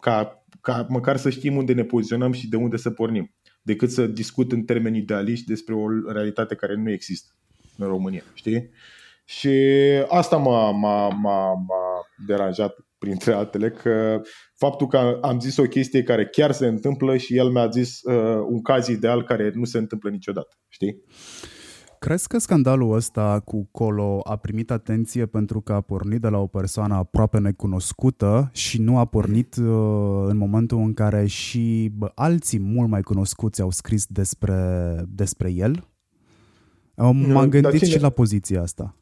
ca 0.00 0.37
ca 0.60 0.86
măcar 0.88 1.16
să 1.16 1.30
știm 1.30 1.56
unde 1.56 1.72
ne 1.72 1.84
poziționăm 1.84 2.32
și 2.32 2.48
de 2.48 2.56
unde 2.56 2.76
să 2.76 2.90
pornim, 2.90 3.34
decât 3.62 3.90
să 3.90 4.06
discut 4.06 4.52
în 4.52 4.62
termeni 4.62 4.98
idealiști 4.98 5.46
despre 5.46 5.74
o 5.74 6.10
realitate 6.12 6.54
care 6.54 6.74
nu 6.74 6.90
există 6.90 7.32
în 7.76 7.86
România, 7.86 8.22
știi? 8.34 8.70
Și 9.24 9.58
asta 10.08 10.36
m-a, 10.36 10.70
m-a, 10.70 11.08
m-a, 11.08 11.52
m-a 11.54 12.06
deranjat 12.26 12.76
printre 12.98 13.32
altele, 13.32 13.70
că 13.70 14.20
faptul 14.54 14.86
că 14.86 15.18
am 15.22 15.40
zis 15.40 15.56
o 15.56 15.62
chestie 15.62 16.02
care 16.02 16.26
chiar 16.26 16.52
se 16.52 16.66
întâmplă 16.66 17.16
și 17.16 17.36
el 17.36 17.48
mi-a 17.48 17.68
zis 17.68 18.00
uh, 18.02 18.44
un 18.48 18.62
caz 18.62 18.88
ideal 18.88 19.24
care 19.24 19.50
nu 19.54 19.64
se 19.64 19.78
întâmplă 19.78 20.10
niciodată, 20.10 20.56
știi? 20.68 21.02
Crezi 21.98 22.28
că 22.28 22.38
scandalul 22.38 22.94
ăsta 22.94 23.42
cu 23.44 23.68
Colo 23.70 24.20
a 24.24 24.36
primit 24.36 24.70
atenție 24.70 25.26
pentru 25.26 25.60
că 25.60 25.72
a 25.72 25.80
pornit 25.80 26.20
de 26.20 26.28
la 26.28 26.38
o 26.38 26.46
persoană 26.46 26.94
aproape 26.94 27.38
necunoscută 27.38 28.50
și 28.52 28.80
nu 28.80 28.98
a 28.98 29.04
pornit 29.04 29.56
uh, 29.56 29.64
în 30.28 30.36
momentul 30.36 30.78
în 30.78 30.94
care 30.94 31.26
și 31.26 31.90
bă, 31.96 32.12
alții 32.14 32.58
mult 32.58 32.88
mai 32.88 33.02
cunoscuți 33.02 33.60
au 33.60 33.70
scris 33.70 34.06
despre, 34.06 34.94
despre 35.08 35.52
el? 35.52 35.88
M-am 36.94 37.48
gândit 37.48 37.78
cine... 37.78 37.90
și 37.90 38.00
la 38.00 38.10
poziția 38.10 38.62
asta. 38.62 38.94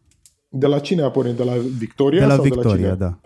De 0.48 0.66
la 0.66 0.78
cine 0.78 1.02
a 1.02 1.10
pornit? 1.10 1.36
De 1.36 1.42
la 1.42 1.54
Victoria? 1.78 2.20
De 2.20 2.26
la 2.26 2.34
sau 2.34 2.42
Victoria, 2.42 2.76
de 2.76 2.86
la 2.86 2.94
cine? 2.94 3.08
da. 3.08 3.20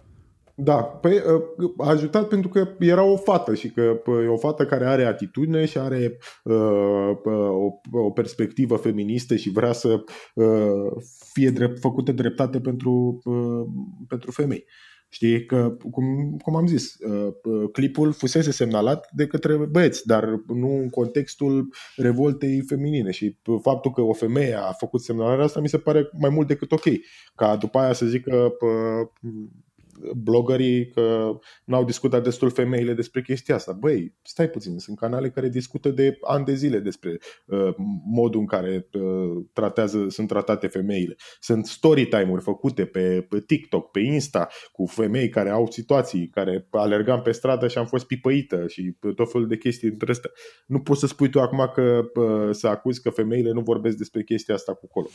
Da, 0.63 0.83
păi 0.83 1.13
uh, 1.13 1.71
a 1.77 1.89
ajutat 1.89 2.29
pentru 2.29 2.49
că 2.49 2.69
era 2.79 3.03
o 3.03 3.17
fată 3.17 3.55
și 3.55 3.71
că 3.71 4.01
e 4.25 4.29
o 4.29 4.37
fată 4.37 4.67
care 4.67 4.87
are 4.87 5.05
atitudine 5.05 5.65
și 5.65 5.79
are 5.79 6.19
uh, 6.45 7.11
o, 7.51 7.99
o 7.99 8.11
perspectivă 8.11 8.77
feministă 8.77 9.37
și 9.37 9.51
vrea 9.51 9.73
să 9.73 10.05
uh, 10.35 11.03
fie 11.33 11.51
drept, 11.51 11.79
făcută 11.79 12.13
dreptate 12.13 12.61
pentru, 12.61 13.21
uh, 13.25 13.67
pentru 14.09 14.31
femei. 14.31 14.65
Știi 15.13 15.47
că, 15.47 15.77
cum, 15.91 16.37
cum 16.43 16.57
am 16.57 16.67
zis, 16.67 16.95
uh, 16.99 17.71
clipul 17.73 18.13
fusese 18.13 18.51
semnalat 18.51 19.09
de 19.13 19.27
către 19.27 19.57
băieți, 19.57 20.07
dar 20.07 20.25
nu 20.47 20.69
în 20.69 20.89
contextul 20.89 21.75
revoltei 21.97 22.63
feminine 22.67 23.11
și 23.11 23.39
faptul 23.63 23.91
că 23.91 24.01
o 24.01 24.13
femeie 24.13 24.55
a 24.55 24.73
făcut 24.73 25.01
semnalarea 25.03 25.45
asta 25.45 25.61
mi 25.61 25.69
se 25.69 25.79
pare 25.79 26.11
mai 26.19 26.31
mult 26.31 26.47
decât 26.47 26.73
ok. 26.73 26.85
Ca 27.35 27.57
după 27.57 27.79
aia 27.79 27.93
să 27.93 28.07
zică 28.07 28.53
blogării 30.17 30.91
că 30.91 31.39
n-au 31.65 31.85
discutat 31.85 32.23
destul 32.23 32.51
femeile 32.51 32.95
despre 32.95 33.23
chestia 33.23 33.55
asta. 33.55 33.73
Băi, 33.73 34.15
stai 34.23 34.49
puțin, 34.49 34.79
sunt 34.79 34.99
canale 34.99 35.31
care 35.31 35.49
discută 35.49 35.89
de 35.89 36.19
ani 36.21 36.45
de 36.45 36.55
zile 36.55 36.79
despre 36.79 37.19
uh, 37.47 37.75
modul 38.05 38.41
în 38.41 38.47
care 38.47 38.89
uh, 38.93 39.45
tratează, 39.53 40.07
sunt 40.09 40.29
tratate 40.29 40.67
femeile. 40.67 41.17
Sunt 41.41 41.67
story 41.67 42.07
time-uri 42.07 42.43
făcute 42.43 42.85
pe, 42.85 43.27
pe 43.29 43.41
TikTok, 43.41 43.91
pe 43.91 44.01
Insta, 44.01 44.49
cu 44.73 44.87
femei 44.87 45.29
care 45.29 45.51
au 45.51 45.71
situații, 45.71 46.29
care 46.29 46.67
alergam 46.71 47.23
pe 47.23 47.33
stradă 47.33 47.69
și 47.69 47.79
am 47.79 47.87
fost 47.87 48.07
pipăită 48.07 48.67
și 48.67 48.97
tot 49.17 49.31
felul 49.31 49.49
de 49.49 49.57
chestii 49.57 49.89
între 49.89 50.11
astea. 50.11 50.31
Nu 50.67 50.81
poți 50.81 51.01
să 51.01 51.07
spui 51.07 51.29
tu 51.29 51.41
acum 51.41 51.71
că 51.75 52.11
uh, 52.21 52.55
să 52.55 52.67
acuzi 52.67 53.03
că 53.03 53.11
femeile 53.11 53.53
nu 53.53 53.61
vorbesc 53.61 53.97
despre 53.97 54.23
chestia 54.23 54.55
asta 54.55 54.75
cu 54.75 54.87
colo. 54.87 55.07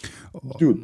Dude, 0.58 0.82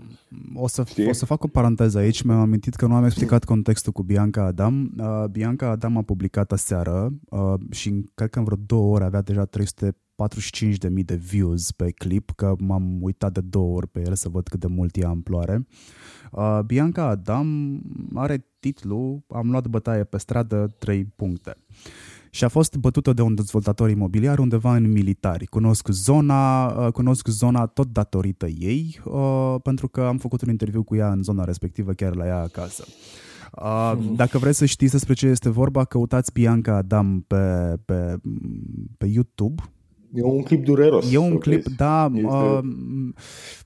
o, 0.55 0.67
să, 0.67 0.83
o 1.07 1.13
să 1.13 1.25
fac 1.25 1.43
o 1.43 1.47
paranteză 1.47 1.97
aici, 1.97 2.21
mi-am 2.21 2.39
amintit 2.39 2.75
că 2.75 2.85
nu 2.85 2.95
am 2.95 3.05
explicat 3.05 3.43
contextul 3.43 3.90
cu 3.91 4.03
Bianca 4.03 4.43
Adam. 4.43 4.91
Uh, 4.97 5.25
Bianca 5.31 5.67
Adam 5.69 5.97
a 5.97 6.01
publicat 6.01 6.51
aseară 6.51 7.13
uh, 7.29 7.53
și 7.71 8.05
cred 8.13 8.29
că 8.29 8.39
în 8.39 8.45
vreo 8.45 8.57
două 8.65 8.93
ore 8.95 9.03
avea 9.03 9.21
deja 9.21 9.49
345.000 9.49 11.05
de 11.05 11.15
views 11.15 11.71
pe 11.71 11.91
clip, 11.91 12.31
că 12.35 12.53
m-am 12.59 13.01
uitat 13.01 13.31
de 13.31 13.41
două 13.41 13.75
ori 13.75 13.87
pe 13.87 14.01
el 14.05 14.15
să 14.15 14.29
văd 14.29 14.47
cât 14.47 14.59
de 14.59 14.67
mult 14.67 14.95
e 14.95 15.05
amploare. 15.05 15.67
Uh, 16.31 16.59
Bianca 16.65 17.03
Adam 17.03 17.81
are 18.13 18.45
titlu 18.59 19.23
Am 19.27 19.49
luat 19.49 19.67
bătaie 19.67 20.03
pe 20.03 20.17
stradă 20.17 20.75
3 20.79 21.05
puncte 21.05 21.55
și 22.33 22.43
a 22.43 22.47
fost 22.47 22.75
bătută 22.75 23.13
de 23.13 23.21
un 23.21 23.35
dezvoltator 23.35 23.89
imobiliar 23.89 24.39
undeva 24.39 24.75
în 24.75 24.91
militari. 24.91 25.45
Cunosc 25.45 25.87
zona, 25.87 26.65
uh, 26.65 26.91
cunosc 26.91 27.27
zona 27.27 27.65
tot 27.65 27.87
datorită 27.87 28.47
ei, 28.47 29.01
uh, 29.05 29.55
pentru 29.63 29.87
că 29.87 30.01
am 30.01 30.17
făcut 30.17 30.41
un 30.41 30.49
interviu 30.49 30.83
cu 30.83 30.95
ea 30.95 31.11
în 31.11 31.23
zona 31.23 31.43
respectivă, 31.43 31.93
chiar 31.93 32.15
la 32.15 32.25
ea 32.25 32.41
acasă. 32.41 32.85
Uh, 33.51 33.93
dacă 34.15 34.37
vreți 34.37 34.57
să 34.57 34.65
știți 34.65 34.91
despre 34.91 35.13
ce 35.13 35.27
este 35.27 35.49
vorba, 35.49 35.85
căutați 35.85 36.31
Bianca 36.31 36.75
Adam 36.75 37.21
pe, 37.27 37.75
pe, 37.85 38.15
pe 38.97 39.05
YouTube. 39.05 39.63
E 40.13 40.23
un 40.23 40.41
clip 40.41 40.63
dureros. 40.63 41.13
E 41.13 41.17
un 41.17 41.37
clip, 41.37 41.63
vezi. 41.63 41.75
da, 41.75 42.11
este... 42.13 42.27
uh, 42.27 42.59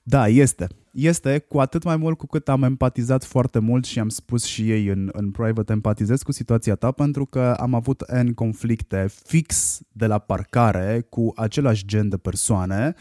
da, 0.02 0.28
este. 0.28 0.66
Este 0.96 1.38
cu 1.38 1.58
atât 1.58 1.84
mai 1.84 1.96
mult 1.96 2.18
cu 2.18 2.26
cât 2.26 2.48
am 2.48 2.62
empatizat 2.62 3.24
foarte 3.24 3.58
mult 3.58 3.84
și 3.84 3.98
am 3.98 4.08
spus 4.08 4.44
și 4.44 4.70
ei 4.70 4.86
în, 4.86 5.08
în 5.12 5.30
private, 5.30 5.72
empatizez 5.72 6.22
cu 6.22 6.32
situația 6.32 6.74
ta 6.74 6.90
pentru 6.90 7.24
că 7.26 7.56
am 7.60 7.74
avut 7.74 8.04
N 8.22 8.28
conflicte 8.28 9.06
fix 9.24 9.80
de 9.92 10.06
la 10.06 10.18
parcare 10.18 11.06
cu 11.08 11.32
același 11.34 11.86
gen 11.86 12.08
de 12.08 12.16
persoane, 12.16 12.94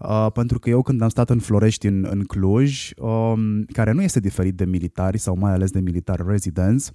uh, 0.00 0.26
pentru 0.32 0.58
că 0.58 0.68
eu 0.68 0.82
când 0.82 1.02
am 1.02 1.08
stat 1.08 1.30
în 1.30 1.38
Florești, 1.38 1.86
în, 1.86 2.06
în 2.10 2.24
Cluj, 2.24 2.90
um, 2.96 3.64
care 3.64 3.92
nu 3.92 4.02
este 4.02 4.20
diferit 4.20 4.54
de 4.54 4.64
militari 4.64 5.18
sau 5.18 5.36
mai 5.36 5.52
ales 5.52 5.70
de 5.70 5.80
militari 5.80 6.22
residents, 6.26 6.90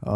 uh, 0.00 0.12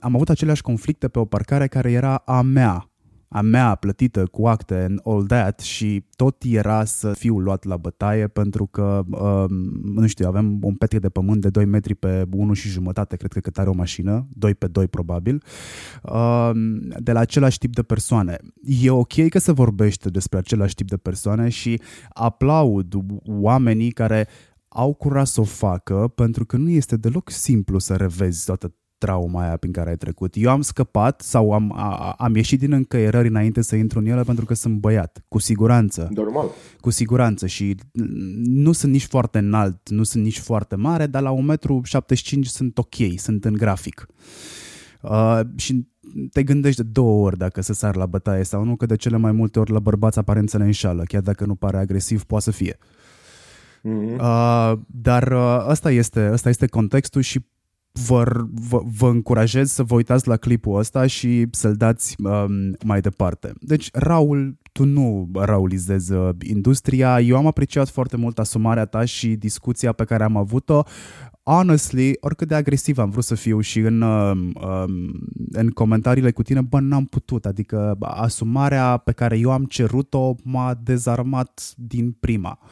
am 0.00 0.14
avut 0.14 0.28
aceleași 0.28 0.62
conflicte 0.62 1.08
pe 1.08 1.18
o 1.18 1.24
parcare 1.24 1.66
care 1.66 1.90
era 1.90 2.14
a 2.14 2.42
mea, 2.42 2.93
a 3.34 3.40
mea 3.40 3.74
plătită 3.74 4.26
cu 4.26 4.46
acte 4.46 4.74
and 4.74 5.00
all 5.04 5.26
that 5.26 5.60
și 5.60 6.04
tot 6.16 6.42
era 6.42 6.84
să 6.84 7.12
fiu 7.12 7.38
luat 7.38 7.64
la 7.64 7.76
bătaie 7.76 8.28
pentru 8.28 8.66
că, 8.66 9.02
uh, 9.10 9.44
nu 9.82 10.06
știu, 10.06 10.26
avem 10.26 10.58
un 10.62 10.74
petre 10.74 10.98
de 10.98 11.08
pământ 11.08 11.40
de 11.40 11.50
2 11.50 11.64
metri 11.64 11.94
pe 11.94 12.26
1 12.30 12.52
și 12.52 12.68
jumătate, 12.68 13.16
cred 13.16 13.32
că 13.32 13.40
cât 13.40 13.58
are 13.58 13.68
o 13.68 13.72
mașină, 13.72 14.26
2 14.32 14.54
pe 14.54 14.66
2 14.66 14.88
probabil, 14.88 15.42
uh, 16.02 16.50
de 16.98 17.12
la 17.12 17.20
același 17.20 17.58
tip 17.58 17.74
de 17.74 17.82
persoane. 17.82 18.36
E 18.62 18.90
ok 18.90 19.28
că 19.28 19.38
se 19.38 19.52
vorbește 19.52 20.08
despre 20.08 20.38
același 20.38 20.74
tip 20.74 20.88
de 20.88 20.96
persoane 20.96 21.48
și 21.48 21.80
aplaud 22.08 22.94
oamenii 23.26 23.90
care 23.90 24.28
au 24.68 24.94
curaj 24.94 25.26
să 25.26 25.40
o 25.40 25.44
facă 25.44 26.12
pentru 26.14 26.44
că 26.44 26.56
nu 26.56 26.70
este 26.70 26.96
deloc 26.96 27.30
simplu 27.30 27.78
să 27.78 27.94
revezi 27.94 28.44
toată 28.44 28.74
trauma 29.04 29.42
aia 29.42 29.56
prin 29.56 29.72
care 29.72 29.90
ai 29.90 29.96
trecut. 29.96 30.34
Eu 30.36 30.50
am 30.50 30.60
scăpat 30.60 31.20
sau 31.20 31.52
am, 31.52 31.72
a, 31.76 32.14
am 32.18 32.34
ieșit 32.34 32.58
din 32.58 32.72
încăierări 32.72 33.28
înainte 33.28 33.62
să 33.62 33.76
intru 33.76 33.98
în 33.98 34.06
ele 34.06 34.22
pentru 34.22 34.44
că 34.44 34.54
sunt 34.54 34.76
băiat, 34.78 35.24
cu 35.28 35.38
siguranță. 35.38 36.08
Normal. 36.14 36.46
Cu 36.80 36.90
siguranță 36.90 37.46
și 37.46 37.74
nu 38.44 38.72
sunt 38.72 38.92
nici 38.92 39.06
foarte 39.06 39.38
înalt, 39.38 39.88
nu 39.88 40.02
sunt 40.02 40.22
nici 40.22 40.38
foarte 40.38 40.76
mare, 40.76 41.06
dar 41.06 41.22
la 41.22 41.34
1,75 41.34 42.36
m 42.36 42.42
sunt 42.42 42.78
ok, 42.78 42.94
sunt 43.16 43.44
în 43.44 43.52
grafic. 43.52 44.06
Uh, 45.00 45.40
și 45.56 45.86
te 46.32 46.42
gândești 46.42 46.82
de 46.82 46.88
două 46.92 47.24
ori 47.26 47.38
dacă 47.38 47.60
să 47.60 47.72
sar 47.72 47.96
la 47.96 48.06
bătaie 48.06 48.42
sau 48.42 48.64
nu, 48.64 48.76
că 48.76 48.86
de 48.86 48.96
cele 48.96 49.16
mai 49.16 49.32
multe 49.32 49.58
ori 49.58 49.72
la 49.72 49.78
bărbați 49.78 50.18
aparențele 50.18 50.64
înșală, 50.64 51.02
chiar 51.02 51.22
dacă 51.22 51.44
nu 51.44 51.54
pare 51.54 51.76
agresiv, 51.76 52.22
poate 52.22 52.44
să 52.44 52.50
fie. 52.50 52.78
Mm-hmm. 53.84 54.18
Uh, 54.18 54.72
dar 54.86 55.32
uh, 55.32 55.66
ăsta, 55.68 55.90
este, 55.90 56.30
ăsta 56.32 56.48
este 56.48 56.66
contextul 56.66 57.22
și 57.22 57.40
vă, 58.06 58.46
vă, 58.68 58.82
vă 58.98 59.08
încurajez 59.08 59.70
să 59.70 59.82
vă 59.82 59.94
uitați 59.94 60.28
la 60.28 60.36
clipul 60.36 60.78
ăsta 60.78 61.06
și 61.06 61.46
să-l 61.50 61.74
dați 61.74 62.14
um, 62.18 62.76
mai 62.84 63.00
departe. 63.00 63.52
Deci, 63.60 63.88
Raul, 63.92 64.58
tu 64.72 64.84
nu 64.84 65.28
raulizezi 65.34 66.12
uh, 66.12 66.28
industria. 66.42 67.20
Eu 67.20 67.36
am 67.36 67.46
apreciat 67.46 67.88
foarte 67.88 68.16
mult 68.16 68.38
asumarea 68.38 68.84
ta 68.84 69.04
și 69.04 69.28
discuția 69.28 69.92
pe 69.92 70.04
care 70.04 70.24
am 70.24 70.36
avut-o. 70.36 70.82
Honestly, 71.42 72.16
oricât 72.20 72.48
de 72.48 72.54
agresiv 72.54 72.98
am 72.98 73.10
vrut 73.10 73.24
să 73.24 73.34
fiu 73.34 73.60
și 73.60 73.78
în, 73.78 74.00
um, 74.00 74.52
um 74.54 75.12
în 75.52 75.70
comentariile 75.70 76.30
cu 76.30 76.42
tine, 76.42 76.60
bă, 76.60 76.80
n-am 76.80 77.04
putut. 77.04 77.46
Adică 77.46 77.96
asumarea 78.00 78.96
pe 78.96 79.12
care 79.12 79.38
eu 79.38 79.50
am 79.50 79.64
cerut-o 79.64 80.34
m-a 80.42 80.80
dezarmat 80.82 81.74
din 81.76 82.16
prima. 82.20 82.58
Uh, 82.62 82.68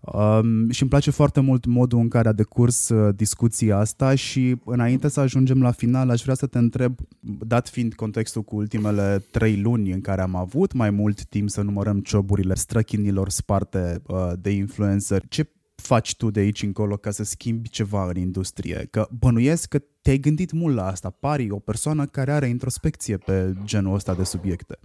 Um, 0.00 0.70
și 0.70 0.80
îmi 0.80 0.90
place 0.90 1.10
foarte 1.10 1.40
mult 1.40 1.64
modul 1.64 1.98
în 1.98 2.08
care 2.08 2.28
a 2.28 2.32
decurs 2.32 2.88
uh, 2.88 3.14
discuția 3.14 3.78
asta 3.78 4.14
și 4.14 4.56
înainte 4.64 5.08
să 5.08 5.20
ajungem 5.20 5.62
la 5.62 5.70
final 5.70 6.10
aș 6.10 6.22
vrea 6.22 6.34
să 6.34 6.46
te 6.46 6.58
întreb, 6.58 6.94
dat 7.20 7.68
fiind 7.68 7.94
contextul 7.94 8.42
cu 8.42 8.56
ultimele 8.56 9.24
trei 9.30 9.60
luni 9.60 9.92
în 9.92 10.00
care 10.00 10.20
am 10.20 10.34
avut 10.34 10.72
mai 10.72 10.90
mult 10.90 11.24
timp 11.24 11.50
să 11.50 11.62
numărăm 11.62 12.00
cioburile 12.00 12.54
străchinilor 12.54 13.28
sparte 13.28 14.02
uh, 14.06 14.32
de 14.40 14.50
influencer, 14.50 15.22
ce 15.28 15.50
faci 15.74 16.16
tu 16.16 16.30
de 16.30 16.40
aici 16.40 16.62
încolo 16.62 16.96
ca 16.96 17.10
să 17.10 17.24
schimbi 17.24 17.68
ceva 17.68 18.08
în 18.08 18.16
industrie? 18.16 18.88
Că 18.90 19.08
bănuiesc 19.18 19.68
că 19.68 19.78
te-ai 20.02 20.18
gândit 20.18 20.52
mult 20.52 20.74
la 20.74 20.86
asta. 20.86 21.10
Pari 21.10 21.50
o 21.50 21.58
persoană 21.58 22.06
care 22.06 22.32
are 22.32 22.46
introspecție 22.46 23.16
pe 23.16 23.54
genul 23.64 23.94
ăsta 23.94 24.14
de 24.14 24.24
subiecte. 24.24 24.78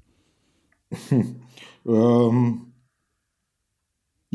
um, 1.81 2.66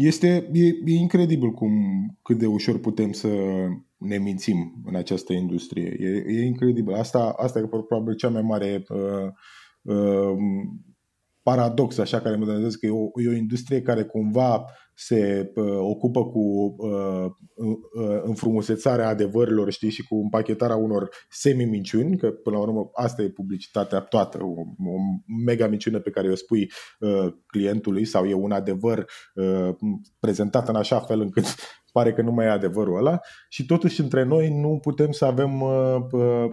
este 0.07 0.51
e, 0.53 0.67
e 0.67 0.95
incredibil 0.95 1.51
cum 1.51 1.73
cât 2.23 2.39
de 2.39 2.47
ușor 2.47 2.79
putem 2.79 3.13
să 3.13 3.29
ne 3.97 4.19
mințim 4.19 4.83
în 4.85 4.95
această 4.95 5.33
industrie. 5.33 5.97
E, 6.01 6.25
e 6.27 6.45
incredibil. 6.45 6.95
Asta, 6.95 7.35
asta 7.37 7.59
e 7.59 7.67
probabil 7.67 8.15
cea 8.15 8.29
mai 8.29 8.43
mare 8.43 8.85
uh, 8.89 9.29
uh, 9.83 10.37
paradox, 11.43 11.99
așa, 11.99 12.21
care 12.21 12.37
mă 12.37 12.45
gândesc 12.45 12.79
că 12.79 12.87
e 12.87 12.91
o, 12.91 13.21
e 13.21 13.29
o 13.29 13.37
industrie 13.37 13.83
care 13.83 14.05
cumva 14.05 14.65
se 14.95 15.53
uh, 15.55 15.79
ocupă 15.79 16.25
cu 16.25 16.75
uh, 16.79 17.25
uh, 17.55 18.21
înfrumusețarea 18.23 19.09
adevărilor, 19.09 19.73
știi, 19.73 19.91
și 19.91 20.03
cu 20.03 20.15
împachetarea 20.15 20.77
unor 20.77 21.09
semi-minciuni, 21.29 22.17
că 22.17 22.31
până 22.31 22.57
la 22.57 22.63
urmă 22.63 22.91
asta 22.95 23.23
e 23.23 23.29
publicitatea 23.29 24.01
toată, 24.01 24.39
o, 24.43 24.61
o 24.91 24.97
mega 25.45 25.67
minciună 25.67 26.01
pe 26.01 26.11
care 26.11 26.31
o 26.31 26.35
spui 26.35 26.71
uh, 27.01 27.33
clientului 27.47 28.05
sau 28.05 28.27
e 28.27 28.35
un 28.35 28.53
adevăr 28.53 29.07
uh, 29.35 29.69
prezentat 30.19 30.69
în 30.69 30.77
așa 30.77 31.01
fel 31.01 31.21
încât 31.21 31.45
pare 31.93 32.13
că 32.13 32.23
nu 32.23 32.33
mai 32.33 32.47
e 32.47 32.49
adevărul 32.49 32.97
ăla. 32.97 33.21
Și 33.49 33.67
totuși 33.67 34.01
între 34.01 34.25
noi 34.25 34.61
nu 34.61 34.79
putem 34.83 35.11
să 35.11 35.25
avem 35.25 35.61
uh, 35.61 35.97
uh, 36.11 36.51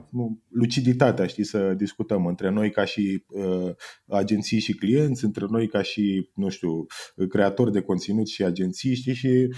luciditatea, 0.50 1.26
știi, 1.26 1.44
să 1.44 1.74
discutăm. 1.74 2.26
Între 2.26 2.50
noi 2.50 2.72
ca 2.72 2.86
și 2.86 3.24
uh, 3.28 3.72
agenții 4.08 4.60
și 4.60 4.76
clienți, 4.76 5.26
între 5.26 5.46
noi 5.50 5.68
ca 5.68 5.82
și, 5.82 6.30
nu 6.36 6.50
știu, 6.50 6.86
creatori 7.30 7.72
de 7.72 7.82
conținut 7.82 8.28
și 8.28 8.44
agenții, 8.44 8.96
știi, 8.96 9.14
și 9.14 9.54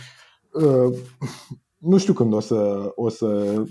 uh, 0.52 0.98
nu 1.78 1.98
știu 1.98 2.14
când 2.14 2.34
o 2.34 2.40
să, 2.40 2.92
o 2.96 3.10
să 3.10 3.64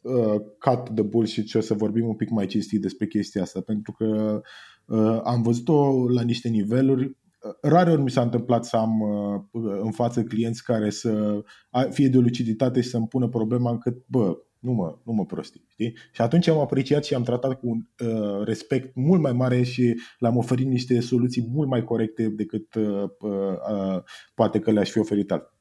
uh, 0.00 0.40
cut 0.58 0.94
the 0.94 1.02
bullshit 1.02 1.48
și 1.48 1.56
o 1.56 1.60
să 1.60 1.74
vorbim 1.74 2.06
un 2.06 2.14
pic 2.14 2.30
mai 2.30 2.46
cinstit 2.46 2.80
despre 2.80 3.06
chestia 3.06 3.42
asta, 3.42 3.60
pentru 3.60 3.92
că 3.92 4.40
uh, 4.86 5.20
am 5.24 5.42
văzut-o 5.42 6.08
la 6.08 6.22
niște 6.22 6.48
niveluri 6.48 7.16
rare 7.60 7.90
ori 7.90 8.02
mi 8.02 8.10
s-a 8.10 8.22
întâmplat 8.22 8.64
să 8.64 8.76
am 8.76 9.00
uh, 9.00 9.62
în 9.82 9.90
față 9.90 10.22
clienți 10.22 10.64
care 10.64 10.90
să 10.90 11.42
fie 11.90 12.08
de 12.08 12.16
o 12.16 12.20
luciditate 12.20 12.80
și 12.80 12.88
să-mi 12.88 13.08
pună 13.08 13.28
problema 13.28 13.70
încât, 13.70 13.96
bă, 14.06 14.36
nu 14.64 14.72
mă, 14.72 14.98
nu 15.02 15.12
mă 15.12 15.24
prosti, 15.24 15.64
știi? 15.68 15.96
Și 16.12 16.20
atunci 16.20 16.48
am 16.48 16.58
apreciat 16.58 17.04
și 17.04 17.14
am 17.14 17.22
tratat 17.22 17.60
cu 17.60 17.68
un 17.68 18.08
uh, 18.08 18.44
respect 18.44 18.94
mult 18.94 19.20
mai 19.20 19.32
mare 19.32 19.62
și 19.62 20.00
le-am 20.18 20.36
oferit 20.36 20.66
niște 20.66 21.00
soluții 21.00 21.48
mult 21.50 21.68
mai 21.68 21.84
corecte 21.84 22.28
decât 22.28 22.74
uh, 22.74 23.02
uh, 23.20 24.02
poate 24.34 24.58
că 24.58 24.70
le-aș 24.70 24.90
fi 24.90 24.98
oferit 24.98 25.30
alt. 25.30 25.52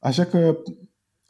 Așa 0.00 0.24
că 0.24 0.58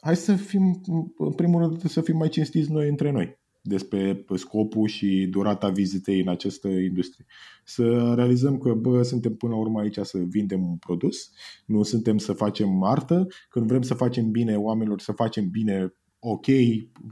hai 0.01 0.15
să 0.15 0.35
fim, 0.35 0.81
în 1.17 1.33
primul 1.33 1.61
rând, 1.61 1.89
să 1.89 2.01
fim 2.01 2.17
mai 2.17 2.29
cinstiți 2.29 2.71
noi 2.71 2.87
între 2.87 3.11
noi 3.11 3.38
despre 3.69 4.25
scopul 4.35 4.87
și 4.87 5.27
durata 5.29 5.69
vizitei 5.69 6.21
în 6.21 6.27
această 6.27 6.67
industrie. 6.67 7.25
Să 7.63 8.13
realizăm 8.15 8.57
că, 8.57 8.73
bă, 8.73 9.01
suntem 9.01 9.35
până 9.35 9.53
la 9.53 9.59
urmă 9.59 9.79
aici 9.79 9.97
să 10.01 10.17
vindem 10.17 10.67
un 10.69 10.77
produs, 10.77 11.31
nu 11.65 11.83
suntem 11.83 12.17
să 12.17 12.33
facem 12.33 12.83
artă. 12.83 13.27
Când 13.49 13.67
vrem 13.67 13.81
să 13.81 13.93
facem 13.93 14.31
bine 14.31 14.55
oamenilor, 14.55 14.99
să 14.99 15.11
facem 15.11 15.49
bine 15.49 15.93
ok, 16.19 16.45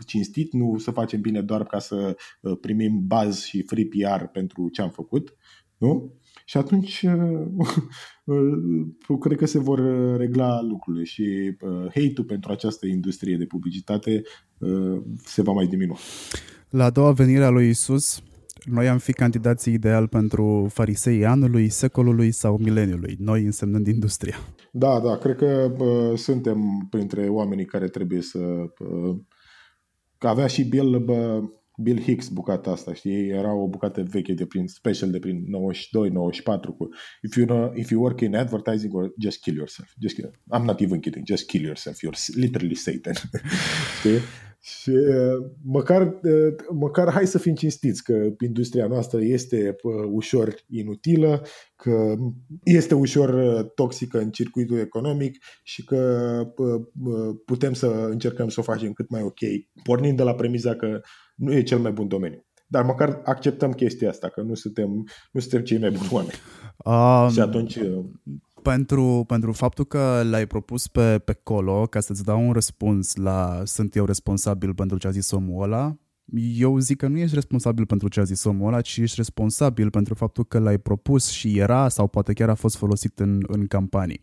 cinstit, 0.05 0.53
nu 0.53 0.77
să 0.77 0.91
facem 0.91 1.21
bine 1.21 1.41
doar 1.41 1.63
ca 1.63 1.79
să 1.79 2.17
uh, 2.41 2.57
primim 2.61 3.07
baz 3.07 3.43
și 3.43 3.61
free 3.61 3.85
PR 3.85 4.23
pentru 4.23 4.69
ce 4.69 4.81
am 4.81 4.89
făcut, 4.89 5.35
nu? 5.77 6.13
Și 6.47 6.57
atunci 6.57 7.05
uh, 8.23 9.17
cred 9.19 9.37
că 9.37 9.45
se 9.45 9.59
vor 9.59 9.81
regla 10.17 10.61
lucrurile 10.61 11.03
și 11.03 11.57
hate-ul 11.83 12.25
pentru 12.27 12.51
această 12.51 12.85
industrie 12.85 13.37
de 13.37 13.45
publicitate 13.45 14.21
se 15.23 15.41
va 15.41 15.51
mai 15.51 15.67
diminua. 15.67 15.97
La 16.69 16.83
a 16.83 16.89
doua 16.89 17.11
venire 17.11 17.43
a 17.43 17.49
lui 17.49 17.69
Isus, 17.69 18.21
noi 18.65 18.87
am 18.87 18.97
fi 18.97 19.13
candidații 19.13 19.73
ideal 19.73 20.07
pentru 20.07 20.67
farisei 20.69 21.25
anului, 21.25 21.69
secolului 21.69 22.31
sau 22.31 22.57
mileniului, 22.57 23.15
noi 23.19 23.43
însemnând 23.43 23.87
industria. 23.87 24.35
Da, 24.71 24.99
da, 24.99 25.17
cred 25.17 25.35
că 25.35 25.71
uh, 25.77 26.17
suntem 26.17 26.87
printre 26.89 27.27
oamenii 27.27 27.65
care 27.65 27.87
trebuie 27.87 28.21
să... 28.21 28.39
Uh, 28.39 29.15
că 30.17 30.27
avea 30.27 30.47
și 30.47 30.63
Bill, 30.63 30.99
bă, 30.99 31.41
Bill 31.79 32.01
Hicks 32.01 32.27
bucata 32.27 32.71
asta, 32.71 32.93
știi? 32.93 33.27
Era 33.27 33.53
o 33.53 33.67
bucată 33.67 34.03
veche 34.03 34.33
de 34.33 34.45
prin 34.45 34.67
special 34.67 35.11
de 35.11 35.19
prin 35.19 35.45
92-94 35.45 35.45
cu 36.77 36.89
if 37.21 37.35
you 37.35 37.45
know, 37.45 37.71
if 37.75 37.89
you 37.89 38.01
work 38.01 38.21
in 38.21 38.35
advertising 38.35 38.93
or 38.93 39.13
just 39.19 39.41
kill 39.41 39.55
yourself. 39.55 39.93
Just 40.01 40.15
kill. 40.15 40.31
I'm 40.55 40.63
not 40.63 40.79
even 40.79 40.99
kidding. 40.99 41.25
Just 41.27 41.47
kill 41.47 41.63
yourself. 41.63 41.97
You're 41.97 42.35
literally 42.35 42.75
Satan. 42.75 43.13
știi? 43.99 44.19
Și 44.59 44.91
măcar, 45.63 46.19
măcar 46.71 47.11
hai 47.11 47.27
să 47.27 47.37
fim 47.37 47.55
cinstiți 47.55 48.03
că 48.03 48.29
industria 48.39 48.87
noastră 48.87 49.19
este 49.21 49.75
ușor 50.11 50.55
inutilă, 50.67 51.41
că 51.75 52.15
este 52.63 52.95
ușor 52.95 53.61
toxică 53.75 54.19
în 54.19 54.29
circuitul 54.29 54.77
economic 54.77 55.43
și 55.63 55.83
că 55.83 56.41
putem 57.45 57.73
să 57.73 57.87
încercăm 57.87 58.49
să 58.49 58.59
o 58.59 58.63
facem 58.63 58.93
cât 58.93 59.09
mai 59.09 59.21
ok, 59.21 59.39
pornind 59.83 60.17
de 60.17 60.23
la 60.23 60.35
premiza 60.35 60.75
că 60.75 61.01
nu 61.37 61.53
e 61.53 61.61
cel 61.61 61.79
mai 61.79 61.91
bun 61.91 62.07
domeniu. 62.07 62.45
Dar 62.67 62.83
măcar 62.83 63.21
acceptăm 63.25 63.71
chestia 63.71 64.09
asta, 64.09 64.29
că 64.29 64.41
nu 64.41 64.53
suntem, 64.53 64.89
nu 65.31 65.39
suntem 65.39 65.61
cei 65.61 65.79
mai 65.79 65.91
buni 65.91 66.09
oameni. 66.11 66.39
Um, 66.85 67.29
și 67.29 67.39
atunci 67.39 67.79
pentru, 68.61 69.23
pentru 69.27 69.51
faptul 69.51 69.85
că 69.85 70.21
l-ai 70.29 70.45
propus 70.45 70.87
pe, 70.87 71.19
pe 71.19 71.33
colo 71.33 71.85
ca 71.85 71.99
să-ți 71.99 72.23
dau 72.23 72.47
un 72.47 72.51
răspuns 72.51 73.15
la 73.15 73.61
sunt 73.63 73.95
eu 73.95 74.05
responsabil 74.05 74.73
pentru 74.73 74.97
ce 74.97 75.07
a 75.07 75.11
zis 75.11 75.31
omul 75.31 75.63
ăla, 75.63 75.97
eu 76.35 76.77
zic 76.77 76.97
că 76.97 77.07
nu 77.07 77.17
ești 77.17 77.35
responsabil 77.35 77.85
pentru 77.85 78.07
ce 78.07 78.19
a 78.19 78.23
zis 78.23 78.43
omul 78.43 78.67
ăla, 78.67 78.81
ci 78.81 78.97
ești 78.97 79.15
responsabil 79.15 79.89
pentru 79.89 80.13
faptul 80.13 80.45
că 80.45 80.59
l-ai 80.59 80.77
propus 80.77 81.29
și 81.29 81.57
era 81.57 81.89
sau 81.89 82.07
poate 82.07 82.33
chiar 82.33 82.49
a 82.49 82.53
fost 82.53 82.75
folosit 82.75 83.19
în, 83.19 83.43
în 83.47 83.67
campanii. 83.67 84.19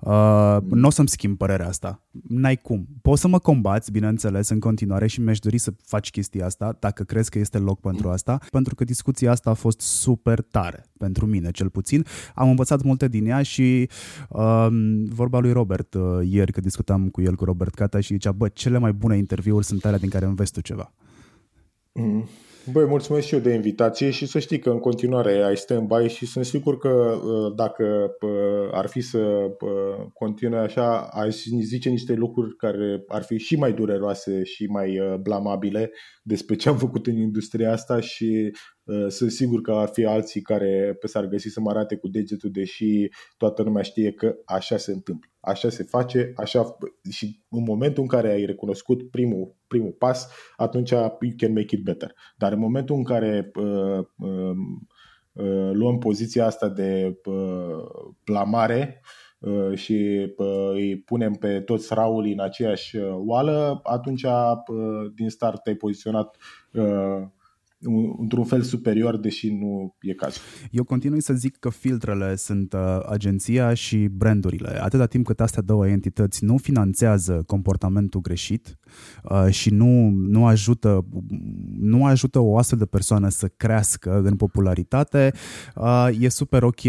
Uh, 0.00 0.56
nu 0.70 0.86
o 0.86 0.90
să-mi 0.90 1.08
schimb 1.08 1.36
părerea 1.36 1.68
asta. 1.68 2.02
N-ai 2.28 2.56
cum. 2.56 2.88
Poți 3.02 3.20
să 3.20 3.28
mă 3.28 3.38
combați, 3.38 3.92
bineînțeles, 3.92 4.48
în 4.48 4.58
continuare 4.58 5.06
și 5.06 5.20
mi-aș 5.20 5.38
dori 5.38 5.58
să 5.58 5.72
faci 5.84 6.10
chestia 6.10 6.46
asta, 6.46 6.76
dacă 6.78 7.02
crezi 7.02 7.30
că 7.30 7.38
este 7.38 7.58
loc 7.58 7.80
pentru 7.80 8.08
asta, 8.08 8.38
pentru 8.50 8.74
că 8.74 8.84
discuția 8.84 9.30
asta 9.30 9.50
a 9.50 9.54
fost 9.54 9.80
super 9.80 10.40
tare, 10.40 10.84
pentru 10.98 11.26
mine 11.26 11.50
cel 11.50 11.68
puțin. 11.68 12.04
Am 12.34 12.48
învățat 12.48 12.82
multe 12.82 13.08
din 13.08 13.26
ea 13.26 13.42
și 13.42 13.88
uh, 14.28 14.66
vorba 15.08 15.38
lui 15.38 15.52
Robert 15.52 15.94
uh, 15.94 16.02
ieri, 16.22 16.52
că 16.52 16.60
discutam 16.60 17.08
cu 17.08 17.20
el, 17.20 17.34
cu 17.34 17.44
Robert 17.44 17.74
Cata 17.74 18.00
și 18.00 18.12
zicea, 18.12 18.32
bă, 18.32 18.48
cele 18.48 18.78
mai 18.78 18.92
bune 18.92 19.16
interviuri 19.16 19.64
sunt 19.64 19.84
alea 19.84 19.98
din 19.98 20.08
care 20.08 20.24
înveți 20.24 20.52
tu 20.52 20.60
ceva. 20.60 20.92
Mm. 21.92 22.28
Băi, 22.72 22.86
mulțumesc 22.86 23.26
și 23.26 23.34
eu 23.34 23.40
de 23.40 23.54
invitație 23.54 24.10
și 24.10 24.26
să 24.26 24.38
știi 24.38 24.58
că 24.58 24.70
în 24.70 24.78
continuare 24.78 25.42
ai 25.42 25.56
stand-by 25.56 26.06
și 26.06 26.26
sunt 26.26 26.44
sigur 26.44 26.78
că 26.78 26.88
uh, 26.88 27.52
dacă 27.56 28.16
uh, 28.20 28.68
ar 28.72 28.86
fi 28.86 29.00
să 29.00 29.18
uh, 29.18 30.06
continue 30.12 30.58
așa, 30.58 31.00
aș 31.00 31.36
zice 31.62 31.88
niște 31.88 32.12
lucruri 32.12 32.56
care 32.56 33.04
ar 33.06 33.22
fi 33.22 33.38
și 33.38 33.56
mai 33.56 33.72
dureroase 33.72 34.44
și 34.44 34.66
mai 34.66 35.18
blamabile 35.22 35.90
despre 36.22 36.56
ce 36.56 36.68
am 36.68 36.78
făcut 36.78 37.06
în 37.06 37.16
industria 37.16 37.72
asta 37.72 38.00
și 38.00 38.50
sunt 39.08 39.30
sigur 39.30 39.60
că 39.60 39.72
ar 39.72 39.88
fi 39.88 40.04
alții 40.04 40.40
care 40.40 40.98
s-ar 41.02 41.26
găsi 41.26 41.48
să 41.48 41.60
mă 41.60 41.70
arate 41.70 41.96
cu 41.96 42.08
degetul, 42.08 42.50
deși 42.50 43.08
toată 43.36 43.62
lumea 43.62 43.82
știe 43.82 44.12
că 44.12 44.34
așa 44.44 44.76
se 44.76 44.92
întâmplă. 44.92 45.29
Așa 45.40 45.68
se 45.68 45.82
face, 45.82 46.32
așa 46.36 46.76
și 47.10 47.40
în 47.48 47.62
momentul 47.62 48.02
în 48.02 48.08
care 48.08 48.30
ai 48.30 48.44
recunoscut 48.44 49.10
primul, 49.10 49.54
primul 49.66 49.92
pas, 49.92 50.28
atunci 50.56 50.90
you 50.90 51.32
can 51.36 51.52
make 51.52 51.74
it 51.74 51.82
better. 51.82 52.14
Dar 52.36 52.52
în 52.52 52.58
momentul 52.58 52.96
în 52.96 53.04
care 53.04 53.50
uh, 53.54 53.98
uh, 54.18 54.56
uh, 55.32 55.70
luăm 55.72 55.98
poziția 55.98 56.46
asta 56.46 56.68
de 56.68 57.20
uh, 57.24 58.12
blamare, 58.24 59.00
uh, 59.38 59.74
și 59.74 60.26
uh, 60.36 60.70
îi 60.72 60.98
punem 60.98 61.32
pe 61.32 61.60
toți 61.60 61.94
rauli 61.94 62.32
în 62.32 62.40
aceeași 62.40 62.96
oală, 63.26 63.80
atunci 63.82 64.24
din 65.14 65.28
start 65.28 65.62
te-ai 65.62 65.76
poziționat 65.76 66.36
într-un 68.18 68.44
fel 68.44 68.62
superior, 68.62 69.18
deși 69.18 69.52
nu 69.52 69.94
e 70.00 70.12
cazul. 70.12 70.42
Eu 70.70 70.84
continui 70.84 71.22
să 71.22 71.32
zic 71.34 71.56
că 71.56 71.70
filtrele 71.70 72.36
sunt 72.36 72.72
uh, 72.72 72.80
agenția 73.08 73.74
și 73.74 73.96
brandurile. 73.96 74.82
Atâta 74.82 75.06
timp 75.06 75.26
cât 75.26 75.40
astea 75.40 75.62
două 75.62 75.88
entități 75.88 76.44
nu 76.44 76.56
finanțează 76.56 77.42
comportamentul 77.46 78.20
greșit 78.20 78.78
uh, 79.22 79.46
și 79.50 79.70
nu, 79.70 80.08
nu, 80.10 80.46
ajută, 80.46 81.06
nu 81.78 82.04
ajută 82.04 82.38
o 82.38 82.58
astfel 82.58 82.78
de 82.78 82.84
persoană 82.84 83.28
să 83.28 83.48
crească 83.56 84.20
în 84.24 84.36
popularitate, 84.36 85.32
uh, 85.76 86.08
e 86.20 86.28
super 86.28 86.62
ok. 86.62 86.80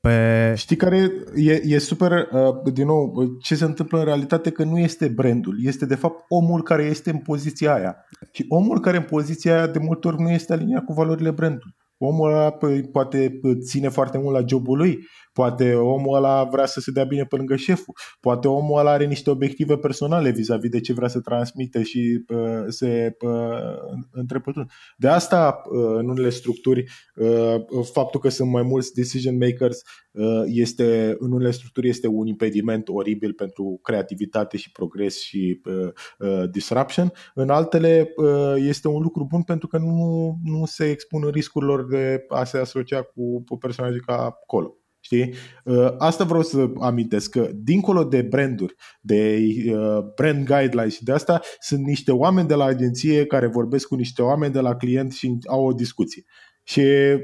Pe... 0.00 0.54
Știi 0.56 0.76
care 0.76 1.10
e, 1.34 1.52
e 1.64 1.78
super, 1.78 2.10
uh, 2.10 2.72
din 2.72 2.86
nou, 2.86 3.12
ce 3.40 3.54
se 3.54 3.64
întâmplă 3.64 3.98
în 3.98 4.04
realitate 4.04 4.50
că 4.50 4.64
nu 4.64 4.78
este 4.78 5.08
brandul, 5.08 5.56
este 5.62 5.86
de 5.86 5.94
fapt 5.94 6.24
omul 6.28 6.62
care 6.62 6.82
este 6.82 7.10
în 7.10 7.18
poziția 7.18 7.74
aia. 7.74 7.96
Și 8.32 8.44
omul 8.48 8.80
care 8.80 8.96
în 8.96 9.02
poziția 9.02 9.56
aia 9.56 9.66
de 9.66 9.78
multe 9.78 10.08
ori 10.08 10.20
nu 10.20 10.30
este 10.30 10.39
aliniat 10.48 10.84
cu 10.84 10.92
valorile 10.92 11.30
brandului. 11.30 11.74
Omul 11.98 12.32
ăla 12.32 12.50
păi, 12.50 12.82
poate 12.82 13.40
ține 13.60 13.88
foarte 13.88 14.18
mult 14.18 14.34
la 14.34 14.46
jobul 14.46 14.76
lui, 14.76 14.98
poate 15.40 15.74
omul 15.74 16.16
ăla 16.16 16.44
vrea 16.44 16.66
să 16.66 16.80
se 16.80 16.90
dea 16.90 17.04
bine 17.04 17.24
pe 17.24 17.36
lângă 17.36 17.56
șeful, 17.56 17.94
poate 18.20 18.48
omul 18.48 18.78
ăla 18.78 18.90
are 18.90 19.06
niște 19.06 19.30
obiective 19.30 19.76
personale 19.76 20.30
vis-a-vis 20.30 20.70
de 20.70 20.80
ce 20.80 20.92
vrea 20.92 21.08
să 21.08 21.20
transmite 21.20 21.82
și 21.82 22.24
uh, 22.28 22.64
se 22.68 23.16
uh, 23.20 23.98
întrepătun. 24.10 24.70
De 24.96 25.08
asta, 25.08 25.62
uh, 25.70 25.96
în 25.96 26.08
unele 26.08 26.30
structuri, 26.30 26.84
uh, 27.14 27.54
faptul 27.92 28.20
că 28.20 28.28
sunt 28.28 28.50
mai 28.50 28.62
mulți 28.62 28.92
decision 28.92 29.36
makers 29.36 29.82
uh, 30.12 30.42
este, 30.46 31.16
în 31.18 31.32
unele 31.32 31.50
structuri 31.50 31.88
este 31.88 32.06
un 32.06 32.26
impediment 32.26 32.88
oribil 32.88 33.32
pentru 33.32 33.78
creativitate 33.82 34.56
și 34.56 34.72
progres 34.72 35.20
și 35.20 35.60
uh, 35.64 35.88
uh, 36.18 36.50
disruption. 36.50 37.12
În 37.34 37.50
altele 37.50 38.12
uh, 38.16 38.54
este 38.56 38.88
un 38.88 39.02
lucru 39.02 39.24
bun 39.24 39.42
pentru 39.42 39.66
că 39.66 39.78
nu, 39.78 40.34
nu 40.44 40.64
se 40.64 40.90
expun 40.90 41.28
riscurilor 41.28 41.86
de 41.86 42.24
a 42.28 42.44
se 42.44 42.58
asocia 42.58 43.02
cu 43.02 43.56
personaje 43.58 43.98
ca 44.06 44.38
Colo. 44.46 44.74
Știi? 45.00 45.34
Uh, 45.64 45.94
asta 45.98 46.24
vreau 46.24 46.42
să 46.42 46.70
amintesc 46.80 47.30
că 47.30 47.50
dincolo 47.54 48.04
de 48.04 48.22
branduri, 48.22 48.74
de 49.00 49.38
uh, 49.66 49.98
brand 50.14 50.46
guidelines 50.46 50.94
și 50.94 51.04
de 51.04 51.12
asta, 51.12 51.40
sunt 51.60 51.84
niște 51.84 52.12
oameni 52.12 52.48
de 52.48 52.54
la 52.54 52.64
agenție 52.64 53.26
care 53.26 53.46
vorbesc 53.46 53.86
cu 53.86 53.94
niște 53.94 54.22
oameni 54.22 54.52
de 54.52 54.60
la 54.60 54.76
client 54.76 55.12
și 55.12 55.38
au 55.46 55.64
o 55.64 55.72
discuție. 55.72 56.24
Și 56.62 56.80
uh, 56.80 57.20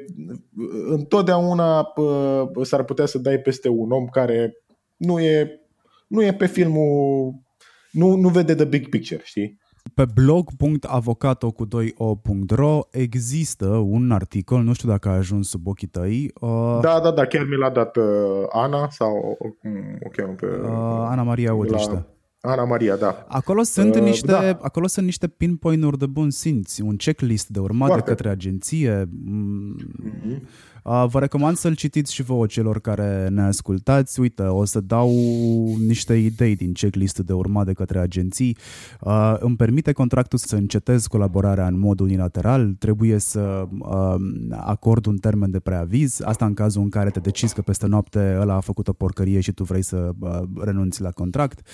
întotdeauna 0.89 1.93
s-ar 2.63 2.85
putea 2.85 3.07
să 3.07 3.19
dai 3.19 3.39
peste 3.39 3.69
un 3.69 3.91
om 3.91 4.07
care 4.07 4.53
nu 4.97 5.21
e, 5.21 5.61
nu 6.07 6.23
e 6.23 6.35
pe 6.35 6.47
filmul, 6.47 7.35
nu, 7.91 8.17
nu 8.17 8.29
vede 8.29 8.55
the 8.55 8.65
big 8.65 8.89
picture, 8.89 9.21
știi? 9.25 9.59
Pe 9.95 10.05
blog.avocato 10.15 11.51
cu 11.51 11.67
2o.ro 11.67 12.81
există 12.91 13.67
un 13.67 14.11
articol, 14.11 14.63
nu 14.63 14.73
știu 14.73 14.89
dacă 14.89 15.09
a 15.09 15.13
ajuns 15.13 15.49
sub 15.49 15.67
ochii 15.67 15.87
tăi. 15.87 16.31
Uh, 16.41 16.79
da, 16.81 17.01
da, 17.01 17.11
da, 17.11 17.27
chiar 17.27 17.47
mi 17.49 17.57
l-a 17.57 17.71
dat 17.71 17.97
uh, 17.97 18.05
Ana 18.53 18.89
sau 18.91 19.37
cum 19.61 19.99
o 20.07 20.09
cheamă 20.09 20.33
pe... 20.33 20.47
Uh, 20.47 20.71
Ana 21.09 21.23
Maria 21.23 21.55
Odriște. 21.55 21.93
La... 21.93 22.51
Ana 22.51 22.65
Maria, 22.65 22.97
da. 22.97 23.25
Acolo 23.29 23.63
sunt, 23.63 23.95
uh, 23.95 24.01
niște, 24.01 24.27
da. 24.27 24.59
acolo 24.61 24.87
sunt 24.87 25.05
niște 25.05 25.29
pinpoint-uri 25.29 25.99
de 25.99 26.07
bun 26.07 26.31
simț, 26.31 26.79
un 26.79 26.97
checklist 26.97 27.49
de 27.49 27.59
urmat 27.59 27.89
Foarte. 27.89 28.05
de 28.05 28.11
către 28.11 28.29
agenție. 28.29 29.05
Mm-hmm. 29.05 30.41
Vă 30.87 31.19
recomand 31.19 31.57
să-l 31.57 31.75
citiți 31.75 32.15
și 32.15 32.23
vouă 32.23 32.47
celor 32.47 32.81
care 32.81 33.29
ne 33.29 33.43
ascultați. 33.43 34.21
Uite, 34.21 34.43
o 34.43 34.65
să 34.65 34.81
dau 34.81 35.11
niște 35.87 36.15
idei 36.15 36.57
din 36.57 36.73
checklist 36.73 37.19
de 37.19 37.33
urmat 37.33 37.67
de 37.67 37.73
către 37.73 37.99
agenții. 37.99 38.57
Îmi 39.39 39.57
permite 39.57 39.93
contractul 39.93 40.39
să 40.39 40.57
încetez 40.57 41.07
colaborarea 41.07 41.67
în 41.67 41.79
mod 41.79 42.01
unilateral. 42.01 42.75
Trebuie 42.79 43.19
să 43.19 43.69
acord 44.51 45.07
un 45.07 45.17
termen 45.17 45.51
de 45.51 45.59
preaviz. 45.59 46.21
Asta 46.25 46.45
în 46.45 46.55
cazul 46.55 46.83
în 46.83 46.89
care 46.89 47.11
te 47.11 47.21
decizi 47.21 47.55
că 47.55 47.61
peste 47.61 47.87
noapte 47.87 48.37
ăla 48.41 48.55
a 48.55 48.61
făcut 48.61 48.89
o 48.89 48.93
porcărie 48.93 49.41
și 49.41 49.53
tu 49.53 49.65
vrei 49.65 49.83
să 49.83 50.11
renunți 50.61 51.03
la 51.03 51.11
contract. 51.11 51.69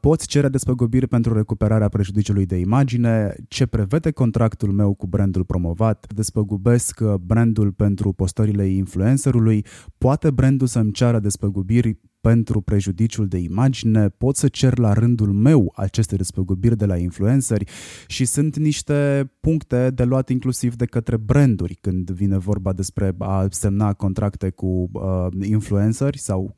Poți 0.00 0.26
cere 0.26 0.48
despăgubiri 0.48 1.06
pentru 1.06 1.34
recuperarea 1.34 1.88
prejudiciului 1.88 2.46
de 2.46 2.56
imagine. 2.56 3.34
Ce 3.48 3.66
prevede 3.66 4.10
contractul 4.10 4.72
meu 4.72 4.94
cu 4.94 5.06
brandul 5.06 5.44
promovat? 5.44 6.06
Despăgubesc 6.14 7.00
brandul 7.20 7.72
pentru 7.72 8.12
postările 8.26 8.66
influencerului, 8.66 9.64
poate 9.98 10.30
brandul 10.30 10.66
să-mi 10.66 10.92
ceară 10.92 11.18
despăgubiri 11.18 11.98
pentru 12.20 12.60
prejudiciul 12.60 13.26
de 13.28 13.38
imagine, 13.38 14.08
pot 14.08 14.36
să 14.36 14.48
cer 14.48 14.78
la 14.78 14.92
rândul 14.92 15.32
meu 15.32 15.72
aceste 15.76 16.16
despăgubiri 16.16 16.76
de 16.76 16.86
la 16.86 16.96
influenceri 16.96 17.64
și 18.06 18.24
sunt 18.24 18.56
niște 18.56 19.30
puncte 19.40 19.90
de 19.90 20.04
luat 20.04 20.28
inclusiv 20.28 20.74
de 20.74 20.84
către 20.84 21.16
branduri 21.16 21.74
când 21.74 22.10
vine 22.10 22.38
vorba 22.38 22.72
despre 22.72 23.14
a 23.18 23.46
semna 23.50 23.92
contracte 23.92 24.50
cu 24.50 24.90
uh, 24.92 25.26
influenceri 25.42 26.18
sau 26.18 26.56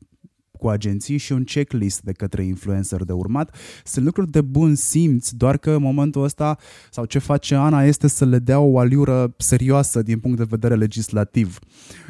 cu 0.59 0.67
agenții 0.67 1.17
și 1.17 1.31
un 1.31 1.43
checklist 1.43 2.01
de 2.01 2.11
către 2.11 2.43
influencer 2.43 3.03
de 3.03 3.11
urmat. 3.11 3.55
Sunt 3.83 4.05
lucruri 4.05 4.31
de 4.31 4.41
bun 4.41 4.75
simț, 4.75 5.29
doar 5.29 5.57
că 5.57 5.71
în 5.71 5.81
momentul 5.81 6.23
ăsta, 6.23 6.57
sau 6.91 7.05
ce 7.05 7.19
face 7.19 7.55
Ana, 7.55 7.83
este 7.83 8.07
să 8.07 8.25
le 8.25 8.39
dea 8.39 8.59
o 8.59 8.79
aliură 8.79 9.33
serioasă 9.37 10.01
din 10.01 10.19
punct 10.19 10.37
de 10.37 10.45
vedere 10.49 10.75
legislativ. 10.75 11.59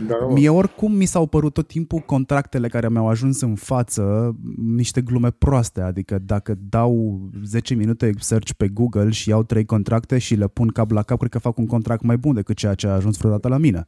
Da, 0.08 0.16
Mie 0.34 0.50
oricum 0.50 0.92
mi 0.92 1.06
s-au 1.06 1.28
părut 1.28 1.54
tot 1.54 1.68
timpul 1.68 2.00
contractele 2.00 2.68
care 2.68 2.90
mi-au 2.90 3.08
ajuns 3.08 3.42
în 3.42 3.56
față 3.56 4.36
niște 4.56 5.02
glume 5.02 5.32
proaste, 5.32 5.82
adică 5.82 6.20
dacă 6.26 6.58
dau 6.70 7.22
10 7.44 7.74
minute 7.74 8.12
search 8.20 8.52
pe 8.58 8.68
Google 8.68 9.10
și 9.10 9.30
iau 9.30 9.44
trei 9.44 9.66
contracte 9.66 10.18
și 10.18 10.36
le 10.36 10.48
pun 10.48 10.68
cap 10.68 10.92
la 10.92 11.04
cap, 11.04 11.18
cred 11.18 11.32
că 11.32 11.40
fac 11.40 11.58
un 11.58 11.66
contract 11.66 12.02
mai 12.02 12.18
bun 12.18 12.34
decât 12.34 12.56
ceea 12.56 12.74
ce 12.74 12.88
a 12.88 12.92
ajuns 12.92 13.18
vreodată 13.18 13.48
la 13.48 13.58
mine. 13.58 13.88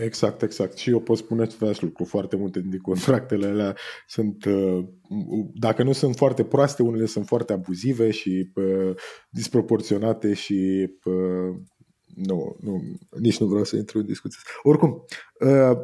Exact, 0.00 0.42
exact. 0.42 0.76
Și 0.76 0.90
eu 0.90 1.00
pot 1.00 1.16
spune 1.16 1.42
același 1.42 1.82
lucru. 1.82 2.04
Foarte 2.04 2.36
multe 2.36 2.60
din 2.60 2.78
contractele 2.78 3.46
alea 3.46 3.76
sunt, 4.06 4.44
uh, 4.44 4.84
dacă 5.54 5.82
nu 5.82 5.92
sunt 5.92 6.16
foarte 6.16 6.44
proaste, 6.44 6.82
unele 6.82 7.06
sunt 7.06 7.26
foarte 7.26 7.52
abuzive 7.52 8.10
și 8.10 8.50
uh, 8.54 8.94
disproporționate 9.30 10.34
și 10.34 10.88
uh, 11.04 11.56
nu, 12.14 12.56
nu, 12.60 12.82
nici 13.20 13.38
nu 13.38 13.46
vreau 13.46 13.64
să 13.64 13.76
intru 13.76 13.98
în 13.98 14.06
discuție. 14.06 14.40
Oricum, 14.62 15.04
uh, 15.40 15.78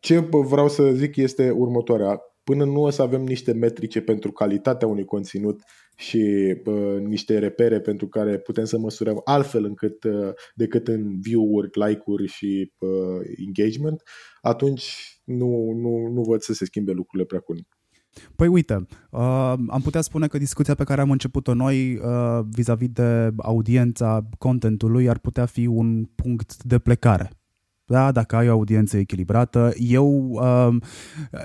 ce 0.00 0.18
vreau 0.30 0.68
să 0.68 0.92
zic 0.92 1.16
este 1.16 1.50
următoarea. 1.50 2.20
Până 2.44 2.64
nu 2.64 2.82
o 2.82 2.90
să 2.90 3.02
avem 3.02 3.22
niște 3.22 3.52
metrice 3.52 4.00
pentru 4.00 4.32
calitatea 4.32 4.88
unui 4.88 5.04
conținut 5.04 5.62
și 6.00 6.54
uh, 6.64 6.98
niște 7.00 7.38
repere 7.38 7.80
pentru 7.80 8.08
care 8.08 8.38
putem 8.38 8.64
să 8.64 8.78
măsurăm 8.78 9.20
altfel 9.24 9.64
încât 9.64 10.04
uh, 10.04 10.32
decât 10.54 10.88
în 10.88 11.20
view-uri, 11.20 11.70
like-uri 11.72 12.26
și 12.26 12.72
uh, 12.78 13.20
engagement, 13.46 14.02
atunci 14.40 15.20
nu, 15.24 15.72
nu, 15.72 16.12
nu 16.12 16.22
văd 16.22 16.40
să 16.40 16.52
se 16.52 16.64
schimbe 16.64 16.92
lucrurile 16.92 17.26
prea 17.26 17.40
curând. 17.40 17.66
Păi 18.36 18.48
uite, 18.48 18.86
uh, 19.10 19.54
am 19.68 19.80
putea 19.82 20.00
spune 20.00 20.26
că 20.26 20.38
discuția 20.38 20.74
pe 20.74 20.84
care 20.84 21.00
am 21.00 21.10
început-o 21.10 21.54
noi 21.54 21.96
uh, 21.96 22.40
vis-a-vis 22.50 22.88
de 22.88 23.30
audiența 23.36 24.28
contentului 24.38 25.08
ar 25.08 25.18
putea 25.18 25.46
fi 25.46 25.66
un 25.66 26.04
punct 26.04 26.62
de 26.62 26.78
plecare 26.78 27.30
da, 27.90 28.12
dacă 28.12 28.36
ai 28.36 28.48
o 28.48 28.52
audiență 28.52 28.96
echilibrată. 28.96 29.72
Eu, 29.78 30.30
um, 30.30 30.82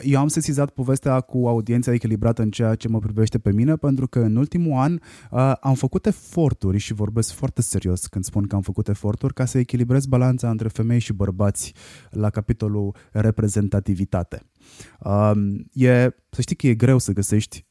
eu 0.01 0.19
am 0.19 0.27
sesizat 0.27 0.69
povestea 0.69 1.19
cu 1.19 1.47
audiența 1.47 1.93
echilibrată 1.93 2.41
în 2.41 2.51
ceea 2.51 2.75
ce 2.75 2.87
mă 2.87 2.99
privește 2.99 3.37
pe 3.37 3.51
mine, 3.51 3.75
pentru 3.75 4.07
că 4.07 4.19
în 4.19 4.35
ultimul 4.35 4.79
an 4.79 4.99
uh, 5.31 5.53
am 5.59 5.73
făcut 5.73 6.05
eforturi 6.05 6.77
și 6.77 6.93
vorbesc 6.93 7.33
foarte 7.33 7.61
serios 7.61 8.07
când 8.07 8.23
spun 8.23 8.47
că 8.47 8.55
am 8.55 8.61
făcut 8.61 8.87
eforturi 8.87 9.33
ca 9.33 9.45
să 9.45 9.57
echilibrez 9.57 10.05
balanța 10.05 10.49
între 10.49 10.67
femei 10.67 10.99
și 10.99 11.13
bărbați 11.13 11.73
la 12.09 12.29
capitolul 12.29 12.95
reprezentativitate. 13.11 14.41
Um, 14.99 15.65
e, 15.73 16.09
să 16.29 16.41
știi 16.41 16.55
că 16.55 16.67
e 16.67 16.73
greu 16.73 16.97
să 16.97 17.11
găsești 17.11 17.65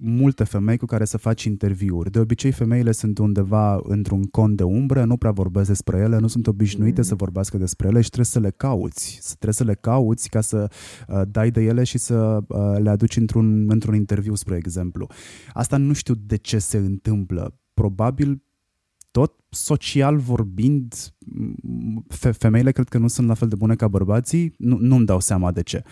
multe 0.00 0.44
femei 0.44 0.76
cu 0.76 0.86
care 0.86 1.04
să 1.04 1.18
faci 1.18 1.44
interviuri. 1.44 2.10
De 2.10 2.18
obicei, 2.18 2.52
femeile 2.52 2.92
sunt 2.92 3.18
undeva 3.18 3.80
într-un 3.82 4.22
con 4.22 4.54
de 4.54 4.62
umbră, 4.62 5.04
nu 5.04 5.16
prea 5.16 5.30
vorbesc 5.30 5.68
despre 5.68 5.98
ele, 5.98 6.18
nu 6.18 6.26
sunt 6.26 6.46
obișnuite 6.46 7.00
mm. 7.00 7.06
să 7.06 7.14
vorbească 7.14 7.58
despre 7.58 7.88
ele 7.88 8.00
și 8.00 8.06
trebuie 8.06 8.26
să 8.32 8.38
le 8.38 8.50
cauți. 8.50 9.20
Trebuie 9.26 9.52
să 9.52 9.64
le 9.64 9.74
cauți 9.74 10.28
ca 10.28 10.40
să 10.40 10.70
uh, 11.08 11.22
dai 11.28 11.50
de 11.50 11.62
ele 11.62 11.84
și 11.84 11.98
să 11.98 12.38
uh, 12.48 12.78
le 12.78 12.90
aduci 12.90 13.16
într-un, 13.16 13.70
într-un 13.70 13.94
interviu, 13.94 14.34
spre 14.34 14.56
exemplu. 14.56 15.06
Asta 15.52 15.76
nu 15.76 15.92
știu 15.92 16.14
de 16.14 16.36
ce 16.36 16.58
se 16.58 16.76
întâmplă. 16.76 17.60
Probabil 17.74 18.42
tot 19.10 19.34
social 19.50 20.16
vorbind, 20.16 20.94
femeile 22.38 22.72
cred 22.72 22.88
că 22.88 22.98
nu 22.98 23.08
sunt 23.08 23.28
la 23.28 23.34
fel 23.34 23.48
de 23.48 23.54
bune 23.54 23.74
ca 23.74 23.88
bărbații, 23.88 24.54
nu, 24.58 24.76
nu-mi 24.80 25.06
dau 25.06 25.20
seama 25.20 25.52
de 25.52 25.62
ce. 25.62 25.82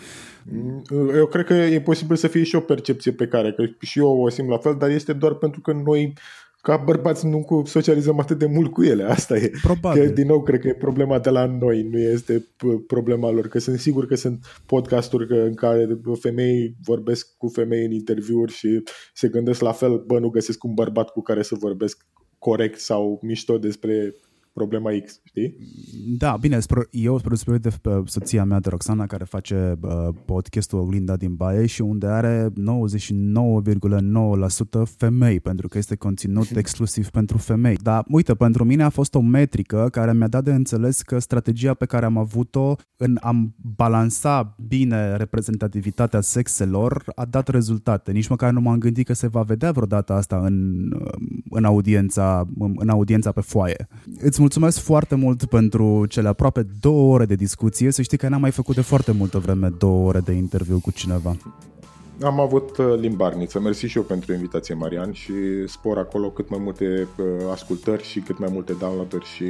Eu 1.15 1.25
cred 1.25 1.45
că 1.45 1.53
e 1.53 1.81
posibil 1.81 2.15
să 2.15 2.27
fie 2.27 2.43
și 2.43 2.55
o 2.55 2.59
percepție 2.59 3.11
pe 3.11 3.27
care, 3.27 3.53
că 3.53 3.63
și 3.79 3.99
eu 3.99 4.21
o 4.21 4.29
simt 4.29 4.49
la 4.49 4.57
fel, 4.57 4.75
dar 4.79 4.89
este 4.89 5.13
doar 5.13 5.33
pentru 5.33 5.61
că 5.61 5.73
noi 5.73 6.13
ca 6.61 6.77
bărbați 6.77 7.27
nu 7.27 7.63
socializăm 7.65 8.19
atât 8.19 8.37
de 8.37 8.45
mult 8.45 8.71
cu 8.71 8.83
ele, 8.83 9.03
asta 9.03 9.37
e. 9.37 9.51
Probabil. 9.61 10.05
Că, 10.05 10.09
din 10.09 10.27
nou, 10.27 10.43
cred 10.43 10.59
că 10.59 10.67
e 10.67 10.73
problema 10.73 11.19
de 11.19 11.29
la 11.29 11.45
noi, 11.45 11.83
nu 11.83 11.97
este 11.99 12.47
problema 12.87 13.29
lor, 13.29 13.47
că 13.47 13.59
sunt 13.59 13.79
sigur 13.79 14.05
că 14.05 14.15
sunt 14.15 14.45
podcasturi 14.65 15.39
în 15.47 15.53
care 15.53 15.99
femei 16.19 16.75
vorbesc 16.83 17.37
cu 17.37 17.47
femei 17.47 17.85
în 17.85 17.91
interviuri 17.91 18.51
și 18.51 18.83
se 19.13 19.27
gândesc 19.27 19.61
la 19.61 19.71
fel, 19.71 20.03
bă, 20.07 20.19
nu 20.19 20.29
găsesc 20.29 20.63
un 20.63 20.73
bărbat 20.73 21.09
cu 21.09 21.21
care 21.21 21.41
să 21.41 21.55
vorbesc 21.59 22.05
corect 22.47 22.79
sau 22.79 23.19
mișto 23.21 23.57
despre 23.57 24.15
problema 24.57 24.89
X, 25.05 25.21
știi? 25.23 25.57
Da, 26.17 26.37
bine, 26.39 26.57
eu 26.91 27.17
spre 27.17 27.27
deosebire 27.29 27.57
de 27.57 27.69
soția 28.05 28.43
mea 28.43 28.59
de 28.59 28.69
Roxana 28.69 29.05
care 29.05 29.23
face 29.23 29.77
uh, 29.81 30.07
podcastul 30.25 30.79
Oglinda 30.79 31.15
din 31.15 31.35
Baie 31.35 31.65
și 31.65 31.81
unde 31.81 32.07
are 32.07 32.49
99,9% 32.49 32.53
femei, 34.97 35.39
pentru 35.39 35.67
că 35.67 35.77
este 35.77 35.95
conținut 35.95 36.55
exclusiv 36.63 37.09
pentru 37.09 37.37
femei. 37.37 37.75
Dar 37.81 38.03
uite, 38.07 38.33
pentru 38.33 38.63
mine 38.63 38.83
a 38.83 38.89
fost 38.89 39.15
o 39.15 39.19
metrică 39.19 39.87
care 39.91 40.13
mi-a 40.13 40.27
dat 40.27 40.43
de 40.43 40.53
înțeles 40.53 41.01
că 41.01 41.19
strategia 41.19 41.73
pe 41.73 41.85
care 41.85 42.05
am 42.05 42.17
avut-o 42.17 42.75
în 42.97 43.17
a 43.21 43.53
balansa 43.75 44.55
bine 44.67 45.15
reprezentativitatea 45.15 46.21
sexelor 46.21 47.03
a 47.15 47.25
dat 47.25 47.47
rezultate. 47.47 48.11
Nici 48.11 48.27
măcar 48.27 48.51
nu 48.51 48.61
m-am 48.61 48.77
gândit 48.77 49.05
că 49.05 49.13
se 49.13 49.27
va 49.27 49.41
vedea 49.41 49.71
vreodată 49.71 50.13
asta 50.13 50.37
în, 50.37 50.87
în, 51.49 51.63
audiența, 51.63 52.47
în 52.75 52.89
audiența 52.89 53.31
pe 53.31 53.41
foaie. 53.41 53.87
Îți 54.19 54.41
mulțumesc 54.47 54.79
foarte 54.79 55.15
mult 55.15 55.45
pentru 55.45 56.05
cele 56.05 56.27
aproape 56.27 56.67
două 56.79 57.13
ore 57.13 57.25
de 57.25 57.35
discuție. 57.35 57.91
Să 57.91 58.01
știi 58.01 58.17
că 58.17 58.27
n-am 58.27 58.41
mai 58.41 58.51
făcut 58.51 58.75
de 58.75 58.81
foarte 58.81 59.11
multă 59.11 59.39
vreme 59.39 59.69
două 59.77 60.07
ore 60.07 60.19
de 60.19 60.31
interviu 60.31 60.79
cu 60.79 60.91
cineva. 60.91 61.35
Am 62.23 62.39
avut 62.39 62.77
uh, 62.77 62.85
limbarniță. 62.99 63.59
Mersi 63.59 63.85
și 63.85 63.97
eu 63.97 64.03
pentru 64.03 64.33
invitație, 64.33 64.75
Marian, 64.75 65.11
și 65.11 65.33
spor 65.65 65.97
acolo 65.97 66.29
cât 66.29 66.49
mai 66.49 66.59
multe 66.61 67.07
uh, 67.17 67.25
ascultări 67.51 68.03
și 68.03 68.19
cât 68.19 68.39
mai 68.39 68.49
multe 68.51 68.73
downloaduri 68.73 69.25
și 69.25 69.45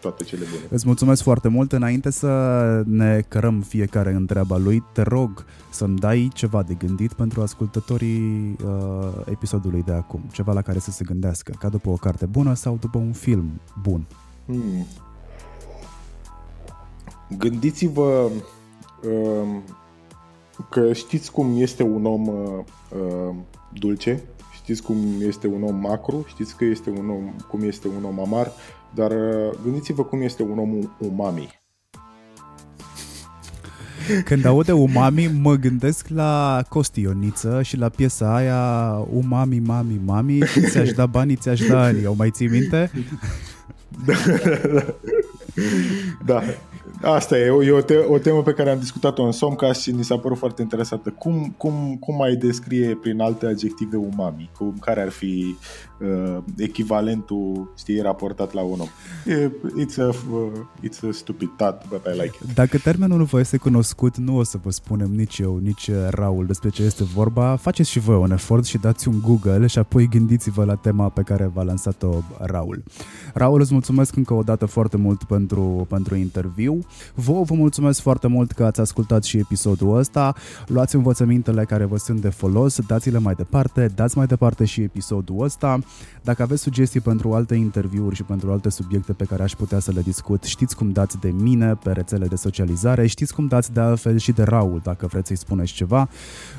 toate 0.00 0.24
cele 0.24 0.44
bune. 0.50 0.62
Îți 0.68 0.86
mulțumesc 0.86 1.22
foarte 1.22 1.48
mult. 1.48 1.72
Înainte 1.72 2.10
să 2.10 2.28
ne 2.86 3.22
cărăm 3.28 3.60
fiecare 3.60 4.12
în 4.12 4.26
treaba 4.26 4.56
lui, 4.56 4.82
te 4.92 5.02
rog 5.02 5.44
să-mi 5.70 5.98
dai 5.98 6.30
ceva 6.34 6.62
de 6.62 6.74
gândit 6.74 7.12
pentru 7.12 7.40
ascultătorii 7.40 8.56
uh, 8.64 8.68
episodului 9.30 9.82
de 9.82 9.92
acum. 9.92 10.22
Ceva 10.32 10.52
la 10.52 10.62
care 10.62 10.78
să 10.78 10.90
se 10.90 11.04
gândească, 11.04 11.52
ca 11.58 11.68
după 11.68 11.88
o 11.88 11.96
carte 11.96 12.26
bună 12.26 12.54
sau 12.54 12.76
după 12.80 12.98
un 12.98 13.12
film 13.12 13.60
bun. 13.82 14.06
Hmm. 14.46 14.86
Gândiți-vă 17.38 18.30
uh, 19.02 19.62
că 20.70 20.92
știți 20.92 21.30
cum 21.30 21.54
este 21.60 21.82
un 21.82 22.06
om 22.06 22.26
uh, 22.26 22.64
uh, 22.90 23.34
dulce, 23.72 24.22
știți 24.52 24.82
cum 24.82 24.96
este 25.20 25.46
un 25.46 25.62
om 25.62 25.76
macru, 25.76 26.24
știți 26.28 26.56
că 26.56 26.64
este 26.64 26.90
un 26.90 27.10
om, 27.10 27.34
cum 27.48 27.62
este 27.62 27.88
un 27.88 28.04
om 28.04 28.20
amar, 28.20 28.52
dar 28.94 29.10
uh, 29.10 29.58
gândiți-vă 29.62 30.04
cum 30.04 30.22
este 30.22 30.42
un 30.42 30.58
om 30.58 30.90
umami. 30.98 31.60
Când 34.24 34.44
aude 34.44 34.72
umami, 34.72 35.26
mă 35.26 35.54
gândesc 35.54 36.08
la 36.08 36.62
Costioniță 36.68 37.62
și 37.62 37.76
la 37.76 37.88
piesa 37.88 38.34
aia 38.34 38.92
Umami, 39.12 39.58
mami, 39.58 40.00
mami, 40.04 40.38
ți-aș 40.70 40.90
da 40.90 41.06
banii, 41.06 41.36
ți-aș 41.36 41.60
da 41.60 41.82
ani. 41.82 42.06
O 42.06 42.12
mai 42.12 42.30
ții 42.30 42.48
minte? 42.48 42.90
da, 44.06 44.14
da. 46.26 46.42
Asta 47.02 47.38
e, 47.38 47.44
e 47.64 47.70
o, 47.70 47.80
te- 47.80 47.96
o 47.96 48.18
temă 48.18 48.42
pe 48.42 48.52
care 48.52 48.70
am 48.70 48.78
discutat-o 48.78 49.22
în 49.22 49.32
Somcast 49.32 49.80
și 49.80 49.90
ni 49.90 50.04
s-a 50.04 50.18
părut 50.18 50.38
foarte 50.38 50.62
interesată. 50.62 51.10
Cum, 51.10 51.54
cum, 51.56 51.96
cum 52.00 52.22
ai 52.22 52.36
descrie 52.36 52.98
prin 53.00 53.20
alte 53.20 53.46
adjective 53.46 53.96
umami? 53.96 54.50
Cum, 54.58 54.76
care 54.80 55.00
ar 55.00 55.08
fi 55.08 55.56
uh, 56.02 56.42
echivalentul, 56.56 57.72
știi, 57.78 58.00
raportat 58.00 58.52
la 58.52 58.62
un 58.62 58.80
om? 58.80 58.88
E, 59.26 59.50
it's, 59.84 59.98
a, 59.98 60.06
uh, 60.06 60.52
it's 60.82 61.08
a 61.08 61.12
stupid 61.12 61.48
thought, 61.56 61.88
but 61.88 62.06
I 62.06 62.20
like 62.20 62.36
it. 62.42 62.54
Dacă 62.54 62.78
termenul 62.78 63.18
nu 63.18 63.24
vă 63.24 63.38
este 63.38 63.56
cunoscut, 63.56 64.16
nu 64.16 64.36
o 64.36 64.42
să 64.42 64.58
vă 64.62 64.70
spunem 64.70 65.10
nici 65.10 65.38
eu, 65.38 65.56
nici 65.56 65.90
Raul 66.10 66.46
despre 66.46 66.68
ce 66.68 66.82
este 66.82 67.04
vorba. 67.04 67.56
Faceți 67.56 67.90
și 67.90 67.98
voi 67.98 68.16
un 68.16 68.30
efort 68.30 68.64
și 68.64 68.78
dați 68.78 69.08
un 69.08 69.20
Google 69.20 69.66
și 69.66 69.78
apoi 69.78 70.08
gândiți-vă 70.08 70.64
la 70.64 70.74
tema 70.74 71.08
pe 71.08 71.22
care 71.22 71.50
v-a 71.54 71.62
lansat-o 71.62 72.18
Raul. 72.38 72.82
Raul, 73.34 73.60
îți 73.60 73.72
mulțumesc 73.72 74.16
încă 74.16 74.34
o 74.34 74.42
dată 74.42 74.66
foarte 74.66 74.96
mult 74.96 75.24
pentru, 75.24 75.86
pentru 75.88 76.14
interviu. 76.14 76.78
Vă 77.14 77.42
vă 77.42 77.54
mulțumesc 77.54 78.00
foarte 78.00 78.26
mult 78.26 78.52
că 78.52 78.64
ați 78.64 78.80
ascultat 78.80 79.24
și 79.24 79.38
episodul 79.38 79.96
ăsta. 79.96 80.34
Luați 80.66 80.94
învățămintele 80.94 81.64
care 81.64 81.84
vă 81.84 81.96
sunt 81.96 82.20
de 82.20 82.28
folos, 82.28 82.80
dați-le 82.86 83.18
mai 83.18 83.34
departe, 83.34 83.90
dați 83.94 84.16
mai 84.16 84.26
departe 84.26 84.64
și 84.64 84.80
episodul 84.82 85.42
ăsta. 85.42 85.78
Dacă 86.22 86.42
aveți 86.42 86.62
sugestii 86.62 87.00
pentru 87.00 87.32
alte 87.32 87.54
interviuri 87.54 88.14
și 88.14 88.22
pentru 88.22 88.50
alte 88.50 88.70
subiecte 88.70 89.12
pe 89.12 89.24
care 89.24 89.42
aș 89.42 89.52
putea 89.52 89.78
să 89.78 89.92
le 89.92 90.00
discut, 90.00 90.42
știți 90.42 90.76
cum 90.76 90.90
dați 90.90 91.20
de 91.20 91.30
mine 91.30 91.74
pe 91.74 91.92
rețele 91.92 92.26
de 92.26 92.36
socializare, 92.36 93.06
știți 93.06 93.34
cum 93.34 93.46
dați 93.46 93.72
de 93.72 93.80
altfel 93.80 94.18
și 94.18 94.32
de 94.32 94.42
Raul 94.42 94.80
dacă 94.82 95.06
vreți 95.06 95.26
să-i 95.26 95.36
spuneți 95.36 95.72
ceva. 95.72 96.08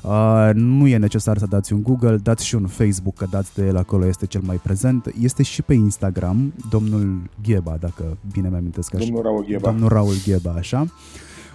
Uh, 0.01 0.49
nu 0.53 0.87
e 0.87 0.97
necesar 0.97 1.37
să 1.37 1.45
dați 1.45 1.73
un 1.73 1.81
Google, 1.81 2.15
dați 2.15 2.45
și 2.45 2.55
un 2.55 2.67
Facebook, 2.67 3.15
că 3.15 3.27
dați 3.29 3.53
de 3.53 3.65
el 3.65 3.77
acolo 3.77 4.05
este 4.05 4.25
cel 4.25 4.41
mai 4.45 4.55
prezent. 4.55 5.13
Este 5.19 5.43
și 5.43 5.61
pe 5.61 5.73
Instagram, 5.73 6.53
domnul 6.69 7.21
Gheba, 7.43 7.77
dacă 7.79 8.17
bine 8.31 8.49
mi-amintesc 8.49 8.95
așa. 8.95 9.03
Domnul 9.05 9.23
Raul 9.23 9.45
Gheba. 9.45 9.69
Domnul 9.69 9.89
Raul 9.89 10.15
Gheba, 10.25 10.51
așa. 10.51 10.85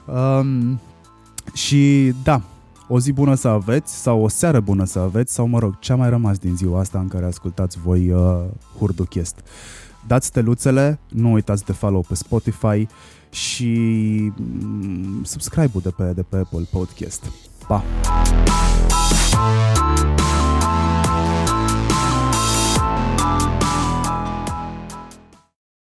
Um, 0.07 0.81
și 1.53 2.13
da, 2.23 2.43
o 2.89 3.01
zi 3.01 3.13
bună 3.13 3.35
să 3.35 3.49
aveți 3.49 3.95
sau 3.95 4.23
o 4.23 4.29
seară 4.29 4.61
bună 4.61 4.85
să 4.85 4.99
aveți 4.99 5.35
sau 5.35 5.47
mă 5.47 5.59
rog, 5.59 5.79
ce 5.79 5.93
a 5.93 5.97
mai 5.97 6.09
rămas 6.09 6.39
din 6.39 6.57
ziua 6.57 6.81
asta 6.81 6.99
în 6.99 7.09
care 7.09 7.27
ascultați 7.27 7.79
voi 7.79 8.11
uh, 8.11 8.45
Hurduchest. 8.79 9.35
Dați 10.07 10.27
steluțele, 10.27 10.99
nu 11.09 11.33
uitați 11.33 11.65
de 11.65 11.73
follow 11.73 12.05
pe 12.09 12.15
Spotify 12.15 12.87
și 13.31 13.73
mm, 14.37 15.23
subscribe-ul 15.23 15.83
de 15.83 15.91
pe, 15.91 16.13
de 16.15 16.23
pe 16.23 16.37
Apple 16.37 16.67
Podcast. 16.71 17.25
Pa! 17.67 17.83